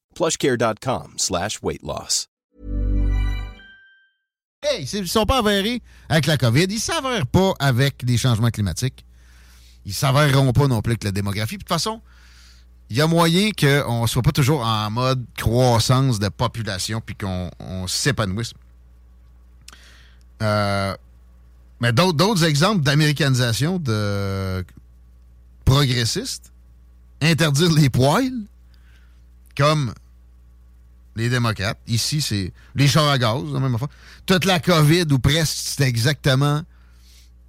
plushcare.com 0.15 1.13
slash 1.17 1.59
weight 1.61 1.83
loss. 1.83 2.27
Hey, 4.63 4.87
ils 4.93 5.01
ne 5.01 5.05
sont 5.07 5.25
pas 5.25 5.39
avérés 5.39 5.81
avec 6.07 6.27
la 6.27 6.37
COVID. 6.37 6.65
Ils 6.69 6.75
ne 6.75 6.79
s'avèrent 6.79 7.25
pas 7.25 7.53
avec 7.59 8.03
les 8.03 8.17
changements 8.17 8.51
climatiques. 8.51 9.03
Ils 9.85 9.89
ne 9.89 9.93
s'avèreront 9.95 10.53
pas 10.53 10.67
non 10.67 10.81
plus 10.81 10.91
avec 10.91 11.03
la 11.03 11.11
démographie. 11.11 11.55
de 11.55 11.61
toute 11.61 11.67
façon, 11.67 11.99
il 12.91 12.97
y 12.97 13.01
a 13.01 13.07
moyen 13.07 13.49
qu'on 13.51 14.03
ne 14.03 14.07
soit 14.07 14.21
pas 14.21 14.31
toujours 14.31 14.61
en 14.61 14.91
mode 14.91 15.25
croissance 15.35 16.19
de 16.19 16.29
population 16.29 17.01
puis 17.01 17.15
qu'on 17.15 17.87
s'épanouisse. 17.87 18.53
Euh, 20.43 20.95
mais 21.79 21.93
d'autres 21.93 22.43
exemples 22.43 22.81
d'américanisation 22.81 23.79
de 23.79 24.63
progressistes, 25.65 26.51
interdire 27.21 27.71
les 27.71 27.89
poils, 27.89 28.45
comme 29.57 29.93
les 31.15 31.29
démocrates. 31.29 31.79
Ici, 31.87 32.21
c'est 32.21 32.53
les 32.75 32.87
chars 32.87 33.09
à 33.09 33.17
gaz, 33.17 33.43
la 33.51 33.59
même 33.59 33.77
fois. 33.77 33.89
Toute 34.25 34.45
la 34.45 34.59
COVID, 34.59 35.05
ou 35.11 35.19
presque, 35.19 35.53
c'était 35.53 35.87
exactement 35.87 36.63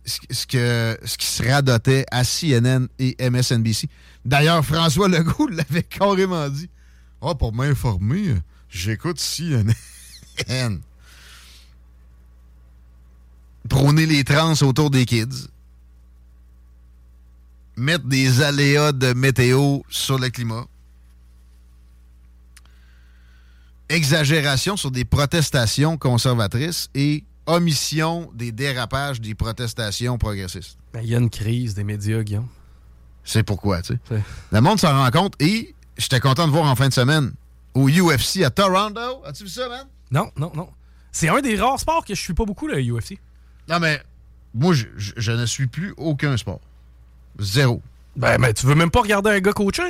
ce, 0.04 0.46
que, 0.46 0.98
ce 1.04 1.16
qui 1.16 1.26
se 1.26 1.42
radotait 1.48 2.04
à 2.10 2.24
CNN 2.24 2.86
et 2.98 3.16
MSNBC. 3.30 3.88
D'ailleurs, 4.24 4.64
François 4.64 5.08
Legault 5.08 5.48
l'avait 5.50 5.82
carrément 5.82 6.48
dit. 6.48 6.68
Ah, 7.20 7.28
oh, 7.28 7.34
pour 7.34 7.52
m'informer, 7.52 8.34
j'écoute 8.68 9.18
CNN. 9.18 9.72
Prôner 13.68 14.06
les 14.06 14.24
trans 14.24 14.54
autour 14.62 14.90
des 14.90 15.06
kids. 15.06 15.48
Mettre 17.76 18.06
des 18.06 18.42
aléas 18.42 18.92
de 18.92 19.12
météo 19.12 19.80
sur 19.88 20.18
le 20.18 20.30
climat. 20.30 20.66
Exagération 23.92 24.78
sur 24.78 24.90
des 24.90 25.04
protestations 25.04 25.98
conservatrices 25.98 26.88
et 26.94 27.24
omission 27.44 28.30
des 28.34 28.50
dérapages 28.50 29.20
des 29.20 29.34
protestations 29.34 30.16
progressistes. 30.16 30.78
Ben, 30.94 31.00
il 31.02 31.10
y 31.10 31.14
a 31.14 31.18
une 31.18 31.28
crise 31.28 31.74
des 31.74 31.84
médias, 31.84 32.22
Guillaume. 32.22 32.48
C'est 33.22 33.42
pourquoi, 33.42 33.82
tu 33.82 33.98
sais. 34.08 34.22
Le 34.50 34.60
monde 34.62 34.80
s'en 34.80 34.96
rend 34.98 35.10
compte 35.10 35.34
et 35.40 35.74
j'étais 35.98 36.20
content 36.20 36.46
de 36.46 36.52
voir 36.52 36.64
en 36.64 36.74
fin 36.74 36.88
de 36.88 36.94
semaine 36.94 37.32
au 37.74 37.90
UFC 37.90 38.42
à 38.42 38.48
Toronto. 38.48 39.22
As-tu 39.26 39.44
vu 39.44 39.50
ça, 39.50 39.68
man? 39.68 39.86
Non, 40.10 40.30
non, 40.38 40.50
non. 40.54 40.70
C'est 41.10 41.28
un 41.28 41.42
des 41.42 41.56
rares 41.56 41.78
sports 41.78 42.06
que 42.06 42.14
je 42.14 42.20
suis 42.22 42.32
pas 42.32 42.46
beaucoup, 42.46 42.68
le 42.68 42.80
UFC. 42.80 43.18
Non, 43.68 43.78
mais 43.78 44.02
moi, 44.54 44.72
je, 44.72 45.32
ne 45.32 45.44
suis 45.44 45.66
plus 45.66 45.92
aucun 45.98 46.38
sport. 46.38 46.60
Zéro. 47.38 47.82
Ben, 48.16 48.38
mais 48.38 48.54
tu 48.54 48.64
veux 48.64 48.74
même 48.74 48.90
pas 48.90 49.02
regarder 49.02 49.28
un 49.28 49.40
gars 49.40 49.52
coaché? 49.52 49.82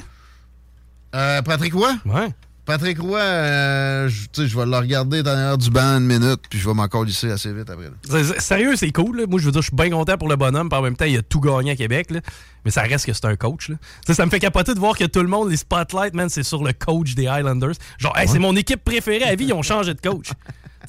Euh, 1.14 1.40
Patrick 1.42 1.74
Roy? 1.74 1.94
Ouais. 2.04 2.34
Patrick 2.64 3.00
Roy, 3.00 3.18
euh, 3.18 4.08
je, 4.08 4.56
vais 4.56 4.66
le 4.66 4.76
regarder 4.76 5.24
dans 5.24 5.34
l'heure 5.34 5.58
du 5.58 5.68
banc 5.68 5.98
une 5.98 6.06
minute, 6.06 6.42
puis 6.48 6.60
je 6.60 6.68
vais 6.68 6.74
m'en 6.74 6.86
lisser 7.02 7.30
assez 7.30 7.52
vite 7.52 7.68
après. 7.68 7.90
Sérieux, 8.38 8.76
c'est 8.76 8.92
cool. 8.92 9.26
Moi, 9.28 9.40
je 9.40 9.46
veux 9.46 9.52
dire, 9.52 9.62
je 9.62 9.66
suis 9.68 9.76
bien 9.76 9.90
content 9.90 10.16
pour 10.16 10.28
le 10.28 10.36
bonhomme, 10.36 10.68
puis 10.68 10.78
en 10.78 10.82
même 10.82 10.96
temps, 10.96 11.04
il 11.04 11.16
a 11.18 11.22
tout 11.22 11.40
gagné 11.40 11.72
à 11.72 11.76
Québec. 11.76 12.08
Mais 12.64 12.70
ça 12.70 12.82
reste 12.82 13.06
que 13.06 13.12
c'est 13.12 13.24
un 13.24 13.34
coach. 13.34 13.72
Ça 14.08 14.24
me 14.24 14.30
fait 14.30 14.38
capoter 14.38 14.74
de 14.74 14.78
voir 14.78 14.96
que 14.96 15.04
tout 15.04 15.22
le 15.22 15.28
monde, 15.28 15.50
les 15.50 15.56
spotlights, 15.56 16.14
man, 16.14 16.28
c'est 16.28 16.44
sur 16.44 16.62
le 16.62 16.72
coach 16.72 17.16
des 17.16 17.26
Highlanders. 17.26 17.74
Genre, 17.98 18.16
c'est 18.26 18.38
mon 18.38 18.54
équipe 18.54 18.84
préférée 18.84 19.24
à 19.24 19.34
vie, 19.34 19.46
ils 19.46 19.52
ont 19.52 19.62
changé 19.62 19.94
de 19.94 20.00
coach. 20.00 20.28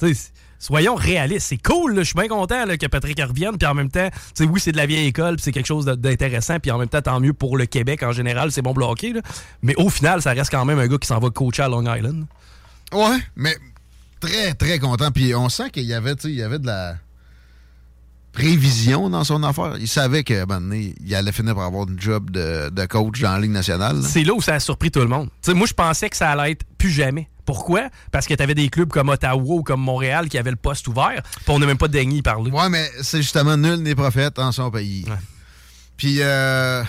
soyons 0.64 0.94
réalistes. 0.94 1.48
C'est 1.48 1.62
cool, 1.62 1.98
je 1.98 2.02
suis 2.04 2.14
bien 2.14 2.28
content 2.28 2.64
que 2.80 2.86
Patrick 2.86 3.20
revienne. 3.20 3.58
Puis 3.58 3.66
en 3.66 3.74
même 3.74 3.90
temps, 3.90 4.08
oui, 4.40 4.60
c'est 4.60 4.72
de 4.72 4.76
la 4.78 4.86
vieille 4.86 5.08
école, 5.08 5.36
c'est 5.38 5.52
quelque 5.52 5.66
chose 5.66 5.84
d'intéressant. 5.84 6.58
Puis 6.58 6.70
en 6.70 6.78
même 6.78 6.88
temps, 6.88 7.02
tant 7.02 7.20
mieux 7.20 7.34
pour 7.34 7.58
le 7.58 7.66
Québec 7.66 8.02
en 8.02 8.12
général, 8.12 8.50
c'est 8.50 8.62
bon 8.62 8.72
bloqué. 8.72 9.12
Mais 9.62 9.74
au 9.76 9.90
final, 9.90 10.22
ça 10.22 10.32
reste 10.32 10.50
quand 10.50 10.64
même 10.64 10.78
un 10.78 10.86
gars 10.86 10.98
qui 10.98 11.06
s'en 11.06 11.18
va 11.18 11.28
coacher 11.30 11.62
à 11.62 11.68
Long 11.68 11.82
Island. 11.82 12.26
Ouais, 12.92 13.18
mais 13.36 13.56
très, 14.20 14.54
très 14.54 14.78
content. 14.78 15.10
Puis 15.10 15.34
on 15.34 15.48
sent 15.48 15.70
qu'il 15.70 15.84
y 15.84 15.92
avait, 15.92 16.14
il 16.24 16.34
y 16.34 16.42
avait 16.42 16.58
de 16.58 16.66
la. 16.66 16.96
Prévision 18.34 19.08
dans 19.08 19.24
son 19.24 19.42
affaire. 19.42 19.76
Il 19.78 19.88
savait 19.88 20.24
que 20.24 20.44
ben, 20.44 20.70
il 20.72 21.14
allait 21.14 21.32
finir 21.32 21.54
par 21.54 21.64
avoir 21.64 21.88
une 21.88 21.98
job 21.98 22.30
de, 22.30 22.68
de 22.68 22.86
coach 22.86 23.20
dans 23.20 23.32
la 23.32 23.40
Ligue 23.40 23.52
nationale. 23.52 24.02
C'est 24.02 24.24
là 24.24 24.34
où 24.34 24.42
ça 24.42 24.54
a 24.54 24.60
surpris 24.60 24.90
tout 24.90 25.00
le 25.00 25.06
monde. 25.06 25.30
T'sais, 25.40 25.54
moi, 25.54 25.66
je 25.66 25.72
pensais 25.72 26.10
que 26.10 26.16
ça 26.16 26.30
allait 26.30 26.52
être 26.52 26.64
plus 26.76 26.90
jamais. 26.90 27.28
Pourquoi? 27.46 27.88
Parce 28.10 28.26
que 28.26 28.34
tu 28.34 28.42
avais 28.42 28.54
des 28.54 28.68
clubs 28.68 28.88
comme 28.88 29.08
Ottawa 29.08 29.54
ou 29.54 29.62
comme 29.62 29.80
Montréal 29.80 30.28
qui 30.28 30.38
avaient 30.38 30.50
le 30.50 30.56
poste 30.56 30.88
ouvert, 30.88 31.22
puis 31.22 31.44
on 31.48 31.58
n'a 31.58 31.66
même 31.66 31.78
pas 31.78 31.88
daigné 31.88 32.18
y 32.18 32.22
parler. 32.22 32.50
Ouais, 32.50 32.68
mais 32.68 32.90
c'est 33.02 33.22
justement 33.22 33.56
nul 33.56 33.76
n'est 33.76 33.94
prophète 33.94 34.38
en 34.38 34.50
son 34.50 34.70
pays. 34.70 35.04
Puis, 35.96 36.18
euh... 36.20 36.82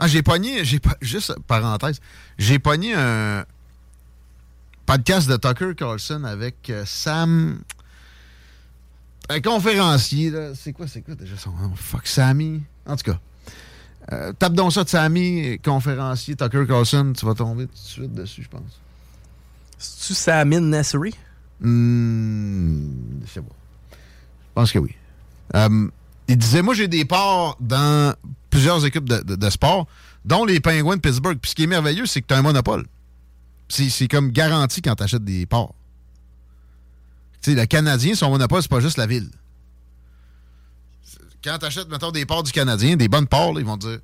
Ah, 0.00 0.06
j'ai 0.06 0.22
pogné, 0.22 0.64
j'ai 0.64 0.80
juste 1.00 1.34
parenthèse, 1.46 2.00
j'ai 2.38 2.58
pogné 2.58 2.94
un 2.94 3.44
podcast 4.86 5.28
de 5.28 5.36
Tucker 5.36 5.74
Carlson 5.76 6.22
avec 6.24 6.70
euh, 6.70 6.84
Sam, 6.86 7.60
un 9.28 9.40
conférencier, 9.40 10.30
là. 10.30 10.54
C'est 10.54 10.72
quoi, 10.72 10.86
c'est 10.86 11.02
quoi 11.02 11.14
déjà 11.14 11.36
son 11.36 11.50
nom? 11.52 11.74
Fuck, 11.74 12.06
Sammy. 12.06 12.62
En 12.86 12.96
tout 12.96 13.10
cas. 13.10 13.18
Euh, 14.12 14.32
tape 14.32 14.54
donc 14.54 14.72
ça 14.72 14.84
de 14.84 14.88
Sammy, 14.88 15.58
conférencier, 15.62 16.34
Tucker 16.34 16.64
Carlson, 16.66 17.12
tu 17.14 17.26
vas 17.26 17.34
tomber 17.34 17.66
tout 17.66 17.74
de 17.74 17.78
suite 17.78 18.14
dessus, 18.14 18.42
je 18.42 18.48
pense. 18.48 18.80
C'est-tu 19.76 20.14
Samin 20.14 20.60
Nassery? 20.60 21.14
Hmm, 21.60 22.86
je 23.24 23.30
sais 23.30 23.40
pas. 23.40 23.54
Je 23.92 24.54
pense 24.54 24.72
que 24.72 24.78
oui. 24.78 24.94
Euh, 25.54 25.88
il 26.26 26.36
disait, 26.36 26.62
moi, 26.62 26.74
j'ai 26.74 26.88
des 26.88 27.04
parts 27.04 27.56
dans 27.60 28.14
plusieurs 28.50 28.84
équipes 28.84 29.08
de, 29.08 29.36
de, 29.36 29.50
sport, 29.50 29.86
dont 30.24 30.44
les 30.44 30.60
Penguins 30.60 30.96
de 30.96 31.00
Pittsburgh. 31.00 31.38
Puis 31.40 31.50
ce 31.50 31.54
qui 31.54 31.64
est 31.64 31.68
merveilleux, 31.68 32.06
c'est 32.06 32.22
que 32.22 32.26
tu 32.26 32.34
as 32.34 32.38
un 32.38 32.42
monopole. 32.42 32.86
C'est 33.68 34.08
comme 34.08 34.30
garanti 34.30 34.80
quand 34.80 34.94
tu 34.94 35.02
achètes 35.02 35.24
des 35.24 35.46
parts. 35.46 35.74
Sais, 37.40 37.54
le 37.54 37.66
Canadien, 37.66 38.14
son 38.14 38.30
monopole, 38.30 38.62
c'est 38.62 38.70
pas 38.70 38.80
juste 38.80 38.96
la 38.96 39.06
ville. 39.06 39.30
Quand 41.42 41.58
tu 41.58 41.66
achètes, 41.66 41.88
mettons, 41.88 42.10
des 42.10 42.26
parts 42.26 42.42
du 42.42 42.52
Canadien, 42.52 42.96
des 42.96 43.08
bonnes 43.08 43.28
parts, 43.28 43.52
ils 43.56 43.64
vont 43.64 43.78
te 43.78 43.86
dire 43.86 44.00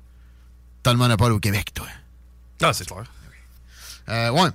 T'as 0.83 0.93
le 0.93 0.97
monopole 0.97 1.31
au 1.31 1.39
Québec, 1.39 1.73
toi. 1.73 1.87
Ah, 2.61 2.71
c'est 2.71 2.85
clair. 2.87 3.03
Euh, 4.07 4.29
ouais. 4.29 4.49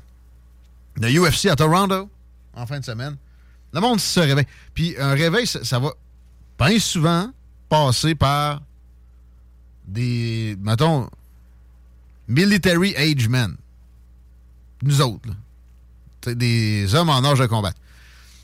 Le 0.96 1.08
UFC 1.20 1.46
à 1.46 1.56
Toronto, 1.56 2.08
en 2.54 2.66
fin 2.66 2.78
de 2.78 2.84
semaine. 2.84 3.16
Le 3.72 3.80
monde 3.80 4.00
se 4.00 4.20
réveille. 4.20 4.46
Puis 4.74 4.94
un 4.98 5.12
réveil, 5.12 5.46
ça, 5.46 5.64
ça 5.64 5.78
va 5.78 5.92
bien 6.58 6.78
souvent 6.78 7.30
passer 7.68 8.14
par 8.14 8.62
des, 9.86 10.56
mettons, 10.60 11.08
military 12.28 12.94
age 12.96 13.28
men. 13.28 13.56
Nous 14.82 15.00
autres, 15.02 15.28
là. 15.28 16.34
Des 16.34 16.94
hommes 16.94 17.08
en 17.08 17.24
âge 17.24 17.38
de 17.38 17.46
combattre. 17.46 17.78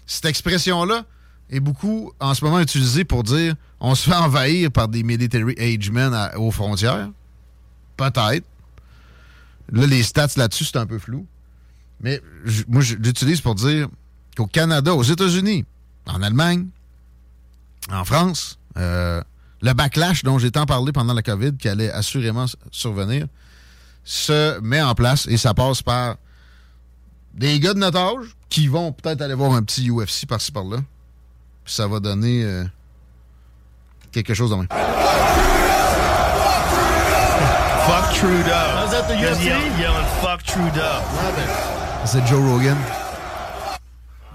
Cette 0.07 0.27
expression-là 0.27 1.05
est 1.51 1.61
beaucoup 1.61 2.13
en 2.21 2.35
ce 2.35 2.45
moment 2.45 2.61
utilisée 2.61 3.05
pour 3.05 3.23
dire 3.23 3.55
on 3.81 3.95
se 3.95 4.09
fait 4.09 4.17
envahir 4.17 4.71
par 4.71 4.89
des 4.89 5.03
military 5.03 5.55
age 5.59 5.91
aux 6.37 6.51
frontières. 6.51 7.11
Peut-être. 7.97 8.45
Là, 9.73 9.87
les 9.87 10.03
stats 10.03 10.29
là-dessus, 10.37 10.65
c'est 10.65 10.77
un 10.77 10.87
peu 10.87 10.99
flou. 10.99 11.27
Mais 12.01 12.21
moi, 12.69 12.83
j'utilise 12.83 13.41
pour 13.41 13.55
dire 13.55 13.89
qu'au 14.37 14.47
Canada, 14.47 14.95
aux 14.95 15.03
États-Unis, 15.03 15.65
en 16.07 16.23
Allemagne, 16.23 16.67
en 17.91 18.05
France, 18.05 18.59
euh, 18.77 19.23
le 19.63 19.73
backlash 19.73 20.23
dont 20.23 20.39
j'ai 20.39 20.51
tant 20.51 20.67
parlé 20.67 20.93
pendant 20.93 21.15
la 21.15 21.23
COVID, 21.23 21.57
qui 21.57 21.69
allait 21.69 21.91
assurément 21.91 22.47
survenir, 22.71 23.27
se 24.05 24.61
met 24.61 24.83
en 24.83 24.95
place 24.95 25.27
et 25.27 25.37
ça 25.37 25.55
passe 25.55 25.83
par 25.83 26.17
des 27.37 27.61
gars 27.61 27.75
de 27.75 27.79
notre 27.79 27.99
âge 27.99 28.27
qui 28.49 28.67
vont 28.67 28.93
peut-être 28.93 29.21
aller 29.21 29.35
voir 29.35 29.53
un 29.53 29.63
petit 29.63 29.91
UFC 29.91 30.27
par-ci 30.27 30.51
par-là. 30.51 30.79
Puis 31.65 31.75
ça 31.75 31.87
va 31.87 32.01
donner 32.01 32.45
euh, 32.45 32.65
quelque 34.11 34.35
chose 34.35 34.51
de 34.51 34.57
même. 34.57 34.69
Fuck 37.87 38.15
Trudeau. 38.15 38.51
Was 38.51 38.91
that 38.91 39.07
the 39.09 39.17
UFC? 39.17 39.45
Yelling, 39.45 40.07
fuck 40.21 40.43
Trudeau. 40.43 41.03
C'est 42.05 42.27
Joe 42.27 42.41
Rogan. 42.41 42.77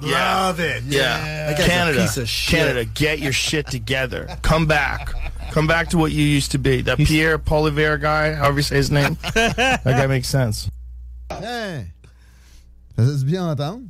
Yeah. 0.02 0.48
Love 0.48 0.60
it. 0.60 0.84
Yeah. 0.84 1.50
yeah. 1.50 1.54
Canada. 1.54 2.08
Canada, 2.48 2.86
get 2.86 3.20
your 3.20 3.34
shit 3.34 3.68
together. 3.68 4.28
Come 4.42 4.66
back. 4.66 5.14
Come 5.52 5.68
back 5.68 5.90
to 5.90 5.98
what 5.98 6.12
you 6.12 6.24
used 6.24 6.52
to 6.52 6.58
be. 6.58 6.82
That 6.82 6.98
Pierre 6.98 7.38
Polivier 7.38 8.02
guy, 8.02 8.34
however 8.34 8.58
you 8.58 8.64
say 8.64 8.78
his 8.78 8.90
name. 8.90 9.18
that 9.34 9.84
guy 9.84 10.08
makes 10.08 10.28
sense. 10.28 10.70
Hey. 11.30 11.88
Ça 12.98 13.06
se 13.06 13.26
bien 13.26 13.48
entendre. 13.48 13.82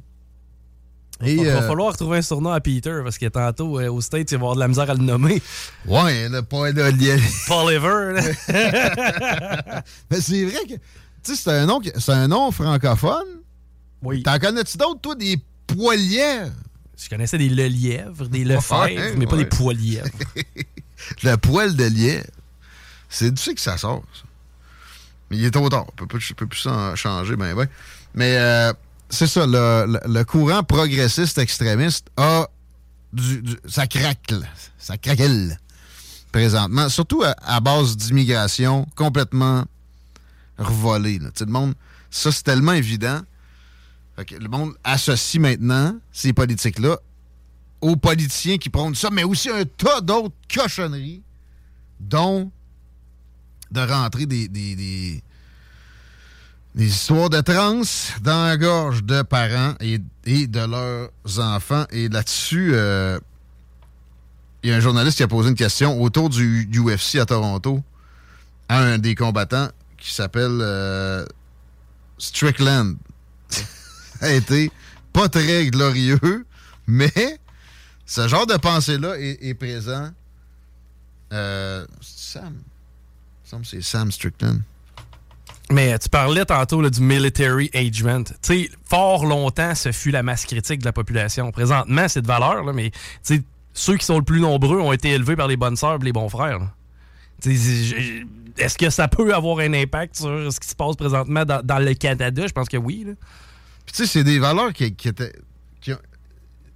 Il 1.23 1.37
va, 1.37 1.51
euh, 1.51 1.67
falloir 1.67 1.95
trouver 1.95 2.17
un 2.17 2.21
surnom 2.21 2.49
à 2.51 2.59
Peter 2.59 2.99
parce 3.03 3.17
que 3.17 3.27
tantôt, 3.27 3.79
euh, 3.79 3.91
au 3.91 4.01
States, 4.01 4.31
il 4.31 4.37
va 4.37 4.41
avoir 4.41 4.55
de 4.55 4.59
la 4.59 4.67
misère 4.67 4.89
à 4.89 4.93
le 4.93 5.03
nommer. 5.03 5.41
Ouais, 5.85 6.27
le 6.29 6.41
point 6.41 6.73
de 6.73 6.81
lien. 6.81 7.17
Poliver. 7.47 8.33
Mais 10.09 10.21
c'est 10.21 10.45
vrai 10.45 10.63
que, 10.67 10.73
tu 10.73 10.79
sais, 11.23 11.35
c'est 11.35 11.51
un, 11.51 11.65
nom, 11.65 11.79
un 12.07 12.27
nom 12.27 12.51
francophone. 12.51 13.41
Oui. 14.01 14.23
T'en 14.23 14.39
connais-tu 14.39 14.77
d'autres, 14.77 15.01
toi, 15.01 15.15
des 15.15 15.37
poilièvres? 15.67 16.53
Je 16.97 17.09
connaissais 17.09 17.37
des 17.37 17.49
le 17.49 17.67
lièvres, 17.67 18.27
des 18.27 18.43
lefèvres, 18.43 19.17
mais 19.17 19.25
pas 19.27 19.37
des 19.37 19.45
poilièvres. 19.45 20.07
le 21.23 21.35
poil 21.35 21.75
de 21.75 21.85
lièvre. 21.85 22.25
C'est 23.09 23.31
du 23.31 23.53
que 23.53 23.61
ça 23.61 23.77
sort, 23.77 24.03
ça. 24.13 24.23
Mais 25.29 25.37
il 25.37 25.45
est 25.45 25.51
trop 25.51 25.69
tard. 25.69 25.85
Je 25.99 26.05
peux, 26.05 26.19
peux 26.35 26.47
plus 26.47 26.67
changer, 26.95 27.35
ben, 27.35 27.55
ben. 27.55 27.67
Mais 28.13 28.37
euh, 28.37 28.73
c'est 29.11 29.27
ça, 29.27 29.45
le, 29.45 30.23
courant 30.23 30.63
progressiste 30.63 31.37
extrémiste 31.37 32.07
a 32.17 32.47
du, 33.11 33.43
ça 33.67 33.85
craque, 33.85 34.33
ça 34.77 34.97
craquelle 34.97 35.59
présentement, 36.31 36.87
surtout 36.87 37.23
à, 37.23 37.59
base 37.59 37.97
d'immigration 37.97 38.87
complètement 38.95 39.65
revolée. 40.57 41.19
Le 41.19 41.45
monde, 41.45 41.73
ça 42.09 42.31
c'est 42.31 42.43
tellement 42.43 42.71
évident. 42.71 43.19
le 44.17 44.47
monde 44.47 44.73
associe 44.85 45.41
maintenant 45.41 45.97
ces 46.13 46.31
politiques-là 46.31 46.97
aux 47.81 47.97
politiciens 47.97 48.57
qui 48.57 48.69
prônent 48.69 48.95
ça, 48.95 49.09
mais 49.11 49.23
aussi 49.23 49.49
un 49.49 49.65
tas 49.65 49.99
d'autres 49.99 50.35
cochonneries, 50.53 51.21
dont 51.99 52.49
de 53.71 53.81
rentrer 53.81 54.25
des 54.25 54.47
des 54.47 55.21
histoires 56.77 57.29
de 57.29 57.41
trans 57.41 57.81
dans 58.21 58.45
la 58.45 58.57
gorge 58.57 59.03
de 59.03 59.21
parents 59.21 59.73
et, 59.79 59.99
de 60.47 60.59
leurs 60.59 61.39
enfants. 61.39 61.85
Et 61.91 62.09
là-dessus, 62.09 62.71
euh, 62.73 63.19
il 64.63 64.69
y 64.69 64.73
a 64.73 64.77
un 64.77 64.79
journaliste 64.79 65.17
qui 65.17 65.23
a 65.23 65.27
posé 65.27 65.49
une 65.49 65.55
question 65.55 66.01
autour 66.01 66.29
du, 66.29 66.69
UFC 66.73 67.15
à 67.15 67.25
Toronto 67.25 67.83
à 68.69 68.79
un 68.79 68.97
des 68.99 69.15
combattants 69.15 69.69
qui 69.97 70.13
s'appelle 70.13 70.59
euh, 70.61 71.25
Strickland. 72.17 72.95
Ça 73.49 74.27
a 74.27 74.31
été 74.31 74.71
pas 75.11 75.27
très 75.27 75.67
glorieux, 75.67 76.45
mais 76.87 77.39
ce 78.05 78.27
genre 78.27 78.47
de 78.47 78.55
pensée-là 78.55 79.15
est, 79.19 79.53
présent. 79.55 80.09
Euh, 81.33 81.85
Sam. 82.01 82.55
C'est 83.63 83.81
Sam 83.81 84.11
Strickland. 84.11 84.61
Mais 85.71 85.97
tu 85.99 86.09
parlais 86.09 86.45
tantôt 86.45 86.87
du 86.89 87.01
military 87.01 87.69
agement. 87.73 88.23
Tu 88.23 88.33
sais, 88.41 88.69
fort 88.89 89.25
longtemps, 89.25 89.73
ce 89.73 89.91
fut 89.91 90.11
la 90.11 90.23
masse 90.23 90.45
critique 90.45 90.79
de 90.79 90.85
la 90.85 90.93
population. 90.93 91.51
Présentement, 91.51 92.07
c'est 92.07 92.21
de 92.21 92.27
valeur, 92.27 92.63
là, 92.63 92.73
mais 92.73 92.91
ceux 93.73 93.97
qui 93.97 94.05
sont 94.05 94.17
le 94.17 94.23
plus 94.23 94.41
nombreux 94.41 94.79
ont 94.79 94.91
été 94.91 95.09
élevés 95.09 95.35
par 95.35 95.47
les 95.47 95.57
bonnes 95.57 95.77
sœurs 95.77 95.99
et 96.01 96.05
les 96.05 96.11
bons 96.11 96.29
frères. 96.29 96.59
Est-ce 97.45 98.77
que 98.77 98.89
ça 98.89 99.07
peut 99.07 99.33
avoir 99.33 99.59
un 99.59 99.73
impact 99.73 100.17
sur 100.17 100.51
ce 100.51 100.59
qui 100.59 100.67
se 100.67 100.75
passe 100.75 100.95
présentement 100.95 101.45
dans, 101.45 101.79
le 101.79 101.93
Canada? 101.93 102.45
Je 102.45 102.53
pense 102.53 102.67
que 102.67 102.77
oui. 102.77 103.05
tu 103.07 103.15
sais, 103.93 104.05
c'est 104.05 104.23
des 104.23 104.39
valeurs 104.39 104.73
qui, 104.73 104.83
étaient. 104.83 105.33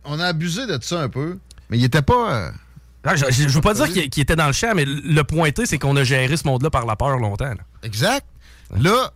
on 0.06 0.20
a 0.20 0.26
abusé 0.26 0.66
de 0.66 0.78
ça 0.82 1.02
un 1.02 1.10
peu, 1.10 1.38
mais 1.70 1.78
il 1.78 1.82
n'était 1.82 2.02
pas. 2.02 2.34
Euh, 2.34 2.52
ah, 3.04 3.16
je, 3.16 3.44
ne 3.44 3.50
veux 3.50 3.62
pas 3.62 3.76
dire 3.76 4.10
qu'il 4.10 4.24
était 4.24 4.36
dans 4.36 4.48
le 4.48 4.54
champ, 4.54 4.74
mais 4.74 4.86
le 4.86 5.24
pointé, 5.24 5.68
c'est 5.68 5.78
qu'on 5.78 5.96
a 5.96 6.04
géré 6.04 6.36
ce 6.38 6.48
monde-là 6.48 6.72
par 6.72 6.88
la 6.88 6.96
peur 6.96 7.20
longtemps. 7.20 7.54
Exact. 7.84 8.26
Là, 8.72 9.12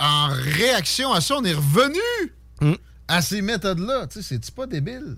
en 0.00 0.28
réaction 0.28 1.12
à 1.12 1.20
ça, 1.20 1.36
on 1.36 1.44
est 1.44 1.54
revenu 1.54 2.32
hmm. 2.60 2.74
à 3.08 3.22
ces 3.22 3.42
méthodes-là. 3.42 4.06
Tu 4.06 4.22
sais, 4.22 4.38
c'est 4.42 4.54
pas 4.54 4.66
débile? 4.66 5.16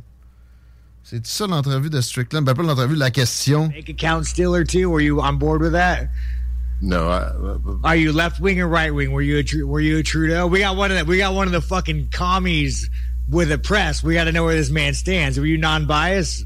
C'est 1.02 1.26
ça 1.26 1.46
l'entrevue 1.46 1.90
de 1.90 2.00
Strickland? 2.00 2.44
Ben, 2.44 2.54
pas 2.54 2.62
l'entrevue, 2.62 2.94
la 2.94 3.10
question. 3.10 3.68
Make 3.68 3.88
account 3.88 4.24
Stiller 4.24 4.64
too? 4.64 4.90
Were 4.90 5.00
you 5.00 5.20
on 5.20 5.38
board 5.38 5.60
with 5.60 5.72
that? 5.72 6.08
No. 6.80 7.08
I, 7.08 7.18
uh, 7.18 7.58
Are 7.84 7.96
you 7.96 8.12
left 8.12 8.40
wing 8.40 8.60
or 8.60 8.68
right 8.68 8.94
wing? 8.94 9.12
Were 9.12 9.22
you 9.22 9.38
a 9.38 9.64
were 9.64 9.80
you 9.80 9.98
a 9.98 10.02
Trudeau? 10.02 10.46
We 10.46 10.60
got 10.60 10.76
one 10.76 10.90
of 10.90 10.98
the, 10.98 11.04
we 11.04 11.18
got 11.18 11.34
one 11.34 11.46
of 11.46 11.52
the 11.52 11.60
fucking 11.60 12.10
commies 12.10 12.88
with 13.28 13.48
the 13.48 13.58
press. 13.58 14.02
We 14.02 14.14
got 14.14 14.24
to 14.24 14.32
know 14.32 14.44
where 14.44 14.56
this 14.56 14.70
man 14.70 14.94
stands. 14.94 15.38
Were 15.38 15.46
you 15.46 15.58
non-biased? 15.58 16.44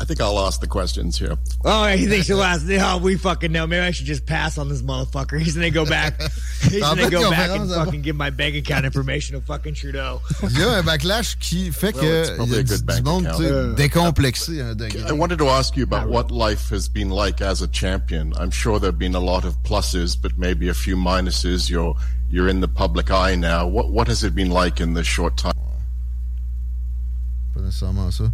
I 0.00 0.04
think 0.04 0.20
I'll 0.20 0.40
ask 0.40 0.60
the 0.60 0.66
questions 0.66 1.16
here. 1.18 1.36
Oh, 1.64 1.86
he 1.86 2.06
thinks 2.06 2.26
he'll 2.26 2.42
ask. 2.42 2.66
Oh, 2.68 2.98
we 2.98 3.16
fucking 3.16 3.52
know. 3.52 3.64
Maybe 3.64 3.80
I 3.80 3.92
should 3.92 4.06
just 4.06 4.26
pass 4.26 4.58
on 4.58 4.68
this 4.68 4.82
motherfucker. 4.82 5.38
He's 5.44 5.54
gonna 5.54 5.70
go 5.70 5.86
back. 5.86 6.20
He's 6.62 6.80
gonna 6.80 7.08
go 7.08 7.30
back 7.30 7.50
and 7.50 7.70
fucking 7.70 8.02
give 8.02 8.16
my 8.16 8.30
bank 8.30 8.56
account 8.56 8.84
information 8.84 9.38
to 9.38 9.46
fucking 9.46 9.74
Trudeau. 9.74 10.20
Il 10.42 10.58
y 10.58 10.62
a 10.62 10.78
un 10.78 10.82
backlash 10.82 11.38
qui 11.38 11.70
fait 11.70 11.94
Well, 11.94 12.02
que 12.02 12.20
it's 12.22 12.30
probably 12.30 12.56
a 12.56 12.60
a 12.60 12.62
du, 12.64 12.72
good 12.74 12.86
bank 12.86 12.98
du 12.98 13.04
monde 13.04 13.26
account. 13.26 13.38
tu 13.38 13.44
sais, 13.44 13.50
Yeah. 13.50 13.74
décomplexé 13.76 14.60
à 14.60 14.66
un 14.70 14.74
degré. 14.74 15.08
I 15.08 15.12
wanted 15.12 15.38
to 15.38 15.48
ask 15.48 15.76
you 15.76 15.84
about 15.84 16.08
what 16.08 16.30
life 16.32 16.70
has 16.70 16.88
been 16.88 17.10
like 17.10 17.40
as 17.40 17.62
a 17.62 17.68
champion. 17.68 18.32
I'm 18.36 18.50
sure 18.50 18.80
there 18.80 18.90
have 18.90 18.98
been 18.98 19.14
a 19.14 19.20
lot 19.20 19.44
of 19.44 19.56
pluses, 19.62 20.16
but 20.20 20.32
maybe 20.36 20.68
a 20.68 20.74
few 20.74 20.96
minuses. 20.96 21.70
You're 21.70 21.94
you're 22.28 22.48
in 22.48 22.60
the 22.60 22.68
public 22.68 23.12
eye 23.12 23.36
now. 23.36 23.68
What 23.68 23.90
what 23.92 24.08
has 24.08 24.24
it 24.24 24.34
been 24.34 24.50
like 24.50 24.80
in 24.80 24.94
this 24.94 25.06
short 25.06 25.36
time? 25.36 25.54
Pas 27.54 27.60
nécessairement 27.62 28.10
ça. 28.10 28.24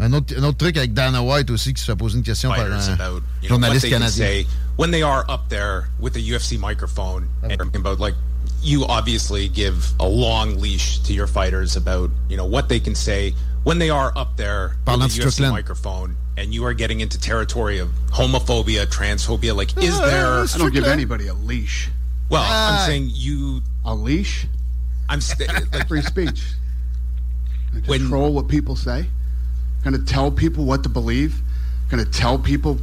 Un 0.00 0.12
autre, 0.12 0.32
un 0.38 0.44
autre 0.44 0.58
truc 0.58 0.76
avec 0.76 0.94
Dana 0.94 1.20
White 1.22 1.50
aussi 1.50 1.74
qui 1.74 1.80
se 1.82 1.86
fait 1.90 1.96
poser 1.96 2.18
une 2.18 2.22
question 2.22 2.50
par 2.50 2.60
un 2.60 2.92
about 2.92 3.22
you 3.42 3.48
know, 3.48 3.56
journaliste 3.56 3.88
canadien. 3.88 4.10
say 4.10 4.46
when 4.76 4.92
they 4.92 5.02
are 5.02 5.24
up 5.28 5.48
there 5.48 5.88
with 5.98 6.14
a 6.16 6.20
UFC 6.20 6.56
microphone 6.58 7.28
and 7.42 7.60
about 7.74 7.98
like 7.98 8.14
you 8.62 8.84
obviously 8.86 9.48
give 9.48 9.92
a 9.98 10.06
long 10.06 10.60
leash 10.60 10.98
to 11.00 11.12
your 11.12 11.26
fighters 11.26 11.76
about 11.76 12.10
you 12.28 12.36
know 12.36 12.46
what 12.46 12.68
they 12.68 12.78
can 12.78 12.94
say 12.94 13.34
when 13.64 13.78
they 13.80 13.90
are 13.90 14.12
up 14.16 14.36
there 14.36 14.76
Parlant 14.84 15.04
with 15.08 15.14
de 15.16 15.22
a 15.22 15.26
UFC 15.26 15.30
Strickland. 15.32 15.52
microphone 15.54 16.16
and 16.36 16.54
you 16.54 16.64
are 16.64 16.74
getting 16.74 17.00
into 17.00 17.18
territory 17.18 17.80
of 17.80 17.88
homophobia, 18.12 18.86
transphobia 18.86 19.52
like 19.56 19.76
is 19.82 19.98
Uh, 19.98 20.06
there 20.06 20.44
I 20.44 20.58
don't 20.58 20.72
give 20.72 20.84
anybody 20.86 21.26
a 21.26 21.34
leash. 21.34 21.90
Well, 22.30 22.42
Ah. 22.46 22.82
I'm 22.82 22.86
saying 22.88 23.10
you 23.14 23.62
a 23.84 23.94
leash. 23.96 24.46
I'm 25.08 25.20
st- 25.20 25.50
like 25.72 25.88
free 25.88 26.02
speech. 26.02 26.40
I 27.74 27.80
control 27.98 28.32
what 28.32 28.46
people 28.46 28.76
say. 28.76 29.06
Going 29.88 30.04
to 30.04 30.12
tell 30.12 30.30
people 30.30 30.66
what 30.66 30.82
to 30.82 30.90
believe. 30.90 31.40
Going 31.88 32.04
to 32.04 32.10
tell 32.10 32.38
people. 32.38 32.76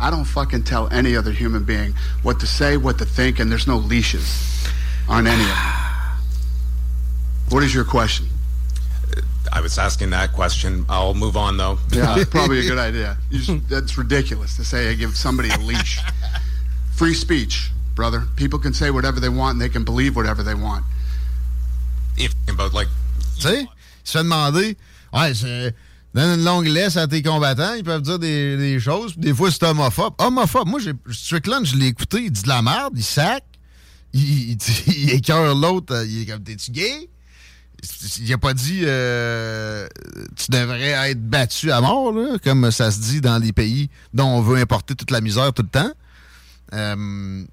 I 0.00 0.08
don't 0.08 0.24
fucking 0.24 0.64
tell 0.64 0.88
any 0.90 1.14
other 1.14 1.30
human 1.30 1.64
being 1.64 1.92
what 2.22 2.40
to 2.40 2.46
say, 2.46 2.78
what 2.78 2.96
to 3.00 3.04
think, 3.04 3.38
and 3.38 3.52
there's 3.52 3.66
no 3.66 3.76
leashes 3.76 4.66
on 5.10 5.26
any 5.26 5.42
of 5.42 5.48
them. 5.48 5.56
What 7.50 7.62
is 7.62 7.74
your 7.74 7.84
question? 7.84 8.28
I 9.52 9.60
was 9.60 9.76
asking 9.76 10.08
that 10.10 10.32
question. 10.32 10.86
I'll 10.88 11.12
move 11.12 11.36
on 11.36 11.58
though. 11.58 11.78
Yeah, 11.90 12.24
probably 12.30 12.60
a 12.60 12.62
good 12.62 12.78
idea. 12.78 13.18
You 13.30 13.38
just, 13.38 13.68
that's 13.68 13.98
ridiculous 13.98 14.56
to 14.56 14.64
say 14.64 14.88
I 14.90 14.94
give 14.94 15.14
somebody 15.14 15.50
a 15.50 15.58
leash. 15.58 16.00
Free 16.94 17.12
speech, 17.12 17.70
brother. 17.94 18.22
People 18.36 18.58
can 18.58 18.72
say 18.72 18.90
whatever 18.90 19.20
they 19.20 19.28
want 19.28 19.56
and 19.56 19.60
they 19.60 19.68
can 19.68 19.84
believe 19.84 20.16
whatever 20.16 20.42
they 20.42 20.54
want. 20.54 20.86
If 22.16 22.34
about 22.48 22.72
like 22.72 22.88
Tu 23.36 23.42
sais, 23.42 23.60
il 23.60 23.68
se 24.02 24.12
fait 24.18 24.22
demander, 24.24 24.76
ouais, 25.12 25.34
c'est- 25.34 25.74
donne 26.14 26.38
une 26.38 26.44
longue 26.44 26.66
laisse 26.66 26.96
à 26.96 27.06
tes 27.06 27.22
combattants, 27.22 27.74
ils 27.74 27.84
peuvent 27.84 28.02
dire 28.02 28.18
des, 28.18 28.78
choses, 28.80 29.16
des 29.16 29.34
fois 29.34 29.50
c'est 29.50 29.64
homophobe. 29.64 30.14
Homophobe, 30.18 30.68
moi, 30.68 30.80
Strickland, 31.10 31.64
je 31.64 31.76
l'ai 31.76 31.86
écouté, 31.86 32.24
il 32.24 32.30
dit 32.30 32.42
de 32.42 32.48
la 32.48 32.62
merde, 32.62 32.92
il 32.96 33.02
sac, 33.02 33.44
il, 34.12 34.50
il, 34.50 34.58
il 34.86 35.10
écœure 35.10 35.54
l'autre, 35.54 36.04
il 36.06 36.22
est 36.22 36.26
comme, 36.26 36.42
t'es-tu 36.42 36.70
gay? 36.70 37.08
Il 38.20 38.32
a 38.32 38.38
pas 38.38 38.54
dit, 38.54 38.82
euh, 38.84 39.88
tu 40.36 40.52
devrais 40.52 41.10
être 41.10 41.28
battu 41.28 41.72
à 41.72 41.80
mort, 41.80 42.12
là, 42.12 42.38
comme 42.44 42.70
ça 42.70 42.92
se 42.92 43.00
dit 43.00 43.20
dans 43.20 43.38
les 43.38 43.52
pays 43.52 43.90
dont 44.14 44.28
on 44.28 44.40
veut 44.40 44.58
importer 44.58 44.94
toute 44.94 45.10
la 45.10 45.20
misère 45.20 45.52
tout 45.52 45.62
le 45.62 45.68
temps. 45.68 45.90
Euh, 46.74 47.44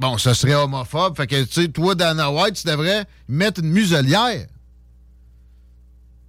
bon, 0.00 0.18
ce 0.18 0.34
serait 0.34 0.54
homophobe. 0.54 1.16
Fait 1.16 1.28
que, 1.28 1.44
tu 1.44 1.62
sais, 1.62 1.68
toi, 1.68 1.94
Dana 1.94 2.32
White, 2.32 2.56
tu 2.56 2.66
devrais 2.66 3.06
mettre 3.28 3.60
une 3.60 3.70
muselière. 3.70 4.46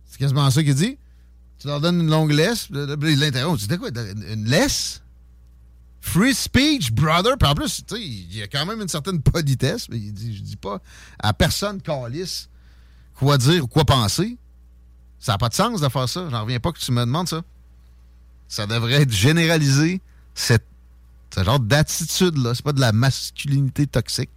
C'est 0.05 0.19
quasiment 0.19 0.49
ça 0.51 0.63
qu'il 0.63 0.75
dit. 0.75 0.97
Tu 1.59 1.67
leur 1.67 1.81
donnes 1.81 2.01
une 2.01 2.09
longue 2.09 2.31
laisse. 2.31 2.67
puis 2.67 2.77
là, 2.77 2.95
Il 3.01 3.19
l'interrompt. 3.19 3.59
Tu 3.59 3.67
dis 3.67 3.77
quoi? 3.77 3.89
Une 3.89 4.45
laisse? 4.45 5.01
Free 6.01 6.33
speech, 6.33 6.91
brother. 6.91 7.37
Puis 7.37 7.49
en 7.49 7.55
plus, 7.55 7.83
tu 7.85 7.95
sais, 7.95 8.01
il 8.01 8.37
y 8.37 8.43
a 8.43 8.47
quand 8.47 8.65
même 8.65 8.81
une 8.81 8.87
certaine 8.87 9.21
politesse. 9.21 9.89
Mais 9.89 9.97
il 9.97 10.13
dit, 10.13 10.35
je 10.35 10.41
dis 10.41 10.55
pas 10.55 10.81
à 11.19 11.33
personne 11.33 11.81
calisse 11.81 12.49
quoi 13.15 13.37
dire 13.37 13.63
ou 13.63 13.67
quoi 13.67 13.85
penser. 13.85 14.37
Ça 15.19 15.33
n'a 15.33 15.37
pas 15.37 15.49
de 15.49 15.55
sens 15.55 15.81
de 15.81 15.89
faire 15.89 16.07
ça. 16.07 16.27
J'en 16.29 16.43
reviens 16.43 16.59
pas 16.59 16.71
que 16.71 16.79
tu 16.79 16.91
me 16.91 17.01
demandes 17.01 17.27
ça. 17.27 17.41
Ça 18.47 18.65
devrait 18.65 19.01
être 19.01 19.11
généralisé, 19.11 19.99
cette, 20.33 20.65
ce 21.35 21.43
genre 21.43 21.59
d'attitude-là. 21.59 22.53
C'est 22.55 22.63
pas 22.63 22.73
de 22.73 22.79
la 22.79 22.93
masculinité 22.93 23.87
toxique. 23.87 24.29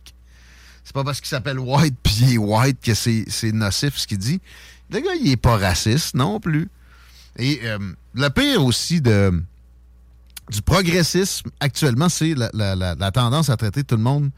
C'est 0.83 0.95
pas 0.95 1.05
parce 1.05 1.21
qu'il 1.21 1.29
s'appelle 1.29 1.59
White 1.59 1.97
puis 2.03 2.17
il 2.23 2.35
est 2.35 2.39
White 2.39 2.79
que 2.83 2.95
c'est 2.95 3.53
nocif 3.53 3.97
ce 3.97 4.07
qu'il 4.07 4.19
dit. 4.19 4.41
Le 4.91 4.99
gars, 4.99 5.15
il 5.21 5.31
est 5.31 5.37
pas 5.37 5.57
raciste 5.57 6.15
non 6.15 6.41
plus. 6.41 6.69
Et 7.37 7.61
euh, 7.65 7.79
le 8.15 8.29
pire 8.29 8.65
aussi 8.65 9.01
de 9.01 9.43
du 10.51 10.63
progressisme 10.63 11.49
actuellement, 11.61 12.09
c'est 12.09 12.35
la, 12.35 12.51
la- 12.53 12.75
la- 12.75 12.95
la 12.97 13.11
tendance 13.13 13.51
à 13.51 13.57
traiter 13.57 13.85
tout 13.85 13.97
le 13.97 14.03
monde 14.03 14.31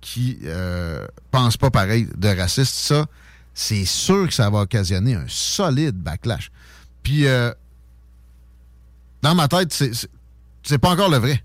qui 0.00 0.38
euh, 0.44 1.06
pense 1.30 1.56
pas 1.56 1.70
pareil 1.70 2.08
de 2.16 2.28
raciste. 2.28 2.74
Ça, 2.74 3.06
c'est 3.54 3.84
sûr 3.84 4.26
que 4.26 4.34
ça 4.34 4.50
va 4.50 4.60
occasionner 4.62 5.14
un 5.14 5.26
solide 5.28 5.94
backlash. 5.96 6.50
Puis, 7.04 7.26
euh, 7.26 7.52
dans 9.22 9.34
ma 9.34 9.46
tête, 9.48 9.72
c'est- 9.72 10.78
pas 10.78 10.90
encore 10.90 11.10
le 11.10 11.18
vrai. 11.18 11.42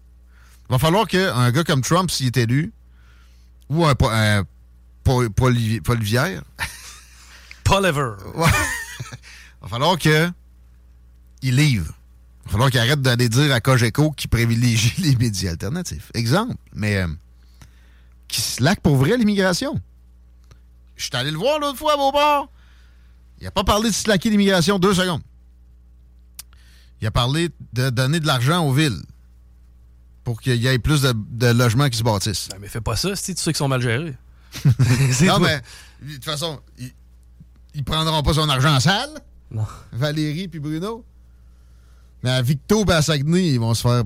Il 0.69 0.71
va 0.71 0.79
falloir 0.79 1.07
qu'un 1.07 1.51
gars 1.51 1.63
comme 1.63 1.81
Trump, 1.81 2.09
s'il 2.09 2.27
est 2.27 2.37
élu, 2.37 2.71
ou 3.69 3.85
un, 3.85 3.93
un 4.11 4.43
Paul, 5.03 5.29
Paul, 5.29 5.55
Paul 5.83 5.99
Vière, 5.99 6.41
Poliver. 7.63 8.11
Il 8.35 8.41
va 9.61 9.67
falloir 9.67 9.97
que 9.99 10.29
il 11.45 11.55
livre. 11.55 11.93
Il 12.41 12.45
va 12.45 12.51
falloir 12.51 12.71
qu'il 12.71 12.79
arrête 12.79 13.01
d'aller 13.01 13.29
dire 13.29 13.53
à 13.53 13.61
Cogeco 13.61 14.11
qu'il 14.11 14.29
privilégie 14.29 14.93
les 15.01 15.15
médias 15.15 15.51
alternatifs. 15.51 16.11
Exemple. 16.13 16.55
Mais 16.73 16.97
euh, 16.97 17.07
qui 18.27 18.41
se 18.41 18.61
laque 18.61 18.81
pour 18.81 18.95
vrai 18.97 19.15
l'immigration. 19.17 19.79
Je 20.95 21.03
suis 21.05 21.15
allé 21.15 21.31
le 21.31 21.37
voir 21.37 21.59
l'autre 21.59 21.77
fois 21.77 21.93
à 21.93 21.97
Beauport. 21.97 22.49
Il 23.39 23.43
n'a 23.43 23.51
pas 23.51 23.63
parlé 23.63 23.89
de 23.89 23.93
slacker 23.93 24.29
l'immigration 24.29 24.79
deux 24.79 24.93
secondes. 24.93 25.21
Il 27.01 27.07
a 27.07 27.11
parlé 27.11 27.49
de 27.73 27.89
donner 27.89 28.19
de 28.19 28.25
l'argent 28.25 28.65
aux 28.65 28.73
villes 28.73 29.01
pour 30.23 30.41
qu'il 30.41 30.55
y 30.55 30.67
ait 30.67 30.79
plus 30.79 31.01
de, 31.01 31.13
de 31.13 31.47
logements 31.47 31.89
qui 31.89 31.97
se 31.97 32.03
bâtissent. 32.03 32.47
Ben, 32.49 32.57
mais 32.59 32.67
fais 32.67 32.81
pas 32.81 32.95
ça, 32.95 33.15
si 33.15 33.35
tu 33.35 33.41
sais 33.41 33.51
qu'ils 33.51 33.57
sont 33.57 33.67
mal 33.67 33.81
gérés. 33.81 34.15
non, 34.65 35.39
mais 35.39 35.61
de 36.01 36.13
toute 36.13 36.23
façon, 36.23 36.59
ils, 36.79 36.93
ils 37.75 37.83
prendront 37.83 38.23
pas 38.23 38.33
son 38.33 38.49
argent 38.49 38.73
en 38.73 38.79
salle. 38.79 39.21
Non. 39.51 39.67
Valérie 39.91 40.47
puis 40.47 40.59
Bruno. 40.59 41.05
Mais 42.25 42.31
à 42.31 42.41
Victo 42.41 42.83
à 42.89 43.01
ils 43.15 43.59
vont 43.59 43.75
se 43.75 43.83
faire 43.83 44.01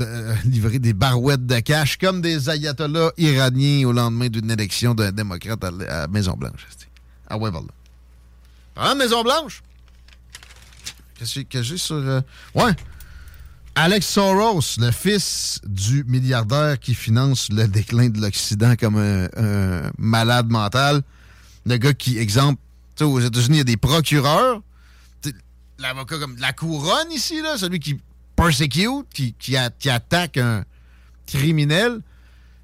euh, 0.00 0.34
livrer 0.46 0.78
des 0.78 0.94
barouettes 0.94 1.44
de 1.44 1.60
cash 1.60 1.98
comme 1.98 2.22
des 2.22 2.48
ayatollahs 2.48 3.10
iraniens 3.18 3.86
au 3.86 3.92
lendemain 3.92 4.28
d'une 4.28 4.50
élection 4.50 4.94
d'un 4.94 5.12
démocrate 5.12 5.62
à, 5.62 5.70
la- 5.70 6.02
à 6.04 6.08
Maison-Blanche. 6.08 6.66
ouais, 7.36 7.50
voilà. 7.50 7.66
Parlant 8.74 8.94
de 8.94 8.98
Maison-Blanche, 9.00 9.62
qu'est-ce 11.18 11.40
que- 11.40 11.62
j'ai 11.62 11.76
sur... 11.76 11.96
euh, 11.96 12.22
Ouais. 12.54 12.72
Alex 13.74 14.06
Soros, 14.06 14.62
le 14.78 14.90
fils 14.90 15.60
du 15.66 16.04
milliardaire 16.04 16.80
qui 16.80 16.94
finance 16.94 17.50
le 17.50 17.68
déclin 17.68 18.08
de 18.08 18.18
l'Occident 18.18 18.76
comme 18.80 18.96
un, 18.96 19.28
un 19.36 19.90
malade 19.98 20.48
mental. 20.48 21.02
Le 21.66 21.76
gars 21.76 21.92
qui, 21.92 22.16
exemple, 22.16 22.62
aux 23.02 23.20
États-Unis, 23.20 23.56
il 23.56 23.58
y 23.58 23.60
a 23.60 23.64
des 23.64 23.76
procureurs. 23.76 24.62
L'avocat 25.78 26.18
comme 26.18 26.36
la 26.38 26.52
couronne 26.52 27.10
ici, 27.12 27.40
là, 27.40 27.56
celui 27.56 27.78
qui 27.78 28.00
persecute, 28.34 29.06
qui, 29.12 29.34
qui, 29.34 29.56
attaque 29.56 30.36
un 30.36 30.64
criminel, 31.26 32.00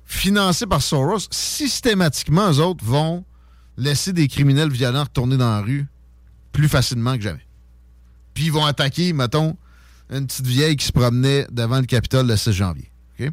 financé 0.04 0.66
par 0.66 0.82
Soros, 0.82 1.26
systématiquement, 1.30 2.50
eux 2.50 2.60
autres 2.60 2.84
vont 2.84 3.24
laisser 3.76 4.12
des 4.12 4.28
criminels 4.28 4.70
violents 4.70 5.02
retourner 5.02 5.36
dans 5.36 5.50
la 5.50 5.60
rue 5.60 5.86
plus 6.52 6.68
facilement 6.68 7.16
que 7.16 7.22
jamais. 7.22 7.46
Puis 8.34 8.44
ils 8.44 8.52
vont 8.52 8.64
attaquer, 8.64 9.12
mettons, 9.12 9.56
une 10.10 10.26
petite 10.26 10.46
vieille 10.46 10.76
qui 10.76 10.86
se 10.86 10.92
promenait 10.92 11.46
devant 11.50 11.80
le 11.80 11.86
Capitole 11.86 12.26
le 12.26 12.36
6 12.36 12.52
janvier. 12.52 12.90
OK? 13.18 13.30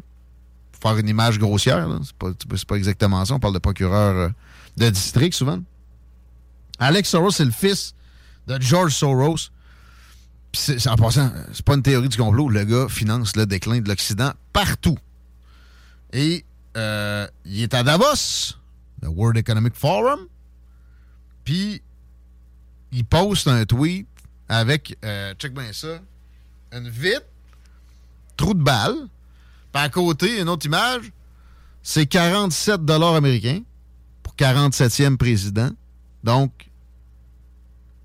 Pour 0.72 0.90
faire 0.90 0.98
une 0.98 1.08
image 1.08 1.38
grossière, 1.38 1.88
c'est 2.04 2.16
pas, 2.16 2.30
pas 2.66 2.76
exactement 2.76 3.24
ça. 3.24 3.34
On 3.34 3.40
parle 3.40 3.54
de 3.54 3.58
procureur 3.58 4.16
euh, 4.16 4.28
de 4.76 4.90
district 4.90 5.34
souvent. 5.34 5.60
Alex 6.78 7.08
Soros, 7.08 7.30
c'est 7.30 7.44
le 7.44 7.52
fils 7.52 7.94
de 8.48 8.60
George 8.60 8.92
Soros. 8.92 9.50
Puis 10.52 10.76
en 10.86 10.96
passant, 10.96 11.32
c'est 11.52 11.64
pas 11.64 11.74
une 11.74 11.82
théorie 11.82 12.08
du 12.08 12.16
complot. 12.16 12.48
Le 12.48 12.64
gars 12.64 12.86
finance 12.88 13.36
le 13.36 13.46
déclin 13.46 13.80
de 13.80 13.88
l'Occident 13.88 14.32
partout. 14.52 14.98
Et 16.12 16.44
euh, 16.76 17.26
il 17.46 17.62
est 17.62 17.74
à 17.74 17.82
Davos, 17.82 18.54
le 19.00 19.08
World 19.08 19.38
Economic 19.38 19.74
Forum. 19.74 20.20
Puis 21.44 21.82
il 22.92 23.04
poste 23.04 23.48
un 23.48 23.64
tweet 23.64 24.06
avec, 24.48 24.96
euh, 25.04 25.32
check 25.34 25.54
bien 25.54 25.72
ça, 25.72 26.00
une 26.72 26.88
vitre, 26.88 27.24
trou 28.36 28.52
de 28.52 28.62
balle. 28.62 28.94
Puis 29.72 29.82
à 29.82 29.88
côté, 29.88 30.40
une 30.40 30.50
autre 30.50 30.66
image, 30.66 31.10
c'est 31.82 32.06
47 32.06 32.84
dollars 32.84 33.14
américains 33.14 33.62
pour 34.22 34.34
47e 34.36 35.16
président. 35.16 35.70
Donc, 36.22 36.68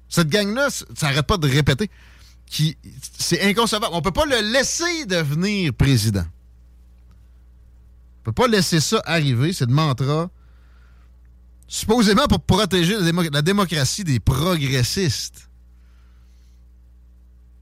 cette 0.10 0.30
gang-là, 0.30 0.70
ça 0.70 0.86
n'arrête 1.04 1.28
pas 1.28 1.38
de 1.38 1.48
répéter. 1.48 1.90
C'est 2.50 3.42
inconcevable. 3.42 3.94
On 3.94 4.02
peut 4.02 4.12
pas 4.12 4.26
le 4.26 4.40
laisser 4.54 5.06
devenir 5.06 5.74
président. 5.74 6.26
On 8.20 8.24
peut 8.24 8.32
pas 8.32 8.48
laisser 8.48 8.80
ça 8.80 9.02
arriver. 9.06 9.54
C'est 9.54 9.68
de 9.68 9.74
mantra. 9.74 10.30
Supposément 11.68 12.28
pour 12.28 12.40
protéger 12.40 12.98
la, 13.32 13.42
démocratie 13.42 14.04
des 14.04 14.20
progressistes. 14.20 15.50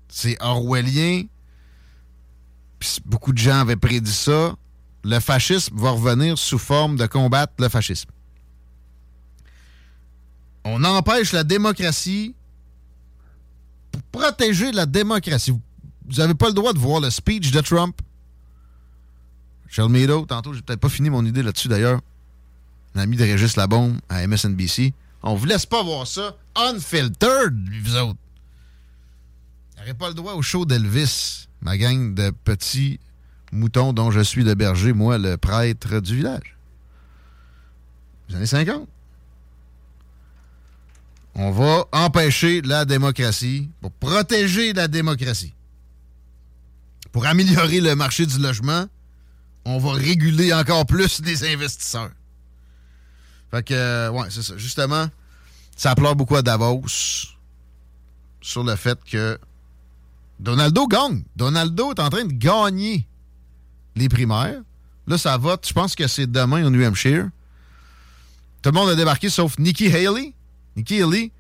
C'est 0.07 0.41
orwellien. 0.41 1.23
beaucoup 3.05 3.33
de 3.33 3.37
gens 3.39 3.61
avaient 3.61 3.75
prédit 3.75 4.13
ça. 4.13 4.55
Le 5.03 5.19
fascisme 5.19 5.75
va 5.77 5.91
revenir 5.91 6.37
sous 6.37 6.59
forme 6.59 6.95
de 6.95 7.05
combattre 7.05 7.53
le 7.59 7.69
fascisme. 7.69 8.09
On 10.63 10.83
empêche 10.83 11.31
la 11.31 11.43
démocratie 11.43 12.35
pour 13.95 14.21
protéger 14.21 14.71
la 14.71 14.85
démocratie. 14.85 15.51
Vous 15.51 16.17
n'avez 16.17 16.33
pas 16.33 16.47
le 16.47 16.53
droit 16.53 16.73
de 16.73 16.79
voir 16.79 17.01
le 17.01 17.09
speech 17.09 17.51
de 17.51 17.61
Trump. 17.61 17.99
Charles 19.67 19.91
Meadow, 19.91 20.25
tantôt, 20.25 20.53
j'ai 20.53 20.61
peut-être 20.61 20.79
pas 20.79 20.89
fini 20.89 21.09
mon 21.09 21.25
idée 21.25 21.43
là-dessus 21.43 21.67
d'ailleurs. 21.67 21.99
Un 22.95 23.01
ami 23.01 23.17
de 23.17 23.23
Régis 23.23 23.55
Labombe 23.55 23.97
à 24.09 24.25
MSNBC. 24.25 24.93
On 25.23 25.35
vous 25.35 25.45
laisse 25.45 25.65
pas 25.65 25.83
voir 25.83 26.07
ça 26.07 26.37
unfiltered, 26.55 27.57
vous 27.83 27.95
autres. 27.95 28.19
Vous 29.71 29.79
n'avez 29.79 29.93
pas 29.93 30.07
le 30.07 30.13
droit 30.13 30.33
au 30.33 30.41
show 30.41 30.65
d'Elvis, 30.65 31.47
ma 31.61 31.77
gang 31.77 32.13
de 32.13 32.31
petits 32.43 32.99
moutons 33.51 33.91
dont 33.91 34.11
je 34.11 34.21
suis 34.21 34.43
le 34.43 34.55
berger, 34.55 34.93
moi, 34.93 35.17
le 35.17 35.37
prêtre 35.37 35.99
du 35.99 36.15
village. 36.15 36.57
Les 38.29 38.35
années 38.35 38.45
50 38.45 38.87
on 41.35 41.51
va 41.51 41.85
empêcher 41.91 42.61
la 42.61 42.85
démocratie 42.85 43.69
pour 43.81 43.91
protéger 43.91 44.73
la 44.73 44.87
démocratie. 44.87 45.53
Pour 47.11 47.25
améliorer 47.25 47.81
le 47.81 47.95
marché 47.95 48.25
du 48.25 48.39
logement, 48.39 48.85
on 49.65 49.77
va 49.77 49.93
réguler 49.93 50.53
encore 50.53 50.85
plus 50.85 51.21
les 51.23 51.43
investisseurs. 51.43 52.11
Fait 53.51 53.63
que, 53.63 53.73
euh, 53.73 54.09
ouais, 54.11 54.27
c'est 54.29 54.43
ça. 54.43 54.57
Justement, 54.57 55.07
ça 55.75 55.95
pleure 55.95 56.15
beaucoup 56.15 56.35
à 56.35 56.41
Davos 56.41 56.85
sur 58.41 58.63
le 58.63 58.75
fait 58.75 58.97
que 59.03 59.37
Donaldo 60.39 60.87
gagne. 60.87 61.23
Donaldo 61.35 61.91
est 61.91 61.99
en 61.99 62.09
train 62.09 62.25
de 62.25 62.33
gagner 62.33 63.07
les 63.95 64.09
primaires. 64.09 64.61
Là, 65.07 65.17
ça 65.17 65.37
vote. 65.37 65.67
Je 65.67 65.73
pense 65.73 65.95
que 65.95 66.07
c'est 66.07 66.27
demain 66.29 66.65
au 66.65 66.69
New 66.69 66.85
Hampshire? 66.85 67.29
Tout 68.61 68.71
le 68.71 68.73
monde 68.73 68.89
a 68.89 68.95
débarqué 68.95 69.29
sauf 69.29 69.57
Nikki 69.57 69.87
Haley 69.87 70.33
Nikki 70.75 71.01
Haley, 71.01 71.31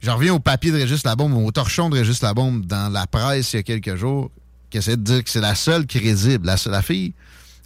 j'en 0.00 0.16
reviens 0.16 0.34
au 0.34 0.38
papier 0.38 0.70
de 0.70 0.76
Régis 0.76 1.04
Labombe, 1.04 1.34
au 1.34 1.50
torchon 1.50 1.90
de 1.90 1.98
Régis 1.98 2.22
Labombe 2.22 2.64
dans 2.64 2.92
la 2.92 3.06
presse 3.06 3.52
il 3.52 3.56
y 3.56 3.60
a 3.60 3.62
quelques 3.62 3.96
jours, 3.96 4.30
qui 4.70 4.78
essaie 4.78 4.96
de 4.96 5.02
dire 5.02 5.24
que 5.24 5.30
c'est 5.30 5.40
la 5.40 5.54
seule 5.54 5.86
crédible. 5.86 6.46
La, 6.46 6.56
la 6.66 6.82
fille 6.82 7.14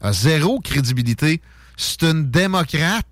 a 0.01 0.13
zéro 0.13 0.61
crédibilité. 0.61 1.41
C'est 1.77 2.03
une 2.05 2.31
démocrate. 2.31 3.07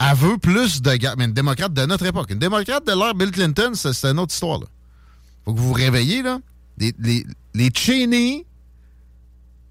Elle 0.00 0.16
veut 0.16 0.38
plus 0.38 0.82
de 0.82 0.94
gars. 0.94 1.14
Mais 1.16 1.24
une 1.24 1.32
démocrate 1.32 1.72
de 1.72 1.86
notre 1.86 2.06
époque. 2.06 2.30
Une 2.30 2.38
démocrate 2.38 2.86
de 2.86 2.92
l'ère 2.92 3.14
Bill 3.14 3.30
Clinton, 3.30 3.72
c'est 3.74 4.04
une 4.04 4.18
autre 4.18 4.32
histoire. 4.32 4.60
Là. 4.60 4.66
Faut 5.44 5.54
que 5.54 5.58
vous 5.58 5.68
vous 5.68 5.74
réveillez, 5.74 6.22
là. 6.22 6.38
Les, 6.78 6.94
les, 7.54 7.70
Cheney, 7.74 8.44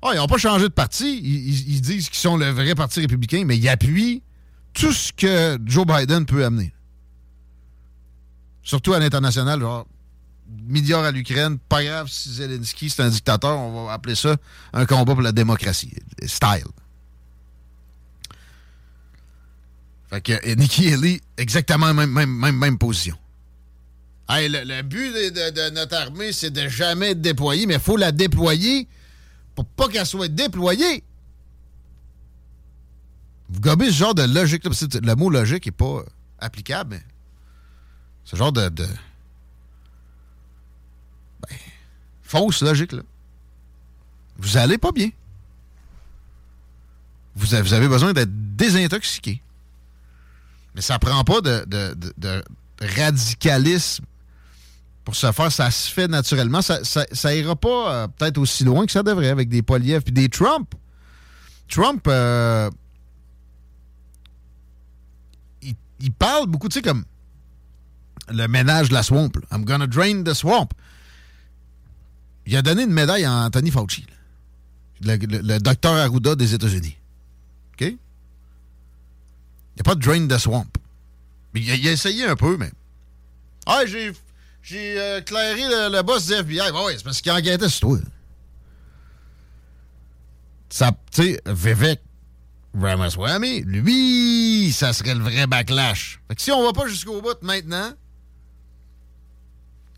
oh, 0.01 0.11
ils 0.13 0.17
n'ont 0.17 0.27
pas 0.27 0.37
changé 0.37 0.63
de 0.63 0.73
parti. 0.73 1.19
Ils 1.21 1.81
disent 1.81 2.09
qu'ils 2.09 2.19
sont 2.19 2.37
le 2.37 2.49
vrai 2.49 2.75
parti 2.75 3.01
républicain, 3.01 3.43
mais 3.45 3.57
ils 3.57 3.67
appuient 3.67 4.21
tout 4.73 4.93
ce 4.93 5.11
que 5.11 5.57
Joe 5.65 5.85
Biden 5.85 6.25
peut 6.25 6.45
amener. 6.45 6.73
Surtout 8.63 8.93
à 8.93 8.99
l'international, 8.99 9.59
genre, 9.59 9.87
milliards 10.47 11.03
à 11.03 11.11
l'Ukraine, 11.11 11.57
pas 11.57 11.83
grave 11.83 12.07
si 12.09 12.31
Zelensky 12.33 12.89
c'est 12.89 13.01
un 13.01 13.09
dictateur, 13.09 13.57
on 13.57 13.85
va 13.85 13.93
appeler 13.93 14.15
ça 14.15 14.35
un 14.73 14.85
combat 14.85 15.13
pour 15.13 15.21
la 15.21 15.31
démocratie. 15.31 15.93
Style. 16.25 16.65
Fait 20.09 20.21
que 20.21 20.55
Nikki 20.55 20.91
Haley, 20.93 21.21
exactement 21.37 21.87
la 21.87 21.93
même, 21.93 22.11
même, 22.11 22.57
même, 22.57 22.77
position. 22.77 23.17
Le, 24.29 24.81
but 24.81 25.13
de, 25.13 25.69
notre 25.71 25.95
armée, 25.95 26.33
c'est 26.33 26.51
de 26.51 26.67
jamais 26.67 27.11
être 27.11 27.21
déployée, 27.21 27.65
mais 27.65 27.75
il 27.75 27.79
faut 27.79 27.97
la 27.97 28.11
déployer 28.11 28.87
pour 29.55 29.65
pas 29.65 29.87
qu'elle 29.87 30.05
soit 30.05 30.27
déployée. 30.27 31.03
Vous 33.51 33.59
gobez 33.59 33.87
ce 33.87 33.97
genre 33.97 34.15
de 34.15 34.23
logique. 34.23 34.63
Le 34.65 35.15
mot 35.15 35.29
logique 35.29 35.65
n'est 35.65 35.71
pas 35.71 36.03
applicable, 36.39 36.91
mais 36.91 37.03
ce 38.23 38.35
genre 38.35 38.51
de. 38.51 38.69
de 38.69 38.85
ben, 41.41 41.57
fausse 42.23 42.61
logique, 42.61 42.93
là. 42.93 43.01
Vous 44.37 44.57
allez 44.57 44.77
pas 44.77 44.91
bien. 44.91 45.09
Vous 47.35 47.53
avez, 47.53 47.87
besoin 47.87 48.13
d'être 48.13 48.55
désintoxiqué. 48.55 49.41
Mais 50.75 50.81
ça 50.81 50.99
prend 50.99 51.23
pas 51.23 51.41
de, 51.41 51.63
de, 51.65 51.95
de, 52.17 52.43
radicalisme 52.81 54.05
pour 55.05 55.15
se 55.15 55.31
faire. 55.31 55.51
Ça 55.51 55.71
se 55.71 55.91
fait 55.91 56.07
naturellement. 56.07 56.61
Ça, 56.61 56.79
ça, 56.83 57.35
ira 57.35 57.55
pas 57.55 57.93
euh, 57.93 58.07
peut-être 58.07 58.37
aussi 58.37 58.63
loin 58.63 58.85
que 58.85 58.91
ça 58.91 59.03
devrait 59.03 59.29
avec 59.29 59.49
des 59.49 59.61
Poliev 59.61 60.01
puis 60.01 60.11
des 60.11 60.29
Trump. 60.29 60.73
Trump, 61.69 62.05
euh, 62.07 62.69
il 66.01 66.11
parle 66.11 66.47
beaucoup, 66.47 66.69
tu 66.69 66.75
sais, 66.75 66.81
comme 66.81 67.05
le 68.29 68.47
ménage 68.47 68.89
de 68.89 68.93
la 68.93 69.03
swamp. 69.03 69.31
I'm 69.51 69.65
gonna 69.65 69.87
drain 69.87 70.23
the 70.23 70.33
swamp. 70.33 70.69
Il 72.45 72.55
a 72.55 72.61
donné 72.61 72.83
une 72.83 72.93
médaille 72.93 73.25
à 73.25 73.31
Anthony 73.45 73.71
Fauci, 73.71 74.05
le, 75.01 75.57
docteur 75.59 75.93
Arruda 75.93 76.35
des 76.35 76.53
États-Unis. 76.53 76.97
OK? 77.73 77.81
Il 77.81 77.87
n'y 77.87 77.97
a 79.79 79.83
pas 79.83 79.95
de 79.95 80.01
drain 80.01 80.27
the 80.27 80.37
swamp. 80.37 80.67
Il 81.53 81.69
a, 81.69 81.75
il 81.75 81.87
a 81.87 81.91
essayé 81.91 82.25
un 82.25 82.35
peu, 82.35 82.57
mais. 82.57 82.71
Ah, 83.65 83.81
j'ai. 83.85 84.11
J'ai 84.63 84.99
euh, 84.99 85.21
clairé 85.21 85.63
le, 85.63 86.01
boss 86.03 86.27
du 86.27 86.33
FBI. 86.33 86.69
oui, 86.71 86.93
c'est 86.95 87.03
parce 87.03 87.21
qu'il 87.21 87.31
enquêtait 87.31 87.69
sur 87.69 87.89
toi. 87.89 87.99
Ça, 90.69 90.91
tu 91.11 91.23
sais, 91.23 91.41
Vivek, 91.47 91.99
Ramaswamy, 92.73 93.61
lui, 93.61 94.71
ça 94.71 94.93
serait 94.93 95.15
le 95.15 95.21
vrai 95.21 95.45
backlash. 95.45 96.21
Fait 96.27 96.35
que 96.35 96.41
si 96.41 96.51
on 96.51 96.63
va 96.63 96.73
pas 96.73 96.87
jusqu'au 96.87 97.21
bout 97.21 97.37
maintenant, 97.41 97.91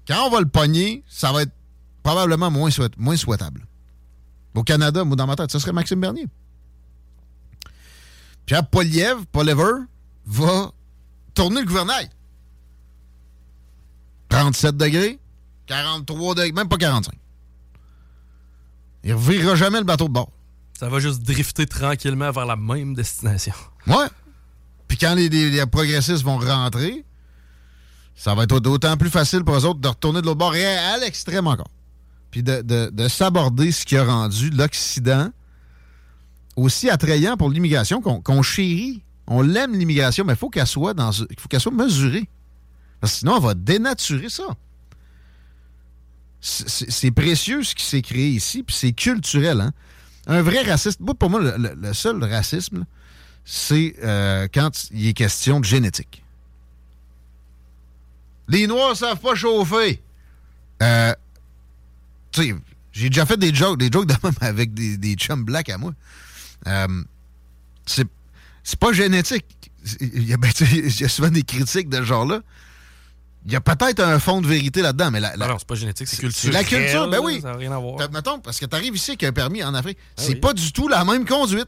quand 0.08 0.28
on 0.28 0.30
va 0.32 0.40
le 0.40 0.48
pogner, 0.48 1.04
ça 1.08 1.32
va 1.32 1.44
être 1.44 1.54
probablement 2.02 2.52
moins, 2.52 2.70
souhaitable. 2.72 3.66
Au 4.56 4.64
Canada, 4.64 5.04
moi, 5.04 5.16
dans 5.16 5.28
ma 5.28 5.36
tête, 5.36 5.52
ça 5.52 5.60
serait 5.60 5.72
Maxime 5.72 6.02
Bernier. 6.02 6.28
Pierre 8.46 8.68
Poliev, 8.68 9.26
Poliever, 9.32 9.86
va 10.26 10.72
tourner 11.34 11.62
le 11.62 11.68
gouvernail. 11.68 12.10
37 14.30 14.76
degrés, 14.76 15.20
43 15.68 16.36
degrés, 16.36 16.52
même 16.52 16.68
pas 16.68 16.78
45. 16.78 17.14
Il 19.04 19.16
ne 19.16 19.56
jamais 19.56 19.80
le 19.80 19.86
bateau 19.86 20.08
de 20.08 20.14
bord. 20.14 20.32
Ça 20.78 20.90
va 20.90 21.00
juste 21.00 21.22
drifter 21.22 21.66
tranquillement 21.66 22.32
vers 22.32 22.46
la 22.46 22.56
même 22.56 22.94
destination. 22.94 23.54
Ouais. 23.88 24.08
Puis 24.88 24.98
quand 24.98 25.16
les, 25.16 25.66
progressistes 25.68 26.24
vont 26.24 26.38
rentrer, 26.38 27.06
ça 28.16 28.36
va 28.36 28.44
être 28.44 28.60
d'autant 28.60 28.98
plus 28.98 29.10
facile 29.10 29.44
pour 29.44 29.56
eux 29.56 29.66
autres 29.66 29.80
de 29.80 29.88
retourner 29.88 30.22
de 30.22 30.26
l'autre 30.26 30.38
bord 30.38 30.56
et 30.56 30.66
à 30.66 30.98
l'extrême 30.98 31.48
encore. 31.48 31.70
Puis 32.32 32.44
de, 32.44 33.08
s'aborder 33.08 33.72
ce 33.72 33.86
qui 33.86 33.98
a 33.98 34.04
rendu 34.04 34.50
l'Occident 34.50 35.30
aussi 36.56 36.90
attrayant 36.90 37.38
pour 37.38 37.50
l'immigration 37.50 38.02
qu'on 38.02 38.42
chérit. 38.42 39.04
On 39.28 39.42
l'aime 39.42 39.74
l'immigration, 39.74 40.26
mais 40.26 40.34
il 40.34 40.36
faut 40.36 40.50
qu'elle 40.50 40.68
soit 40.68 40.94
dans 40.94 41.12
faut 41.12 41.48
qu'elle 41.50 41.62
soit 41.62 41.72
mesurée. 41.72 42.28
Parce 43.00 43.14
que 43.14 43.20
sinon, 43.20 43.38
elle 43.38 43.44
va 43.44 43.54
dénaturer 43.54 44.30
ça. 44.30 44.44
C'est 46.42 47.12
précieux 47.12 47.64
ce 47.64 47.74
qui 47.74 47.86
s'est 47.86 48.02
créé 48.02 48.30
ici, 48.30 48.64
puis 48.64 48.76
c'est 48.76 48.92
culturel. 48.92 49.62
Hein? 49.62 49.72
Un 50.28 50.42
vrai 50.42 50.64
raciste, 50.64 51.00
pour 51.20 51.30
moi, 51.30 51.42
le, 51.42 51.94
seul 51.94 52.24
racisme, 52.24 52.86
c'est 53.46 53.96
euh, 54.04 54.48
quand 54.54 54.90
il 54.92 55.08
est 55.08 55.14
question 55.14 55.60
de 55.60 55.66
génétique. 55.66 56.24
Les 58.48 58.68
Noirs 58.68 58.96
savent 58.96 59.20
pas 59.20 59.36
chauffer. 59.36 60.02
Euh, 60.82 61.14
tu 62.32 62.44
sais, 62.44 62.56
j'ai 62.92 63.10
déjà 63.10 63.26
fait 63.26 63.38
des 63.38 63.54
jokes, 63.54 63.80
des 63.80 63.90
jokes 63.92 64.10
même 64.24 64.34
avec 64.42 64.74
des, 64.74 64.98
des 64.98 65.16
chums 65.16 65.44
blacks 65.44 65.70
à 65.70 65.78
moi. 65.78 65.94
Euh, 66.68 67.04
c'est 67.86 68.80
pas 68.80 68.94
génétique. 68.94 69.46
Il 70.00 70.24
y, 70.24 70.34
a, 70.34 70.38
ben, 70.38 70.50
il 70.72 71.02
y, 71.02 71.04
a, 71.04 71.10
souvent 71.10 71.30
des 71.30 71.44
critiques 71.44 71.90
de 71.90 71.98
ce 71.98 72.04
genre-là. 72.04 72.42
Il 73.46 73.52
y 73.52 73.56
a 73.56 73.62
peut-être 73.62 74.00
un 74.00 74.20
fond 74.20 74.42
de 74.42 74.48
vérité 74.48 74.82
là-dedans, 74.82 75.12
mais 75.12 75.20
la, 75.20 75.36
non, 75.36 75.58
c'est 75.58 75.68
pas 75.68 75.76
génétique, 75.76 76.08
c'est 76.08 76.18
culturel. 76.18 76.54
La 76.54 76.64
culture, 76.64 77.10
ben 77.10 77.20
oui. 77.22 77.42
Ça 77.42 77.52
n'a 77.52 77.58
rien 77.58 77.72
à 77.74 77.78
voir. 77.78 78.00
Mettons, 78.12 78.40
parce 78.40 78.60
que 78.60 78.66
tu 78.66 78.76
arrives 78.76 78.96
ici 78.96 79.12
avec 79.12 79.24
un 79.24 79.34
permis 79.34 79.64
en 79.64 79.74
Afrique, 79.74 79.98
ah 80.02 80.22
c'est 80.22 80.36
pas 80.36 80.54
du 80.54 80.72
tout 80.72 80.88
la 80.88 81.04
même 81.04 81.26
conduite. 81.26 81.68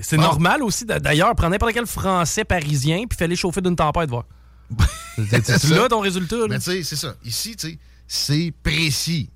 C'est 0.00 0.16
normal 0.16 0.62
aussi. 0.62 0.84
D'ailleurs, 0.84 1.34
prends 1.34 1.48
n'importe 1.48 1.72
quel 1.74 1.86
Français 1.86 2.44
parisien 2.44 3.04
puis 3.08 3.16
fais-les 3.16 3.36
chauffer 3.36 3.60
d'une 3.60 3.76
tempête, 3.76 4.08
voir. 4.08 4.24
tu 5.16 5.74
l'as 5.74 5.88
ton 5.88 6.00
résultat. 6.00 6.36
Là? 6.36 6.46
Mais 6.48 6.58
tu 6.58 6.64
sais, 6.64 6.82
c'est 6.82 6.96
ça. 6.96 7.14
Ici, 7.24 7.56
tu 7.56 7.70
sais, 7.70 7.78
c'est 8.06 8.52
précis. 8.62 9.30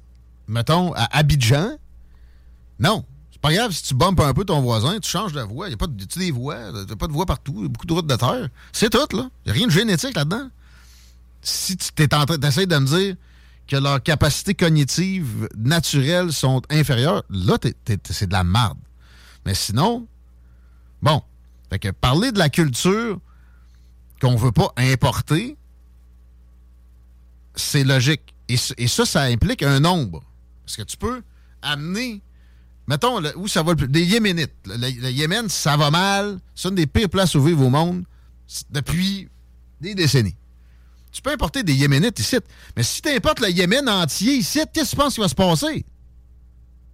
Mettons, 0.47 0.93
à 0.94 1.18
Abidjan, 1.18 1.76
non. 2.78 3.05
C'est 3.31 3.40
pas 3.40 3.52
grave 3.52 3.72
si 3.72 3.82
tu 3.82 3.94
bumpes 3.94 4.20
un 4.20 4.32
peu 4.32 4.44
ton 4.44 4.60
voisin, 4.60 4.98
tu 5.01 5.10
changes 5.10 5.32
de 5.32 5.40
voix. 5.40 5.66
Il 5.66 5.70
n'y 5.70 5.74
a 5.74 5.78
pas 5.78 5.86
de, 5.86 6.05
des 6.05 6.31
voix, 6.31 6.56
t'as 6.89 6.97
pas 6.97 7.06
de 7.06 7.12
voix 7.12 7.26
partout, 7.26 7.62
y 7.62 7.64
a 7.66 7.68
beaucoup 7.68 7.86
de 7.86 7.93
routes 7.93 8.06
de 8.06 8.16
terre. 8.16 8.48
C'est 8.72 8.90
tout, 8.90 9.16
là. 9.16 9.28
Il 9.44 9.47
n'y 9.47 9.51
a 9.51 9.55
rien 9.55 9.66
de 9.66 9.72
génétique 9.72 10.16
là-dedans. 10.16 10.48
Si 11.45 11.77
tu 11.77 12.03
es 12.03 12.15
en 12.15 12.25
train 12.25 12.39
d'essayer 12.39 12.66
de 12.66 12.77
me 12.77 12.87
dire 12.87 13.16
que 13.69 13.77
leurs 13.77 14.03
capacités 14.03 14.55
cognitives 14.55 15.49
naturelles 15.57 16.33
sont 16.33 16.62
inférieures, 16.71 17.23
là, 17.31 17.59
c'est 18.11 18.27
de 18.27 18.33
la 18.33 18.45
merde. 18.45 18.79
Mais 19.47 19.55
sinon, 19.55 20.09
bon. 21.03 21.23
Fait 21.71 21.79
que 21.79 21.91
parler 21.91 22.33
de 22.33 22.39
la 22.39 22.49
culture 22.49 23.21
qu'on 24.21 24.37
veut 24.37 24.53
pas 24.53 24.73
importer, 24.77 25.57
c'est 27.55 27.85
logique. 27.85 28.35
Et, 28.49 28.57
ça, 28.57 29.07
ça 29.07 29.23
implique 29.23 29.62
un 29.62 29.81
nombre. 29.81 30.23
Parce 30.65 30.77
que 30.77 30.83
tu 30.83 30.97
peux 30.97 31.23
amener, 31.62 32.23
mettons, 32.87 33.21
où 33.37 33.49
ça 33.49 33.62
va 33.62 33.73
le 33.73 33.77
plus, 33.77 33.89
des 33.89 34.05
Yéménites. 34.05 34.55
Le, 34.66 35.11
Yémen, 35.11 35.49
ça 35.49 35.77
va 35.77 35.91
mal. 35.91 36.39
C'est 36.55 36.69
une 36.69 36.75
des 36.75 36.87
pires 36.87 37.09
places 37.09 37.35
où 37.35 37.43
vivre 37.43 37.65
au 37.65 37.71
monde 37.71 38.05
depuis 38.71 39.29
des 39.81 39.95
décennies. 39.95 40.37
Tu 41.15 41.23
peux 41.23 41.31
importer 41.31 41.62
des 41.62 41.74
Yéménites 41.74 42.19
ici. 42.19 42.36
Mais 42.77 42.82
si 42.82 43.01
tu 43.01 43.09
importes 43.09 43.39
le 43.39 43.49
Yémen 43.49 43.89
entier 43.89 44.35
ici, 44.35 44.61
qu'est-ce 44.74 44.91
que 44.91 44.97
tu 44.97 44.97
penses 44.97 45.15
qui 45.15 45.20
va 45.20 45.28
se 45.28 45.35
passer? 45.36 45.86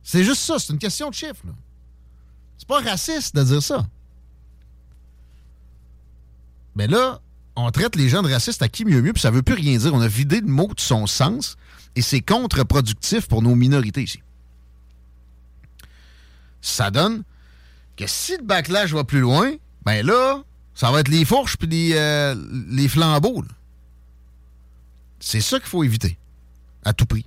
C'est 0.03 0.23
juste 0.25 0.43
ça, 0.43 0.59
c'est 0.59 0.75
une 0.75 0.79
question 0.79 1.09
de 1.09 1.15
chiffre. 1.15 1.43
C'est 2.59 2.69
pas 2.69 2.81
raciste 2.81 3.35
de 3.35 3.43
dire 3.43 3.63
ça. 3.63 3.87
Mais 6.77 6.87
là, 6.87 7.23
on 7.57 7.71
traite 7.71 7.97
les 7.97 8.11
gens 8.11 8.21
de 8.21 8.31
racistes 8.31 8.61
à 8.61 8.69
qui 8.69 8.85
mieux 8.85 9.01
mieux, 9.01 9.15
puis 9.15 9.23
ça 9.23 9.31
veut 9.31 9.43
plus 9.43 9.55
rien 9.55 9.79
dire. 9.79 9.95
On 9.95 10.03
a 10.03 10.07
vidé 10.07 10.43
le 10.43 10.49
mot 10.49 10.69
de 10.69 10.81
son 10.81 11.07
sens 11.07 11.57
et 11.97 12.03
c'est 12.03 12.21
contre-productif 12.21 13.27
pour 13.27 13.41
nos 13.41 13.55
minorités 13.55 14.03
ici. 14.03 14.21
Ça 16.61 16.91
donne 16.91 17.23
que 17.97 18.07
si 18.07 18.37
le 18.37 18.45
backlash 18.45 18.93
va 18.93 19.03
plus 19.03 19.21
loin, 19.21 19.55
ben 19.87 20.05
là, 20.05 20.43
ça 20.75 20.91
va 20.91 21.01
être 21.01 21.09
les 21.09 21.25
fourches 21.25 21.57
puis 21.57 21.69
les, 21.69 21.93
euh, 21.95 22.35
les 22.69 22.87
flambeaux. 22.87 23.43
C'est 25.21 25.43
ça 25.43 25.59
qu'il 25.59 25.69
faut 25.69 25.85
éviter, 25.85 26.19
à 26.85 26.93
tout 26.95 27.05
prix. 27.07 27.27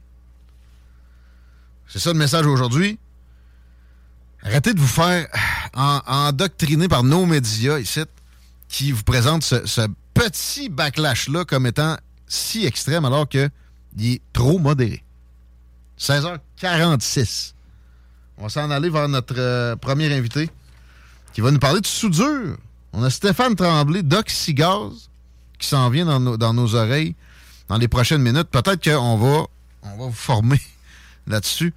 C'est 1.88 2.00
ça 2.00 2.12
le 2.12 2.18
message 2.18 2.48
aujourd'hui. 2.48 2.98
Arrêtez 4.42 4.74
de 4.74 4.80
vous 4.80 4.88
faire 4.88 5.28
endoctriner 5.76 6.88
par 6.88 7.04
nos 7.04 7.26
médias 7.26 7.80
ici 7.80 8.02
qui 8.68 8.92
vous 8.92 9.04
présentent 9.04 9.44
ce, 9.44 9.88
petit 10.14 10.70
backlash-là 10.70 11.46
comme 11.46 11.66
étant 11.66 11.98
si 12.28 12.66
extrême 12.66 13.06
alors 13.06 13.28
qu'il 13.30 13.50
est 14.00 14.22
trop 14.34 14.60
modéré. 14.60 15.04
16h46. 16.00 17.54
On 18.38 18.44
va 18.44 18.50
s'en 18.50 18.70
aller 18.72 18.90
vers 18.90 19.08
notre 19.08 19.36
euh, 19.38 19.76
premier 19.76 20.14
invité 20.14 20.50
qui 21.34 21.42
va 21.42 21.52
nous 21.52 21.60
parler 21.60 21.82
de 21.82 21.88
soudure. 21.88 22.58
On 22.92 23.04
a 23.04 23.10
Stéphane 23.10 23.56
Tremblay 23.56 24.04
d'Oxygaz 24.04 25.10
qui 25.58 25.68
s'en 25.68 25.90
vient 25.90 26.06
dans 26.06 26.38
dans 26.38 26.54
nos 26.54 26.76
oreilles 26.76 27.16
dans 27.68 27.78
les 27.78 27.88
prochaines 27.88 28.22
minutes. 28.22 28.50
Peut-être 28.50 28.84
qu'on 28.84 29.18
va, 29.18 29.46
on 29.84 29.98
va 29.98 30.06
vous 30.06 30.12
former 30.12 30.60
là-dessus. 31.28 31.74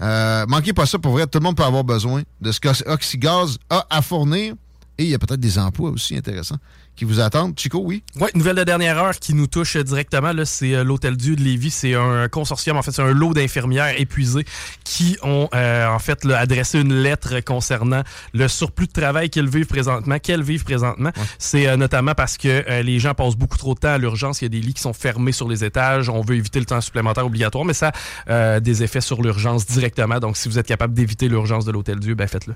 Euh, 0.00 0.46
manquez 0.46 0.72
pas 0.72 0.86
ça 0.86 0.98
pour 0.98 1.12
vrai. 1.12 1.26
Tout 1.26 1.38
le 1.38 1.44
monde 1.44 1.56
peut 1.56 1.64
avoir 1.64 1.84
besoin 1.84 2.22
de 2.40 2.52
ce 2.52 2.60
qu'Oxygaz 2.60 3.58
a 3.68 3.86
à 3.90 4.02
fournir. 4.02 4.54
Et 4.98 5.04
il 5.04 5.10
y 5.10 5.14
a 5.14 5.18
peut-être 5.18 5.40
des 5.40 5.58
emplois 5.58 5.90
aussi 5.90 6.16
intéressants 6.16 6.58
qui 7.00 7.06
vous 7.06 7.20
attendent. 7.20 7.58
Chico, 7.58 7.80
oui? 7.82 8.02
Oui, 8.20 8.28
nouvelle 8.34 8.56
de 8.56 8.62
dernière 8.62 8.98
heure 8.98 9.18
qui 9.18 9.32
nous 9.32 9.46
touche 9.46 9.78
directement. 9.78 10.32
C'est 10.44 10.74
euh, 10.74 10.84
l'Hôtel 10.84 11.16
Dieu 11.16 11.34
de 11.34 11.40
Lévis. 11.40 11.70
C'est 11.70 11.94
un 11.94 12.28
consortium, 12.28 12.76
en 12.76 12.82
fait, 12.82 12.90
c'est 12.90 13.00
un 13.00 13.14
lot 13.14 13.32
d'infirmières 13.32 13.98
épuisées 13.98 14.44
qui 14.84 15.16
ont, 15.22 15.48
euh, 15.54 15.86
en 15.86 15.98
fait, 15.98 16.26
adressé 16.26 16.78
une 16.78 16.92
lettre 16.92 17.40
concernant 17.40 18.02
le 18.34 18.48
surplus 18.48 18.86
de 18.86 18.92
travail 18.92 19.30
qu'elles 19.30 19.48
vivent 19.48 19.64
présentement, 19.64 20.18
qu'elles 20.18 20.42
vivent 20.42 20.64
présentement. 20.64 21.10
C'est 21.38 21.68
euh, 21.68 21.78
notamment 21.78 22.14
parce 22.14 22.36
que 22.36 22.82
les 22.82 22.98
gens 22.98 23.14
passent 23.14 23.36
beaucoup 23.36 23.56
trop 23.56 23.72
de 23.72 23.80
temps 23.80 23.94
à 23.94 23.98
l'urgence. 23.98 24.42
Il 24.42 24.44
y 24.44 24.46
a 24.46 24.50
des 24.50 24.60
lits 24.60 24.74
qui 24.74 24.82
sont 24.82 24.92
fermés 24.92 25.32
sur 25.32 25.48
les 25.48 25.64
étages. 25.64 26.10
On 26.10 26.20
veut 26.20 26.36
éviter 26.36 26.58
le 26.58 26.66
temps 26.66 26.82
supplémentaire 26.82 27.24
obligatoire, 27.24 27.64
mais 27.64 27.72
ça 27.72 27.92
a 28.26 28.60
des 28.60 28.82
effets 28.82 29.00
sur 29.00 29.22
l'urgence 29.22 29.64
directement. 29.64 30.18
Donc, 30.18 30.36
si 30.36 30.50
vous 30.50 30.58
êtes 30.58 30.66
capable 30.66 30.92
d'éviter 30.92 31.30
l'urgence 31.30 31.64
de 31.64 31.72
l'Hôtel 31.72 31.98
Dieu, 31.98 32.14
ben 32.14 32.28
faites-le. 32.28 32.54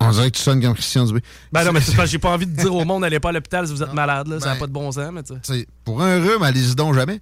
On 0.00 0.10
dirait 0.10 0.30
que 0.30 0.36
tu 0.36 0.42
sonnes 0.42 0.62
comme 0.62 0.74
Christian 0.74 1.04
Dubé. 1.04 1.20
Ben 1.52 1.62
non, 1.64 1.72
mais 1.72 1.80
c'est 1.80 2.06
j'ai 2.06 2.18
pas 2.18 2.30
envie 2.30 2.46
de 2.46 2.56
dire 2.56 2.74
au 2.74 2.84
monde, 2.86 3.02
n'allez 3.02 3.20
pas 3.20 3.28
à 3.28 3.32
l'hôpital 3.32 3.66
si 3.66 3.72
vous 3.74 3.82
êtes 3.82 3.92
malade. 3.92 4.28
Là. 4.28 4.40
ça 4.40 4.46
n'a 4.46 4.52
ben, 4.54 4.60
pas 4.60 4.66
de 4.66 4.72
bon 4.72 4.90
sens. 4.90 5.12
Mais 5.50 5.66
pour 5.84 6.02
un 6.02 6.20
rhume, 6.20 6.42
allez-y 6.42 6.74
donc 6.74 6.94
jamais. 6.94 7.20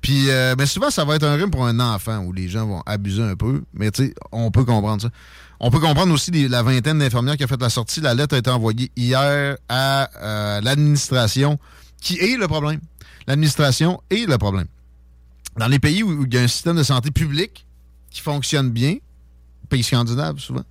Puis, 0.00 0.30
euh, 0.30 0.54
mais 0.58 0.66
souvent, 0.66 0.90
ça 0.90 1.04
va 1.04 1.16
être 1.16 1.24
un 1.24 1.34
rhume 1.36 1.50
pour 1.50 1.66
un 1.66 1.78
enfant 1.80 2.18
où 2.18 2.32
les 2.32 2.48
gens 2.48 2.66
vont 2.66 2.82
abuser 2.86 3.22
un 3.22 3.36
peu. 3.36 3.62
Mais 3.72 3.90
tu 3.90 4.06
sais, 4.06 4.14
on 4.32 4.50
peut 4.50 4.64
comprendre 4.64 5.02
ça. 5.02 5.08
On 5.60 5.70
peut 5.70 5.80
comprendre 5.80 6.12
aussi 6.12 6.30
la 6.48 6.62
vingtaine 6.62 6.98
d'infirmières 6.98 7.36
qui 7.36 7.44
a 7.44 7.46
fait 7.46 7.60
la 7.60 7.68
sortie. 7.68 8.00
La 8.00 8.14
lettre 8.14 8.34
a 8.34 8.38
été 8.38 8.50
envoyée 8.50 8.90
hier 8.96 9.56
à 9.68 10.10
euh, 10.22 10.60
l'administration, 10.62 11.58
qui 12.00 12.18
est 12.18 12.38
le 12.38 12.48
problème. 12.48 12.80
L'administration 13.26 14.02
est 14.10 14.26
le 14.26 14.38
problème. 14.38 14.66
Dans 15.58 15.68
les 15.68 15.78
pays 15.78 16.02
où 16.02 16.24
il 16.24 16.32
y 16.32 16.38
a 16.38 16.42
un 16.42 16.48
système 16.48 16.76
de 16.76 16.82
santé 16.82 17.10
public 17.10 17.66
qui 18.10 18.22
fonctionne 18.22 18.70
bien, 18.70 18.96
pays 19.68 19.82
scandinaves 19.82 20.38
souvent, 20.38 20.64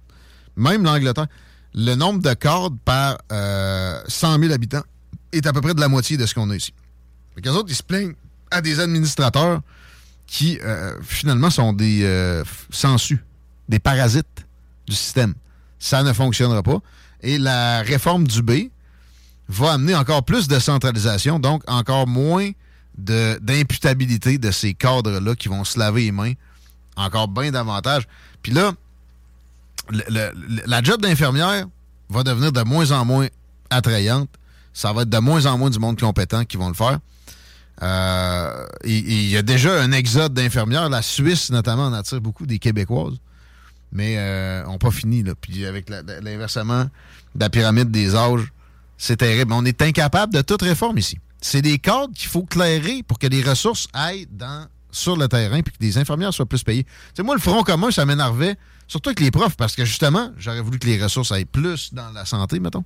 même 0.59 0.83
l'Angleterre, 0.83 1.27
le 1.73 1.95
nombre 1.95 2.21
de 2.21 2.33
cordes 2.33 2.77
par 2.83 3.17
100 3.29 3.33
euh, 3.33 4.03
000 4.07 4.53
habitants 4.53 4.83
est 5.31 5.45
à 5.45 5.53
peu 5.53 5.61
près 5.61 5.73
de 5.73 5.79
la 5.79 5.87
moitié 5.87 6.17
de 6.17 6.25
ce 6.25 6.33
qu'on 6.33 6.49
a 6.49 6.55
ici. 6.55 6.73
Les 7.43 7.49
autres, 7.51 7.69
ils 7.69 7.75
se 7.75 7.83
plaignent 7.83 8.15
à 8.51 8.61
des 8.61 8.79
administrateurs 8.79 9.61
qui, 10.27 10.59
euh, 10.63 10.95
finalement, 11.01 11.49
sont 11.49 11.73
des 11.73 12.01
euh, 12.03 12.43
sensus, 12.69 13.19
des 13.69 13.79
parasites 13.79 14.45
du 14.87 14.95
système. 14.95 15.33
Ça 15.79 16.03
ne 16.03 16.11
fonctionnera 16.13 16.63
pas. 16.63 16.79
Et 17.21 17.37
la 17.37 17.81
réforme 17.81 18.27
du 18.27 18.41
B 18.41 18.69
va 19.47 19.73
amener 19.73 19.95
encore 19.95 20.23
plus 20.23 20.47
de 20.47 20.59
centralisation, 20.59 21.39
donc 21.39 21.63
encore 21.67 22.07
moins 22.07 22.51
d'imputabilité 22.97 24.37
de, 24.37 24.47
de, 24.47 24.51
ces 24.51 24.73
cadres-là 24.73 25.35
qui 25.35 25.47
vont 25.47 25.63
se 25.63 25.79
laver 25.79 26.05
les 26.05 26.11
mains 26.11 26.33
encore 26.97 27.27
bien 27.27 27.51
davantage. 27.51 28.07
Puis 28.41 28.51
là, 28.51 28.73
la 29.89 30.83
job 30.83 31.01
d'infirmière 31.01 31.65
va 32.09 32.23
devenir 32.23 32.51
de 32.51 32.61
moins 32.61 32.91
en 32.91 33.05
moins 33.05 33.27
attrayante. 33.69 34.29
Ça 34.73 34.93
va 34.93 35.01
être 35.03 35.09
de 35.09 35.17
moins 35.17 35.45
en 35.45 35.57
moins 35.57 35.69
du 35.69 35.79
monde 35.79 35.99
compétent 35.99 36.45
qui 36.45 36.57
vont 36.57 36.69
le 36.69 36.73
faire. 36.73 36.99
Euh, 37.81 38.65
il 38.83 39.29
y 39.29 39.37
a 39.37 39.41
déjà 39.41 39.81
un 39.81 39.91
exode 39.91 40.33
d'infirmières. 40.33 40.89
La 40.89 41.01
Suisse, 41.01 41.49
notamment, 41.49 41.85
en 41.85 41.93
attire 41.93 42.21
beaucoup 42.21 42.45
des 42.45 42.59
Québécoises. 42.59 43.17
Mais 43.91 44.15
euh, 44.17 44.63
on 44.67 44.73
n'a 44.73 44.77
pas 44.77 44.91
fini. 44.91 45.23
Là. 45.23 45.33
Puis 45.39 45.65
avec 45.65 45.89
l'inversement 45.89 46.83
de 46.83 47.39
la 47.39 47.49
pyramide 47.49 47.89
des 47.89 48.15
âges, 48.15 48.51
c'est 48.97 49.17
terrible. 49.17 49.53
On 49.53 49.65
est 49.65 49.81
incapable 49.81 50.33
de 50.33 50.41
toute 50.41 50.61
réforme 50.61 50.97
ici. 50.97 51.17
C'est 51.41 51.61
des 51.61 51.79
cadres 51.79 52.13
qu'il 52.13 52.27
faut 52.27 52.43
clairer 52.43 53.01
pour 53.03 53.17
que 53.17 53.27
les 53.27 53.41
ressources 53.41 53.87
aillent 53.93 54.27
dans, 54.29 54.67
sur 54.91 55.15
le 55.15 55.27
terrain 55.27 55.57
et 55.57 55.63
que 55.63 55.69
les 55.79 55.97
infirmières 55.97 56.33
soient 56.33 56.45
plus 56.45 56.63
payées. 56.63 56.85
C'est 57.13 57.23
moi, 57.23 57.35
le 57.35 57.41
Front 57.41 57.63
commun, 57.63 57.91
ça 57.91 58.05
m'énervait 58.05 58.57
Surtout 58.89 59.09
avec 59.09 59.19
les 59.19 59.29
profs, 59.29 59.55
parce 59.55 59.75
que 59.75 59.85
justement, 59.85 60.31
j'aurais 60.35 60.61
voulu 60.61 60.79
que 60.79 60.87
les 60.87 61.01
ressources 61.01 61.31
aillent 61.31 61.45
plus 61.45 61.93
dans 61.93 62.09
la 62.09 62.25
santé, 62.25 62.59
mettons. 62.59 62.83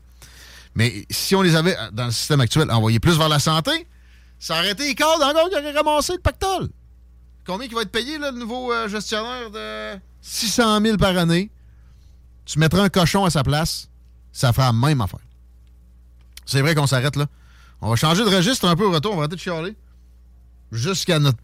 Mais 0.76 1.06
si 1.10 1.34
on 1.34 1.42
les 1.42 1.56
avait, 1.56 1.78
dans 1.94 2.06
le 2.06 2.12
système 2.12 2.42
actuel, 2.42 2.70
envoyés 2.70 3.00
plus 3.00 3.18
vers 3.18 3.30
la 3.30 3.40
santé, 3.40 3.88
ça 4.38 4.60
aurait 4.60 4.72
été 4.72 4.94
cadres 4.96 5.24
encore 5.24 5.50
qui 5.50 5.56
auraient 5.56 5.72
ramassé 5.72 6.12
le 6.12 6.20
pactole. 6.20 6.68
Combien 7.48 7.70
qui 7.70 7.74
va 7.74 7.84
être 7.84 7.92
payé, 7.92 8.18
là, 8.18 8.32
le 8.32 8.38
nouveau 8.38 8.74
euh, 8.74 8.90
gestionnaire 8.90 9.50
de 9.50 9.98
600 10.22 10.82
000 10.82 10.98
par 10.98 11.18
année? 11.18 11.50
Tu 12.44 12.60
mettrais 12.60 12.82
un 12.82 12.90
cochon 12.90 13.24
à 13.24 13.30
sa 13.30 13.44
place, 13.44 13.88
ça 14.34 14.52
fera 14.52 14.68
la 14.68 14.74
même 14.74 15.00
affaire. 15.00 15.22
C'est 16.46 16.60
vrai 16.60 16.76
qu'on 16.76 16.88
s'arrête 16.88 17.16
là. 17.16 17.28
On 17.80 17.90
va 17.90 17.96
changer 17.96 18.26
de 18.26 18.30
registre 18.30 18.68
un 18.68 18.76
peu 18.76 18.84
au 18.84 18.92
retour, 18.92 19.14
on 19.14 19.16
va 19.16 19.22
arrêter 19.22 19.38
de 19.38 19.42
chialer. 19.42 19.78
Jusqu'à 20.74 21.20
notre 21.20 21.40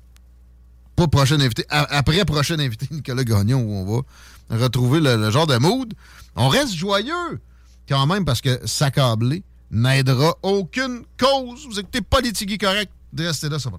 pas 0.99 1.07
prochain 1.07 1.39
invité, 1.39 1.65
après 1.69 2.25
prochain 2.25 2.59
invité, 2.59 2.87
Nicolas 2.91 3.23
Gagnon, 3.23 3.61
où 3.61 3.71
on 3.71 4.03
va 4.49 4.63
retrouver 4.63 4.99
le, 4.99 5.31
genre 5.31 5.47
de 5.47 5.57
mood. 5.57 5.93
On 6.35 6.49
reste 6.49 6.73
joyeux 6.73 7.39
quand 7.87 8.05
même 8.05 8.25
parce 8.25 8.41
que 8.41 8.59
s'accabler 8.65 9.43
n'aidera 9.71 10.35
aucune 10.43 11.03
cause. 11.17 11.67
Vous 11.67 11.79
écoutez 11.79 12.01
Politique 12.01 12.59
correct. 12.59 12.91
De 13.13 13.25
rester 13.25 13.49
là, 13.49 13.59
ça 13.59 13.69
va. 13.69 13.77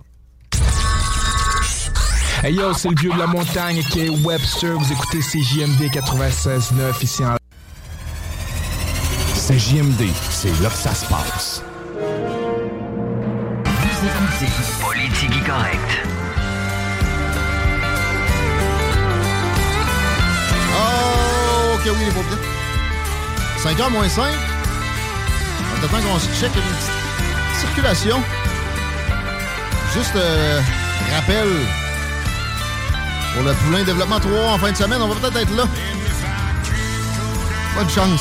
Hey 2.42 2.54
yo, 2.54 2.72
c'est 2.72 2.88
le 2.88 2.96
vieux 2.96 3.12
de 3.12 3.18
la 3.18 3.26
montagne 3.26 3.82
qui 3.90 4.00
est 4.00 4.08
Webster. 4.08 4.78
Vous 4.78 4.92
écoutez 4.92 5.20
CJMD 5.20 5.82
96.9 5.92 7.04
ici 7.04 7.22
en. 7.24 7.36
CJMD, 9.34 10.08
c'est 10.30 10.62
là 10.62 10.70
que 10.70 10.76
ça 10.76 10.94
se 10.94 11.06
passe. 11.06 11.62
Vous 13.64 14.06
écoutez 14.06 14.52
Politique 14.82 15.44
correct. 15.44 16.19
Que 21.84 21.90
oui, 21.90 22.04
les 22.04 22.10
paupières. 22.10 22.38
5h 23.62 23.90
moins 23.90 24.08
5. 24.08 24.24
On 25.72 25.84
attend 25.84 26.00
qu'on 26.02 26.18
se 26.18 26.26
check 26.40 26.50
une 26.54 26.62
petite 26.62 27.60
circulation. 27.60 28.22
Juste 29.94 30.16
euh, 30.16 30.60
rappel 31.14 31.48
pour 33.34 33.42
le 33.44 33.52
Poulain 33.52 33.84
Développement 33.84 34.20
3 34.20 34.52
en 34.52 34.58
fin 34.58 34.72
de 34.72 34.76
semaine, 34.76 35.00
on 35.00 35.08
va 35.08 35.14
peut-être 35.14 35.36
être 35.36 35.56
là. 35.56 35.64
Bonne 37.76 37.88
chance. 37.88 38.20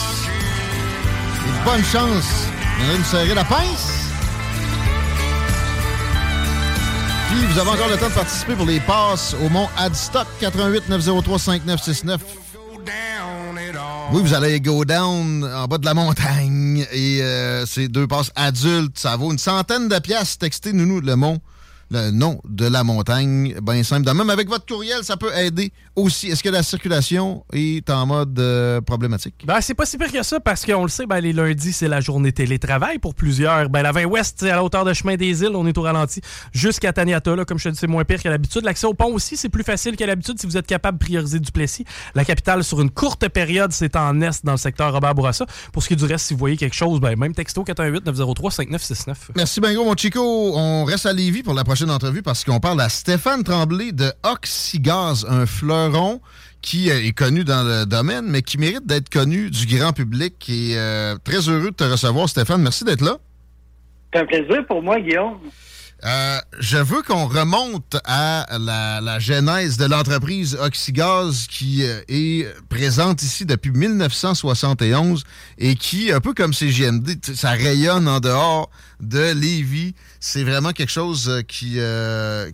Bonne 1.65 1.83
chance. 1.83 2.47
En 2.81 2.89
a 2.89 2.95
une 2.95 3.03
serrée 3.03 3.33
la 3.33 3.43
pince. 3.43 4.09
Puis 7.29 7.45
vous 7.45 7.59
avez 7.59 7.69
encore 7.69 7.89
le 7.89 7.97
temps 7.97 8.09
de 8.09 8.13
participer 8.13 8.55
pour 8.55 8.65
les 8.65 8.79
passes 8.79 9.35
au 9.43 9.49
Mont 9.49 9.69
Adstock 9.77 10.27
88 10.39 10.89
903 10.89 11.39
5969. 11.39 12.21
Oui, 14.11 14.21
vous 14.23 14.33
allez 14.33 14.59
go 14.59 14.85
down 14.85 15.43
en 15.43 15.67
bas 15.67 15.77
de 15.77 15.85
la 15.85 15.93
montagne 15.93 16.85
et 16.91 17.21
euh, 17.21 17.65
c'est 17.65 17.87
deux 17.87 18.07
passes 18.07 18.31
adultes. 18.35 18.97
Ça 18.97 19.15
vaut 19.15 19.31
une 19.31 19.37
centaine 19.37 19.87
de 19.87 19.99
pièces. 19.99 20.37
Textez-nous 20.39 20.99
le 20.99 21.15
mont 21.15 21.39
le 21.91 22.11
nom 22.11 22.39
de 22.47 22.65
la 22.65 22.83
montagne. 22.83 23.55
Bien 23.61 23.83
simple. 23.83 24.13
Même 24.13 24.29
avec 24.29 24.47
votre 24.47 24.65
courriel, 24.65 25.03
ça 25.03 25.17
peut 25.17 25.35
aider 25.35 25.71
aussi. 25.95 26.27
Est-ce 26.27 26.43
que 26.43 26.49
la 26.49 26.63
circulation 26.63 27.45
est 27.53 27.89
en 27.89 28.05
mode 28.05 28.37
euh, 28.39 28.81
problématique? 28.81 29.43
Ben, 29.45 29.61
c'est 29.61 29.73
pas 29.73 29.85
si 29.85 29.97
pire 29.97 30.11
que 30.11 30.23
ça 30.23 30.39
parce 30.39 30.65
qu'on 30.65 30.83
le 30.83 30.89
sait, 30.89 31.05
ben, 31.05 31.19
les 31.19 31.33
lundis, 31.33 31.73
c'est 31.73 31.87
la 31.87 32.01
journée 32.01 32.31
télétravail 32.31 32.99
pour 32.99 33.15
plusieurs. 33.15 33.69
Ben, 33.69 33.81
la 33.81 33.91
20 33.91 34.05
Ouest, 34.05 34.37
c'est 34.39 34.51
à 34.51 34.55
la 34.55 34.63
hauteur 34.63 34.85
de 34.85 34.93
chemin 34.93 35.15
des 35.15 35.41
îles, 35.41 35.55
on 35.55 35.65
est 35.65 35.77
au 35.77 35.81
ralenti 35.81 36.21
jusqu'à 36.53 36.93
Taniata. 36.93 37.35
Là, 37.35 37.45
comme 37.45 37.57
je 37.57 37.65
te 37.65 37.73
dis, 37.73 37.79
c'est 37.79 37.87
moins 37.87 38.03
pire 38.03 38.21
qu'à 38.21 38.29
l'habitude. 38.29 38.63
L'accès 38.63 38.87
au 38.87 38.93
pont 38.93 39.13
aussi, 39.13 39.37
c'est 39.37 39.49
plus 39.49 39.63
facile 39.63 39.95
qu'à 39.95 40.05
l'habitude 40.05 40.39
si 40.39 40.45
vous 40.45 40.57
êtes 40.57 40.67
capable 40.67 40.97
de 40.97 41.03
prioriser 41.03 41.39
Duplessis. 41.39 41.85
La 42.15 42.25
capitale, 42.25 42.63
sur 42.63 42.81
une 42.81 42.91
courte 42.91 43.27
période, 43.29 43.71
c'est 43.71 43.95
en 43.95 44.21
Est 44.21 44.45
dans 44.45 44.53
le 44.53 44.57
secteur 44.57 44.93
Robert 44.93 45.15
Bourassa. 45.15 45.45
Pour 45.73 45.83
ce 45.83 45.87
qui 45.87 45.93
est 45.93 45.97
du 45.97 46.05
reste, 46.05 46.27
si 46.27 46.33
vous 46.33 46.39
voyez 46.39 46.57
quelque 46.57 46.75
chose, 46.75 46.99
ben, 46.99 47.17
même 47.17 47.33
texto 47.33 47.63
418 47.63 48.05
903 48.05 48.51
5969. 48.51 49.31
Merci, 49.35 49.59
Bingo, 49.59 49.83
mon 49.83 49.95
Chico. 49.95 50.21
On 50.55 50.83
reste 50.85 51.05
à 51.05 51.13
Lévis 51.13 51.43
pour 51.43 51.53
la 51.53 51.63
prochaine 51.63 51.78
entrevue 51.87 52.21
parce 52.21 52.43
qu'on 52.43 52.59
parle 52.59 52.81
à 52.81 52.89
Stéphane 52.89 53.43
Tremblay 53.43 53.93
de 53.93 54.11
Oxygaz, 54.23 55.25
un 55.29 55.45
fleuron 55.45 56.19
qui 56.61 56.89
est 56.89 57.13
connu 57.13 57.45
dans 57.45 57.63
le 57.63 57.85
domaine, 57.85 58.25
mais 58.27 58.41
qui 58.41 58.57
mérite 58.57 58.85
d'être 58.85 59.09
connu 59.09 59.49
du 59.49 59.65
grand 59.65 59.93
public. 59.93 60.49
Et 60.49 60.73
euh, 60.75 61.15
très 61.23 61.47
heureux 61.47 61.71
de 61.71 61.75
te 61.75 61.85
recevoir, 61.85 62.27
Stéphane. 62.27 62.61
Merci 62.61 62.83
d'être 62.83 63.01
là. 63.01 63.17
C'est 64.13 64.19
un 64.19 64.25
plaisir 64.25 64.65
pour 64.67 64.81
moi, 64.81 64.99
Guillaume. 64.99 65.37
Euh, 66.05 66.39
je 66.59 66.77
veux 66.77 67.01
qu'on 67.01 67.25
remonte 67.25 67.97
à 68.05 68.47
la, 68.57 69.19
genèse 69.19 69.77
de 69.77 69.85
l'entreprise 69.85 70.57
Oxygaz 70.61 71.47
qui 71.49 71.83
euh, 71.83 72.01
est 72.07 72.47
présente 72.69 73.21
ici 73.21 73.45
depuis 73.45 73.71
1971 73.71 75.23
et 75.57 75.75
qui, 75.75 76.11
un 76.11 76.21
peu 76.21 76.33
comme 76.33 76.53
CGMD, 76.53 77.17
ça 77.35 77.51
rayonne 77.51 78.07
en 78.07 78.21
dehors 78.21 78.69
de 79.01 79.33
Lévis. 79.33 79.93
C'est 80.21 80.43
vraiment 80.43 80.71
quelque 80.71 80.91
chose 80.91 81.29
euh, 81.29 81.41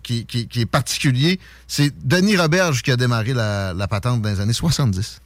qui, 0.02 0.26
qui, 0.26 0.60
est 0.60 0.66
particulier. 0.66 1.38
C'est 1.68 1.92
Denis 2.04 2.36
Roberge 2.36 2.82
qui 2.82 2.90
a 2.90 2.96
démarré 2.96 3.32
la, 3.32 3.74
patente 3.88 4.22
dans 4.22 4.28
les 4.28 4.40
années 4.40 4.52
70. 4.52 5.20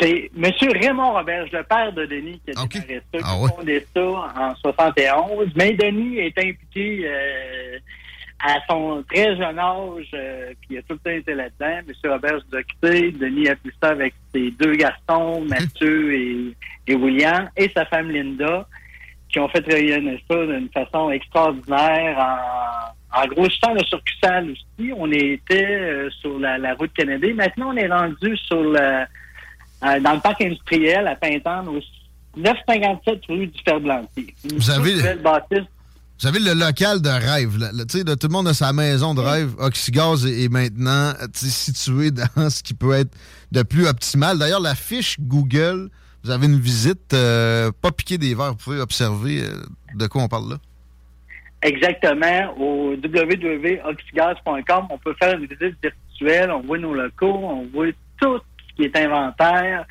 C'est 0.00 0.30
M. 0.36 0.50
Raymond 0.80 1.12
Roberge, 1.12 1.50
le 1.52 1.62
père 1.62 1.92
de 1.92 2.04
Denis, 2.06 2.40
qui 2.44 2.50
a 2.50 2.66
démarré 2.66 3.02
ça, 3.12 3.18
qui 3.18 3.24
a 3.24 3.28
ah 3.28 3.48
fondé 3.48 3.86
ça 3.94 4.02
en 4.02 4.54
71. 4.56 5.52
Mais 5.54 5.72
Denis 5.74 6.18
est 6.18 6.38
impliqué 6.38 7.02
euh, 7.04 7.78
à 8.44 8.56
son 8.68 9.04
très 9.08 9.36
jeune 9.36 9.58
âge, 9.58 10.10
euh, 10.14 10.52
puis 10.60 10.70
il 10.70 10.78
a 10.78 10.82
tout 10.82 10.94
le 10.94 10.98
temps 10.98 11.10
été 11.10 11.34
là-dedans. 11.34 11.80
M. 11.88 12.10
Roberge 12.10 12.42
nous 12.50 12.58
a 12.58 12.62
quitté. 12.62 13.12
Denis 13.12 13.48
a 13.48 13.56
pu 13.56 13.72
ça 13.80 13.90
avec 13.90 14.14
ses 14.34 14.50
deux 14.50 14.74
garçons, 14.74 15.44
Mathieu 15.48 16.12
et, 16.12 16.94
William, 16.94 17.48
et 17.56 17.70
sa 17.70 17.84
femme 17.86 18.10
Linda, 18.10 18.66
qui 19.28 19.38
ont 19.38 19.48
fait 19.48 19.64
rayonner 19.64 20.22
ça 20.28 20.44
d'une 20.44 20.68
façon 20.70 21.10
extraordinaire 21.10 22.18
en, 22.18 23.22
en 23.22 23.26
grossissant 23.28 23.74
le 23.74 23.84
circuit 23.84 24.14
aussi. 24.50 24.92
On 24.96 25.10
était 25.12 25.66
euh, 25.66 26.10
sur 26.10 26.38
la, 26.38 26.58
la 26.58 26.74
route 26.74 26.92
Kennedy. 26.94 27.32
Maintenant, 27.32 27.70
on 27.72 27.76
est 27.76 27.88
rendu 27.88 28.36
sur 28.36 28.62
la 28.64 29.06
euh, 29.84 30.00
dans 30.00 30.14
le 30.14 30.20
parc 30.20 30.40
industriel 30.40 31.06
à 31.06 31.16
Pintante, 31.16 31.68
au 31.68 31.80
957 32.36 33.20
rue 33.28 33.46
du 33.46 33.62
Fer-Blantier. 33.64 34.34
Vous 34.44 34.70
avez, 34.70 34.94
vous 34.94 36.26
avez 36.28 36.38
le 36.38 36.54
local 36.54 37.02
de 37.02 37.08
rêve. 37.08 37.58
Là, 37.58 37.70
tout 38.16 38.28
le 38.28 38.32
monde 38.32 38.48
a 38.48 38.54
sa 38.54 38.72
maison 38.72 39.14
de 39.14 39.20
rêve. 39.20 39.54
Oxygaz 39.58 40.26
est, 40.26 40.48
maintenant 40.48 41.12
situé 41.32 42.10
dans 42.36 42.50
ce 42.50 42.62
qui 42.62 42.74
peut 42.74 42.92
être 42.92 43.14
de 43.52 43.62
plus 43.62 43.86
optimal. 43.86 44.38
D'ailleurs, 44.38 44.60
la 44.60 44.74
fiche 44.74 45.16
Google, 45.20 45.90
vous 46.22 46.30
avez 46.30 46.46
une 46.46 46.58
visite, 46.58 47.12
euh, 47.12 47.70
pas 47.82 47.90
piquer 47.90 48.18
des 48.18 48.34
verres, 48.34 48.52
vous 48.52 48.56
pouvez 48.56 48.80
observer 48.80 49.42
euh, 49.42 49.64
de 49.96 50.06
quoi 50.06 50.22
on 50.22 50.28
parle 50.28 50.50
là. 50.50 50.56
Exactement. 51.62 52.54
Au 52.58 52.90
www.oxygaz.com, 52.92 54.86
on 54.90 54.98
peut 54.98 55.14
faire 55.18 55.38
une 55.38 55.46
visite 55.46 55.76
virtuelle, 55.82 56.50
on 56.50 56.60
voit 56.60 56.78
nos 56.78 56.94
locaux, 56.94 57.40
on 57.42 57.66
voit 57.72 57.86
qui 58.76 58.84
est 58.84 58.96
inventaire, 58.96 59.84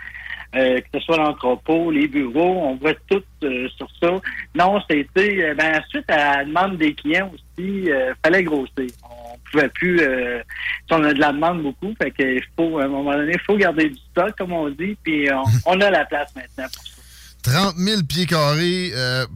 euh, 0.55 0.79
que 0.81 0.87
ce 0.93 0.99
soit 0.99 1.17
l'entrepôt, 1.17 1.89
les 1.89 2.07
bureaux, 2.07 2.67
on 2.67 2.75
voit 2.75 2.93
tout 3.09 3.23
euh, 3.43 3.67
sur 3.75 3.87
ça. 3.99 4.11
Non, 4.53 4.79
c'était, 4.87 5.43
euh, 5.43 5.55
ben, 5.55 5.81
suite 5.89 6.07
à 6.09 6.37
la 6.37 6.45
demande 6.45 6.77
des 6.77 6.93
clients 6.93 7.31
aussi, 7.33 7.41
il 7.57 8.15
fallait 8.23 8.43
grossir. 8.43 8.87
On 9.03 9.37
pouvait 9.51 9.69
plus, 9.69 9.97
si 9.97 10.91
on 10.91 11.03
a 11.03 11.11
de 11.11 11.19
la 11.19 11.31
demande 11.31 11.63
beaucoup, 11.63 11.95
fait 11.99 12.11
qu'il 12.11 12.43
faut, 12.55 12.77
à 12.77 12.83
un 12.83 12.87
moment 12.87 13.13
donné, 13.13 13.33
il 13.33 13.39
faut 13.39 13.57
garder 13.57 13.89
du 13.89 13.99
stock, 14.11 14.35
comme 14.37 14.53
on 14.53 14.69
dit, 14.69 14.95
puis 15.03 15.27
on, 15.65 15.81
a 15.81 15.89
la 15.89 16.05
place 16.05 16.29
maintenant 16.35 16.65
pour 16.65 16.83
ça. 16.83 17.71
30 17.71 17.75
000 17.75 18.01
pieds 18.07 18.27
carrés. 18.27 18.91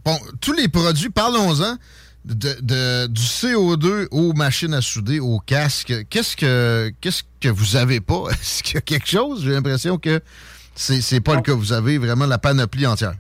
bon, 0.06 0.18
tous 0.40 0.54
les 0.54 0.68
produits, 0.68 1.10
parlons-en. 1.10 1.78
De, 2.28 3.08
du 3.08 3.22
CO2 3.22 4.08
aux 4.12 4.34
machines 4.34 4.74
à 4.74 4.82
souder, 4.82 5.22
aux 5.22 5.40
casques, 5.40 5.94
qu'est-ce 6.10 6.36
que 6.36 6.92
qu'est-ce 7.00 7.24
que 7.40 7.48
vous 7.48 7.78
avez 7.78 8.02
pas? 8.02 8.24
Est-ce 8.32 8.64
qu'il 8.64 8.76
y 8.76 8.78
a 8.78 8.82
quelque 8.82 9.08
chose? 9.08 9.46
J'ai 9.46 9.52
l'impression 9.52 9.98
que 9.98 10.20
c'est, 10.76 11.00
c'est 11.00 11.22
pas 11.22 11.36
le 11.36 11.42
cas. 11.42 11.54
Vous 11.54 11.72
avez 11.72 11.98
vraiment 11.98 12.26
la 12.26 12.38
panoplie 12.38 12.86
entière. 12.86 13.14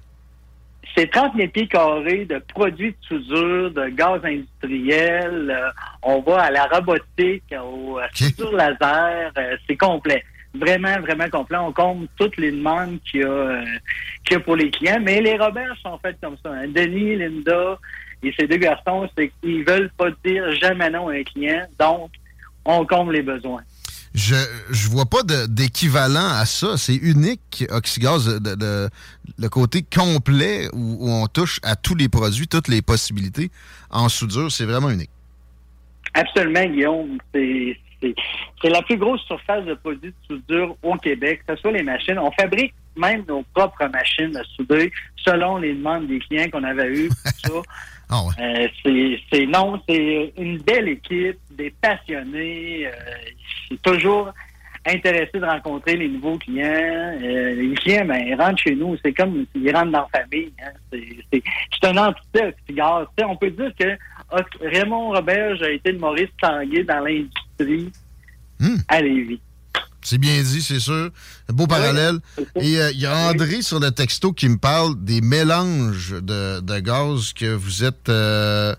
C'est 0.97 1.11
30 1.11 1.35
000 1.35 1.49
pieds 1.49 1.67
carrés 1.67 2.25
de 2.25 2.41
produits 2.53 2.89
de 2.89 3.07
soudure, 3.07 3.71
de 3.71 3.87
gaz 3.89 4.19
industriel. 4.23 5.51
Euh, 5.51 5.69
on 6.01 6.21
va 6.21 6.41
à 6.41 6.51
la 6.51 6.65
robotique, 6.65 7.43
au 7.53 7.99
soudure 8.13 8.51
laser. 8.51 9.31
Euh, 9.37 9.55
c'est 9.67 9.77
complet. 9.77 10.23
Vraiment, 10.55 10.99
vraiment 11.01 11.29
complet. 11.29 11.57
On 11.57 11.71
compte 11.71 12.09
toutes 12.17 12.37
les 12.37 12.51
demandes 12.51 12.99
qu'il 13.03 13.21
y 13.21 13.23
a, 13.23 13.27
euh, 13.27 13.63
qu'il 14.25 14.37
y 14.37 14.39
a 14.39 14.39
pour 14.39 14.55
les 14.55 14.71
clients. 14.71 14.99
Mais 14.99 15.21
les 15.21 15.37
Roberts 15.37 15.77
sont 15.83 15.99
faits 15.99 16.17
comme 16.19 16.35
ça. 16.43 16.51
Hein. 16.51 16.67
Denis, 16.69 17.15
Linda, 17.15 17.77
et 18.23 18.33
ces 18.37 18.47
deux 18.47 18.57
garçons, 18.57 19.07
c'est 19.17 19.31
qu'ils 19.41 19.63
veulent 19.63 19.91
pas 19.97 20.09
dire 20.25 20.51
jamais 20.59 20.89
non 20.89 21.09
à 21.09 21.13
un 21.13 21.23
client, 21.23 21.65
donc 21.79 22.11
on 22.65 22.85
comble 22.85 23.13
les 23.13 23.21
besoins. 23.21 23.61
Je 24.13 24.35
je 24.71 24.89
vois 24.89 25.05
pas 25.05 25.21
d'équivalent 25.47 26.29
à 26.39 26.45
ça. 26.45 26.75
C'est 26.77 26.95
unique, 26.95 27.65
Oxygaz, 27.69 28.25
de, 28.39 28.89
le 29.37 29.49
côté 29.49 29.83
complet 29.83 30.67
où, 30.73 31.07
on 31.07 31.27
touche 31.27 31.59
à 31.61 31.75
tous 31.75 31.93
les 31.95 32.09
produits, 32.09 32.47
toutes 32.47 32.67
les 32.67 32.81
possibilités 32.81 33.51
en 33.91 34.09
soudure. 34.09 34.51
C'est 34.51 34.65
vraiment 34.65 34.89
unique. 34.89 35.11
Absolument, 36.15 36.65
Guillaume. 36.65 37.17
C'est 37.31 38.69
la 38.69 38.81
plus 38.81 38.97
grosse 38.97 39.21
surface 39.21 39.65
de 39.65 39.75
produits 39.75 40.09
de 40.09 40.35
soudure 40.35 40.75
au 40.81 40.95
Québec, 40.95 41.41
que 41.47 41.55
ce 41.55 41.61
soit 41.61 41.71
les 41.71 41.83
machines. 41.83 42.17
On 42.17 42.31
fabrique 42.31 42.73
même 42.95 43.23
nos 43.27 43.43
propres 43.53 43.85
machines 43.87 44.35
à 44.35 44.43
souder 44.55 44.91
selon 45.17 45.57
les 45.57 45.75
demandes 45.75 46.07
des 46.07 46.19
clients 46.19 46.49
qu'on 46.49 46.63
avait 46.63 46.89
eues. 46.89 47.09
Ah 48.09 48.23
euh, 48.39 48.67
c'est 49.31 49.45
non, 49.47 49.81
c'est 49.87 50.33
une 50.37 50.59
belle 50.59 50.87
équipe, 50.89 51.39
des 51.51 51.71
passionnés. 51.81 52.87
Euh, 52.87 53.75
toujours 53.83 54.31
intéressé 54.85 55.39
de 55.39 55.45
rencontrer 55.45 55.97
les 55.97 56.07
nouveaux 56.07 56.37
clients. 56.37 57.17
Euh, 57.21 57.55
les 57.55 57.73
clients, 57.75 58.05
ben, 58.05 58.25
ils 58.25 58.35
rentrent 58.35 58.61
chez 58.61 58.75
nous. 58.75 58.95
C'est 59.03 59.11
comme 59.11 59.45
s'ils 59.53 59.75
rentrent 59.75 59.91
dans 59.91 60.07
la 60.13 60.21
famille. 60.21 60.53
Hein. 60.63 60.99
C'est 61.33 61.87
un 61.89 61.97
entité 61.97 62.45
Oxygaz. 62.45 63.07
On 63.25 63.35
peut 63.35 63.51
dire 63.51 63.71
que 63.77 63.97
Raymond 64.61 65.09
Robert 65.09 65.61
a 65.61 65.69
été 65.69 65.91
le 65.91 65.99
Maurice 65.99 66.29
Tanguay 66.41 66.83
dans 66.83 66.99
l'industrie 66.99 67.91
hmm. 68.59 68.77
à 68.87 69.01
Lévis. 69.01 69.41
C'est 70.01 70.17
bien 70.17 70.41
dit, 70.41 70.61
c'est 70.61 70.79
sûr. 70.79 71.09
Un 71.49 71.53
beau 71.53 71.67
parallèle. 71.67 72.19
Et 72.55 72.79
euh, 72.79 72.91
il 72.91 72.99
y 72.99 73.05
a 73.05 73.29
André 73.29 73.61
sur 73.61 73.79
le 73.79 73.91
texto 73.91 74.31
qui 74.31 74.47
me 74.47 74.57
parle 74.57 74.95
des 75.03 75.21
mélanges 75.21 76.15
de, 76.21 76.79
gaz 76.79 77.33
que 77.33 77.53
vous 77.53 77.83
êtes 77.83 78.09
euh, 78.09 78.75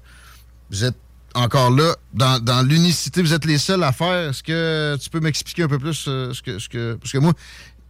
vous 0.71 0.85
êtes 0.85 0.97
encore 1.35 1.71
là 1.71 1.95
dans, 2.15 2.67
l'unicité. 2.67 3.21
Vous 3.23 3.35
êtes 3.35 3.45
les 3.45 3.59
seuls 3.59 3.83
à 3.83 3.93
faire. 3.93 4.31
Est-ce 4.31 4.43
que 4.43 4.97
tu 5.01 5.11
peux 5.11 5.21
m'expliquer 5.21 5.65
un 5.65 5.69
peu 5.69 5.79
plus 5.79 6.07
euh, 6.09 6.33
ce 6.33 6.43
que 6.43 6.59
ce 6.59 6.69
que 6.69 6.95
parce 6.95 7.13
que 7.13 7.19
moi 7.19 7.33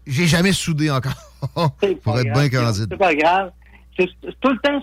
j'ai 0.07 0.27
jamais 0.27 0.53
soudé 0.53 0.91
encore 0.91 1.13
pour 2.03 2.19
être 2.19 2.33
bien 2.33 2.49
candide. 2.49 2.89
C'est 2.91 2.97
pas 2.97 3.15
grave. 3.15 3.53
C'est 3.99 4.09
tout 4.41 4.51
le 4.51 4.59
temps 4.59 4.81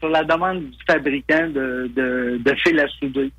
sur, 0.00 0.08
la 0.08 0.24
demande 0.24 0.60
du 0.60 0.76
fabricant 0.86 1.48
de, 1.48 1.90
de, 1.94 2.40
de 2.44 2.54
fil 2.56 2.78
à 2.80 2.88
souder. 2.88 3.32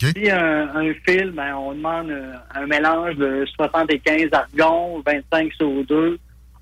C'est 0.00 0.18
si 0.18 0.30
un, 0.30 0.68
un 0.74 0.94
fil, 1.06 1.30
ben, 1.30 1.54
on 1.54 1.72
demande 1.72 2.10
euh, 2.10 2.34
un, 2.54 2.66
mélange 2.66 3.16
de 3.16 3.46
75 3.54 4.28
argon, 4.32 5.02
25 5.04 5.52
CO2. 5.60 6.16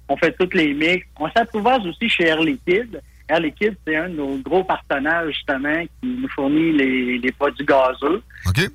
On 0.08 0.16
fait 0.16 0.34
toutes 0.38 0.54
les 0.54 0.74
mix. 0.74 1.06
On 1.18 1.30
s'approuvage 1.30 1.84
aussi 1.86 2.08
chez 2.08 2.24
Air 2.24 2.40
Liquide. 2.40 3.00
Air 3.28 3.40
Liquide, 3.40 3.76
c'est 3.86 3.96
un 3.96 4.08
de 4.08 4.16
nos 4.16 4.36
gros 4.38 4.64
partenaires, 4.64 5.26
justement, 5.28 5.82
qui 5.82 6.08
nous 6.08 6.28
fournit 6.28 6.72
les, 6.72 7.18
les 7.18 7.32
produits 7.32 7.64
gazeux. 7.64 8.22
OK. 8.46 8.68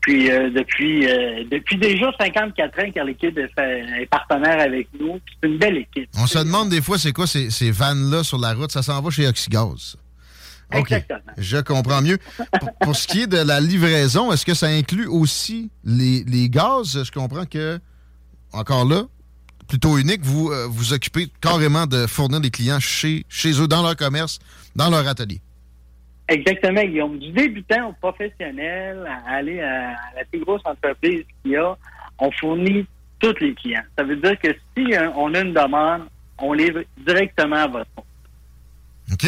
Puis 0.00 0.30
euh, 0.30 0.50
depuis 0.50 1.06
euh, 1.06 1.44
depuis 1.48 1.76
déjà 1.76 2.10
54 2.18 2.78
ans 2.80 2.90
qu'Air 2.90 3.04
Liquide 3.04 3.38
est, 3.38 3.60
est, 3.60 4.06
partenaire 4.06 4.60
avec 4.60 4.88
nous. 4.98 5.20
C'est 5.40 5.48
une 5.48 5.58
belle 5.58 5.76
équipe. 5.76 6.08
On 6.16 6.26
se 6.26 6.38
demande 6.38 6.70
des 6.70 6.82
fois 6.82 6.98
c'est 6.98 7.12
quoi 7.12 7.26
ces, 7.26 7.50
ces 7.50 7.70
vannes-là 7.70 8.24
sur 8.24 8.38
la 8.38 8.52
route? 8.52 8.72
Ça 8.72 8.82
s'en 8.82 9.00
va 9.00 9.10
chez 9.10 9.28
Oxygaz. 9.28 9.96
OK. 10.74 10.94
Je 11.38 11.58
comprends 11.58 12.02
mieux. 12.02 12.18
pour, 12.80 12.96
ce 12.96 13.06
qui 13.06 13.22
est 13.22 13.26
de 13.26 13.38
la 13.38 13.60
livraison, 13.60 14.32
est-ce 14.32 14.46
que 14.46 14.54
ça 14.54 14.66
inclut 14.66 15.06
aussi 15.06 15.70
les, 15.84 16.24
les 16.24 16.48
gaz? 16.48 17.02
Je 17.04 17.10
comprends 17.10 17.46
que, 17.46 17.78
encore 18.52 18.84
là, 18.84 19.04
plutôt 19.68 19.98
unique, 19.98 20.22
vous 20.22 20.50
euh, 20.50 20.66
vous 20.68 20.92
occupez 20.92 21.28
carrément 21.40 21.86
de 21.86 22.06
fournir 22.06 22.40
des 22.40 22.50
clients 22.50 22.80
chez, 22.80 23.24
chez 23.28 23.60
eux, 23.60 23.68
dans 23.68 23.82
leur 23.82 23.96
commerce, 23.96 24.38
dans 24.76 24.90
leur 24.90 25.06
atelier. 25.06 25.40
Exactement, 26.28 26.82
Guillaume. 26.82 27.18
Du 27.18 27.32
débutant 27.32 27.90
au 27.90 27.92
professionnel, 27.94 29.06
à 29.06 29.34
aller 29.34 29.60
à 29.60 29.94
la 30.16 30.24
plus 30.30 30.40
grosse 30.40 30.62
entreprise 30.64 31.24
qu'il 31.42 31.52
y 31.52 31.56
a, 31.56 31.76
on 32.18 32.30
fournit 32.32 32.86
tous 33.18 33.34
les 33.40 33.54
clients. 33.54 33.82
Ça 33.98 34.04
veut 34.04 34.16
dire 34.16 34.38
que 34.38 34.48
si 34.76 34.94
hein, 34.94 35.12
on 35.16 35.34
a 35.34 35.40
une 35.40 35.52
demande, 35.52 36.02
on 36.38 36.52
livre 36.52 36.82
directement 37.06 37.56
à 37.56 37.66
votre 37.68 37.90
compte. 37.94 38.04
OK. 39.12 39.26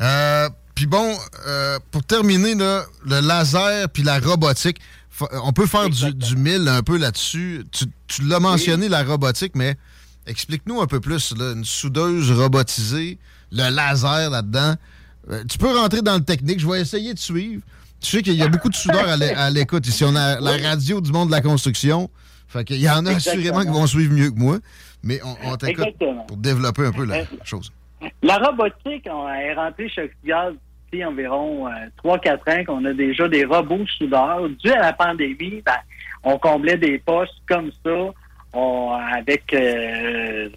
Euh, 0.00 0.48
puis 0.80 0.86
bon, 0.86 1.14
euh, 1.46 1.78
pour 1.90 2.02
terminer, 2.02 2.54
là, 2.54 2.84
le 3.04 3.20
laser 3.20 3.86
puis 3.90 4.02
la 4.02 4.18
robotique, 4.18 4.80
on 5.44 5.52
peut 5.52 5.66
faire 5.66 5.90
du, 5.90 6.14
du, 6.14 6.36
mille 6.36 6.66
un 6.68 6.82
peu 6.82 6.96
là-dessus. 6.96 7.66
Tu, 7.70 8.22
l'as 8.22 8.40
mentionné, 8.40 8.88
la 8.88 9.02
robotique, 9.02 9.52
mais 9.54 9.76
explique-nous 10.26 10.80
un 10.80 10.86
peu 10.86 10.98
plus. 10.98 11.36
Là, 11.36 11.52
une 11.52 11.66
soudeuse 11.66 12.32
robotisée, 12.32 13.18
le 13.52 13.68
laser 13.68 14.30
là-dedans. 14.30 14.76
Euh, 15.30 15.44
tu 15.44 15.58
peux 15.58 15.70
rentrer 15.70 16.00
dans 16.00 16.14
le 16.14 16.24
technique. 16.24 16.60
Je 16.60 16.66
vais 16.66 16.80
essayer 16.80 17.12
de 17.12 17.18
suivre. 17.18 17.60
Tu 18.00 18.16
sais 18.16 18.22
qu'il 18.22 18.36
y 18.36 18.42
a 18.42 18.48
beaucoup 18.48 18.70
de 18.70 18.74
soudeurs 18.74 19.06
à 19.06 19.50
l'écoute 19.50 19.86
ici. 19.86 20.02
On 20.06 20.16
a 20.16 20.40
la 20.40 20.56
radio 20.66 21.02
du 21.02 21.12
monde 21.12 21.28
de 21.28 21.34
la 21.34 21.42
construction. 21.42 22.08
Fait 22.48 22.64
qu'il 22.64 22.80
y 22.80 22.88
en 22.88 23.04
a 23.04 23.16
assurément 23.16 23.60
qui 23.60 23.68
vont 23.68 23.86
suivre 23.86 24.14
mieux 24.14 24.30
que 24.30 24.38
moi. 24.38 24.56
Mais 25.02 25.20
on, 25.44 25.56
t'écoute 25.58 25.88
pour 26.26 26.38
développer 26.38 26.86
un 26.86 26.92
peu 26.92 27.04
la 27.04 27.24
chose. 27.44 27.70
La 28.22 28.38
robotique, 28.38 29.06
on 29.10 29.28
est 29.28 29.52
rentré 29.52 29.90
chez 29.90 30.04
Oxygaz 30.04 30.54
environ 31.04 31.68
3-4 32.04 32.04
euh, 32.04 32.52
ans 32.52 32.64
qu'on 32.64 32.84
a 32.84 32.92
déjà 32.92 33.28
des 33.28 33.44
robots 33.44 33.86
soudeurs. 33.98 34.48
Dû 34.62 34.70
à 34.70 34.80
la 34.80 34.92
pandémie, 34.92 35.62
ben, 35.64 35.72
on 36.24 36.38
comblait 36.38 36.76
des 36.76 36.98
postes 36.98 37.40
comme 37.48 37.70
ça 37.84 38.12
avec 39.16 39.54
euh, 39.54 40.48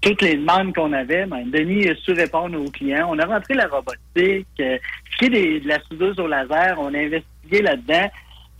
toutes 0.00 0.22
les 0.22 0.36
demandes 0.36 0.74
qu'on 0.74 0.92
avait. 0.92 1.26
Ben, 1.26 1.50
Denis 1.50 1.88
a 1.88 1.94
su 1.96 2.12
répondre 2.12 2.60
aux 2.60 2.70
clients. 2.70 3.08
On 3.10 3.18
a 3.18 3.26
rentré 3.26 3.54
la 3.54 3.68
robotique. 3.68 4.46
Euh, 4.60 4.78
qui 5.18 5.26
est 5.26 5.60
de 5.60 5.68
la 5.68 5.80
soudeuse 5.80 6.18
au 6.20 6.26
laser, 6.26 6.76
on 6.78 6.92
a 6.92 6.98
investigué 6.98 7.62
là-dedans 7.62 8.10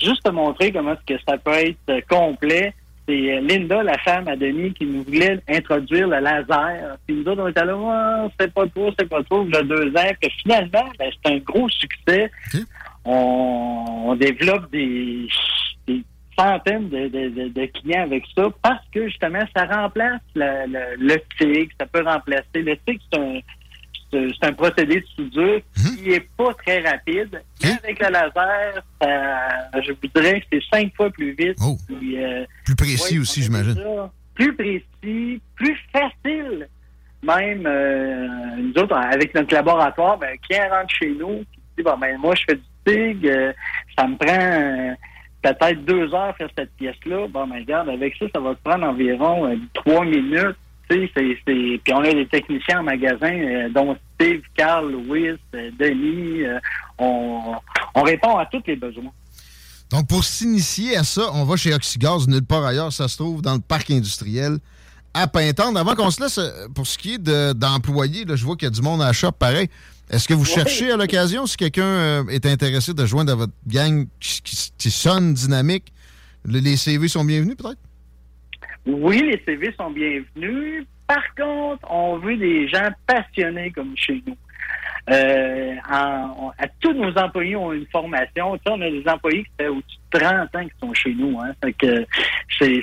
juste 0.00 0.22
pour 0.22 0.32
montrer 0.32 0.72
comment 0.72 0.94
que 1.06 1.14
ça 1.28 1.36
peut 1.38 1.52
être 1.52 2.06
complet 2.08 2.74
c'est 3.06 3.32
euh, 3.32 3.40
Linda, 3.40 3.82
la 3.82 3.98
femme 3.98 4.28
à 4.28 4.36
Denis, 4.36 4.72
qui 4.74 4.84
nous 4.84 5.02
voulait 5.02 5.40
introduire 5.48 6.08
le 6.08 6.18
laser. 6.18 6.96
Puis 7.06 7.16
nous 7.16 7.28
autres, 7.28 7.42
on 7.42 7.48
était 7.48 7.64
là, 7.64 7.76
oh, 7.76 8.30
c'est 8.38 8.52
pas 8.52 8.66
trop, 8.68 8.90
c'est 8.98 9.08
pas 9.08 9.22
trop, 9.22 9.46
a 9.54 9.62
deux 9.62 9.88
ans. 9.96 10.28
Finalement, 10.42 10.90
ben, 10.98 11.10
c'est 11.10 11.32
un 11.32 11.38
gros 11.38 11.68
succès. 11.68 12.30
On, 13.04 14.16
développe 14.18 14.70
des, 14.72 15.28
centaines 16.38 16.88
de, 16.88 17.66
clients 17.66 18.02
avec 18.02 18.24
ça 18.34 18.48
parce 18.62 18.84
que 18.92 19.08
justement, 19.08 19.42
ça 19.56 19.64
remplace 19.64 20.20
le, 20.34 20.96
le, 20.98 21.16
TIG, 21.38 21.70
ça 21.78 21.86
peut 21.86 22.02
remplacer. 22.02 22.44
Le 22.54 22.76
TIG, 22.76 23.00
c'est 23.10 23.18
un 23.18 23.40
c'est 24.10 24.44
un 24.44 24.52
procédé 24.52 25.00
de 25.00 25.06
soudure 25.14 25.60
mhm. 25.76 25.96
qui 25.96 26.10
est 26.12 26.28
pas 26.36 26.52
très 26.54 26.80
rapide. 26.80 27.42
Avec 27.62 27.98
le 28.00 28.10
laser, 28.10 28.82
je 29.82 29.92
vous 29.92 30.08
dirais 30.14 30.40
que 30.40 30.46
c'est 30.52 30.62
cinq 30.72 30.94
fois 30.94 31.10
plus 31.10 31.32
vite. 31.32 31.58
Oh. 31.60 31.76
Euh, 31.90 32.44
plus 32.64 32.76
précis 32.76 33.18
aussi, 33.18 33.42
j'imagine. 33.42 33.76
Plus 34.34 34.54
précis, 34.54 35.40
plus 35.54 35.76
facile. 35.92 36.68
Même, 37.22 37.66
euh, 37.66 38.28
nous 38.58 38.82
autres, 38.82 38.96
avec 38.96 39.34
notre 39.34 39.52
laboratoire, 39.52 40.18
ben, 40.18 40.36
qui 40.48 40.56
rentre 40.58 40.94
chez 40.94 41.10
nous, 41.10 41.38
qui 41.38 41.60
dit, 41.78 41.82
bon, 41.82 41.96
ben, 41.98 42.16
moi, 42.18 42.34
je 42.34 42.44
fais 42.48 42.54
du 42.54 42.62
TIG, 42.84 43.26
euh, 43.26 43.52
ça 43.98 44.06
me 44.06 44.16
prend 44.16 44.96
peut-être 45.42 45.84
deux 45.84 46.14
heures 46.14 46.36
faire 46.36 46.48
cette 46.56 46.72
pièce-là. 46.76 47.26
Bon, 47.28 47.46
ben, 47.46 47.56
regarde, 47.56 47.88
avec 47.88 48.14
ça, 48.16 48.26
ça 48.32 48.40
va 48.40 48.54
te 48.54 48.62
prendre 48.62 48.86
environ 48.86 49.58
trois 49.74 50.04
minutes 50.04 50.56
puis 50.88 51.80
on 51.92 52.00
a 52.00 52.12
des 52.12 52.26
techniciens 52.26 52.80
en 52.80 52.84
magasin, 52.84 53.32
euh, 53.32 53.68
dont 53.70 53.96
Steve, 54.14 54.42
Carl, 54.56 54.90
Louis, 54.90 55.28
euh, 55.28 55.70
Denis. 55.78 56.44
Euh, 56.44 56.58
on, 56.98 58.02
répond 58.02 58.36
à 58.36 58.46
tous 58.46 58.62
les 58.66 58.76
besoins. 58.76 59.12
Donc, 59.90 60.08
pour 60.08 60.24
s'initier 60.24 60.96
à 60.96 61.04
ça, 61.04 61.30
on 61.32 61.44
va 61.44 61.56
chez 61.56 61.74
Oxygaz, 61.74 62.26
nulle 62.28 62.44
part 62.44 62.64
ailleurs. 62.64 62.92
Ça 62.92 63.08
se 63.08 63.16
trouve 63.16 63.42
dans 63.42 63.54
le 63.54 63.60
parc 63.60 63.90
industriel 63.90 64.58
à 65.14 65.26
Pintendre. 65.26 65.78
Avant 65.78 65.94
qu'on 65.94 66.10
se 66.10 66.22
laisse, 66.22 66.40
pour 66.74 66.86
ce 66.86 66.98
qui 66.98 67.14
est 67.14 67.54
d'employés, 67.54 68.24
je 68.28 68.44
vois 68.44 68.56
qu'il 68.56 68.66
y 68.66 68.70
a 68.70 68.74
du 68.74 68.82
monde 68.82 69.02
à 69.02 69.06
la 69.06 69.12
shop 69.12 69.32
pareil. 69.32 69.68
Est-ce 70.10 70.28
que 70.28 70.34
vous 70.34 70.44
cherchez 70.44 70.92
à 70.92 70.96
l'occasion, 70.96 71.46
si 71.46 71.56
quelqu'un 71.56 72.26
est 72.28 72.46
intéressé 72.46 72.94
de 72.94 73.06
joindre 73.06 73.32
à 73.32 73.34
votre 73.34 73.52
gang 73.66 74.06
qui, 74.20 74.90
sonne 74.90 75.34
dynamique, 75.34 75.92
les 76.44 76.76
CV 76.76 77.08
sont 77.08 77.24
bienvenus 77.24 77.56
peut-être? 77.56 77.80
Oui, 78.86 79.20
les 79.20 79.42
CV 79.44 79.74
sont 79.76 79.90
bienvenus. 79.90 80.86
Par 81.08 81.34
contre, 81.34 81.90
on 81.90 82.18
veut 82.18 82.36
des 82.36 82.68
gens 82.68 82.88
passionnés 83.06 83.72
comme 83.72 83.96
chez 83.96 84.22
nous. 84.26 84.36
Euh, 85.10 85.74
à 85.88 86.66
tous 86.80 86.92
nos 86.92 87.12
employés 87.16 87.56
ont 87.56 87.72
une 87.72 87.86
formation. 87.86 88.58
on 88.66 88.80
a 88.80 88.90
des 88.90 89.04
employés 89.08 89.44
qui 89.44 89.50
fait 89.58 89.68
au-dessus 89.68 89.98
de 90.12 90.18
30 90.18 90.56
ans 90.56 90.64
qui 90.64 90.78
sont 90.80 90.94
chez 90.94 91.14
nous. 91.14 91.38
Hein. 91.40 91.52
que 91.78 92.06
c'est 92.58 92.80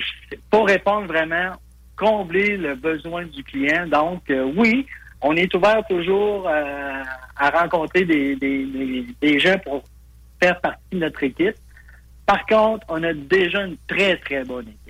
pour 0.50 0.66
répondre 0.66 1.06
vraiment, 1.06 1.52
combler 1.96 2.56
le 2.56 2.74
besoin 2.74 3.24
du 3.24 3.42
client. 3.42 3.86
Donc, 3.86 4.28
euh, 4.30 4.50
oui, 4.56 4.86
on 5.22 5.34
est 5.36 5.52
ouvert 5.54 5.82
toujours 5.88 6.48
euh, 6.48 7.02
à 7.36 7.50
rencontrer 7.50 8.04
des, 8.04 8.36
des, 8.36 9.06
des 9.20 9.38
gens 9.38 9.58
pour 9.58 9.84
faire 10.40 10.60
partie 10.60 10.80
de 10.92 10.98
notre 10.98 11.22
équipe. 11.22 11.56
Par 12.26 12.44
contre, 12.46 12.84
on 12.88 13.02
a 13.02 13.12
déjà 13.12 13.64
une 13.64 13.76
très, 13.86 14.16
très 14.16 14.44
bonne 14.44 14.68
équipe. 14.68 14.83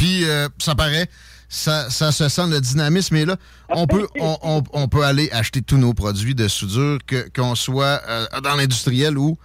Puis 0.00 0.24
euh, 0.24 0.48
ça 0.56 0.74
paraît, 0.74 1.06
ça, 1.50 1.90
ça, 1.90 2.10
se 2.10 2.30
sent 2.30 2.46
le 2.48 2.58
dynamisme. 2.58 3.16
Et 3.16 3.26
là, 3.26 3.36
on 3.68 3.86
peut, 3.86 4.06
on, 4.18 4.62
on, 4.72 4.88
peut 4.88 5.04
aller 5.04 5.28
acheter 5.30 5.60
tous 5.60 5.76
nos 5.76 5.92
produits 5.92 6.34
de 6.34 6.48
soudure, 6.48 6.98
que, 7.06 7.28
qu'on 7.28 7.54
soit 7.54 8.00
euh, 8.08 8.24
dans 8.42 8.56
l'industriel 8.56 9.18
ou 9.18 9.36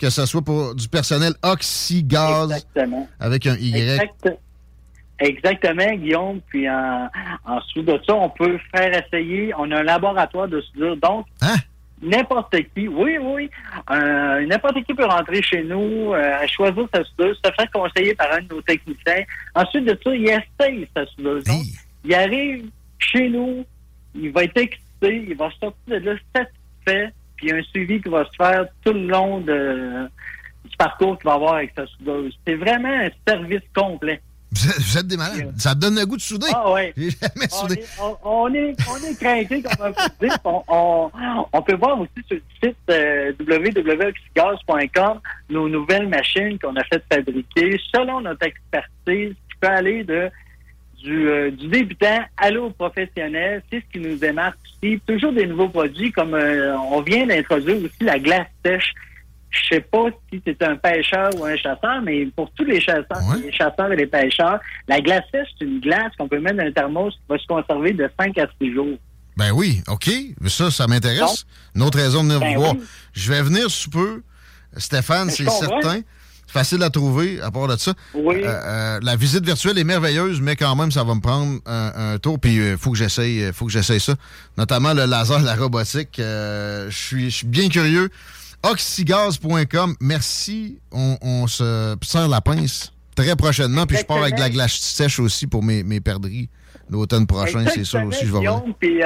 que 0.00 0.10
ce 0.10 0.26
soit 0.26 0.42
pour 0.42 0.74
du 0.74 0.88
personnel 0.88 1.34
oxygaz 1.42 2.66
avec 3.20 3.46
un 3.46 3.54
Y. 3.54 4.10
Exactement, 5.20 5.94
Guillaume. 5.94 6.40
Puis 6.48 6.68
en, 6.68 7.08
en 7.44 7.60
dessous 7.60 7.82
de 7.82 8.00
ça, 8.04 8.14
on 8.14 8.30
peut 8.30 8.58
faire 8.74 9.04
essayer. 9.04 9.52
On 9.56 9.70
a 9.70 9.78
un 9.78 9.82
laboratoire 9.84 10.48
de 10.48 10.60
soudure. 10.62 10.96
Donc, 10.96 11.26
hein? 11.40 11.54
N'importe 12.02 12.56
qui, 12.74 12.88
oui, 12.88 13.18
oui, 13.18 13.50
euh, 13.90 14.46
n'importe 14.46 14.82
qui 14.84 14.94
peut 14.94 15.04
rentrer 15.04 15.42
chez 15.42 15.62
nous, 15.62 16.12
euh, 16.14 16.46
choisir 16.46 16.86
sa 16.92 17.04
soudeuse, 17.04 17.38
se 17.44 17.50
faire 17.52 17.70
conseiller 17.70 18.14
par 18.14 18.32
un 18.32 18.40
de 18.40 18.54
nos 18.54 18.62
techniciens. 18.62 19.24
Ensuite 19.54 19.84
de 19.84 19.98
ça, 20.02 20.14
il 20.14 20.28
essaye 20.28 20.88
sa 20.94 21.06
soudeuse. 21.06 21.44
il 22.04 22.14
arrive 22.14 22.66
chez 22.98 23.28
nous, 23.28 23.64
il 24.14 24.30
va 24.30 24.44
être 24.44 24.56
excité, 24.56 25.24
il 25.28 25.36
va 25.36 25.50
sortir 25.60 25.72
de 25.88 25.96
là 25.96 26.14
satisfait, 26.34 27.12
puis 27.36 27.46
il 27.46 27.50
y 27.50 27.52
a 27.52 27.56
un 27.56 27.62
suivi 27.62 28.00
qui 28.00 28.08
va 28.08 28.24
se 28.24 28.36
faire 28.36 28.66
tout 28.84 28.92
le 28.92 29.06
long 29.06 29.40
de, 29.40 30.08
du 30.64 30.76
parcours 30.76 31.18
qu'il 31.18 31.26
va 31.26 31.34
avoir 31.34 31.54
avec 31.54 31.72
sa 31.76 31.86
soudeuse. 31.86 32.38
C'est 32.46 32.54
vraiment 32.54 32.88
un 32.88 33.10
service 33.26 33.62
complet. 33.74 34.20
Vous 34.52 34.98
êtes, 34.98 35.06
des 35.06 35.16
malades. 35.16 35.52
Ça 35.58 35.74
donne 35.74 35.94
le 35.96 36.04
goût 36.04 36.16
de 36.16 36.22
souder. 36.22 36.48
Ah 36.52 36.72
ouais. 36.72 36.92
On 38.24 38.52
est, 38.52 38.76
on, 38.88 38.96
est, 38.96 39.18
craqué, 39.18 39.62
comme 39.62 39.92
dire. 40.20 40.36
On, 40.44 41.10
on, 41.52 41.62
peut 41.62 41.76
voir 41.76 42.00
aussi 42.00 42.10
sur 42.26 42.36
le 42.36 42.42
site 42.62 42.76
euh, 42.90 43.32
nos 45.50 45.68
nouvelles 45.68 46.08
machines 46.08 46.58
qu'on 46.58 46.74
a 46.76 46.84
fait 46.84 47.02
fabriquer 47.12 47.80
selon 47.94 48.20
notre 48.20 48.44
expertise 48.44 49.34
qui 49.34 49.56
peut 49.60 49.68
aller 49.68 50.04
de 50.04 50.30
du, 51.02 51.28
euh, 51.28 51.50
du 51.50 51.68
débutant 51.68 52.20
à 52.36 52.50
l'eau 52.50 52.70
professionnel. 52.70 53.62
C'est 53.70 53.80
ce 53.80 53.92
qui 53.92 54.00
nous 54.00 54.16
démarque 54.16 54.58
aussi. 54.82 55.00
Toujours 55.06 55.32
des 55.32 55.46
nouveaux 55.46 55.68
produits 55.68 56.12
comme 56.12 56.34
euh, 56.34 56.76
on 56.76 57.00
vient 57.02 57.26
d'introduire 57.26 57.76
aussi 57.76 58.02
la 58.02 58.18
glace 58.18 58.48
sèche 58.64 58.94
je 59.50 59.74
sais 59.74 59.80
pas 59.80 60.06
si 60.32 60.40
c'est 60.46 60.62
un 60.62 60.76
pêcheur 60.76 61.30
ou 61.36 61.44
un 61.44 61.56
chasseur, 61.56 62.00
mais 62.04 62.26
pour 62.36 62.50
tous 62.52 62.64
les 62.64 62.80
chasseurs, 62.80 63.20
les 63.42 63.52
chasseurs 63.52 63.92
et 63.92 63.96
les 63.96 64.06
pêcheurs, 64.06 64.60
la 64.86 65.00
glace 65.00 65.24
sèche, 65.32 65.48
c'est 65.58 65.64
une 65.64 65.80
glace 65.80 66.12
qu'on 66.18 66.28
peut 66.28 66.38
mettre 66.38 66.58
dans 66.58 66.64
un 66.64 66.72
thermos 66.72 67.10
qui 67.10 67.20
va 67.28 67.38
se 67.38 67.46
conserver 67.46 67.92
de 67.92 68.08
5 68.18 68.38
à 68.38 68.46
6 68.60 68.72
jours. 68.72 68.98
Ben 69.36 69.50
oui, 69.52 69.82
OK. 69.88 70.08
Ça, 70.46 70.70
ça 70.70 70.86
m'intéresse. 70.86 71.46
Une 71.74 71.82
autre 71.82 71.98
raison 71.98 72.22
de 72.22 72.28
venir 72.28 72.40
ben 72.40 72.54
vous 72.54 72.60
voir. 72.62 72.74
Je 73.12 73.32
vais 73.32 73.42
venir 73.42 73.70
sous 73.70 73.90
peu. 73.90 74.22
Stéphane, 74.76 75.30
c'est 75.30 75.48
certain. 75.50 76.02
facile 76.46 76.82
à 76.82 76.90
trouver, 76.90 77.40
à 77.40 77.50
part 77.50 77.66
de 77.66 77.76
ça. 77.76 77.92
Oui. 78.14 78.36
Euh, 78.44 78.48
euh, 78.48 79.00
la 79.02 79.16
visite 79.16 79.44
virtuelle 79.44 79.78
est 79.78 79.84
merveilleuse, 79.84 80.40
mais 80.40 80.56
quand 80.56 80.76
même, 80.76 80.90
ça 80.90 81.04
va 81.04 81.14
me 81.14 81.20
prendre 81.20 81.60
un, 81.66 82.12
un 82.12 82.18
tour. 82.18 82.38
Puis 82.38 82.56
il 82.56 82.76
faut 82.76 82.92
que 82.92 82.98
j'essaye, 82.98 83.52
faut 83.52 83.66
que 83.66 83.72
j'essaye 83.72 84.00
ça. 84.00 84.14
Notamment 84.58 84.92
le 84.94 85.06
laser, 85.06 85.40
la 85.40 85.56
robotique. 85.56 86.16
Je 86.18 86.88
suis 86.90 87.46
bien 87.46 87.68
curieux. 87.68 88.10
Oxygaz.com. 88.62 89.94
Merci. 90.00 90.80
On, 90.92 91.16
on 91.22 91.46
se 91.46 91.96
serre 92.02 92.28
la 92.28 92.40
pince 92.40 92.92
très 93.14 93.36
prochainement. 93.36 93.86
Puis 93.86 93.98
je 93.98 94.04
pars 94.04 94.18
avec 94.18 94.34
de 94.34 94.40
la 94.40 94.50
glace 94.50 94.72
sèche 94.72 95.18
aussi 95.18 95.46
pour 95.46 95.62
mes, 95.62 95.82
mes 95.82 96.00
perdrix 96.00 96.48
l'automne 96.90 97.26
prochain. 97.26 97.64
C'est 97.72 97.84
sûr 97.84 98.04
aussi. 98.04 98.26
Je 98.26 98.32
vais. 98.32 98.72
Puis 98.78 99.00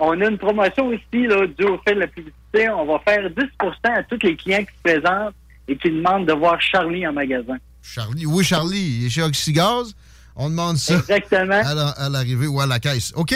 on 0.00 0.20
a 0.20 0.26
une 0.28 0.38
promotion 0.38 0.86
aussi, 0.88 1.26
là, 1.26 1.46
dû 1.46 1.64
au 1.64 1.78
fait 1.86 1.94
de 1.94 2.00
la 2.00 2.06
publicité. 2.06 2.68
On 2.70 2.86
va 2.86 2.98
faire 3.00 3.28
10% 3.28 3.48
à 3.84 4.02
tous 4.04 4.18
les 4.22 4.36
clients 4.36 4.64
qui 4.64 4.74
se 4.76 4.82
présentent 4.82 5.34
et 5.66 5.76
qui 5.76 5.90
demandent 5.90 6.26
de 6.26 6.32
voir 6.32 6.60
Charlie 6.60 7.06
en 7.06 7.12
magasin. 7.12 7.56
Charlie, 7.82 8.26
oui, 8.26 8.44
Charlie, 8.44 8.98
il 9.00 9.06
est 9.06 9.10
chez 9.10 9.22
Oxygaz. 9.22 9.94
On 10.36 10.50
demande 10.50 10.76
ça. 10.76 10.94
Exactement. 10.94 11.60
À 11.96 12.08
l'arrivée 12.08 12.46
ou 12.46 12.60
à 12.60 12.66
la 12.66 12.78
caisse. 12.78 13.12
OK? 13.16 13.34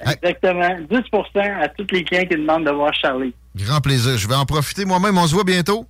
Exactement. 0.00 0.76
10% 0.90 1.62
à 1.62 1.68
tous 1.68 1.86
les 1.92 2.04
clients 2.04 2.24
qui 2.24 2.36
demandent 2.36 2.66
de 2.66 2.70
voir 2.70 2.92
Charlie. 2.94 3.34
Grand 3.56 3.80
plaisir. 3.80 4.16
Je 4.16 4.28
vais 4.28 4.34
en 4.34 4.46
profiter 4.46 4.84
moi-même. 4.84 5.18
On 5.18 5.26
se 5.26 5.34
voit 5.34 5.44
bientôt. 5.44 5.86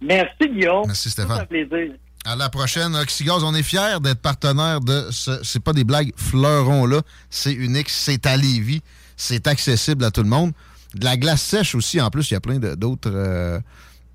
Merci, 0.00 0.48
Guillaume. 0.52 0.84
Merci, 0.86 1.10
Stéphane. 1.10 1.40
un 1.40 1.46
plaisir. 1.46 1.92
À 2.24 2.36
la 2.36 2.48
prochaine. 2.50 2.94
Oxygaz, 2.96 3.42
on 3.42 3.54
est 3.54 3.62
fiers 3.62 3.98
d'être 4.02 4.20
partenaire 4.20 4.80
de 4.80 5.08
ce. 5.10 5.42
C'est 5.42 5.62
pas 5.62 5.72
des 5.72 5.84
blagues, 5.84 6.12
fleuron-là. 6.16 7.02
C'est 7.30 7.52
unique. 7.52 7.88
C'est 7.88 8.26
à 8.26 8.36
Lévis. 8.36 8.82
C'est 9.16 9.46
accessible 9.46 10.04
à 10.04 10.10
tout 10.10 10.22
le 10.22 10.28
monde. 10.28 10.52
De 10.94 11.04
la 11.04 11.16
glace 11.16 11.42
sèche 11.42 11.74
aussi, 11.74 12.00
en 12.00 12.10
plus, 12.10 12.30
il 12.30 12.34
y 12.34 12.36
a 12.36 12.40
plein 12.40 12.58
d'autres 12.58 13.10
euh, 13.12 13.60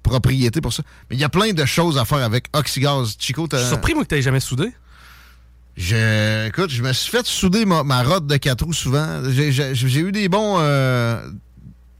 propriétés 0.03 0.61
pour 0.61 0.73
ça. 0.73 0.83
Mais 1.09 1.15
il 1.15 1.19
y 1.19 1.23
a 1.23 1.29
plein 1.29 1.53
de 1.53 1.65
choses 1.65 1.97
à 1.97 2.05
faire 2.05 2.19
avec 2.19 2.47
Oxygaz. 2.53 3.15
Chico, 3.17 3.47
Je 3.51 3.57
suis 3.57 3.67
surpris, 3.67 3.93
moi, 3.93 4.03
que 4.03 4.15
tu 4.15 4.21
jamais 4.21 4.39
soudé. 4.39 4.71
Je, 5.77 6.47
écoute, 6.47 6.69
je 6.69 6.81
me 6.81 6.93
suis 6.93 7.11
fait 7.11 7.25
souder 7.25 7.65
ma, 7.65 7.83
ma 7.83 8.01
rotte 8.01 8.27
de 8.27 8.37
quatre 8.37 8.63
roues 8.63 8.73
souvent. 8.73 9.21
J'ai 9.29 9.99
eu 9.99 10.11
des 10.11 10.29
bons 10.29 10.55
euh, 10.59 11.29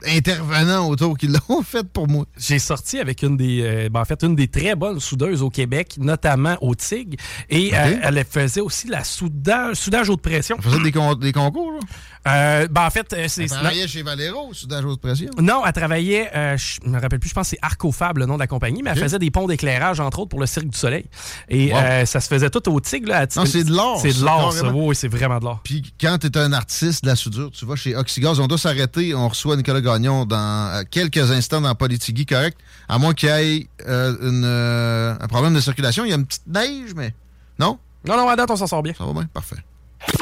intervenants 0.06 0.88
autour 0.88 1.16
qui 1.16 1.28
l'ont 1.28 1.62
fait 1.64 1.86
pour 1.86 2.08
moi. 2.08 2.24
J'ai 2.38 2.58
sorti 2.58 2.98
avec 2.98 3.22
une 3.22 3.36
des, 3.36 3.62
euh, 3.62 3.88
ben, 3.88 4.00
en 4.00 4.04
fait, 4.04 4.22
une 4.22 4.34
des 4.34 4.48
très 4.48 4.74
bonnes 4.74 5.00
soudeuses 5.00 5.42
au 5.42 5.50
Québec, 5.50 5.96
notamment 5.98 6.56
au 6.60 6.74
TIG. 6.74 7.18
Et 7.50 7.72
euh, 7.74 7.98
elle 8.02 8.24
faisait 8.28 8.60
aussi 8.60 8.88
la 8.88 9.04
soudage, 9.04 9.76
soudage 9.76 10.08
haute 10.10 10.22
pression. 10.22 10.56
Elle 10.58 10.70
faisait 10.70 10.90
des, 10.90 10.92
des 11.20 11.32
concours, 11.32 11.72
là? 11.72 11.80
Euh, 12.28 12.66
ben 12.68 12.86
en 12.86 12.90
fait, 12.90 13.14
c'est. 13.28 13.42
Elle 13.42 13.48
travaillait 13.48 13.86
chez 13.86 14.02
Valero, 14.02 14.52
soudage 14.52 14.84
haute 14.84 15.00
pression? 15.00 15.30
Non, 15.40 15.62
elle 15.64 15.72
travaillait, 15.72 16.28
je 16.56 16.88
me 16.88 17.00
rappelle 17.00 17.20
plus, 17.20 17.28
je 17.28 17.34
pense 17.34 17.50
que 17.50 17.56
c'est 17.56 17.58
Arcofab, 17.62 18.18
le 18.18 18.26
nom 18.26 18.34
de 18.34 18.40
la 18.40 18.48
compagnie, 18.48 18.82
mais 18.82 18.90
elle 18.90 18.98
faisait 18.98 19.20
des 19.20 19.30
ponts 19.30 19.46
d'éclairage, 19.46 20.00
entre 20.00 20.18
autres, 20.18 20.30
pour 20.30 20.40
le 20.40 20.46
Cirque 20.46 20.66
du 20.66 20.76
Soleil. 20.76 21.06
Et 21.48 21.70
ça 22.04 22.20
se 22.20 22.26
faisait 22.26 22.50
tout 22.50 22.68
au 22.68 22.80
TIG, 22.80 23.06
là. 23.06 23.26
Non, 23.36 23.46
c'est 23.46 23.64
de 23.64 23.72
l'or. 23.72 24.00
C'est 24.00 24.18
de 24.18 24.24
l'or, 24.24 24.52
ça. 24.52 24.72
Oui, 24.72 24.96
c'est 24.96 25.08
vraiment 25.08 25.38
de 25.38 25.44
l'or. 25.44 25.60
Puis 25.62 25.82
quand 26.00 26.18
tu 26.18 26.26
es 26.26 26.36
un 26.36 26.52
artiste 26.52 27.04
de 27.04 27.10
la 27.10 27.16
soudure, 27.16 27.50
tu 27.52 27.64
vas 27.64 27.76
chez 27.76 27.94
Oxygaz, 27.94 28.40
on 28.40 28.46
doit 28.46 28.58
s'arrêter, 28.58 29.14
on 29.14 29.28
reçoit 29.28 29.56
Nicolas 29.56 29.80
Gagnon 29.80 29.95
dans 29.98 30.84
quelques 30.90 31.30
instants 31.30 31.60
dans 31.60 31.74
Politigui, 31.74 32.26
correct? 32.26 32.58
À 32.88 32.98
moins 32.98 33.14
qu'il 33.14 33.28
y 33.28 33.32
ait 33.32 33.68
une, 33.86 34.44
un 34.44 35.26
problème 35.28 35.54
de 35.54 35.60
circulation. 35.60 36.04
Il 36.04 36.10
y 36.10 36.12
a 36.12 36.16
une 36.16 36.26
petite 36.26 36.46
neige, 36.46 36.92
mais. 36.94 37.14
Non? 37.58 37.78
Non, 38.06 38.16
non, 38.16 38.28
à 38.28 38.36
date, 38.36 38.50
on 38.50 38.56
s'en 38.56 38.66
sort 38.66 38.82
bien. 38.82 38.94
Ça 38.96 39.04
va 39.04 39.12
bien? 39.12 39.24
Parfait. 39.32 39.56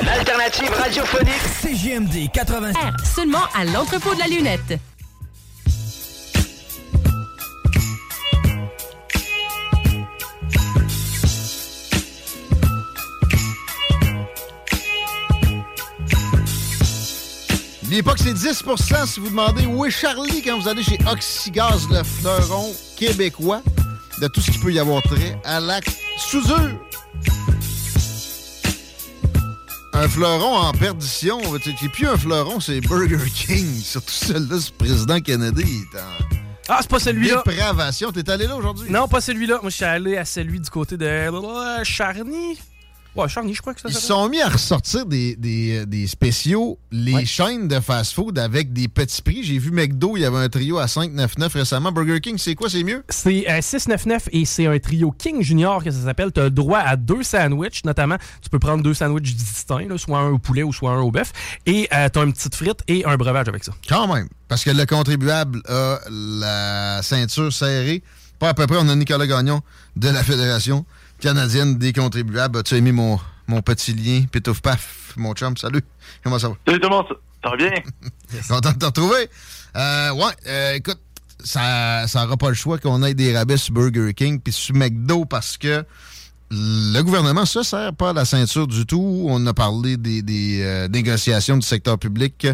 L'alternative 0.02 0.70
radiophonique 0.70 1.42
CGMD 1.60 2.30
80. 2.32 2.72
Seulement 3.04 3.42
à 3.54 3.64
l'entrepôt 3.64 4.14
de 4.14 4.20
la 4.20 4.26
lunette. 4.28 4.78
N'oubliez 17.94 18.10
pas 18.10 18.14
que 18.14 18.22
c'est 18.24 18.34
10% 18.34 19.06
si 19.06 19.20
vous 19.20 19.28
demandez 19.28 19.66
où 19.66 19.84
est 19.84 19.90
Charlie 19.90 20.42
quand 20.42 20.58
vous 20.58 20.66
allez 20.66 20.82
chez 20.82 20.98
Oxygaz, 21.06 21.86
le 21.88 22.02
fleuron 22.02 22.74
québécois, 22.96 23.62
de 24.20 24.26
tout 24.26 24.40
ce 24.40 24.50
qui 24.50 24.58
peut 24.58 24.72
y 24.72 24.80
avoir 24.80 25.00
trait 25.02 25.38
à 25.44 25.60
la 25.60 25.78
soudure. 26.18 26.72
Un 29.92 30.08
fleuron 30.08 30.56
en 30.56 30.72
perdition, 30.72 31.40
c'est 31.62 31.88
plus 31.88 32.08
un 32.08 32.16
fleuron, 32.16 32.58
c'est 32.58 32.80
Burger 32.80 33.30
King. 33.32 33.64
Surtout 33.84 34.10
celui-là, 34.10 34.58
ce 34.58 34.72
président 34.72 35.20
Kennedy. 35.20 35.84
Ah, 36.68 36.78
c'est 36.80 36.90
pas 36.90 36.98
celui-là. 36.98 37.44
Dépravation. 37.46 38.10
T'es 38.10 38.28
allé 38.28 38.48
là 38.48 38.56
aujourd'hui? 38.56 38.90
Non, 38.90 39.06
pas 39.06 39.20
celui-là. 39.20 39.60
Moi, 39.62 39.70
je 39.70 39.76
suis 39.76 39.84
allé 39.84 40.16
à 40.16 40.24
celui 40.24 40.58
du 40.58 40.68
côté 40.68 40.96
de 40.96 41.30
Charny. 41.84 42.58
Ouais, 43.16 43.28
Charny, 43.28 43.54
je 43.54 43.60
crois 43.60 43.74
que 43.74 43.80
ça 43.80 43.88
Ils 43.88 43.94
se 43.94 44.00
sont 44.00 44.28
mis 44.28 44.40
à 44.40 44.48
ressortir 44.48 45.06
des, 45.06 45.36
des, 45.36 45.86
des 45.86 46.06
spéciaux, 46.08 46.78
les 46.90 47.24
chaînes 47.24 47.68
de 47.68 47.78
fast-food 47.78 48.38
avec 48.38 48.72
des 48.72 48.88
petits 48.88 49.22
prix. 49.22 49.44
J'ai 49.44 49.58
vu 49.58 49.70
McDo, 49.70 50.16
il 50.16 50.20
y 50.22 50.24
avait 50.24 50.38
un 50.38 50.48
trio 50.48 50.78
à 50.78 50.86
5,99 50.86 51.52
récemment. 51.52 51.92
Burger 51.92 52.20
King, 52.20 52.38
c'est 52.38 52.56
quoi, 52.56 52.68
c'est 52.68 52.82
mieux? 52.82 53.04
C'est 53.08 53.48
euh, 53.48 53.60
6,99 53.60 54.22
et 54.32 54.44
c'est 54.44 54.66
un 54.66 54.78
trio 54.80 55.12
King 55.12 55.42
Junior 55.42 55.84
que 55.84 55.90
ça 55.92 56.02
s'appelle. 56.02 56.32
Tu 56.32 56.40
as 56.40 56.50
droit 56.50 56.80
à 56.80 56.96
deux 56.96 57.22
sandwichs, 57.22 57.84
notamment. 57.84 58.16
Tu 58.42 58.50
peux 58.50 58.58
prendre 58.58 58.82
deux 58.82 58.94
sandwichs 58.94 59.34
distincts, 59.34 59.86
là, 59.88 59.96
soit 59.96 60.18
un 60.18 60.30
au 60.30 60.38
poulet 60.38 60.64
ou 60.64 60.72
soit 60.72 60.90
un 60.90 61.00
au 61.00 61.12
bœuf. 61.12 61.32
Et 61.66 61.88
euh, 61.94 62.08
tu 62.12 62.18
as 62.18 62.22
une 62.22 62.32
petite 62.32 62.56
frite 62.56 62.80
et 62.88 63.04
un 63.04 63.16
breuvage 63.16 63.48
avec 63.48 63.62
ça. 63.62 63.72
Quand 63.88 64.12
même. 64.12 64.28
Parce 64.48 64.64
que 64.64 64.70
le 64.70 64.86
contribuable 64.86 65.62
a 65.68 66.00
la 66.10 67.00
ceinture 67.02 67.52
serrée. 67.52 68.02
Pas 68.40 68.48
à 68.48 68.54
peu 68.54 68.66
près, 68.66 68.76
on 68.80 68.88
a 68.88 68.96
Nicolas 68.96 69.26
Gagnon 69.28 69.60
de 69.94 70.08
la 70.08 70.24
Fédération 70.24 70.84
canadienne 71.24 71.78
des 71.78 71.94
contribuables. 71.94 72.58
As-tu 72.58 72.74
aimé 72.74 72.92
mon, 72.92 73.18
mon 73.46 73.62
petit 73.62 73.94
lien? 73.94 74.26
Pitouf 74.30 74.60
paf, 74.60 75.14
mon 75.16 75.32
chum, 75.32 75.56
salut. 75.56 75.80
Comment 76.22 76.38
ça 76.38 76.50
va? 76.50 76.54
Salut 76.66 76.80
tout 76.80 76.88
le 76.90 76.94
monde, 76.94 77.06
ça 77.42 77.48
va 77.48 77.56
bien? 77.56 77.70
Content 78.48 78.72
de 78.72 78.78
te 78.78 78.84
retrouver. 78.84 79.30
Euh, 79.74 80.12
ouais, 80.12 80.32
euh, 80.46 80.74
écoute, 80.74 81.00
ça 81.42 82.04
n'aura 82.14 82.36
pas 82.36 82.50
le 82.50 82.54
choix 82.54 82.76
qu'on 82.76 83.02
ait 83.02 83.14
des 83.14 83.34
rabais 83.34 83.56
sur 83.56 83.72
Burger 83.72 84.12
King 84.12 84.38
puis 84.38 84.52
sur 84.52 84.74
McDo 84.74 85.24
parce 85.24 85.56
que 85.56 85.82
le 86.50 87.00
gouvernement 87.00 87.46
se 87.46 87.62
sert 87.62 87.94
pas 87.94 88.10
à 88.10 88.12
la 88.12 88.26
ceinture 88.26 88.66
du 88.66 88.84
tout. 88.84 89.24
On 89.26 89.46
a 89.46 89.54
parlé 89.54 89.96
des, 89.96 90.20
des 90.20 90.60
euh, 90.62 90.88
négociations 90.88 91.56
du 91.56 91.66
secteur 91.66 91.98
public 91.98 92.46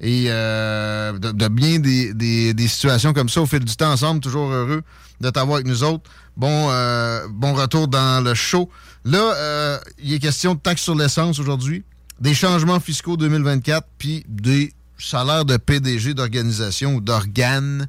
et 0.00 0.24
euh, 0.28 1.12
de, 1.16 1.30
de, 1.30 1.48
bien 1.48 1.78
des, 1.78 2.12
des, 2.12 2.54
des, 2.54 2.68
situations 2.68 3.12
comme 3.12 3.28
ça 3.28 3.40
au 3.40 3.46
fil 3.46 3.64
du 3.64 3.76
temps 3.76 3.92
ensemble. 3.92 4.20
Toujours 4.20 4.50
heureux 4.50 4.82
de 5.20 5.30
t'avoir 5.30 5.56
avec 5.56 5.68
nous 5.68 5.84
autres. 5.84 6.10
Bon, 6.36 6.68
euh, 6.70 7.26
bon 7.28 7.54
retour 7.54 7.88
dans 7.88 8.22
le 8.22 8.34
show. 8.34 8.70
Là, 9.04 9.34
euh, 9.36 9.78
il 9.98 10.12
est 10.12 10.18
question 10.18 10.54
de 10.54 10.60
taxes 10.60 10.82
sur 10.82 10.94
l'essence 10.94 11.38
aujourd'hui, 11.38 11.84
des 12.20 12.34
changements 12.34 12.80
fiscaux 12.80 13.16
2024, 13.16 13.86
puis 13.98 14.24
des 14.28 14.72
salaires 14.98 15.44
de 15.44 15.56
PDG 15.56 16.14
d'organisations 16.14 16.94
ou 16.94 17.00
d'organes 17.00 17.86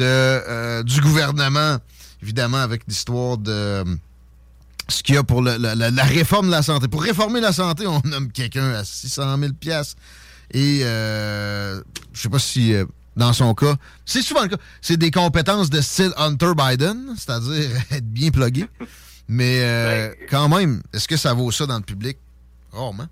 euh, 0.00 0.82
du 0.82 1.00
gouvernement, 1.00 1.78
évidemment, 2.22 2.58
avec 2.58 2.82
l'histoire 2.86 3.38
de 3.38 3.84
ce 4.88 5.02
qu'il 5.02 5.14
y 5.14 5.18
a 5.18 5.22
pour 5.22 5.42
la, 5.42 6.04
réforme 6.04 6.46
de 6.46 6.50
la 6.50 6.62
santé. 6.62 6.88
Pour 6.88 7.02
réformer 7.02 7.40
la 7.40 7.52
santé, 7.52 7.86
on 7.86 8.00
nomme 8.04 8.30
quelqu'un 8.30 8.74
à 8.74 8.84
600 8.84 9.38
000 9.38 9.52
Et 10.52 10.80
euh, 10.82 11.80
je 12.12 12.20
sais 12.20 12.28
pas 12.28 12.38
si 12.38 12.74
dans 13.16 13.32
son 13.32 13.54
cas, 13.54 13.74
c'est 14.04 14.22
souvent 14.22 14.42
le 14.42 14.48
cas, 14.48 14.56
c'est 14.80 14.96
des 14.96 15.10
compétences 15.10 15.70
de 15.70 15.80
style 15.80 16.12
Hunter 16.16 16.52
Biden, 16.56 17.14
c'est-à-dire 17.16 17.70
être 17.90 18.06
bien 18.06 18.30
plugué. 18.30 18.66
Mais 19.28 19.60
euh, 19.62 20.08
quand 20.28 20.48
même, 20.48 20.82
est-ce 20.92 21.08
que 21.08 21.16
ça 21.16 21.32
vaut 21.32 21.50
ça 21.50 21.66
dans 21.66 21.76
le 21.76 21.82
public? 21.82 22.18
Rarement. 22.72 23.06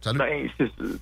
Salut. 0.00 0.18
Ben, 0.18 0.48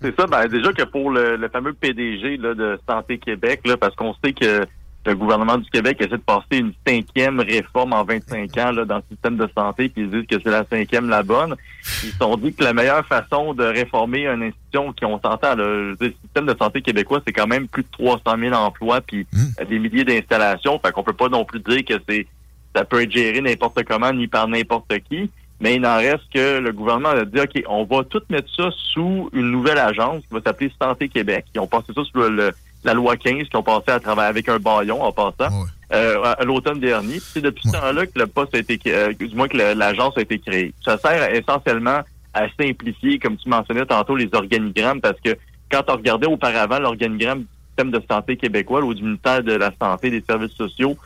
c'est 0.00 0.16
ça. 0.18 0.26
Ben, 0.26 0.48
déjà 0.48 0.72
que 0.72 0.82
pour 0.84 1.10
le, 1.10 1.36
le 1.36 1.48
fameux 1.48 1.74
PDG 1.74 2.38
là, 2.38 2.54
de 2.54 2.78
Santé 2.88 3.18
Québec, 3.18 3.60
là, 3.66 3.76
parce 3.76 3.94
qu'on 3.94 4.14
sait 4.24 4.32
que 4.32 4.66
le 5.06 5.16
gouvernement 5.16 5.58
du 5.58 5.68
Québec 5.70 5.98
essaie 6.00 6.10
de 6.10 6.16
passer 6.16 6.58
une 6.58 6.72
cinquième 6.86 7.40
réforme 7.40 7.92
en 7.92 8.04
25 8.04 8.58
ans 8.58 8.72
là, 8.72 8.84
dans 8.84 8.96
le 8.96 9.02
système 9.10 9.36
de 9.36 9.48
santé, 9.56 9.88
puis 9.88 10.02
ils 10.02 10.10
disent 10.10 10.26
que 10.26 10.36
c'est 10.42 10.50
la 10.50 10.64
cinquième 10.64 11.08
la 11.08 11.22
bonne. 11.22 11.54
Ils 12.02 12.10
se 12.10 12.16
sont 12.16 12.36
dit 12.36 12.52
que 12.52 12.64
la 12.64 12.72
meilleure 12.72 13.06
façon 13.06 13.54
de 13.54 13.64
réformer 13.64 14.26
une 14.26 14.42
institution 14.42 14.92
qui 14.92 15.04
on 15.04 15.20
s'entend, 15.20 15.54
le 15.54 15.96
système 16.22 16.46
de 16.46 16.56
santé 16.58 16.82
québécois, 16.82 17.20
c'est 17.26 17.32
quand 17.32 17.46
même 17.46 17.68
plus 17.68 17.82
de 17.82 17.88
300 17.92 18.22
000 18.38 18.54
emplois, 18.54 19.00
puis 19.00 19.26
Mmh. 19.32 19.64
des 19.68 19.78
milliers 19.78 20.04
d'installations. 20.04 20.78
Fait 20.78 20.92
qu'on 20.92 21.02
peut 21.02 21.12
pas 21.12 21.28
non 21.28 21.44
plus 21.44 21.60
dire 21.60 21.84
que 21.84 21.94
c'est 22.08 22.26
ça 22.74 22.84
peut 22.84 23.02
être 23.02 23.10
géré 23.10 23.40
n'importe 23.40 23.82
comment 23.84 24.12
ni 24.12 24.26
par 24.26 24.48
n'importe 24.48 24.92
qui. 25.08 25.30
Mais 25.60 25.76
il 25.76 25.80
n'en 25.80 25.96
reste 25.96 26.24
que 26.34 26.58
le 26.58 26.72
gouvernement 26.72 27.08
a 27.10 27.24
dit, 27.24 27.40
OK, 27.40 27.62
on 27.66 27.84
va 27.84 28.04
tout 28.04 28.20
mettre 28.28 28.54
ça 28.54 28.68
sous 28.92 29.30
une 29.32 29.50
nouvelle 29.50 29.78
agence 29.78 30.20
qui 30.20 30.34
va 30.34 30.40
s'appeler 30.42 30.70
Santé 30.80 31.08
Québec. 31.08 31.46
Ils 31.54 31.60
ont 31.60 31.66
passé 31.66 31.92
ça 31.94 32.02
sous 32.04 32.18
le, 32.18 32.28
le 32.28 32.52
la 32.86 32.94
loi 32.94 33.16
15 33.16 33.48
qui 33.48 33.56
ont 33.56 33.62
passé 33.62 33.90
à 33.90 34.00
travailler 34.00 34.28
avec 34.28 34.48
un 34.48 34.58
baillon 34.58 35.02
en 35.02 35.12
passant 35.12 35.66
euh, 35.92 36.22
à, 36.22 36.42
l'automne 36.44 36.80
dernier. 36.80 37.20
C'est 37.20 37.42
depuis 37.42 37.68
ce 37.68 37.72
temps-là 37.72 38.06
que 38.06 38.18
le 38.18 38.26
poste 38.26 38.54
a 38.54 38.58
été 38.58 38.80
euh, 38.86 39.12
du 39.12 39.34
moins 39.34 39.48
que 39.48 39.56
l'agence 39.56 40.16
a 40.16 40.22
été 40.22 40.38
créée. 40.38 40.72
Ça 40.84 40.96
sert 40.98 41.34
essentiellement 41.34 42.00
à 42.32 42.46
simplifier, 42.58 43.18
comme 43.18 43.36
tu 43.36 43.48
mentionnais 43.48 43.86
tantôt, 43.86 44.16
les 44.16 44.28
organigrammes, 44.32 45.00
parce 45.00 45.20
que 45.20 45.36
quand 45.70 45.82
on 45.88 45.94
regardait 45.96 46.26
auparavant 46.26 46.78
l'organigramme 46.78 47.40
du 47.40 47.48
système 47.68 47.90
de 47.90 48.02
santé 48.08 48.36
québécois 48.36 48.82
ou 48.82 48.94
du 48.94 49.02
ministère 49.02 49.42
de 49.42 49.52
la 49.52 49.72
Santé 49.80 50.08
et 50.08 50.10
des 50.10 50.24
Services 50.26 50.52
sociaux, 50.52 50.96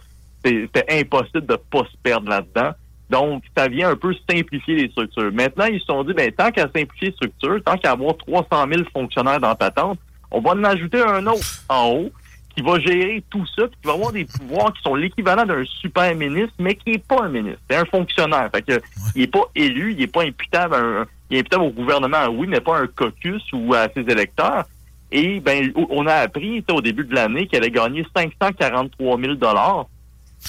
c'était 0.44 0.86
impossible 0.88 1.46
de 1.46 1.56
pas 1.56 1.84
se 1.84 1.96
perdre 2.02 2.28
là-dedans. 2.28 2.72
Donc, 3.10 3.42
ça 3.56 3.68
vient 3.68 3.90
un 3.90 3.96
peu 3.96 4.14
simplifier 4.28 4.76
les 4.76 4.88
structures. 4.88 5.32
Maintenant, 5.32 5.64
ils 5.64 5.80
se 5.80 5.86
sont 5.86 6.04
dit, 6.04 6.12
ben, 6.12 6.30
tant 6.30 6.50
qu'à 6.50 6.68
simplifier 6.74 7.08
les 7.08 7.12
structures, 7.12 7.62
tant 7.64 7.76
qu'à 7.76 7.92
avoir 7.92 8.16
300 8.16 8.46
000 8.72 8.82
fonctionnaires 8.92 9.40
dans 9.40 9.54
patente, 9.54 9.98
on 10.30 10.40
va 10.40 10.50
en 10.50 10.64
ajouter 10.64 11.00
un 11.02 11.26
autre 11.26 11.64
en 11.68 11.88
haut 11.88 12.10
qui 12.54 12.62
va 12.62 12.78
gérer 12.80 13.22
tout 13.30 13.46
ça, 13.56 13.68
puis 13.68 13.76
qui 13.80 13.86
va 13.86 13.94
avoir 13.94 14.12
des 14.12 14.24
pouvoirs 14.24 14.72
qui 14.72 14.82
sont 14.82 14.94
l'équivalent 14.94 15.46
d'un 15.46 15.64
super 15.64 16.14
ministre, 16.14 16.54
mais 16.58 16.74
qui 16.74 16.90
n'est 16.90 16.98
pas 16.98 17.22
un 17.22 17.28
ministre. 17.28 17.60
C'est 17.68 17.76
un 17.76 17.84
fonctionnaire. 17.84 18.50
Fait 18.52 18.62
que, 18.62 18.80
il 19.14 19.22
n'est 19.22 19.26
pas 19.28 19.44
élu, 19.54 19.92
il 19.92 19.98
n'est 19.98 20.06
pas 20.06 20.24
imputable, 20.24 20.74
un, 20.74 21.06
il 21.30 21.36
est 21.36 21.40
imputable 21.40 21.64
au 21.64 21.70
gouvernement, 21.70 22.26
oui, 22.28 22.46
mais 22.48 22.60
pas 22.60 22.78
à 22.78 22.80
un 22.82 22.86
caucus 22.86 23.42
ou 23.52 23.74
à 23.74 23.88
ses 23.94 24.00
électeurs. 24.00 24.64
Et 25.12 25.40
ben, 25.40 25.72
on 25.90 26.06
a 26.06 26.14
appris 26.14 26.64
au 26.70 26.80
début 26.80 27.04
de 27.04 27.14
l'année 27.14 27.46
qu'elle 27.46 27.64
a 27.64 27.68
gagné 27.68 28.06
543 28.16 29.20
000 29.20 29.34
dollars 29.34 29.86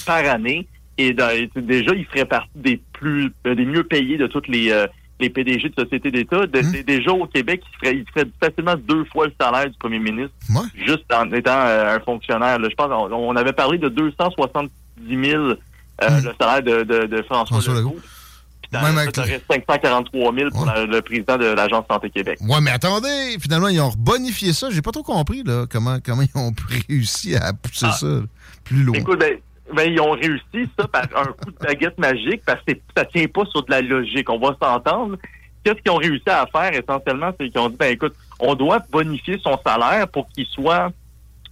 par 0.05 0.25
année. 0.25 0.67
Et 0.97 1.13
déjà, 1.13 1.95
il 1.95 2.05
ferait 2.05 2.25
partie 2.25 2.49
des 2.55 2.79
plus 2.93 3.31
des 3.43 3.65
mieux 3.65 3.83
payés 3.83 4.17
de 4.17 4.27
toutes 4.27 4.47
les, 4.47 4.71
euh, 4.71 4.85
les 5.21 5.29
PDG 5.29 5.69
de 5.69 5.83
sociétés 5.83 6.11
d'État. 6.11 6.45
De, 6.45 6.81
Déjà 6.81 7.11
au 7.11 7.25
Québec, 7.27 7.61
il 7.65 7.77
ferait, 7.77 7.97
il 7.97 8.05
ferait 8.11 8.29
facilement 8.39 8.75
deux 8.75 9.05
fois 9.05 9.27
le 9.27 9.33
salaire 9.39 9.69
du 9.69 9.77
premier 9.77 9.99
ministre, 9.99 10.33
juste 10.75 11.05
en 11.13 11.31
étant 11.31 11.51
euh, 11.51 11.95
un 11.95 11.99
fonctionnaire. 11.99 12.57
Je 12.61 12.75
pense 12.75 12.89
on, 12.89 13.35
avait 13.35 13.53
parlé 13.53 13.77
de 13.77 13.89
270 13.89 14.69
000 15.09 15.43
le 15.43 15.57
salaire 16.39 16.63
de, 16.63 16.83
de, 16.83 17.05
de 17.05 17.21
François, 17.23 17.61
François 17.61 17.75
Legault. 17.75 17.97
Ça 18.71 19.23
reste 19.23 19.43
543 19.51 20.33
000 20.33 20.49
pour 20.51 20.65
le 20.65 21.01
président 21.01 21.37
de 21.37 21.45
l'Agence 21.45 21.85
Santé 21.89 22.09
Québec. 22.09 22.39
Ouais, 22.41 22.61
mais 22.61 22.71
attendez, 22.71 23.37
finalement, 23.39 23.67
ils 23.67 23.81
ont 23.81 23.89
rebonifié 23.89 24.53
ça. 24.53 24.69
J'ai 24.69 24.81
pas 24.81 24.91
trop 24.91 25.03
compris 25.03 25.43
là, 25.43 25.65
comment, 25.69 25.97
comment 26.03 26.21
ils 26.21 26.39
ont 26.39 26.53
réussi 26.89 27.35
à 27.35 27.53
pousser 27.53 27.87
ah. 27.89 27.91
ça 27.91 28.07
plus 28.63 28.83
loin. 28.83 28.97
Écoute, 28.97 29.19
ben, 29.19 29.37
ben, 29.73 29.91
ils 29.91 29.99
ont 29.99 30.11
réussi 30.11 30.69
ça 30.77 30.87
par 30.87 31.03
un 31.15 31.25
coup 31.25 31.51
de 31.51 31.57
baguette 31.65 31.97
magique 31.97 32.41
parce 32.45 32.61
que 32.63 32.73
ça 32.95 33.05
tient 33.05 33.27
pas 33.27 33.45
sur 33.45 33.63
de 33.63 33.71
la 33.71 33.81
logique. 33.81 34.29
On 34.29 34.39
va 34.39 34.55
s'entendre. 34.61 35.17
Qu'est-ce 35.63 35.81
qu'ils 35.81 35.91
ont 35.91 35.97
réussi 35.97 36.29
à 36.29 36.47
faire 36.47 36.73
essentiellement, 36.73 37.31
c'est 37.39 37.49
qu'ils 37.49 37.59
ont 37.59 37.69
dit, 37.69 37.77
ben 37.77 37.93
écoute, 37.93 38.15
on 38.39 38.55
doit 38.55 38.79
bonifier 38.91 39.39
son 39.43 39.57
salaire 39.63 40.07
pour 40.07 40.27
qu'il 40.29 40.47
soit 40.47 40.91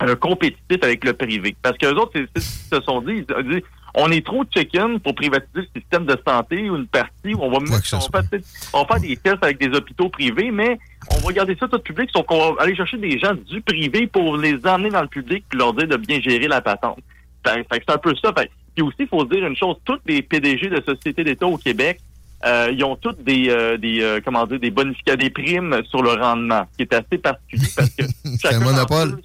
euh, 0.02 0.16
compétitif 0.16 0.78
avec 0.82 1.04
le 1.04 1.14
privé. 1.14 1.56
Parce 1.62 1.78
que 1.78 1.86
les 1.86 1.92
autres, 1.94 2.14
ils 2.16 2.42
se 2.42 2.82
sont 2.82 3.02
dit, 3.02 3.26
ils 3.28 3.36
ont 3.36 3.42
dit, 3.42 3.64
on 3.96 4.12
est 4.12 4.26
trop 4.26 4.44
chicken 4.50 5.00
pour 5.00 5.16
privatiser 5.16 5.68
le 5.74 5.82
système 5.82 6.06
de 6.06 6.18
santé 6.26 6.70
ou 6.70 6.78
une 6.78 6.88
partie 6.88 7.34
où 7.34 7.42
on 7.42 7.50
va, 7.50 7.58
on, 7.58 8.84
va 8.84 8.86
faire 8.86 9.00
des 9.00 9.18
tests 9.18 9.44
avec 9.44 9.60
des 9.60 9.76
hôpitaux 9.76 10.10
privés, 10.10 10.52
mais 10.52 10.80
on 11.12 11.18
va 11.28 11.34
garder 11.34 11.56
ça 11.60 11.68
tout 11.68 11.80
public, 11.80 12.10
sauf 12.14 12.26
qu'on 12.26 12.54
va 12.54 12.62
aller 12.62 12.76
chercher 12.76 12.98
des 12.98 13.18
gens 13.20 13.34
du 13.34 13.62
privé 13.62 14.08
pour 14.08 14.38
les 14.38 14.66
emmener 14.66 14.90
dans 14.90 15.02
le 15.02 15.08
public 15.08 15.44
et 15.54 15.58
leur 15.58 15.74
dire 15.74 15.88
de 15.88 15.98
bien 15.98 16.20
gérer 16.22 16.48
la 16.48 16.62
patente. 16.62 17.00
C'est 17.46 17.90
un 17.90 17.98
peu 17.98 18.14
ça. 18.16 18.34
Puis 18.34 18.84
aussi, 18.84 18.96
il 19.00 19.08
faut 19.08 19.24
se 19.24 19.30
dire 19.30 19.46
une 19.46 19.56
chose, 19.56 19.76
tous 19.86 20.00
les 20.06 20.22
PDG 20.22 20.70
de 20.70 20.82
sociétés 20.82 21.24
d'État 21.24 21.48
au 21.48 21.58
Québec, 21.58 22.00
euh, 22.46 22.72
ils 22.72 22.84
ont 22.86 22.96
toutes 22.96 23.22
des, 23.24 23.50
euh, 23.50 23.78
des 23.78 24.02
euh, 24.02 24.22
comment 24.24 24.46
dire, 24.48 24.60
des 24.60 24.72
bonifications, 24.72 25.20
des 25.20 25.30
primes 25.30 25.82
sur 25.90 26.02
le 26.02 26.12
rendement, 26.12 26.66
ce 26.72 26.78
qui 26.78 26.84
est 26.84 26.94
assez 26.94 27.18
particulier 27.18 27.68
parce 27.76 27.90
que 27.90 28.04
c'est 28.40 28.54
un 28.54 28.60
monopole 28.60 29.20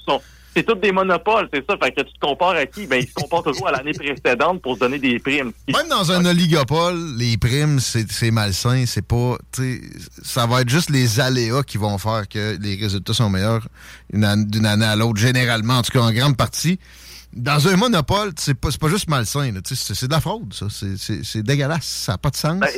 c'est 0.55 0.63
tous 0.63 0.77
des 0.77 0.93
monopoles, 0.93 1.49
c'est 1.53 1.65
ça. 1.69 1.77
Fait 1.83 1.91
que 1.91 2.03
tu 2.03 2.13
te 2.13 2.21
compares 2.21 2.55
à 2.55 2.67
qui? 2.67 2.87
Ben, 2.87 3.01
ils 3.03 3.09
se 3.09 3.15
comparent 3.15 3.43
toujours 3.43 3.69
à 3.69 3.73
l'année 3.73 3.93
précédente 3.93 4.63
pour 4.63 4.75
se 4.75 4.81
donner 4.81 4.99
des 4.99 5.19
primes. 5.19 5.53
Même 5.69 5.89
dans 5.89 6.13
un 6.13 6.25
oligopole, 6.25 7.17
les 7.17 7.37
primes, 7.37 7.81
c'est 7.81 8.31
malsain. 8.31 8.85
C'est 8.87 9.07
pas, 9.07 9.37
ça 10.23 10.47
va 10.47 10.61
être 10.61 10.69
juste 10.69 10.91
les 10.91 11.19
aléas 11.19 11.63
qui 11.65 11.77
vont 11.77 11.99
faire 11.99 12.29
que 12.29 12.57
les 12.61 12.77
résultats 12.77 13.15
sont 13.15 13.31
meilleurs 13.31 13.67
d'une 14.13 14.67
année 14.67 14.87
à 14.87 14.95
l'autre, 14.95 15.19
généralement, 15.19 15.79
en 15.79 15.83
tout 15.83 15.91
cas 15.91 16.05
en 16.05 16.13
grande 16.13 16.37
partie. 16.37 16.79
Dans 17.37 17.69
un 17.69 17.77
monopole, 17.77 18.33
c'est 18.37 18.59
pas, 18.59 18.69
pas 18.81 18.89
juste 18.89 19.09
malsain, 19.09 19.53
c'est 19.65 20.07
de 20.07 20.13
la 20.13 20.21
fraude, 20.21 20.53
ça. 20.53 20.67
C'est 20.71 21.43
dégueulasse, 21.43 21.85
ça 21.85 22.13
n'a 22.13 22.19
pas 22.19 22.31
de 22.31 22.37
sens. 22.37 22.61
Ben, 22.61 22.69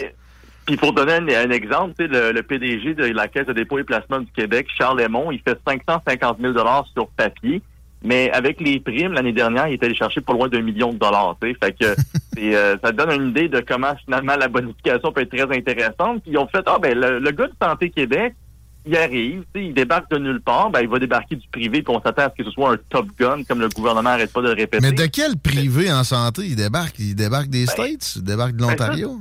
puis 0.67 0.77
pour 0.77 0.93
donner 0.93 1.37
un, 1.37 1.51
exemple, 1.51 1.95
le, 2.05 2.33
le, 2.33 2.43
PDG 2.43 2.95
de 2.95 3.05
la 3.05 3.29
Caisse 3.29 3.47
de 3.47 3.53
dépôt 3.53 3.79
et 3.79 3.85
placement 3.85 4.19
du 4.19 4.31
Québec, 4.33 4.67
Charles 4.77 5.01
Lemont, 5.01 5.31
il 5.31 5.41
fait 5.41 5.57
550 5.65 6.39
000 6.41 6.55
sur 6.93 7.09
papier, 7.11 7.63
mais 8.03 8.31
avec 8.33 8.61
les 8.61 8.81
primes, 8.81 9.13
l'année 9.13 9.33
dernière, 9.33 9.69
il 9.69 9.75
est 9.75 9.83
allé 9.83 9.95
chercher 9.95 10.21
pas 10.21 10.33
loin 10.33 10.49
d'un 10.49 10.63
million 10.63 10.93
de 10.93 10.99
dollars. 10.99 11.37
Fait 11.41 11.73
que 11.73 11.85
euh, 12.39 12.77
ça 12.83 12.93
donne 12.93 13.11
une 13.13 13.31
idée 13.31 13.49
de 13.49 13.61
comment 13.61 13.95
finalement 14.05 14.37
la 14.37 14.49
bonification 14.49 15.13
peut 15.13 15.23
être 15.23 15.37
très 15.37 15.57
intéressante. 15.57 16.23
Puis 16.23 16.33
ils 16.33 16.39
ont 16.39 16.49
fait 16.49 16.63
Ah 16.67 16.79
ben 16.81 16.99
le, 16.99 17.31
gars 17.31 17.47
de 17.47 17.55
Santé 17.61 17.91
Québec, 17.91 18.35
il 18.87 18.97
arrive, 18.97 19.45
il 19.55 19.75
débarque 19.75 20.11
de 20.11 20.19
nulle 20.19 20.41
part, 20.41 20.71
ben, 20.71 20.81
il 20.81 20.89
va 20.89 20.99
débarquer 20.99 21.37
du 21.37 21.47
privé, 21.49 21.83
puis 21.83 21.95
on 21.95 22.01
s'attend 22.01 22.23
à 22.23 22.31
ce 22.31 22.43
que 22.43 22.45
ce 22.45 22.51
soit 22.51 22.73
un 22.73 22.77
top 22.89 23.07
gun, 23.19 23.43
comme 23.45 23.61
le 23.61 23.69
gouvernement 23.69 24.11
n'arrête 24.11 24.33
pas 24.33 24.41
de 24.43 24.49
le 24.49 24.55
répéter. 24.55 24.87
Mais 24.87 24.93
de 24.93 25.07
quel 25.07 25.37
privé 25.37 25.93
en 25.93 26.05
santé 26.05 26.43
il 26.47 26.57
débarque? 26.57 26.99
Il 26.99 27.15
débarque 27.15 27.49
des 27.49 27.67
ben, 27.67 27.73
States? 27.73 28.17
Il 28.17 28.23
débarque 28.23 28.53
de 28.53 28.59
ben, 28.59 28.71
l'Ontario? 28.71 29.21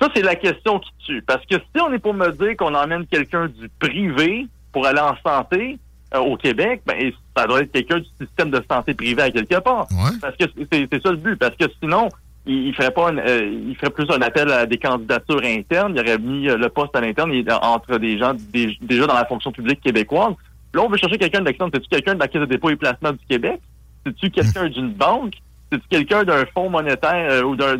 Ça, 0.00 0.10
c'est 0.14 0.22
la 0.22 0.34
question 0.34 0.78
qui 0.80 0.90
tue. 1.06 1.22
Parce 1.22 1.44
que 1.46 1.56
si 1.56 1.80
on 1.80 1.92
est 1.92 1.98
pour 1.98 2.14
me 2.14 2.30
dire 2.32 2.56
qu'on 2.56 2.74
emmène 2.74 3.06
quelqu'un 3.06 3.46
du 3.46 3.68
privé 3.78 4.46
pour 4.72 4.86
aller 4.86 5.00
en 5.00 5.16
santé 5.24 5.78
euh, 6.14 6.18
au 6.18 6.36
Québec, 6.36 6.82
ben 6.86 7.12
ça 7.36 7.46
doit 7.46 7.62
être 7.62 7.72
quelqu'un 7.72 7.98
du 7.98 8.08
système 8.20 8.50
de 8.50 8.62
santé 8.70 8.92
privé 8.92 9.22
à 9.22 9.30
quelque 9.30 9.58
part. 9.60 9.86
Parce 10.20 10.36
que 10.36 10.44
c'est 10.70 11.02
ça 11.02 11.10
le 11.10 11.16
but. 11.16 11.36
Parce 11.36 11.56
que 11.56 11.64
sinon, 11.80 12.08
il, 12.46 12.74
ferait 12.74 12.90
pas 12.90 13.10
euh, 13.10 13.64
il 13.68 13.76
ferait 13.76 13.90
plus 13.90 14.08
un 14.10 14.22
appel 14.22 14.50
à 14.50 14.66
des 14.66 14.78
candidatures 14.78 15.42
internes. 15.44 15.94
Il 15.96 16.00
aurait 16.00 16.18
mis 16.18 16.48
euh, 16.48 16.56
le 16.56 16.68
poste 16.68 16.94
à 16.94 17.00
l'interne 17.00 17.32
entre 17.62 17.98
des 17.98 18.18
gens 18.18 18.34
déjà 18.80 19.06
dans 19.06 19.14
la 19.14 19.26
fonction 19.26 19.52
publique 19.52 19.80
québécoise. 19.80 20.34
Là, 20.74 20.82
on 20.82 20.88
veut 20.88 20.96
chercher 20.96 21.18
quelqu'un 21.18 21.40
de 21.40 21.46
l'externe. 21.46 21.70
C'est-tu 21.72 21.88
quelqu'un 21.88 22.14
de 22.14 22.20
la 22.20 22.28
Caisse 22.28 22.40
de 22.40 22.46
dépôt 22.46 22.70
et 22.70 22.76
placement 22.76 23.12
du 23.12 23.24
Québec? 23.28 23.60
C'est-tu 24.04 24.30
quelqu'un 24.30 24.68
d'une 24.68 24.92
banque? 24.92 25.34
c'est 25.72 25.82
quelqu'un 25.88 26.24
d'un 26.24 26.46
fonds 26.46 26.70
monétaire 26.70 27.30
euh, 27.30 27.42
ou 27.42 27.56
d'un 27.56 27.74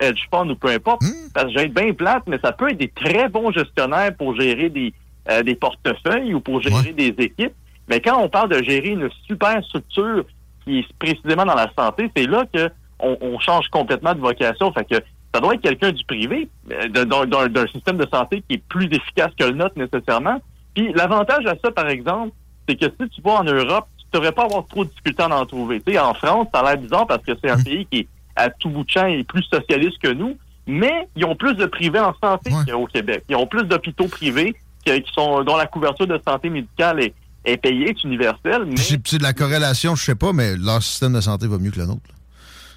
hedge 0.00 0.22
fund 0.30 0.50
ou 0.50 0.56
peu 0.56 0.68
importe? 0.68 1.02
Hmm. 1.02 1.30
Parce 1.34 1.46
que 1.46 1.58
j'ai 1.58 1.68
bien 1.68 1.92
plate, 1.92 2.24
mais 2.26 2.38
ça 2.42 2.52
peut 2.52 2.70
être 2.70 2.78
des 2.78 2.88
très 2.88 3.28
bons 3.28 3.52
gestionnaires 3.52 4.14
pour 4.16 4.38
gérer 4.38 4.68
des, 4.68 4.92
euh, 5.30 5.42
des 5.42 5.54
portefeuilles 5.54 6.34
ou 6.34 6.40
pour 6.40 6.60
gérer 6.60 6.92
des 6.92 7.14
équipes. 7.18 7.54
Mais 7.88 8.00
quand 8.00 8.20
on 8.20 8.28
parle 8.28 8.48
de 8.48 8.62
gérer 8.62 8.88
une 8.88 9.08
super 9.26 9.62
structure 9.64 10.24
qui 10.64 10.80
est 10.80 10.92
précisément 10.98 11.44
dans 11.44 11.54
la 11.54 11.70
santé, 11.78 12.10
c'est 12.16 12.26
là 12.26 12.44
que 12.52 12.68
on, 13.00 13.38
change 13.38 13.68
complètement 13.68 14.14
de 14.14 14.20
vocation. 14.20 14.72
Fait 14.72 14.84
que 14.84 14.96
ça 15.34 15.40
doit 15.40 15.54
être 15.54 15.60
quelqu'un 15.60 15.92
du 15.92 16.04
privé, 16.04 16.48
euh, 16.70 17.04
d'un 17.04 17.66
système 17.68 17.98
de 17.98 18.06
santé 18.12 18.42
qui 18.48 18.56
est 18.56 18.62
plus 18.68 18.86
efficace 18.86 19.30
que 19.38 19.44
le 19.44 19.52
nôtre 19.52 19.76
nécessairement. 19.76 20.40
Puis 20.74 20.92
l'avantage 20.94 21.46
à 21.46 21.54
ça, 21.62 21.70
par 21.70 21.88
exemple, 21.88 22.32
c'est 22.68 22.76
que 22.76 22.86
si 22.86 23.08
tu 23.10 23.22
vas 23.22 23.40
en 23.40 23.44
Europe, 23.44 23.86
tu 23.98 24.04
devrais 24.12 24.32
pas 24.32 24.44
avoir 24.44 24.66
trop 24.66 24.84
de 24.84 24.90
difficultés 24.90 25.22
à 25.22 25.28
en 25.28 25.46
trouver. 25.46 25.80
Tu 25.80 25.92
sais, 25.92 25.98
en 25.98 26.14
France, 26.14 26.48
ça 26.52 26.60
a 26.60 26.64
l'air 26.64 26.82
bizarre 26.82 27.06
parce 27.06 27.24
que 27.24 27.32
c'est 27.42 27.50
un 27.50 27.56
mm. 27.56 27.64
pays 27.64 27.86
qui 27.90 27.98
est 28.00 28.08
à 28.36 28.50
tout 28.50 28.70
bout 28.70 28.84
de 28.84 28.90
champ 28.90 29.06
et 29.06 29.24
plus 29.24 29.42
socialiste 29.44 29.98
que 30.02 30.12
nous, 30.12 30.36
mais 30.66 31.08
ils 31.16 31.24
ont 31.24 31.36
plus 31.36 31.54
de 31.54 31.66
privés 31.66 32.00
en 32.00 32.14
santé 32.22 32.50
qu'au 32.68 32.86
Québec. 32.86 33.24
Ils 33.28 33.36
ont 33.36 33.46
plus 33.46 33.64
d'hôpitaux 33.64 34.08
privés 34.08 34.54
qui, 34.84 35.04
sont 35.14 35.42
dont 35.42 35.56
la 35.56 35.66
couverture 35.66 36.06
de 36.06 36.20
santé 36.26 36.50
médicale 36.50 37.00
est, 37.00 37.14
est 37.44 37.56
payée, 37.56 37.90
est 37.90 38.04
universelle. 38.04 38.64
Mais... 38.66 38.76
C'est 38.76 39.18
de 39.18 39.22
la 39.22 39.32
corrélation, 39.32 39.94
je 39.94 40.04
sais 40.04 40.14
pas, 40.14 40.32
mais 40.32 40.56
leur 40.56 40.82
système 40.82 41.14
de 41.14 41.20
santé 41.20 41.46
va 41.46 41.58
mieux 41.58 41.70
que 41.70 41.80
le 41.80 41.86
nôtre. 41.86 42.00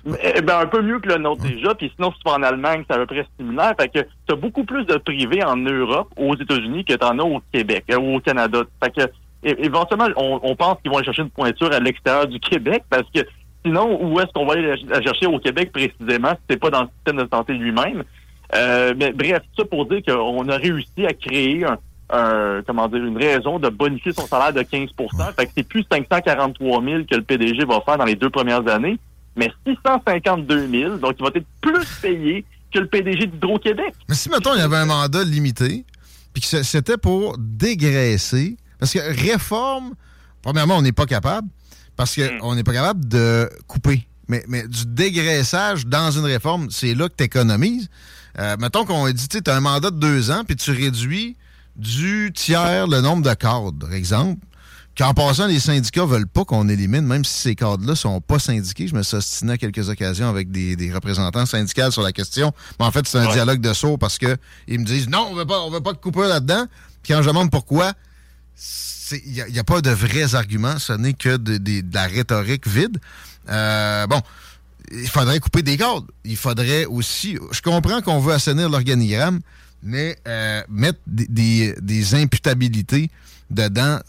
Eh 0.06 0.42
ben, 0.42 0.60
un 0.60 0.66
peu 0.66 0.82
mieux 0.82 1.00
que 1.00 1.10
le 1.10 1.18
nôtre 1.18 1.44
déjà. 1.44 1.76
Puis 1.76 1.92
sinon, 1.96 2.12
si 2.12 2.20
tu 2.20 2.30
vas 2.30 2.38
en 2.38 2.44
Allemagne, 2.44 2.84
c'est 2.88 2.96
à 2.96 3.00
peu 3.00 3.06
près 3.06 3.26
similaire. 3.38 3.74
Fait 3.80 3.90
que 3.90 4.00
tu 4.00 4.34
as 4.34 4.36
beaucoup 4.36 4.64
plus 4.64 4.86
de 4.86 4.96
privés 4.98 5.44
en 5.44 5.58
Europe, 5.58 6.10
aux 6.18 6.36
États-Unis, 6.36 6.86
que 6.86 6.94
tu 6.94 7.06
en 7.06 7.20
as 7.20 7.24
au 7.24 7.42
Québec, 7.52 7.84
euh, 7.92 7.98
ou 7.98 8.16
au 8.16 8.20
Canada. 8.20 8.62
Fait 8.84 8.92
que 8.92 9.12
éventuellement, 9.44 10.08
on, 10.18 10.56
pense 10.56 10.78
qu'ils 10.82 10.92
vont 10.92 10.98
aller 10.98 11.06
chercher 11.06 11.22
une 11.22 11.30
pointure 11.30 11.72
à 11.72 11.80
l'extérieur 11.80 12.28
du 12.28 12.40
Québec 12.40 12.84
parce 12.90 13.10
que 13.14 13.22
sinon, 13.66 13.98
où 14.02 14.20
est-ce 14.20 14.32
qu'on 14.34 14.46
va 14.46 14.54
aller 14.54 14.76
la 14.88 15.02
chercher 15.02 15.28
au 15.28 15.40
Québec 15.40 15.72
précisément 15.72 16.32
si 16.32 16.42
c'est 16.50 16.60
pas 16.60 16.70
dans 16.70 16.82
le 16.84 16.90
système 16.98 17.24
de 17.24 17.30
santé 17.32 17.54
lui-même? 17.54 18.04
Euh, 18.56 18.94
mais 18.98 19.12
bref, 19.12 19.42
ça 19.58 19.64
pour 19.64 19.86
dire 19.86 20.02
qu'on 20.06 20.48
a 20.50 20.58
réussi 20.58 21.06
à 21.06 21.14
créer 21.14 21.66
un, 22.10 22.62
comment 22.66 22.88
dire, 22.88 23.06
une 23.06 23.18
raison 23.18 23.60
de 23.60 23.70
bonifier 23.70 24.12
son 24.12 24.26
salaire 24.26 24.52
de 24.52 24.62
15% 24.62 24.90
Fait 25.36 25.46
que 25.46 25.52
c'est 25.56 25.68
plus 25.68 25.86
543 25.90 26.84
000 26.84 27.04
que 27.10 27.16
le 27.16 27.22
PDG 27.22 27.64
va 27.66 27.82
faire 27.82 27.98
dans 27.98 28.06
les 28.06 28.16
deux 28.16 28.30
premières 28.30 28.68
années, 28.68 28.98
mais 29.36 29.52
652 29.66 30.70
000. 30.70 30.98
Donc, 30.98 31.16
il 31.20 31.24
va 31.24 31.32
être 31.34 31.48
plus 31.62 31.86
payé 32.02 32.46
que 32.74 32.80
le 32.80 32.88
PDG 32.88 33.28
d'Hydro-Québec. 33.28 33.94
Mais 34.08 34.16
si, 34.16 34.30
mettons, 34.30 34.54
il 34.54 34.60
y 34.60 34.64
avait 34.64 34.78
un 34.78 34.86
mandat 34.86 35.24
limité, 35.24 35.86
puis 36.34 36.42
que 36.42 36.64
c'était 36.64 36.98
pour 36.98 37.38
dégraisser 37.38 38.58
parce 38.80 38.94
que 38.94 39.00
réforme, 39.00 39.94
premièrement, 40.42 40.78
on 40.78 40.82
n'est 40.82 40.94
pas 40.94 41.06
capable, 41.06 41.48
parce 41.96 42.16
qu'on 42.16 42.54
hmm. 42.54 42.56
n'est 42.56 42.64
pas 42.64 42.74
capable 42.74 43.08
de 43.08 43.50
couper. 43.68 44.08
Mais, 44.30 44.44
mais 44.48 44.68
du 44.68 44.86
dégraissage 44.86 45.86
dans 45.86 46.12
une 46.12 46.26
réforme, 46.26 46.70
c'est 46.70 46.96
là 46.96 47.10
que 47.10 47.16
tu 47.18 47.24
économises. 47.26 47.90
Euh, 48.40 48.56
mettons 48.60 48.86
qu'on 48.86 49.10
dit, 49.10 49.28
tu 49.28 49.42
as 49.46 49.56
un 49.56 49.60
mandat 49.60 49.92
de 49.92 50.00
deux 50.00 50.32
ans, 50.32 50.44
puis 50.46 50.56
tu 50.56 50.72
réduis 50.72 51.36
du 51.76 52.32
tiers 52.34 52.88
le 52.88 53.02
nombre 53.02 53.24
de 53.28 53.34
cadres, 53.34 53.74
par 53.78 53.94
exemple. 53.94 54.46
Qu'en 55.00 55.14
passant, 55.14 55.48
les 55.48 55.62
syndicats 55.62 56.04
veulent 56.04 56.28
pas 56.28 56.44
qu'on 56.44 56.68
élimine, 56.68 57.06
même 57.06 57.24
si 57.24 57.34
ces 57.34 57.56
cadres-là 57.56 57.96
sont 57.96 58.20
pas 58.20 58.38
syndiqués. 58.38 58.86
Je 58.86 58.94
me 58.94 59.02
suis 59.02 59.16
ostiné 59.16 59.54
à 59.54 59.58
quelques 59.58 59.88
occasions 59.88 60.28
avec 60.28 60.52
des, 60.52 60.92
représentants 60.94 61.46
syndicaux 61.46 61.90
sur 61.90 62.02
la 62.02 62.12
question. 62.12 62.52
Mais 62.78 62.86
en 62.86 62.92
fait, 62.92 63.08
c'est 63.08 63.18
un 63.18 63.32
dialogue 63.32 63.62
de 63.62 63.72
sourds 63.72 63.98
parce 63.98 64.18
que 64.18 64.36
ils 64.68 64.78
me 64.78 64.84
disent 64.84 65.08
non, 65.08 65.30
on 65.32 65.36
veut 65.36 65.46
pas, 65.46 65.62
on 65.62 65.70
veut 65.72 65.80
pas 65.80 65.94
te 65.94 66.00
couper 66.00 66.28
là-dedans. 66.28 66.66
Puis 67.02 67.14
quand 67.14 67.22
je 67.22 67.30
demande 67.30 67.50
pourquoi, 67.50 67.94
il 69.26 69.46
n'y 69.54 69.60
a, 69.60 69.64
pas 69.64 69.80
de 69.80 69.90
vrais 69.90 70.36
arguments, 70.36 70.78
ce 70.80 70.92
n'est 70.92 71.14
que 71.14 71.38
de, 71.38 71.82
la 71.94 72.04
rhétorique 72.04 72.68
vide. 72.68 73.00
Euh, 73.48 74.06
bon, 74.06 74.20
il 74.92 75.08
faudrait 75.08 75.40
couper 75.40 75.62
des 75.62 75.78
cordes. 75.78 76.08
Il 76.26 76.36
faudrait 76.36 76.84
aussi. 76.84 77.38
Je 77.52 77.62
comprends 77.62 78.02
qu'on 78.02 78.20
veut 78.20 78.34
assainir 78.34 78.68
l'organigramme, 78.68 79.40
mais 79.82 80.18
euh, 80.28 80.62
mettre 80.68 81.00
des, 81.08 81.74
des, 81.80 82.16
imputabilités 82.16 83.10
dedans, 83.50 84.00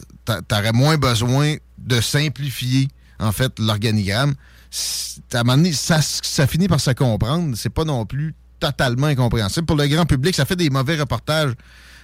t'aurais 0.49 0.73
moins 0.73 0.97
besoin 0.97 1.57
de 1.79 2.01
simplifier, 2.01 2.89
en 3.19 3.33
fait, 3.33 3.59
l'organigramme. 3.59 4.35
Ça, 4.71 6.47
finit 6.47 6.69
par 6.69 6.81
se 6.81 6.91
comprendre. 6.91 7.57
C'est 7.57 7.71
pas 7.71 7.85
non 7.85 8.07
plus 8.07 8.35
totalement 8.61 9.09
incompréhensible. 9.09 9.67
Pour 9.67 9.77
le 9.77 9.89
grand 9.89 10.07
public, 10.07 10.35
ça 10.35 10.45
fait 10.45 10.57
des 10.57 10.71
mauvais 10.71 10.97
reportages 10.97 11.55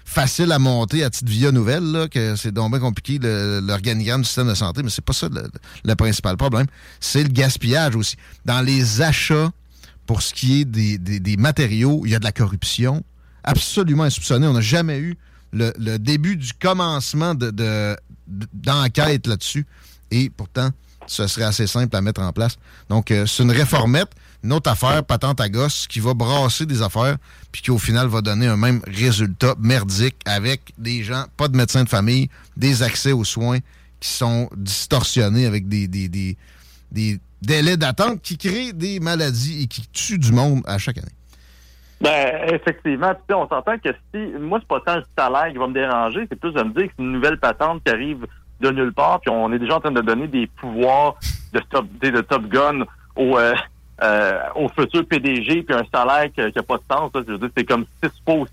faciles 0.06 0.52
à 0.52 0.58
monter 0.58 1.04
à 1.04 1.10
titre 1.10 1.30
via 1.30 1.50
nouvelle, 1.50 1.82
là, 1.82 2.08
que 2.08 2.36
c'est 2.36 2.52
donc 2.52 2.70
bien 2.70 2.80
compliqué 2.80 3.18
l'organigramme 3.20 4.22
du 4.22 4.26
système 4.26 4.48
de 4.48 4.54
santé, 4.54 4.82
mais 4.82 4.88
c'est 4.88 5.04
pas 5.04 5.12
ça 5.12 5.28
le, 5.28 5.94
principal 5.94 6.36
problème. 6.36 6.66
C'est 7.00 7.24
le 7.24 7.28
gaspillage 7.28 7.96
aussi. 7.96 8.16
Dans 8.44 8.62
les 8.62 9.02
achats, 9.02 9.50
pour 10.06 10.22
ce 10.22 10.32
qui 10.32 10.60
est 10.60 10.64
des, 10.64 11.36
matériaux, 11.36 12.02
il 12.04 12.12
y 12.12 12.14
a 12.14 12.18
de 12.20 12.24
la 12.24 12.32
corruption 12.32 13.04
absolument 13.42 14.04
insoupçonnée. 14.04 14.46
On 14.46 14.54
n'a 14.54 14.60
jamais 14.60 14.98
eu 14.98 15.16
le, 15.52 15.98
début 15.98 16.36
du 16.36 16.52
commencement 16.52 17.34
de, 17.34 17.96
d'enquête 18.26 19.26
là-dessus. 19.26 19.66
Et 20.10 20.30
pourtant, 20.30 20.70
ce 21.06 21.26
serait 21.26 21.44
assez 21.44 21.66
simple 21.66 21.94
à 21.96 22.00
mettre 22.00 22.20
en 22.20 22.32
place. 22.32 22.56
Donc, 22.88 23.10
euh, 23.10 23.26
c'est 23.26 23.42
une 23.42 23.52
réformette 23.52 24.10
une 24.46 24.52
autre 24.52 24.70
affaire, 24.70 25.04
patente 25.04 25.40
à 25.40 25.48
gosse, 25.48 25.88
qui 25.88 25.98
va 25.98 26.14
brasser 26.14 26.66
des 26.66 26.80
affaires, 26.80 27.16
puis 27.50 27.62
qui 27.62 27.72
au 27.72 27.78
final 27.78 28.06
va 28.06 28.20
donner 28.20 28.46
un 28.46 28.56
même 28.56 28.80
résultat 28.86 29.56
merdique 29.58 30.16
avec 30.24 30.72
des 30.78 31.02
gens, 31.02 31.24
pas 31.36 31.48
de 31.48 31.56
médecins 31.56 31.82
de 31.82 31.88
famille, 31.88 32.28
des 32.56 32.84
accès 32.84 33.10
aux 33.10 33.24
soins 33.24 33.58
qui 33.98 34.08
sont 34.08 34.48
distorsionnés 34.56 35.46
avec 35.46 35.68
des, 35.68 35.88
des, 35.88 36.08
des, 36.08 36.36
des 36.92 37.18
délais 37.42 37.76
d'attente 37.76 38.22
qui 38.22 38.38
créent 38.38 38.72
des 38.72 39.00
maladies 39.00 39.62
et 39.62 39.66
qui 39.66 39.88
tuent 39.92 40.20
du 40.20 40.30
monde 40.30 40.62
à 40.66 40.78
chaque 40.78 40.98
année. 40.98 41.15
Ben, 42.00 42.52
effectivement, 42.52 43.14
tu 43.14 43.20
sais, 43.28 43.34
on 43.34 43.48
s'entend 43.48 43.78
que 43.78 43.88
si, 44.14 44.20
moi, 44.38 44.58
c'est 44.60 44.68
pas 44.68 44.80
tant 44.80 44.96
le 44.96 45.04
salaire 45.16 45.50
qui 45.50 45.58
va 45.58 45.66
me 45.66 45.72
déranger, 45.72 46.26
c'est 46.28 46.38
plus 46.38 46.52
de 46.52 46.62
me 46.62 46.70
dire 46.70 46.88
que 46.88 46.92
c'est 46.96 47.02
une 47.02 47.12
nouvelle 47.12 47.38
patente 47.38 47.82
qui 47.84 47.90
arrive 47.90 48.26
de 48.60 48.70
nulle 48.70 48.92
part, 48.92 49.20
puis 49.20 49.30
on 49.30 49.52
est 49.52 49.58
déjà 49.58 49.76
en 49.76 49.80
train 49.80 49.90
de 49.90 50.00
donner 50.00 50.26
des 50.26 50.46
pouvoirs 50.46 51.14
de 51.52 51.60
top, 51.70 51.86
de 52.00 52.20
top 52.20 52.46
gun 52.48 52.84
aux, 53.14 53.38
euh, 53.38 53.54
euh, 54.02 54.40
au 54.54 54.68
futur 54.68 55.06
PDG 55.06 55.62
puis 55.62 55.74
un 55.74 55.84
salaire 55.92 56.30
qui 56.32 56.40
n'a 56.40 56.62
pas 56.62 56.76
de 56.76 56.82
sens. 56.90 57.10
je 57.14 57.32
veux 57.32 57.38
dire, 57.38 57.50
c'est 57.56 57.64
comme 57.64 57.86
six 58.02 58.10
fois 58.24 58.46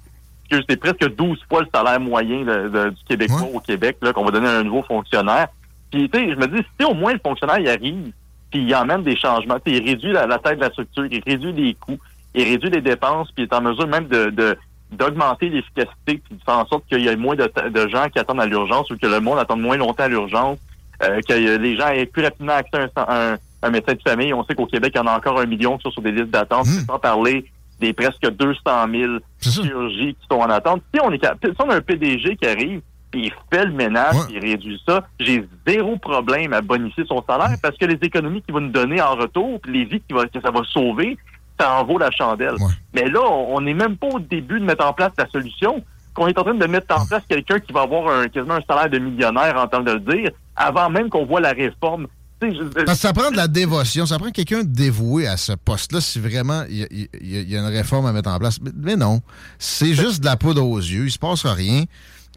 c'est 0.70 0.78
presque 0.78 1.16
12 1.16 1.40
fois 1.50 1.62
le 1.62 1.68
salaire 1.74 2.00
moyen 2.00 2.44
du 2.90 3.04
Québécois 3.08 3.48
au 3.54 3.60
Québec 3.60 3.98
là, 4.02 4.14
qu'on 4.14 4.24
va 4.24 4.32
donner 4.32 4.48
à 4.48 4.60
un 4.60 4.64
nouveau 4.64 4.84
fonctionnaire. 4.84 5.48
Puis 5.92 6.10
tu 6.10 6.20
sais, 6.20 6.30
je 6.32 6.36
me 6.36 6.48
dis, 6.48 6.64
si 6.80 6.86
au 6.86 6.94
moins 6.94 7.14
le 7.14 7.20
fonctionnaire 7.20 7.60
il 7.60 7.70
arrive, 7.70 8.12
puis 8.52 8.64
il 8.64 8.76
emmène 8.76 9.04
des 9.04 9.16
changements, 9.16 9.58
il 9.66 9.84
réduit 9.84 10.12
la, 10.12 10.28
la 10.28 10.38
taille 10.38 10.58
de 10.58 10.62
la 10.62 10.70
structure, 10.70 11.06
il 11.10 11.22
réduit 11.26 11.54
les 11.54 11.74
coûts, 11.76 12.00
il 12.36 12.44
réduit 12.44 12.70
les 12.70 12.82
dépenses, 12.82 13.32
puis 13.32 13.44
il 13.44 13.48
est 13.48 13.56
en 13.56 13.62
mesure 13.62 13.88
même 13.88 14.08
de, 14.08 14.58
d'augmenter 14.92 15.50
l'efficacité, 15.50 16.22
puis 16.24 16.36
de 16.36 16.44
faire 16.44 16.60
en 16.60 16.66
sorte 16.68 16.86
qu'il 16.88 17.02
y 17.02 17.08
ait 17.08 17.16
moins 17.16 17.36
de, 17.36 17.52
de 17.70 17.88
gens 17.88 18.10
qui 18.10 18.20
attendent 18.20 18.42
à 18.42 18.46
l'urgence 18.46 18.90
ou 18.92 18.98
que 18.98 19.08
le 19.08 19.20
monde 19.20 19.40
attende 19.40 19.62
moins 19.62 19.78
longtemps 19.78 20.04
à 20.04 20.08
l'urgence, 20.08 20.60
euh, 21.04 21.20
que 21.28 21.34
les 21.34 21.78
gens 21.78 21.88
aient 21.90 22.06
plus 22.06 22.24
rapidement 22.24 22.54
accès 22.54 22.90
à 22.96 23.32
un, 23.34 23.38
un 23.64 23.70
médecin 23.70 23.94
de 23.94 24.02
famille. 24.02 24.34
On 24.34 24.44
sait 24.44 24.56
qu'au 24.56 24.66
Québec, 24.66 24.92
il 24.96 24.98
y 24.98 25.02
en 25.02 25.08
a 25.08 25.18
encore 25.18 25.40
un 25.40 25.46
million 25.46 25.78
qui 25.78 25.84
sont 25.84 25.92
sur 25.92 26.02
des 26.02 26.12
listes 26.12 26.30
d'attente, 26.30 26.68
mmh. 26.68 26.86
sans 26.88 27.00
parler 27.00 27.46
des 27.80 27.94
presque 27.94 28.30
200 28.30 28.60
000 28.92 29.14
chirurgies 29.42 30.16
qui 30.16 30.28
sont 30.30 30.38
en 30.38 30.50
attente. 30.50 30.84
Si 30.94 31.02
on, 31.02 31.12
est, 31.12 31.24
si 31.24 31.56
on 31.60 31.70
a 31.70 31.76
un 31.76 31.82
PDG 31.82 32.36
qui 32.36 32.46
arrive, 32.46 32.82
puis 33.10 33.26
il 33.26 33.34
fait 33.52 33.66
le 33.66 33.72
ménage, 33.72 34.16
il 34.30 34.40
réduit 34.40 34.82
ça, 34.86 35.06
j'ai 35.20 35.48
zéro 35.68 35.98
problème 35.98 36.54
à 36.54 36.62
bonifier 36.62 37.06
son 37.06 37.24
salaire 37.28 37.52
mmh. 37.52 37.62
parce 37.62 37.78
que 37.78 37.86
les 37.86 37.98
économies 38.02 38.42
qu'il 38.42 38.54
va 38.54 38.60
nous 38.60 38.70
donner 38.70 39.02
en 39.02 39.16
retour, 39.16 39.60
puis 39.62 39.72
les 39.72 39.86
vies 39.86 40.02
que 40.02 40.42
ça 40.42 40.52
va 40.52 40.62
sauver, 40.66 41.18
ça 41.64 41.80
en 41.80 41.86
vaut 41.86 41.98
la 41.98 42.12
chandelle. 42.12 42.56
Mais 42.94 43.10
là, 43.10 43.22
on 43.22 43.62
n'est 43.62 43.74
même 43.74 43.98
pas 43.98 44.08
au 44.08 44.20
début 44.20 44.60
de 44.60 44.66
mettre 44.66 44.86
en 44.86 44.94
place 44.94 45.12
la 45.18 45.28
solution. 45.30 45.84
Qu'on 46.14 46.28
est 46.28 46.38
en 46.38 46.44
train 46.44 46.54
de 46.54 46.68
mettre 46.68 46.96
en 46.96 47.06
place 47.08 47.24
quelqu'un 47.28 47.60
qui 47.60 47.74
va 47.74 47.82
avoir 47.82 48.08
un, 48.08 48.28
quasiment 48.28 48.56
un 48.56 48.62
salaire 48.68 48.90
de 48.90 49.00
millionnaire, 49.00 49.58
en 49.58 49.68
temps 49.68 49.82
de 49.82 49.94
le 49.94 50.00
dire, 50.00 50.30
avant 50.56 50.90
même 50.90 51.10
qu'on 51.10 51.26
voit 51.26 51.42
la 51.42 51.54
réforme 51.54 52.08
parce 52.86 52.86
que 52.86 52.96
ça 52.96 53.14
prend 53.14 53.32
de 53.32 53.38
la 53.38 53.48
dévotion, 53.48 54.06
ça 54.06 54.18
prend 54.20 54.32
quelqu'un 54.32 54.64
dévoué 54.64 55.28
à 55.28 55.38
ce 55.38 55.54
poste-là 55.54 56.02
si 56.02 56.20
vraiment 56.20 56.64
il 56.70 57.08
y, 57.22 57.56
a 57.56 57.60
une 57.60 57.66
réforme 57.66 58.06
à 58.06 58.12
mettre 58.12 58.30
en 58.30 58.40
place. 58.40 58.60
Mais, 58.76 58.96
non, 58.96 59.22
c'est 59.60 59.94
juste 59.94 60.22
de 60.22 60.26
la 60.26 60.36
poudre 60.36 60.66
aux 60.66 60.80
yeux, 60.80 61.06
il 61.06 61.12
se 61.12 61.20
passe 61.20 61.46
rien. 61.46 61.86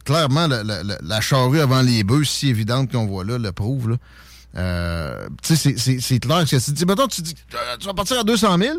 Clairement, 0.05 0.47
la, 0.47 1.21
charrue 1.21 1.61
avant 1.61 1.83
les 1.83 2.05
bœufs, 2.05 2.25
si 2.25 2.49
évidente 2.49 2.93
qu'on 2.93 3.07
voit 3.07 3.25
là, 3.25 3.39
le 3.39 3.53
prouve. 3.53 3.99
Euh, 4.57 5.27
tu 5.43 5.57
sais, 5.57 5.77
c'est 5.77 6.19
clair 6.19 6.45
que 6.45 6.49
tu 6.49 6.57
dis, 6.57 6.85
tu 7.11 7.23
dis, 7.23 7.35
tu 7.81 7.87
vas 7.87 7.95
partir 7.95 8.21
à 8.21 8.23
200 8.23 8.59
000, 8.59 8.79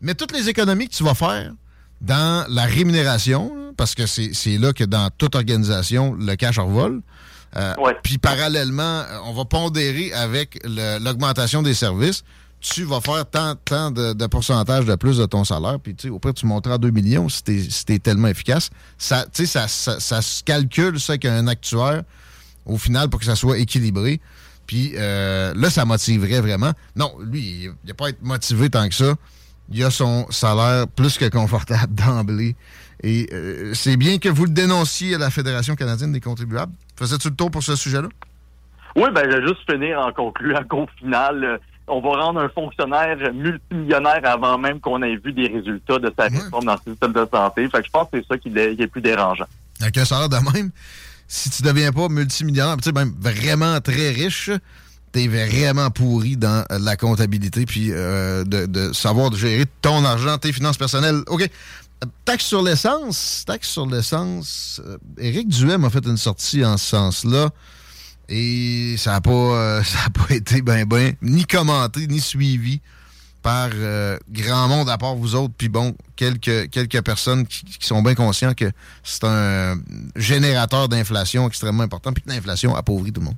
mais 0.00 0.14
toutes 0.14 0.32
les 0.32 0.48
économies 0.48 0.88
que 0.88 0.94
tu 0.94 1.04
vas 1.04 1.14
faire 1.14 1.52
dans 2.00 2.46
la 2.48 2.64
rémunération, 2.64 3.72
parce 3.76 3.94
que 3.94 4.06
c'est 4.06 4.58
là 4.58 4.72
que 4.72 4.84
dans 4.84 5.10
toute 5.16 5.34
organisation, 5.34 6.14
le 6.14 6.36
cash 6.36 6.58
revole, 6.58 7.02
euh, 7.56 7.74
puis 8.02 8.18
parallèlement, 8.18 9.04
on 9.24 9.32
va 9.32 9.44
pondérer 9.44 10.12
avec 10.12 10.60
l'augmentation 10.64 11.62
des 11.62 11.74
services. 11.74 12.22
Tu 12.60 12.84
vas 12.84 13.00
faire 13.00 13.24
tant, 13.24 13.54
tant 13.54 13.90
de, 13.90 14.26
pourcentage 14.26 14.84
de 14.84 14.94
plus 14.96 15.18
de 15.18 15.26
ton 15.26 15.44
salaire, 15.44 15.78
puis 15.80 15.94
tu 15.94 16.08
sais, 16.08 16.08
au 16.08 16.18
près 16.18 16.32
tu 16.32 16.44
monteras 16.44 16.74
à 16.74 16.78
2 16.78 16.90
millions 16.90 17.28
si 17.28 17.42
tu 17.44 17.92
es, 17.92 17.98
tellement 17.98 18.28
efficace. 18.28 18.70
Ça, 18.98 19.26
ça, 19.32 19.68
ça, 19.68 20.00
ça 20.00 20.22
se 20.22 20.42
calcule, 20.42 20.98
ça, 20.98 21.18
qu'un 21.18 21.46
actuaire, 21.46 22.02
au 22.66 22.76
final, 22.76 23.08
pour 23.08 23.20
que 23.20 23.26
ça 23.26 23.36
soit 23.36 23.58
équilibré. 23.58 24.20
Puis 24.66 24.92
euh, 24.96 25.54
là, 25.54 25.70
ça 25.70 25.84
motiverait 25.84 26.40
vraiment. 26.40 26.72
Non, 26.94 27.14
lui, 27.24 27.64
il 27.64 27.72
n'a 27.86 27.94
pas 27.94 28.06
à 28.06 28.08
être 28.10 28.22
motivé 28.22 28.68
tant 28.68 28.88
que 28.88 28.94
ça. 28.94 29.14
Il 29.70 29.82
a 29.84 29.90
son 29.90 30.26
salaire 30.30 30.86
plus 30.88 31.18
que 31.18 31.28
confortable 31.28 31.94
d'emblée. 31.94 32.56
Et 33.02 33.28
euh, 33.32 33.72
c'est 33.74 33.96
bien 33.96 34.18
que 34.18 34.28
vous 34.28 34.44
le 34.44 34.50
dénonciez 34.50 35.14
à 35.14 35.18
la 35.18 35.30
Fédération 35.30 35.76
canadienne 35.76 36.12
des 36.12 36.20
contribuables. 36.20 36.72
Faisais-tu 36.96 37.28
le 37.28 37.34
tour 37.36 37.50
pour 37.50 37.62
ce 37.62 37.76
sujet-là? 37.76 38.08
Oui, 38.96 39.08
ben, 39.14 39.30
je 39.30 39.36
vais 39.36 39.46
juste 39.46 39.70
finir 39.70 40.00
en 40.00 40.12
concluant 40.12 40.64
qu'au 40.68 40.88
final, 40.98 41.44
euh, 41.44 41.58
on 41.86 42.00
va 42.00 42.20
rendre 42.20 42.40
un 42.40 42.48
fonctionnaire 42.48 43.16
multimillionnaire 43.32 44.20
avant 44.24 44.58
même 44.58 44.80
qu'on 44.80 45.02
ait 45.02 45.16
vu 45.16 45.32
des 45.32 45.46
résultats 45.46 45.98
de 45.98 46.12
sa 46.16 46.24
réforme 46.24 46.64
dans 46.64 46.74
le 46.74 46.90
système 46.92 47.12
de 47.12 47.26
santé. 47.32 47.68
Fait 47.68 47.78
que 47.78 47.86
je 47.86 47.90
pense 47.90 48.08
que 48.10 48.20
c'est 48.20 48.26
ça 48.26 48.38
qui 48.38 48.48
est, 48.48 48.86
plus 48.86 49.00
dérangeant. 49.00 49.46
Avec 49.80 49.96
un 49.98 50.04
salaire 50.04 50.28
de 50.28 50.36
même, 50.52 50.70
si 51.26 51.50
tu 51.50 51.62
deviens 51.62 51.92
pas 51.92 52.08
multimillionnaire, 52.08 52.76
tu 52.78 52.84
sais, 52.84 52.92
même 52.92 53.12
vraiment 53.20 53.80
très 53.80 54.10
riche, 54.10 54.50
t'es 55.12 55.28
vraiment 55.28 55.90
pourri 55.90 56.36
dans 56.36 56.64
la 56.70 56.96
comptabilité 56.96 57.66
puis 57.66 57.88
euh, 57.90 58.44
de, 58.44 58.66
de, 58.66 58.92
savoir 58.92 59.34
gérer 59.34 59.64
ton 59.82 60.04
argent, 60.04 60.38
tes 60.38 60.52
finances 60.52 60.76
personnelles. 60.76 61.22
OK. 61.26 61.48
Taxe 62.24 62.44
sur 62.44 62.62
l'essence. 62.62 63.44
Taxe 63.46 63.68
sur 63.68 63.86
l'essence. 63.86 64.80
Euh, 64.86 64.98
Éric 65.18 65.48
Duhem 65.48 65.84
a 65.84 65.90
fait 65.90 66.06
une 66.06 66.16
sortie 66.16 66.64
en 66.64 66.76
ce 66.76 66.86
sens-là. 66.86 67.50
Et 68.28 68.96
ça 68.98 69.12
n'a 69.12 69.20
pas, 69.20 69.30
euh, 69.30 69.82
pas 70.14 70.34
été 70.34 70.62
ben 70.62 70.84
ben, 70.84 71.14
ni 71.22 71.44
commenté, 71.44 72.06
ni 72.06 72.20
suivi 72.20 72.80
par 73.42 73.70
euh, 73.72 74.18
grand 74.30 74.68
monde 74.68 74.88
à 74.90 74.98
part 74.98 75.14
vous 75.16 75.34
autres. 75.34 75.54
Puis 75.56 75.68
bon, 75.68 75.96
quelques, 76.16 76.70
quelques 76.70 77.02
personnes 77.02 77.46
qui, 77.46 77.64
sont 77.80 78.02
bien 78.02 78.14
conscients 78.14 78.54
que 78.54 78.70
c'est 79.02 79.24
un 79.24 79.76
générateur 80.16 80.88
d'inflation 80.88 81.48
extrêmement 81.48 81.84
important, 81.84 82.12
puis 82.12 82.22
que 82.22 82.30
l'inflation 82.30 82.76
appauvrit 82.76 83.12
tout 83.12 83.20
le 83.20 83.26
monde. 83.26 83.36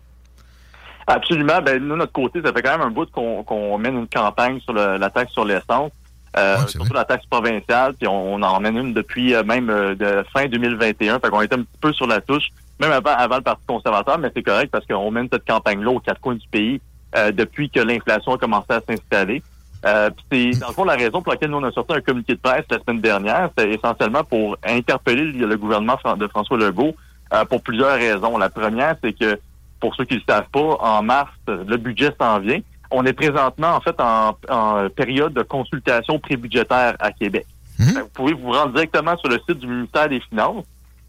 Absolument. 1.11 1.61
Ben, 1.63 1.83
nous, 1.83 1.97
notre 1.97 2.13
côté, 2.13 2.41
ça 2.43 2.53
fait 2.53 2.63
quand 2.63 2.79
même 2.79 2.87
un 2.87 2.91
bout 2.91 3.11
qu'on 3.11 3.79
mène 3.79 3.97
une 3.97 4.09
campagne 4.09 4.61
sur 4.61 4.73
la 4.73 5.11
taxe 5.11 5.33
sur 5.33 5.45
l'essence. 5.45 5.91
Euh, 6.37 6.65
surtout 6.69 6.93
la 6.93 7.05
taxe 7.05 7.27
provinciale, 7.27 7.95
puis 7.95 8.07
on, 8.07 8.35
en 8.35 8.43
emmène 8.43 8.77
une 8.77 8.93
depuis 8.93 9.35
euh, 9.35 9.43
même 9.43 9.69
euh, 9.69 9.97
de 9.97 10.25
fin 10.33 10.47
2021. 10.47 11.19
Fait 11.19 11.29
qu'on 11.29 11.43
était 11.43 11.57
un 11.57 11.63
petit 11.63 11.79
peu 11.81 11.93
sur 11.93 12.07
la 12.07 12.21
touche, 12.21 12.51
même 12.79 12.93
avant, 12.93 13.11
avant 13.17 13.37
le 13.37 13.43
Parti 13.43 13.63
conservateur, 13.67 14.17
mais 14.19 14.31
c'est 14.35 14.45
correct 14.45 14.71
parce 14.71 14.87
qu'on 14.87 15.11
mène 15.11 15.29
cette 15.33 15.45
campagne-là 15.45 15.91
aux 15.91 15.99
quatre 15.99 16.21
coins 16.21 16.37
du 16.37 16.47
pays 16.49 16.81
depuis 17.35 17.69
que 17.69 17.81
l'inflation 17.81 18.35
a 18.35 18.39
commencé 18.39 18.69
à 18.69 18.81
s'installer. 18.89 19.43
c'est 19.83 20.51
dans 20.61 20.69
le 20.69 20.73
fond 20.73 20.85
la 20.85 20.95
raison 20.95 21.21
pour 21.23 21.33
laquelle 21.33 21.51
nous 21.51 21.57
on 21.57 21.65
a 21.65 21.73
sorti 21.73 21.93
un 21.93 22.01
communiqué 22.01 22.35
de 22.35 22.39
presse 22.39 22.65
la 22.71 22.79
semaine 22.79 23.01
dernière, 23.01 23.51
c'est 23.59 23.69
essentiellement 23.69 24.23
pour 24.23 24.57
interpeller 24.65 25.25
le 25.25 25.57
gouvernement 25.57 25.99
de 26.17 26.29
François 26.29 26.57
Legault 26.57 26.95
pour 27.49 27.63
plusieurs 27.63 27.97
raisons. 27.97 28.39
La 28.39 28.49
première, 28.49 28.95
c'est 29.03 29.13
que 29.13 29.41
pour 29.81 29.95
ceux 29.95 30.05
qui 30.05 30.15
ne 30.15 30.21
le 30.21 30.25
savent 30.29 30.49
pas, 30.53 30.77
en 30.81 31.03
mars, 31.03 31.33
le 31.49 31.77
budget 31.77 32.11
s'en 32.21 32.39
vient 32.39 32.61
on 32.91 33.05
est 33.05 33.13
présentement, 33.13 33.77
en 33.77 33.81
fait, 33.81 33.97
en, 34.01 34.89
période 34.91 35.33
de 35.33 35.43
consultation 35.43 36.19
prébudgétaire 36.19 36.97
à 36.99 37.13
Québec. 37.13 37.47
Mhm. 37.79 38.03
Vous 38.03 38.09
pouvez 38.13 38.35
vous 38.35 38.51
rendre 38.53 38.73
directement 38.73 39.17
sur 39.17 39.29
le 39.29 39.39
site 39.49 39.59
du 39.59 39.67
ministère 39.67 40.09
des 40.09 40.21
Finances 40.21 40.65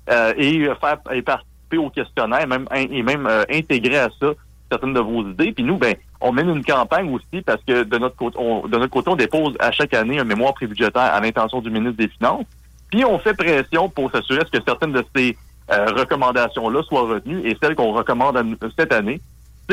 euh, 0.10 0.34
et 0.38 0.70
faire 0.80 0.98
et 1.12 1.22
participer 1.22 1.78
au 1.78 1.90
questionnaire 1.90 2.48
même, 2.48 2.68
et 2.76 3.04
même 3.04 3.28
euh, 3.28 3.44
intégrer 3.52 3.98
à 3.98 4.10
ça 4.20 4.28
certaines 4.70 4.94
de 4.94 5.00
vos 5.00 5.28
idées. 5.28 5.52
Puis 5.52 5.64
nous, 5.64 5.78
ben, 5.78 5.96
on 6.22 6.32
mène 6.32 6.50
une 6.50 6.64
campagne 6.64 7.14
aussi 7.14 7.42
parce 7.46 7.62
que 7.68 7.84
de 7.84 7.98
notre 7.98 8.16
côté, 8.16 8.38
on, 8.40 8.68
de 8.68 8.78
notre 8.78 8.92
côté, 8.92 9.10
on 9.10 9.16
dépose 9.16 9.56
à 9.60 9.72
chaque 9.72 9.94
année 9.94 10.20
un 10.20 10.24
mémoire 10.24 10.54
prébudgétaire 10.54 11.14
à 11.14 11.20
l'intention 11.20 11.60
du 11.62 11.70
ministre 11.70 11.98
des 11.98 12.08
Finances. 12.08 12.46
Puis 12.90 13.04
on 13.04 13.20
fait 13.20 13.34
pression 13.34 13.90
pour 13.90 14.12
s'assurer 14.12 14.42
que 14.52 14.60
certaines 14.66 14.94
de 14.94 15.04
ces 15.16 15.32
euh, 15.32 15.34
recommandations-là 15.72 16.84
soient 16.84 17.08
retenues 17.08 17.48
et 17.48 17.58
celles 17.62 17.76
qu'on 17.76 17.94
recommande 17.94 18.38
cette 18.78 18.94
année, 18.94 19.22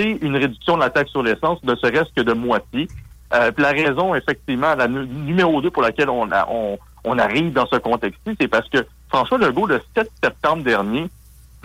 une 0.05 0.37
réduction 0.37 0.77
de 0.77 0.81
la 0.81 0.91
taxe 0.91 1.11
sur 1.11 1.23
l'essence, 1.23 1.63
ne 1.63 1.75
serait-ce 1.75 2.13
que 2.15 2.23
de 2.23 2.33
moitié. 2.33 2.89
Euh, 3.35 3.51
la 3.59 3.71
raison, 3.71 4.15
effectivement, 4.15 4.75
la 4.75 4.89
numéro 4.89 5.61
2 5.61 5.71
pour 5.71 5.83
laquelle 5.83 6.09
on, 6.09 6.29
on, 6.49 6.79
on 7.05 7.19
arrive 7.19 7.53
dans 7.53 7.67
ce 7.67 7.77
contexte-ci, 7.77 8.37
c'est 8.41 8.49
parce 8.49 8.69
que 8.69 8.87
François 9.09 9.39
Legault, 9.39 9.67
le 9.67 9.81
7 9.97 10.11
septembre 10.23 10.63
dernier, 10.63 11.09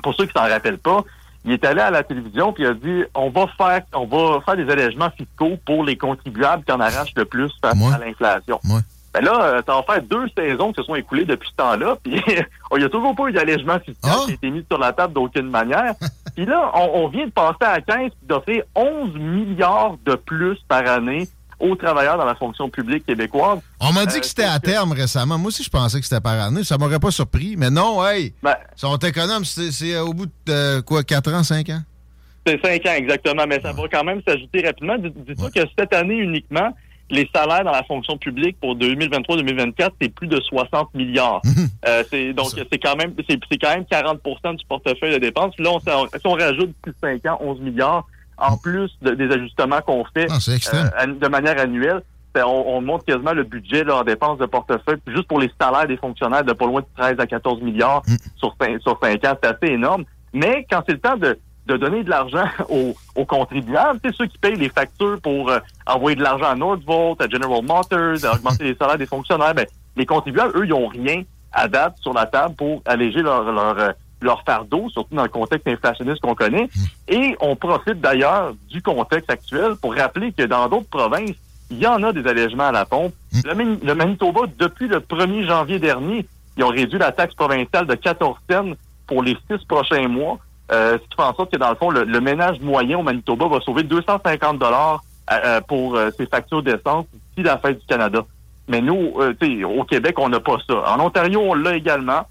pour 0.01 0.13
ceux 0.15 0.25
qui 0.25 0.33
s'en 0.33 0.47
rappellent 0.47 0.79
pas, 0.79 1.03
il 1.45 1.51
est 1.51 1.65
allé 1.65 1.81
à 1.81 1.91
la 1.91 2.03
télévision 2.03 2.53
puis 2.53 2.63
il 2.63 2.67
a 2.67 2.73
dit 2.73 3.03
on 3.13 3.29
va 3.29 3.47
faire 3.57 3.81
on 3.93 4.05
va 4.05 4.39
faire 4.45 4.55
des 4.55 4.71
allègements 4.71 5.09
fiscaux 5.09 5.57
pour 5.65 5.83
les 5.83 5.97
contribuables 5.97 6.63
qui 6.63 6.71
en 6.71 6.79
arrachent 6.79 7.15
le 7.17 7.25
plus 7.25 7.51
face 7.61 7.75
à 7.93 7.97
l'inflation. 7.97 8.61
Ben 9.13 9.23
là, 9.23 9.43
euh, 9.43 9.61
ça 9.65 9.75
va 9.75 9.83
faire 9.83 10.01
deux 10.01 10.27
saisons 10.35 10.71
qui 10.73 10.81
se 10.81 10.87
sont 10.87 10.95
écoulées 10.95 11.25
depuis 11.25 11.47
ce 11.49 11.55
temps-là, 11.55 11.97
puis 12.03 12.19
il 12.27 12.77
n'y 12.77 12.83
a 12.83 12.89
toujours 12.89 13.15
pas 13.15 13.27
eu 13.27 13.31
d'allègement 13.31 13.79
fiscal 13.79 14.11
ah! 14.13 14.23
qui 14.25 14.31
a 14.31 14.33
été 14.33 14.49
mis 14.49 14.65
sur 14.69 14.79
la 14.79 14.91
table 14.91 15.13
d'aucune 15.13 15.49
manière. 15.49 15.93
puis 16.35 16.45
là, 16.45 16.71
on, 16.75 17.07
vient 17.09 17.27
de 17.27 17.31
passer 17.31 17.57
à 17.61 17.79
15 17.79 18.11
d'offrir 18.23 18.63
11 18.75 19.13
milliards 19.15 19.97
de 20.05 20.15
plus 20.15 20.57
par 20.67 20.87
année 20.87 21.27
aux 21.59 21.75
travailleurs 21.75 22.17
dans 22.17 22.25
la 22.25 22.35
fonction 22.35 22.69
publique 22.69 23.05
québécoise. 23.05 23.59
On 23.79 23.93
m'a 23.93 24.05
dit 24.05 24.19
que 24.19 24.25
c'était 24.25 24.43
à 24.43 24.59
terme 24.59 24.91
récemment. 24.91 25.37
Moi 25.37 25.49
aussi, 25.49 25.63
je 25.63 25.69
pensais 25.69 25.99
que 25.99 26.05
c'était 26.05 26.19
par 26.19 26.41
année. 26.41 26.63
Ça 26.63 26.77
m'aurait 26.77 26.99
pas 26.99 27.11
surpris. 27.11 27.55
Mais 27.55 27.69
non, 27.69 28.05
hey, 28.05 28.33
ben, 28.41 28.55
sont 28.75 28.97
économes. 28.97 29.45
C'est 29.45 29.97
au 29.99 30.13
bout 30.13 30.25
de 30.45 30.81
quoi, 30.81 31.03
4 31.03 31.33
ans, 31.33 31.43
5 31.43 31.69
ans? 31.69 31.81
C'est 32.45 32.59
5 32.61 32.85
ans, 32.85 32.95
exactement. 32.97 33.45
Mais 33.47 33.61
ça 33.61 33.71
va 33.71 33.83
quand 33.89 34.03
même 34.03 34.21
s'ajouter 34.27 34.65
rapidement. 34.65 34.97
Dis-toi 34.97 35.51
que 35.51 35.61
cette 35.77 35.93
année 35.93 36.17
uniquement, 36.17 36.73
les 37.13 37.29
salaires 37.33 37.63
dans 37.63 37.71
la 37.71 37.83
fonction 37.83 38.17
publique 38.17 38.57
pour 38.59 38.75
2023-2024, 38.75 39.91
c'est 40.01 40.09
plus 40.09 40.27
de 40.27 40.39
60 40.39 40.93
milliards. 40.93 41.41
Mhm. 41.45 41.67
euh, 41.87 42.03
c'est 42.09 42.33
donc 42.33 42.47
c'est 42.49 42.79
quand 42.79 42.95
même 42.95 43.13
c'est 43.29 43.39
quand 43.61 43.69
même 43.69 43.83
40% 43.83 44.55
du 44.55 44.65
portefeuille 44.65 45.13
de 45.13 45.19
dépenses. 45.19 45.53
là, 45.59 45.71
on, 45.71 45.79
si 45.79 46.27
on 46.27 46.33
rajoute 46.33 46.73
depuis 46.85 46.93
5 47.01 47.25
ans 47.27 47.37
11 47.41 47.59
milliards, 47.61 48.05
en 48.37 48.57
plus 48.57 48.91
des 49.01 49.31
ajustements 49.31 49.81
qu'on 49.81 50.03
fait 50.05 50.27
ah, 50.29 50.37
euh, 50.73 51.05
de 51.13 51.27
manière 51.27 51.59
annuelle, 51.59 52.01
ben, 52.33 52.45
on, 52.45 52.81
monte 52.81 53.05
quasiment 53.05 53.33
le 53.33 53.43
budget 53.43 53.83
là, 53.83 53.97
en 53.97 54.03
dépenses 54.03 54.39
de 54.39 54.47
portefeuille, 54.47 54.97
juste 55.07 55.27
pour 55.27 55.39
les 55.39 55.51
salaires 55.61 55.87
des 55.87 55.97
fonctionnaires 55.97 56.43
de 56.43 56.53
pas 56.53 56.65
loin 56.65 56.81
de 56.81 56.87
13 56.97 57.19
à 57.19 57.27
14 57.27 57.61
milliards 57.61 58.01
mm. 58.07 58.15
sur, 58.37 58.55
5, 58.59 58.81
sur 58.81 58.99
5 58.99 59.23
ans, 59.25 59.37
c'est 59.41 59.49
assez 59.49 59.73
énorme. 59.73 60.03
Mais 60.33 60.65
quand 60.67 60.81
c'est 60.87 60.93
le 60.93 60.99
temps 60.99 61.15
de, 61.15 61.37
de 61.65 61.77
donner 61.77 62.03
de 62.03 62.09
l'argent 62.09 62.45
aux, 62.69 62.95
aux, 63.15 63.25
contribuables, 63.25 63.99
c'est 64.03 64.13
ceux 64.15 64.25
qui 64.25 64.37
payent 64.37 64.55
les 64.55 64.69
factures 64.69 65.19
pour 65.21 65.49
euh, 65.49 65.59
envoyer 65.87 66.15
de 66.15 66.23
l'argent 66.23 66.49
à 66.49 66.55
Northvolt, 66.55 67.21
à 67.21 67.29
General 67.29 67.63
Motors, 67.63 68.25
à 68.25 68.35
augmenter 68.35 68.63
les 68.63 68.75
salaires 68.75 68.97
des 68.97 69.05
fonctionnaires, 69.05 69.53
ben, 69.53 69.65
les 69.95 70.05
contribuables, 70.05 70.57
eux, 70.57 70.65
ils 70.65 70.69
n'ont 70.69 70.87
rien 70.87 71.23
à 71.51 71.67
date 71.67 71.97
sur 71.99 72.13
la 72.13 72.25
table 72.25 72.55
pour 72.55 72.81
alléger 72.85 73.21
leur, 73.21 73.51
leur, 73.51 73.79
euh, 73.79 73.91
leur 74.23 74.41
fardeau, 74.43 74.89
surtout 74.89 75.15
dans 75.15 75.23
le 75.23 75.29
contexte 75.29 75.67
inflationniste 75.67 76.21
qu'on 76.21 76.35
connaît. 76.35 76.69
Et 77.07 77.35
on 77.39 77.55
profite 77.55 78.01
d'ailleurs 78.01 78.53
du 78.69 78.81
contexte 78.81 79.29
actuel 79.29 79.75
pour 79.79 79.95
rappeler 79.95 80.31
que 80.31 80.43
dans 80.43 80.67
d'autres 80.67 80.89
provinces, 80.89 81.35
il 81.69 81.79
y 81.79 81.87
en 81.87 82.01
a 82.03 82.11
des 82.11 82.25
allègements 82.27 82.67
à 82.67 82.71
la 82.71 82.85
pompe. 82.85 83.13
Le, 83.45 83.93
Manitoba, 83.93 84.41
depuis 84.57 84.87
le 84.87 84.99
1er 84.99 85.47
janvier 85.47 85.79
dernier, 85.79 86.25
ils 86.57 86.63
ont 86.63 86.69
réduit 86.69 86.99
la 86.99 87.11
taxe 87.11 87.33
provinciale 87.35 87.87
de 87.87 87.95
14 87.95 88.37
cents 88.49 88.73
pour 89.07 89.23
les 89.23 89.37
six 89.49 89.63
prochains 89.67 90.07
mois. 90.07 90.39
Euh, 90.71 90.97
ce 90.97 91.09
qui 91.09 91.15
fait 91.15 91.23
en 91.23 91.35
sorte 91.35 91.51
que, 91.51 91.57
dans 91.57 91.69
le 91.69 91.75
fond, 91.75 91.89
le, 91.89 92.21
ménage 92.21 92.59
moyen 92.61 92.97
au 92.99 93.03
Manitoba 93.03 93.47
va 93.47 93.59
sauver 93.59 93.83
250 93.83 94.57
dollars 94.59 95.03
euh, 95.31 95.39
euh, 95.45 95.61
pour 95.61 95.97
ses 96.17 96.25
factures 96.25 96.63
d'essence 96.63 97.05
d'ici 97.13 97.43
la 97.45 97.57
fin 97.57 97.71
du 97.71 97.85
Canada. 97.87 98.25
Mais 98.67 98.81
nous, 98.81 99.13
au 99.17 99.83
Québec, 99.83 100.15
on 100.17 100.29
n'a 100.29 100.39
pas 100.39 100.57
ça. 100.65 100.95
En 100.95 100.99
Ontario, 101.01 101.41
on 101.41 101.53
l'a 101.53 101.75
également. 101.75 102.25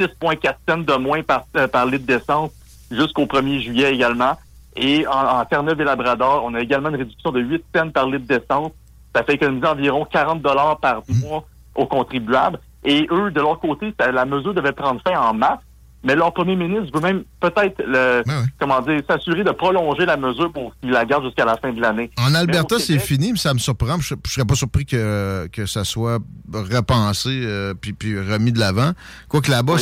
6,4 0.00 0.54
cents 0.68 0.78
de 0.78 0.96
moins 0.96 1.22
par, 1.22 1.44
euh, 1.56 1.68
par 1.68 1.86
litre 1.86 2.06
d'essence 2.06 2.50
jusqu'au 2.90 3.26
1er 3.26 3.60
juillet 3.60 3.94
également. 3.94 4.36
Et 4.76 5.06
en, 5.06 5.40
en 5.40 5.44
Terre-Neuve 5.44 5.80
et 5.80 5.84
Labrador, 5.84 6.42
on 6.44 6.54
a 6.54 6.60
également 6.60 6.88
une 6.88 6.96
réduction 6.96 7.32
de 7.32 7.40
8 7.40 7.64
cents 7.74 7.90
par 7.90 8.06
litre 8.06 8.26
d'essence. 8.26 8.72
Ça 9.14 9.24
fait 9.24 9.34
économiser 9.34 9.66
environ 9.66 10.04
40 10.04 10.40
dollars 10.40 10.78
par 10.78 11.02
mois 11.22 11.44
aux 11.74 11.86
contribuables. 11.86 12.58
Et 12.84 13.06
eux, 13.10 13.30
de 13.30 13.40
leur 13.40 13.58
côté, 13.60 13.92
la 13.98 14.24
mesure 14.24 14.54
devait 14.54 14.72
prendre 14.72 15.00
fin 15.02 15.18
en 15.20 15.34
mars. 15.34 15.60
Mais 16.02 16.14
leur 16.14 16.32
premier 16.32 16.56
ministre 16.56 16.90
veut 16.94 17.02
même 17.02 17.24
peut-être 17.40 17.82
le 17.86 18.22
ben 18.24 18.46
comment 18.58 18.80
dire 18.80 19.00
s'assurer 19.08 19.44
de 19.44 19.50
prolonger 19.50 20.06
la 20.06 20.16
mesure 20.16 20.50
pour 20.52 20.74
qu'il 20.80 20.90
la 20.90 21.04
garde 21.04 21.24
jusqu'à 21.24 21.44
la 21.44 21.56
fin 21.58 21.72
de 21.72 21.80
l'année. 21.80 22.10
En 22.18 22.34
Alberta, 22.34 22.78
c'est 22.78 22.98
fini, 22.98 23.32
mais 23.32 23.38
ça 23.38 23.52
me 23.52 23.58
surprend. 23.58 24.00
Je, 24.00 24.14
ne 24.14 24.20
serais 24.26 24.46
pas 24.46 24.54
surpris 24.54 24.86
que, 24.86 25.46
que 25.52 25.66
ça 25.66 25.84
soit 25.84 26.18
repensé 26.52 27.28
euh, 27.28 27.74
puis, 27.74 27.92
puis 27.92 28.18
remis 28.18 28.52
de 28.52 28.58
l'avant. 28.58 28.92
Quoique 29.28 29.50
là-bas, 29.50 29.76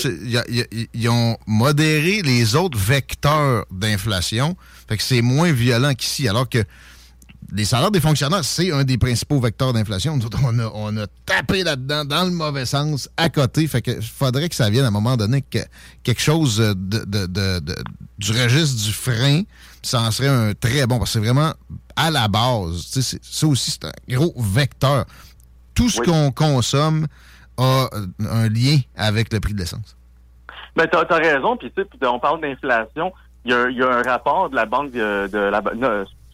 ils 0.94 1.08
ont 1.08 1.36
modéré 1.46 2.22
les 2.22 2.56
autres 2.56 2.78
vecteurs 2.78 3.64
d'inflation. 3.70 4.56
Fait 4.88 4.96
que 4.96 5.02
c'est 5.02 5.22
moins 5.22 5.52
violent 5.52 5.94
qu'ici. 5.94 6.28
Alors 6.28 6.48
que 6.48 6.64
les 7.52 7.64
salaires 7.64 7.90
des 7.90 8.00
fonctionnaires, 8.00 8.44
c'est 8.44 8.72
un 8.72 8.84
des 8.84 8.98
principaux 8.98 9.40
vecteurs 9.40 9.72
d'inflation. 9.72 10.18
On 10.44 10.58
a, 10.58 10.70
on 10.74 10.96
a 10.96 11.06
tapé 11.24 11.64
là-dedans 11.64 12.04
dans 12.04 12.24
le 12.24 12.30
mauvais 12.30 12.66
sens, 12.66 13.08
à 13.16 13.30
côté. 13.30 13.66
Fait 13.66 13.80
que 13.80 14.00
faudrait 14.00 14.48
que 14.48 14.54
ça 14.54 14.68
vienne 14.68 14.84
à 14.84 14.88
un 14.88 14.92
moment 14.92 15.16
donné 15.16 15.42
que 15.42 15.58
quelque 16.02 16.20
chose 16.20 16.58
de, 16.58 17.74
du 18.18 18.32
registre 18.32 18.84
du 18.84 18.92
frein, 18.92 19.42
ça 19.82 20.02
en 20.02 20.10
serait 20.10 20.28
un 20.28 20.52
très 20.54 20.86
bon, 20.86 20.98
parce 20.98 21.10
que 21.10 21.18
c'est 21.18 21.24
vraiment 21.24 21.52
à 21.96 22.10
la 22.10 22.28
base. 22.28 23.00
Ça 23.22 23.46
aussi, 23.46 23.70
c'est 23.70 23.84
un 23.84 24.16
gros 24.16 24.34
vecteur. 24.36 25.06
Tout 25.74 25.88
ce 25.88 26.00
qu'on 26.00 26.30
consomme 26.30 27.06
a 27.56 27.88
un 28.30 28.48
lien 28.48 28.78
avec 28.96 29.32
le 29.32 29.40
prix 29.40 29.54
de 29.54 29.58
l'essence. 29.58 29.96
Ben, 30.76 30.86
tu 30.86 30.96
as, 30.96 31.16
raison. 31.16 31.56
Puis, 31.56 31.72
on 32.02 32.20
parle 32.20 32.40
d'inflation. 32.40 33.12
Il 33.44 33.52
y, 33.52 33.82
a, 33.82 33.88
un 33.88 34.02
rapport 34.02 34.50
de 34.50 34.54
la 34.54 34.66
Banque 34.66 34.92
de, 34.92 35.28
de 35.28 35.38
la, 35.38 35.62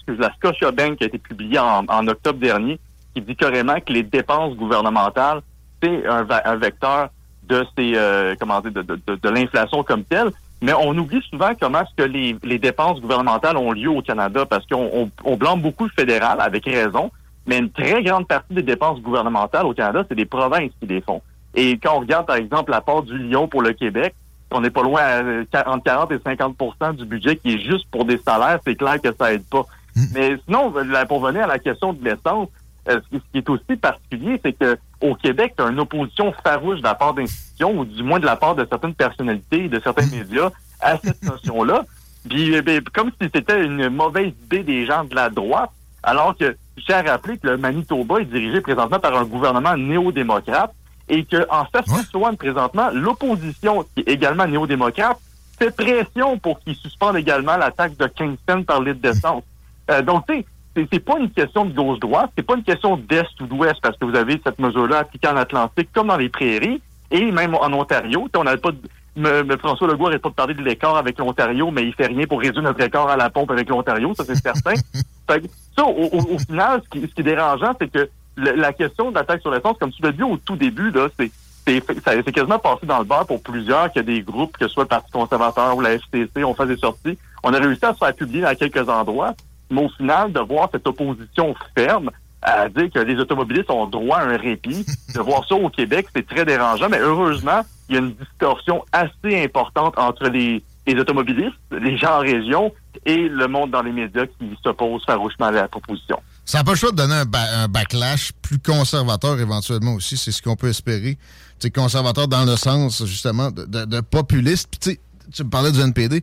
la 0.06 0.32
Scotiabank 0.34 0.98
qui 0.98 1.04
a 1.04 1.06
été 1.06 1.18
publié 1.18 1.58
en, 1.58 2.08
octobre 2.08 2.38
dernier, 2.38 2.78
qui 3.14 3.22
dit 3.22 3.36
carrément 3.36 3.80
que 3.80 3.92
les 3.92 4.02
dépenses 4.02 4.54
gouvernementales, 4.56 5.40
c'est 5.82 6.06
un, 6.06 6.56
vecteur 6.56 7.08
de 7.44 7.64
ces 7.76 7.92
euh, 7.94 8.34
comment 8.38 8.60
dire, 8.60 8.72
de, 8.72 9.28
l'inflation 9.28 9.82
comme 9.82 10.04
telle. 10.04 10.30
Mais 10.62 10.72
on 10.72 10.96
oublie 10.96 11.22
souvent 11.30 11.52
comment 11.60 11.82
est-ce 11.82 11.94
que 11.96 12.08
les, 12.08 12.58
dépenses 12.58 13.00
gouvernementales 13.00 13.56
ont 13.56 13.72
lieu 13.72 13.90
au 13.90 14.02
Canada, 14.02 14.46
parce 14.46 14.66
qu'on 14.66 15.10
on, 15.24 15.36
blâme 15.36 15.60
beaucoup 15.60 15.84
le 15.84 15.90
fédéral, 15.90 16.40
avec 16.40 16.64
raison, 16.64 17.10
mais 17.46 17.58
une 17.58 17.70
très 17.70 18.02
grande 18.02 18.26
partie 18.26 18.54
des 18.54 18.62
dépenses 18.62 19.00
gouvernementales 19.00 19.66
au 19.66 19.74
Canada, 19.74 20.04
c'est 20.08 20.14
des 20.14 20.24
provinces 20.24 20.72
qui 20.80 20.86
les 20.86 21.00
font. 21.02 21.20
Et 21.54 21.72
quand 21.72 21.96
on 21.96 22.00
regarde, 22.00 22.26
par 22.26 22.36
exemple, 22.36 22.70
la 22.70 22.80
part 22.80 23.02
du 23.02 23.16
Lyon 23.18 23.46
pour 23.46 23.62
le 23.62 23.72
Québec, 23.74 24.14
on 24.50 24.60
n'est 24.60 24.70
pas 24.70 24.82
loin 24.82 25.02
à 25.02 25.22
40, 25.50 25.84
40 25.84 26.12
et 26.12 26.16
50% 26.16 26.96
du 26.96 27.04
budget 27.04 27.36
qui 27.36 27.54
est 27.54 27.58
juste 27.58 27.86
pour 27.90 28.04
des 28.04 28.18
salaires, 28.18 28.60
c'est 28.64 28.76
clair 28.76 29.00
que 29.00 29.12
ça 29.12 29.32
aide 29.32 29.44
pas. 29.44 29.66
Mais 30.12 30.36
sinon, 30.44 30.72
pour 31.08 31.20
venir 31.20 31.44
à 31.44 31.46
la 31.46 31.58
question 31.58 31.92
de 31.92 32.04
l'essence, 32.04 32.48
euh, 32.88 33.00
ce 33.12 33.18
qui 33.18 33.38
est 33.38 33.48
aussi 33.48 33.76
particulier, 33.80 34.40
c'est 34.44 34.52
que 34.52 34.76
au 35.00 35.14
Québec, 35.14 35.54
tu 35.56 35.62
as 35.62 35.68
une 35.68 35.80
opposition 35.80 36.32
farouche 36.42 36.78
de 36.78 36.84
la 36.84 36.94
part 36.94 37.14
d'institutions, 37.14 37.78
ou 37.78 37.84
du 37.84 38.02
moins 38.02 38.20
de 38.20 38.26
la 38.26 38.36
part 38.36 38.54
de 38.54 38.66
certaines 38.68 38.94
personnalités, 38.94 39.68
de 39.68 39.80
certains 39.80 40.06
médias, 40.06 40.50
à 40.80 40.98
cette 40.98 41.22
notion-là. 41.30 41.84
Puis, 42.28 42.54
eh 42.54 42.80
comme 42.92 43.10
si 43.20 43.28
c'était 43.34 43.64
une 43.64 43.88
mauvaise 43.88 44.32
idée 44.44 44.62
des 44.62 44.86
gens 44.86 45.04
de 45.04 45.14
la 45.14 45.30
droite, 45.30 45.70
alors 46.02 46.36
que 46.36 46.56
tiens 46.84 46.98
à 47.04 47.12
rappeler 47.12 47.38
que 47.38 47.48
le 47.48 47.56
Manitoba 47.56 48.20
est 48.20 48.26
dirigé 48.26 48.60
présentement 48.60 48.98
par 48.98 49.16
un 49.16 49.24
gouvernement 49.24 49.76
néo-démocrate 49.76 50.72
et 51.08 51.24
que 51.24 51.46
en 51.50 51.64
Saskatchewan, 51.72 52.36
présentement, 52.36 52.90
l'opposition, 52.92 53.84
qui 53.94 54.00
est 54.00 54.12
également 54.12 54.46
néo-démocrate, 54.46 55.18
fait 55.58 55.70
pression 55.70 56.38
pour 56.38 56.60
qu'ils 56.60 56.76
suspendent 56.76 57.16
également 57.16 57.56
la 57.56 57.70
taxe 57.70 57.96
de 57.96 58.06
15 58.06 58.36
cents 58.48 58.62
par 58.62 58.82
litre 58.82 59.00
d'essence. 59.00 59.42
Euh, 59.90 60.02
donc, 60.02 60.26
tu 60.26 60.44
sais, 60.76 60.88
c'est 60.92 61.00
pas 61.00 61.18
une 61.18 61.30
question 61.30 61.64
de 61.64 61.72
gauche-droite, 61.72 62.30
c'est 62.36 62.42
pas 62.42 62.56
une 62.56 62.62
question 62.62 62.96
d'est 62.96 63.40
ou 63.40 63.46
d'ouest, 63.46 63.76
parce 63.82 63.96
que 63.96 64.04
vous 64.04 64.16
avez 64.16 64.40
cette 64.44 64.58
mesure-là 64.58 64.98
appliquée 64.98 65.28
en 65.28 65.36
Atlantique 65.36 65.88
comme 65.92 66.08
dans 66.08 66.16
les 66.16 66.28
prairies, 66.28 66.80
et 67.10 67.30
même 67.30 67.54
en 67.54 67.72
Ontario. 67.72 68.28
On 68.34 68.44
pas 68.44 68.70
de, 68.72 69.56
François 69.56 69.86
Legault 69.86 70.04
n'arrête 70.04 70.22
pas 70.22 70.30
de 70.30 70.34
parler 70.34 70.54
de 70.54 70.62
l'écart 70.62 70.96
avec 70.96 71.18
l'Ontario, 71.18 71.70
mais 71.70 71.84
il 71.84 71.94
fait 71.94 72.06
rien 72.06 72.26
pour 72.26 72.40
réduire 72.40 72.62
notre 72.62 72.80
écart 72.80 73.08
à 73.08 73.16
la 73.16 73.30
pompe 73.30 73.50
avec 73.52 73.68
l'Ontario, 73.68 74.12
ça 74.14 74.24
c'est 74.24 74.34
certain. 74.34 74.74
ça, 75.76 75.84
au, 75.86 76.38
final, 76.38 76.82
ce 76.84 76.98
qui, 76.98 77.04
est 77.04 77.22
dérangeant, 77.22 77.72
c'est 77.80 77.88
que 77.88 78.08
la 78.36 78.72
question 78.72 79.10
de 79.10 79.14
la 79.14 79.24
taxe 79.24 79.42
sur 79.42 79.52
l'essence, 79.52 79.76
comme 79.78 79.92
tu 79.92 80.02
l'as 80.02 80.10
dit 80.10 80.24
au 80.24 80.36
tout 80.38 80.56
début, 80.56 80.90
là, 80.90 81.08
c'est 81.18 81.30
c'est 81.66 82.32
quasiment 82.32 82.58
passé 82.58 82.84
dans 82.84 82.98
le 82.98 83.04
bar 83.04 83.26
pour 83.26 83.42
plusieurs 83.42 83.90
qu'il 83.90 84.00
y 84.00 84.04
a 84.04 84.16
des 84.16 84.22
groupes, 84.22 84.56
que 84.58 84.68
ce 84.68 84.74
soit 84.74 84.84
le 84.84 84.88
Parti 84.88 85.10
conservateur 85.10 85.76
ou 85.76 85.80
la 85.80 85.92
FCC, 85.92 86.44
on 86.44 86.54
fait 86.54 86.66
des 86.66 86.76
sorties. 86.76 87.18
On 87.42 87.54
a 87.54 87.58
réussi 87.58 87.84
à 87.84 87.94
se 87.94 87.98
faire 87.98 88.14
publier 88.14 88.44
à 88.44 88.54
quelques 88.54 88.88
endroits, 88.88 89.34
mais 89.74 89.84
au 89.84 89.88
final, 89.90 90.32
de 90.32 90.40
voir 90.40 90.68
cette 90.72 90.86
opposition 90.86 91.54
ferme 91.76 92.10
à 92.42 92.68
dire 92.68 92.90
que 92.92 92.98
les 92.98 93.16
automobilistes 93.16 93.70
ont 93.70 93.86
droit 93.86 94.18
à 94.18 94.24
un 94.24 94.36
répit, 94.36 94.84
de 95.14 95.20
voir 95.20 95.46
ça 95.48 95.54
au 95.54 95.70
Québec, 95.70 96.06
c'est 96.14 96.26
très 96.26 96.44
dérangeant. 96.44 96.88
Mais 96.90 96.98
heureusement, 96.98 97.62
il 97.88 97.94
y 97.94 97.98
a 97.98 98.02
une 98.02 98.14
distorsion 98.14 98.84
assez 98.92 99.42
importante 99.42 99.94
entre 99.98 100.28
les, 100.28 100.62
automobilistes, 100.98 101.56
les 101.70 101.96
gens 101.96 102.18
en 102.18 102.20
région 102.20 102.72
et 103.06 103.28
le 103.28 103.48
monde 103.48 103.70
dans 103.70 103.82
les 103.82 103.92
médias 103.92 104.26
qui 104.26 104.50
s'opposent 104.62 105.04
farouchement 105.06 105.46
à 105.46 105.52
la 105.52 105.68
proposition. 105.68 106.20
Ça 106.44 106.58
n'a 106.58 106.64
pas 106.64 106.72
le 106.72 106.76
choix 106.76 106.90
de 106.90 106.96
donner 106.96 107.14
un, 107.14 107.68
backlash 107.68 108.32
plus 108.42 108.58
conservateur 108.58 109.40
éventuellement 109.40 109.94
aussi, 109.94 110.18
c'est 110.18 110.30
ce 110.32 110.42
qu'on 110.42 110.56
peut 110.56 110.68
espérer. 110.68 111.16
C'est 111.58 111.74
conservateur 111.74 112.28
dans 112.28 112.44
le 112.44 112.56
sens 112.56 113.04
justement 113.06 113.50
de, 113.50 113.64
de, 113.64 114.00
populiste. 114.00 114.90
tu 115.32 115.44
me 115.44 115.48
parlais 115.48 115.72
du 115.72 115.80
NPD 115.80 116.22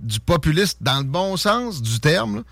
du 0.00 0.20
populiste 0.20 0.78
dans 0.80 0.98
le 0.98 1.04
bon 1.04 1.36
sens 1.36 1.82
du 1.82 2.00
terme. 2.00 2.42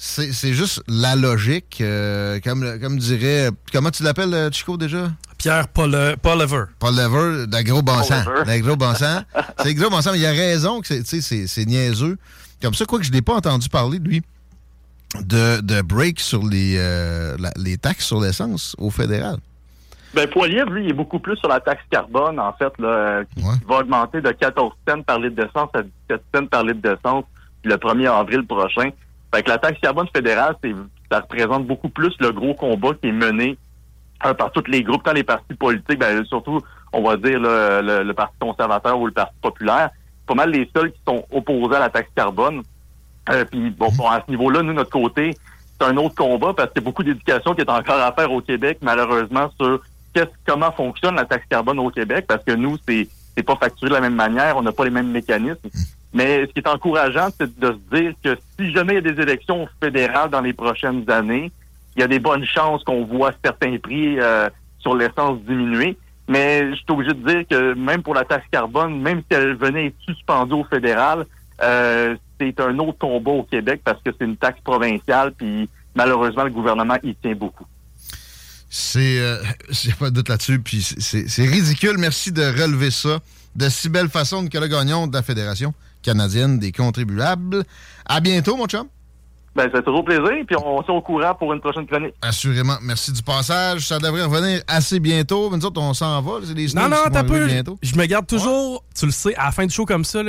C'est 0.00 0.52
juste 0.52 0.80
la 0.86 1.16
logique, 1.16 1.78
euh, 1.80 2.38
comme, 2.44 2.78
comme 2.80 2.98
dirait... 2.98 3.48
Comment 3.72 3.90
tu 3.90 4.04
l'appelles, 4.04 4.32
euh, 4.32 4.48
Chico, 4.52 4.76
déjà? 4.76 5.10
Pierre 5.38 5.66
Paul, 5.66 5.90
Lever. 5.90 6.66
Paul 6.78 6.94
Lever, 6.94 7.46
bon 7.48 7.82
bon 7.82 8.02
sang. 8.04 8.22
c'est 9.64 9.74
gros 9.74 9.90
bon 9.90 10.00
sang, 10.00 10.12
mais 10.12 10.20
il 10.20 10.26
a 10.26 10.30
raison 10.30 10.80
que 10.80 11.02
c'est 11.02 11.66
niaiseux. 11.66 12.16
Comme 12.62 12.74
ça, 12.74 12.84
quoi 12.84 13.00
que 13.00 13.04
je 13.04 13.10
n'ai 13.10 13.22
pas 13.22 13.34
entendu 13.34 13.68
parler, 13.68 13.98
lui, 13.98 14.22
de, 15.20 15.60
de 15.62 15.82
break 15.82 16.20
sur 16.20 16.44
les, 16.44 16.76
euh, 16.78 17.36
les 17.56 17.76
taxes 17.76 18.06
sur 18.06 18.20
l'essence 18.20 18.76
au 18.78 18.90
fédéral. 18.90 19.38
Ben, 20.14 20.28
Poiliev, 20.28 20.68
lui, 20.72 20.84
il 20.84 20.90
est 20.90 20.94
beaucoup 20.94 21.18
plus 21.18 21.36
sur 21.38 21.48
la 21.48 21.58
taxe 21.58 21.82
carbone, 21.90 22.38
en 22.38 22.52
fait, 22.52 22.72
là, 22.78 23.24
qui 23.24 23.42
va 23.68 23.78
augmenter 23.78 24.20
de 24.20 24.30
14 24.30 24.72
cents 24.88 25.02
par 25.02 25.18
litre 25.18 25.34
d'essence 25.34 25.70
à 25.74 25.82
17 25.82 26.22
cents 26.32 26.46
par 26.46 26.62
litre 26.62 26.82
d'essence 26.82 27.24
le 27.64 27.74
1er 27.74 28.08
avril 28.08 28.46
prochain. 28.46 28.90
Fait 29.34 29.42
que 29.42 29.50
la 29.50 29.58
taxe 29.58 29.80
carbone 29.80 30.08
fédérale, 30.14 30.56
c'est, 30.62 30.74
ça 31.10 31.20
représente 31.20 31.66
beaucoup 31.66 31.88
plus 31.88 32.14
le 32.20 32.32
gros 32.32 32.54
combat 32.54 32.90
qui 33.00 33.08
est 33.08 33.12
mené 33.12 33.58
par 34.20 34.50
tous 34.52 34.64
les 34.68 34.82
groupes, 34.82 35.04
tant 35.04 35.12
les 35.12 35.22
partis 35.22 35.54
politiques, 35.54 35.98
ben, 35.98 36.24
surtout, 36.24 36.60
on 36.92 37.02
va 37.02 37.16
dire, 37.16 37.38
le, 37.40 38.12
Parti 38.12 38.34
conservateur 38.40 38.98
ou 38.98 39.06
le 39.06 39.12
Parti 39.12 39.34
populaire. 39.40 39.90
Pas 40.26 40.34
mal 40.34 40.50
les 40.50 40.68
seuls 40.74 40.92
qui 40.92 41.00
sont 41.06 41.24
opposés 41.30 41.76
à 41.76 41.80
la 41.80 41.88
taxe 41.88 42.10
carbone. 42.14 42.62
Euh, 43.30 43.44
puis, 43.44 43.70
bon, 43.70 43.90
à 44.08 44.22
ce 44.26 44.30
niveau-là, 44.30 44.62
nous, 44.62 44.72
notre 44.72 44.90
côté, 44.90 45.36
c'est 45.80 45.86
un 45.86 45.96
autre 45.96 46.14
combat 46.14 46.52
parce 46.54 46.72
qu'il 46.72 46.82
y 46.82 46.84
a 46.84 46.86
beaucoup 46.86 47.04
d'éducation 47.04 47.54
qui 47.54 47.60
est 47.60 47.70
encore 47.70 48.00
à 48.00 48.12
faire 48.12 48.32
au 48.32 48.40
Québec, 48.40 48.78
malheureusement, 48.82 49.50
sur 49.58 49.80
comment 50.46 50.72
fonctionne 50.72 51.14
la 51.14 51.24
taxe 51.24 51.46
carbone 51.48 51.78
au 51.78 51.90
Québec, 51.90 52.24
parce 52.26 52.42
que 52.42 52.52
nous, 52.52 52.76
c'est 52.88 53.08
c'est 53.36 53.44
pas 53.44 53.54
facturé 53.54 53.90
de 53.90 53.94
la 53.94 54.00
même 54.00 54.16
manière, 54.16 54.56
on 54.56 54.62
n'a 54.62 54.72
pas 54.72 54.84
les 54.84 54.90
mêmes 54.90 55.12
mécanismes. 55.12 55.68
Mais 56.12 56.46
ce 56.46 56.52
qui 56.52 56.60
est 56.60 56.68
encourageant, 56.68 57.28
c'est 57.38 57.58
de 57.58 57.72
se 57.72 57.96
dire 57.96 58.12
que 58.22 58.38
si 58.58 58.72
jamais 58.72 58.94
il 58.94 59.06
y 59.06 59.08
a 59.08 59.12
des 59.12 59.22
élections 59.22 59.68
fédérales 59.82 60.30
dans 60.30 60.40
les 60.40 60.52
prochaines 60.52 61.08
années, 61.10 61.52
il 61.96 62.00
y 62.00 62.02
a 62.02 62.08
des 62.08 62.18
bonnes 62.18 62.46
chances 62.46 62.82
qu'on 62.84 63.04
voit 63.04 63.32
certains 63.44 63.76
prix 63.78 64.18
euh, 64.18 64.48
sur 64.78 64.94
l'essence 64.94 65.40
diminuer. 65.42 65.96
Mais 66.28 66.70
je 66.70 66.76
suis 66.76 66.84
obligé 66.88 67.12
de 67.12 67.26
dire 67.26 67.44
que 67.48 67.74
même 67.74 68.02
pour 68.02 68.14
la 68.14 68.24
taxe 68.24 68.46
carbone, 68.50 69.00
même 69.00 69.20
si 69.20 69.36
elle 69.36 69.54
venait 69.56 69.86
être 69.86 70.00
suspendue 70.00 70.54
au 70.54 70.64
fédéral, 70.64 71.26
euh, 71.62 72.16
c'est 72.40 72.60
un 72.60 72.78
autre 72.78 72.98
combat 72.98 73.32
au 73.32 73.42
Québec 73.42 73.80
parce 73.84 74.00
que 74.02 74.10
c'est 74.16 74.24
une 74.24 74.36
taxe 74.36 74.60
provinciale, 74.62 75.32
puis 75.36 75.68
malheureusement, 75.94 76.44
le 76.44 76.50
gouvernement 76.50 76.96
y 77.02 77.14
tient 77.14 77.34
beaucoup. 77.34 77.66
C'est, 78.70 79.18
euh, 79.18 79.42
j'ai 79.70 79.92
pas 79.92 80.10
de 80.10 80.16
doute 80.16 80.28
là-dessus, 80.28 80.60
puis 80.60 80.82
c'est 80.82 81.46
ridicule. 81.46 81.96
Merci 81.98 82.30
de 82.32 82.42
relever 82.42 82.90
ça 82.90 83.18
de 83.56 83.68
si 83.68 83.88
belle 83.88 84.08
façon, 84.08 84.42
Nicolas 84.42 84.68
Gagnon 84.68 85.06
de 85.06 85.14
la 85.14 85.22
Fédération 85.22 85.74
canadienne 86.08 86.58
des 86.58 86.72
contribuables. 86.72 87.64
À 88.06 88.20
bientôt, 88.20 88.56
mon 88.56 88.66
chum. 88.66 88.86
Ben, 89.54 89.68
c'est 89.74 89.84
toujours 89.84 90.04
plaisir, 90.04 90.44
puis 90.46 90.56
on 90.56 90.82
s'est 90.84 90.92
au 90.92 91.00
courant 91.02 91.34
pour 91.34 91.52
une 91.52 91.60
prochaine 91.60 91.84
chronique. 91.84 92.14
Assurément. 92.22 92.76
Merci 92.80 93.12
du 93.12 93.22
passage. 93.22 93.88
Ça 93.88 93.98
devrait 93.98 94.22
revenir 94.22 94.62
assez 94.68 95.00
bientôt. 95.00 95.50
Mais 95.50 95.56
nous 95.56 95.66
autres, 95.66 95.80
on 95.80 95.94
s'en 95.94 96.22
va. 96.22 96.38
C'est 96.44 96.54
des 96.54 96.68
non, 96.74 96.88
non, 96.88 96.96
t'as 97.12 97.24
peu. 97.24 97.44
Bientôt. 97.46 97.76
Je 97.82 97.96
me 97.96 98.06
garde 98.06 98.26
toujours, 98.26 98.84
tu 98.96 99.06
le 99.06 99.10
sais, 99.10 99.34
à 99.34 99.46
la 99.46 99.50
fin 99.50 99.66
du 99.66 99.74
show 99.74 99.84
comme 99.84 100.04
ça, 100.04 100.20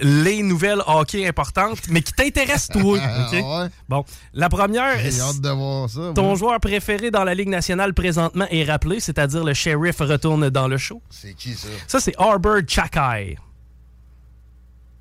les 0.00 0.42
nouvelles 0.44 0.80
hockey 0.86 1.26
importantes, 1.26 1.80
mais 1.90 2.02
qui 2.02 2.12
t'intéressent 2.12 2.68
toi. 2.80 2.98
Bon, 3.88 4.04
la 4.32 4.48
première. 4.48 4.98
J'ai 4.98 5.20
hâte 5.20 5.40
de 5.40 5.48
voir 5.48 5.90
ça. 5.90 6.12
Ton 6.14 6.36
joueur 6.36 6.60
préféré 6.60 7.10
dans 7.10 7.24
la 7.24 7.34
Ligue 7.34 7.48
nationale 7.48 7.94
présentement 7.94 8.46
est 8.50 8.64
rappelé, 8.64 9.00
c'est-à-dire 9.00 9.44
le 9.44 9.54
shérif 9.54 9.98
retourne 9.98 10.50
dans 10.50 10.68
le 10.68 10.76
show. 10.76 11.02
C'est 11.10 11.34
qui 11.34 11.54
ça? 11.54 11.68
Ça, 11.86 12.00
c'est 12.00 12.14
Arbor 12.18 12.58
Chakai. 12.66 13.36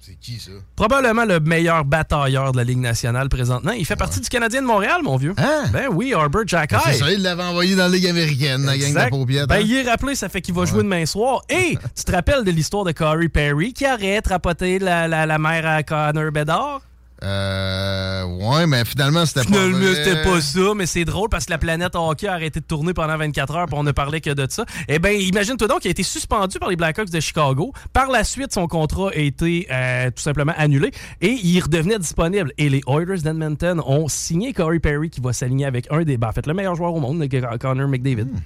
C'est 0.08 0.16
qui 0.16 0.40
ça? 0.40 0.52
Probablement 0.78 1.26
le 1.26 1.42
meilleur 1.42 1.84
batailleur 1.84 2.54
de 2.54 2.58
la 2.58 2.64
Ligue 2.64 2.78
nationale 2.78 3.28
présentement. 3.28 3.74
Il 3.74 3.86
fait 3.86 3.98
partie 3.98 4.22
du 4.22 4.30
Canadien 4.30 4.62
de 4.62 4.66
Montréal, 4.66 5.02
mon 5.04 5.18
vieux. 5.18 5.34
Hein? 5.36 5.66
Ben 5.74 5.88
oui, 5.92 6.14
Arbor 6.14 6.44
Jack 6.46 6.74
C'est 6.86 6.94
ça, 6.94 7.12
il 7.12 7.22
l'avait 7.22 7.44
envoyé 7.44 7.76
dans 7.76 7.84
la 7.84 7.90
Ligue 7.90 8.08
américaine, 8.08 8.66
la 8.66 8.78
gang 8.78 8.94
de 8.94 9.10
paupières. 9.10 9.48
Ben, 9.48 9.56
hein? 9.56 9.64
il 9.66 9.74
est 9.74 9.90
rappelé, 9.90 10.16
ça 10.16 10.30
fait 10.30 10.40
qu'il 10.40 10.54
va 10.54 10.64
jouer 10.64 10.84
demain 10.84 11.06
soir. 11.06 11.42
Et 11.50 11.78
tu 11.94 12.04
te 12.06 12.12
rappelles 12.14 12.46
de 12.46 12.52
l'histoire 12.52 12.86
de 12.86 12.94
Corey 12.94 13.28
Perry 13.28 13.74
qui 13.74 13.86
arrête 13.86 14.28
rapoter 14.28 14.80
la, 14.80 15.10
la, 15.10 15.26
la 15.26 15.38
mère 15.38 15.68
à 15.68 15.84
Connor 15.84 16.32
Bedard? 16.32 16.80
Euh. 17.24 18.24
Ouais, 18.24 18.68
mais 18.68 18.86
finalement, 18.86 19.26
c'était 19.26 19.42
pas. 19.42 19.48
Finalement, 19.48 19.94
c'était 19.96 20.24
pas 20.24 20.42
ça, 20.42 20.74
mais 20.76 20.86
c'est 20.86 21.06
drôle 21.06 21.30
parce 21.30 21.46
que 21.46 21.52
la 21.52 21.58
planète 21.58 21.96
hockey 21.96 22.28
a 22.28 22.34
arrêté 22.34 22.60
de 22.60 22.66
tourner 22.66 22.94
pendant 22.94 23.18
24 23.18 23.56
heures, 23.56 23.66
puis 23.66 23.76
on 23.78 23.84
ne 23.84 23.92
parlait 23.92 24.22
que 24.22 24.30
de 24.30 24.46
ça. 24.50 24.66
Eh 24.88 25.00
bien, 25.00 25.12
imagine-toi 25.12 25.68
donc 25.68 25.80
qu'il 25.80 25.90
a 25.90 25.92
été 25.92 26.04
suspendu 26.04 26.60
par 26.60 26.70
les 26.70 26.76
Blackhawks 26.76 27.10
de 27.10 27.20
Chicago. 27.20 27.74
Par 27.92 28.10
la 28.12 28.24
suite, 28.24 28.54
son 28.54 28.68
contrat 28.68 29.10
a 29.10 29.18
été 29.18 29.68
euh, 29.72 30.12
tout 30.12 30.22
simplement 30.22 30.54
annulé 30.58 30.92
et 31.22 31.32
il 31.32 31.60
redevenait 31.60 31.98
disponible. 31.98 32.54
Et 32.58 32.70
les 32.70 32.82
Oilers 32.88 33.22
d'Edmonton 33.22 33.82
ont 33.86 34.08
signé 34.08 34.54
Corey 34.54 34.80
Perry 34.80 35.10
qui 35.10 35.22
va 35.22 35.34
s'aligner 35.34 35.66
avec 35.66 35.88
un 35.92 36.04
des. 36.04 36.18
Ben, 36.18 36.30
en 36.30 36.32
fait, 36.34 36.46
le 36.46 36.54
meilleur 36.54 36.76
joueur 36.76 36.94
au 36.94 37.00
monde, 37.00 37.28
Connor 37.60 37.88
McDavid. 37.88 38.26
Hmm. 38.26 38.40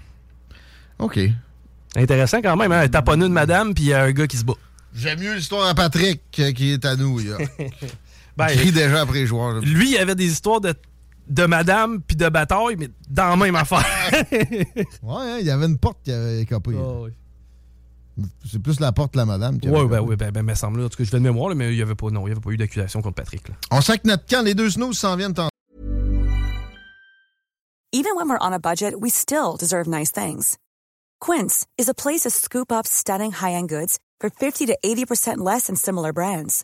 OK. 0.99 1.19
Intéressant 1.95 2.41
quand 2.41 2.55
même, 2.55 2.71
hein? 2.71 2.87
Taponneux 2.87 3.27
de 3.27 3.33
madame, 3.33 3.73
puis 3.73 3.93
un 3.93 4.11
gars 4.11 4.27
qui 4.27 4.37
se 4.37 4.45
bat. 4.45 4.53
J'aime 4.95 5.19
mieux 5.19 5.35
l'histoire 5.35 5.67
à 5.67 5.73
Patrick 5.73 6.21
qui 6.31 6.71
est 6.71 6.85
à 6.85 6.95
nous. 6.95 7.19
Ben, 8.37 8.47
il 8.49 8.57
crie 8.57 8.71
déjà 8.71 9.01
après 9.01 9.19
les 9.19 9.27
joueurs. 9.27 9.59
Lui, 9.61 9.91
il 9.91 9.97
avait 9.97 10.15
des 10.15 10.31
histoires 10.31 10.61
de, 10.61 10.73
de 11.27 11.45
madame 11.45 12.01
puis 12.01 12.15
de 12.15 12.29
bataille, 12.29 12.75
mais 12.77 12.89
dans 13.09 13.29
la 13.29 13.35
même 13.35 13.55
affaire. 13.55 13.85
ouais, 14.21 14.85
hein, 15.03 15.37
il 15.39 15.45
y 15.45 15.51
avait 15.51 15.65
une 15.65 15.77
porte 15.77 15.99
qui 16.03 16.11
avait 16.11 16.41
écopé. 16.41 16.71
Oh, 16.75 17.07
C'est 18.45 18.59
plus 18.59 18.79
la 18.79 18.91
porte 18.91 19.13
de 19.13 19.19
la 19.19 19.25
madame. 19.25 19.59
Qui 19.59 19.69
ouais, 19.69 19.85
ben, 19.87 20.01
oui, 20.01 20.15
ben, 20.15 20.31
ben, 20.31 20.43
me 20.43 20.53
semble. 20.53 20.83
En 20.83 20.89
tout 20.89 20.97
cas, 20.97 21.03
je 21.03 21.11
vais 21.11 21.19
de 21.19 21.23
mémoire, 21.23 21.53
mais 21.55 21.71
il 21.71 21.75
n'y 21.75 21.81
avait, 21.81 21.95
pas, 21.95 22.09
non, 22.09 22.27
il 22.27 22.29
y 22.29 22.31
avait 22.31 22.41
pas 22.41 22.51
eu 22.51 22.57
d'accusation 22.57 23.01
contre 23.01 23.15
Patrick. 23.15 23.47
Là. 23.49 23.55
On 23.71 23.81
sait 23.81 23.97
que 23.97 24.07
notre 24.07 24.25
camp, 24.25 24.43
les 24.43 24.53
deux 24.53 24.69
snooze 24.69 24.97
s'en 24.97 25.15
viennent 25.15 25.33
tant. 25.33 25.49
Even 27.93 28.15
when 28.15 28.29
we're 28.29 28.39
on 28.39 28.53
a 28.53 28.59
budget, 28.59 29.01
we 29.01 29.09
still 29.09 29.57
deserve 29.59 29.85
nice 29.85 30.11
things. 30.11 30.57
Quince 31.19 31.67
is 31.77 31.89
a 31.89 31.93
place 31.93 32.21
to 32.21 32.29
scoop 32.29 32.71
up 32.71 32.87
stunning 32.87 33.33
high-end 33.33 33.67
goods 33.67 33.99
for 34.21 34.29
50 34.29 34.65
to 34.67 34.77
80% 34.83 35.39
less 35.39 35.67
than 35.67 35.75
similar 35.75 36.13
brands. 36.13 36.63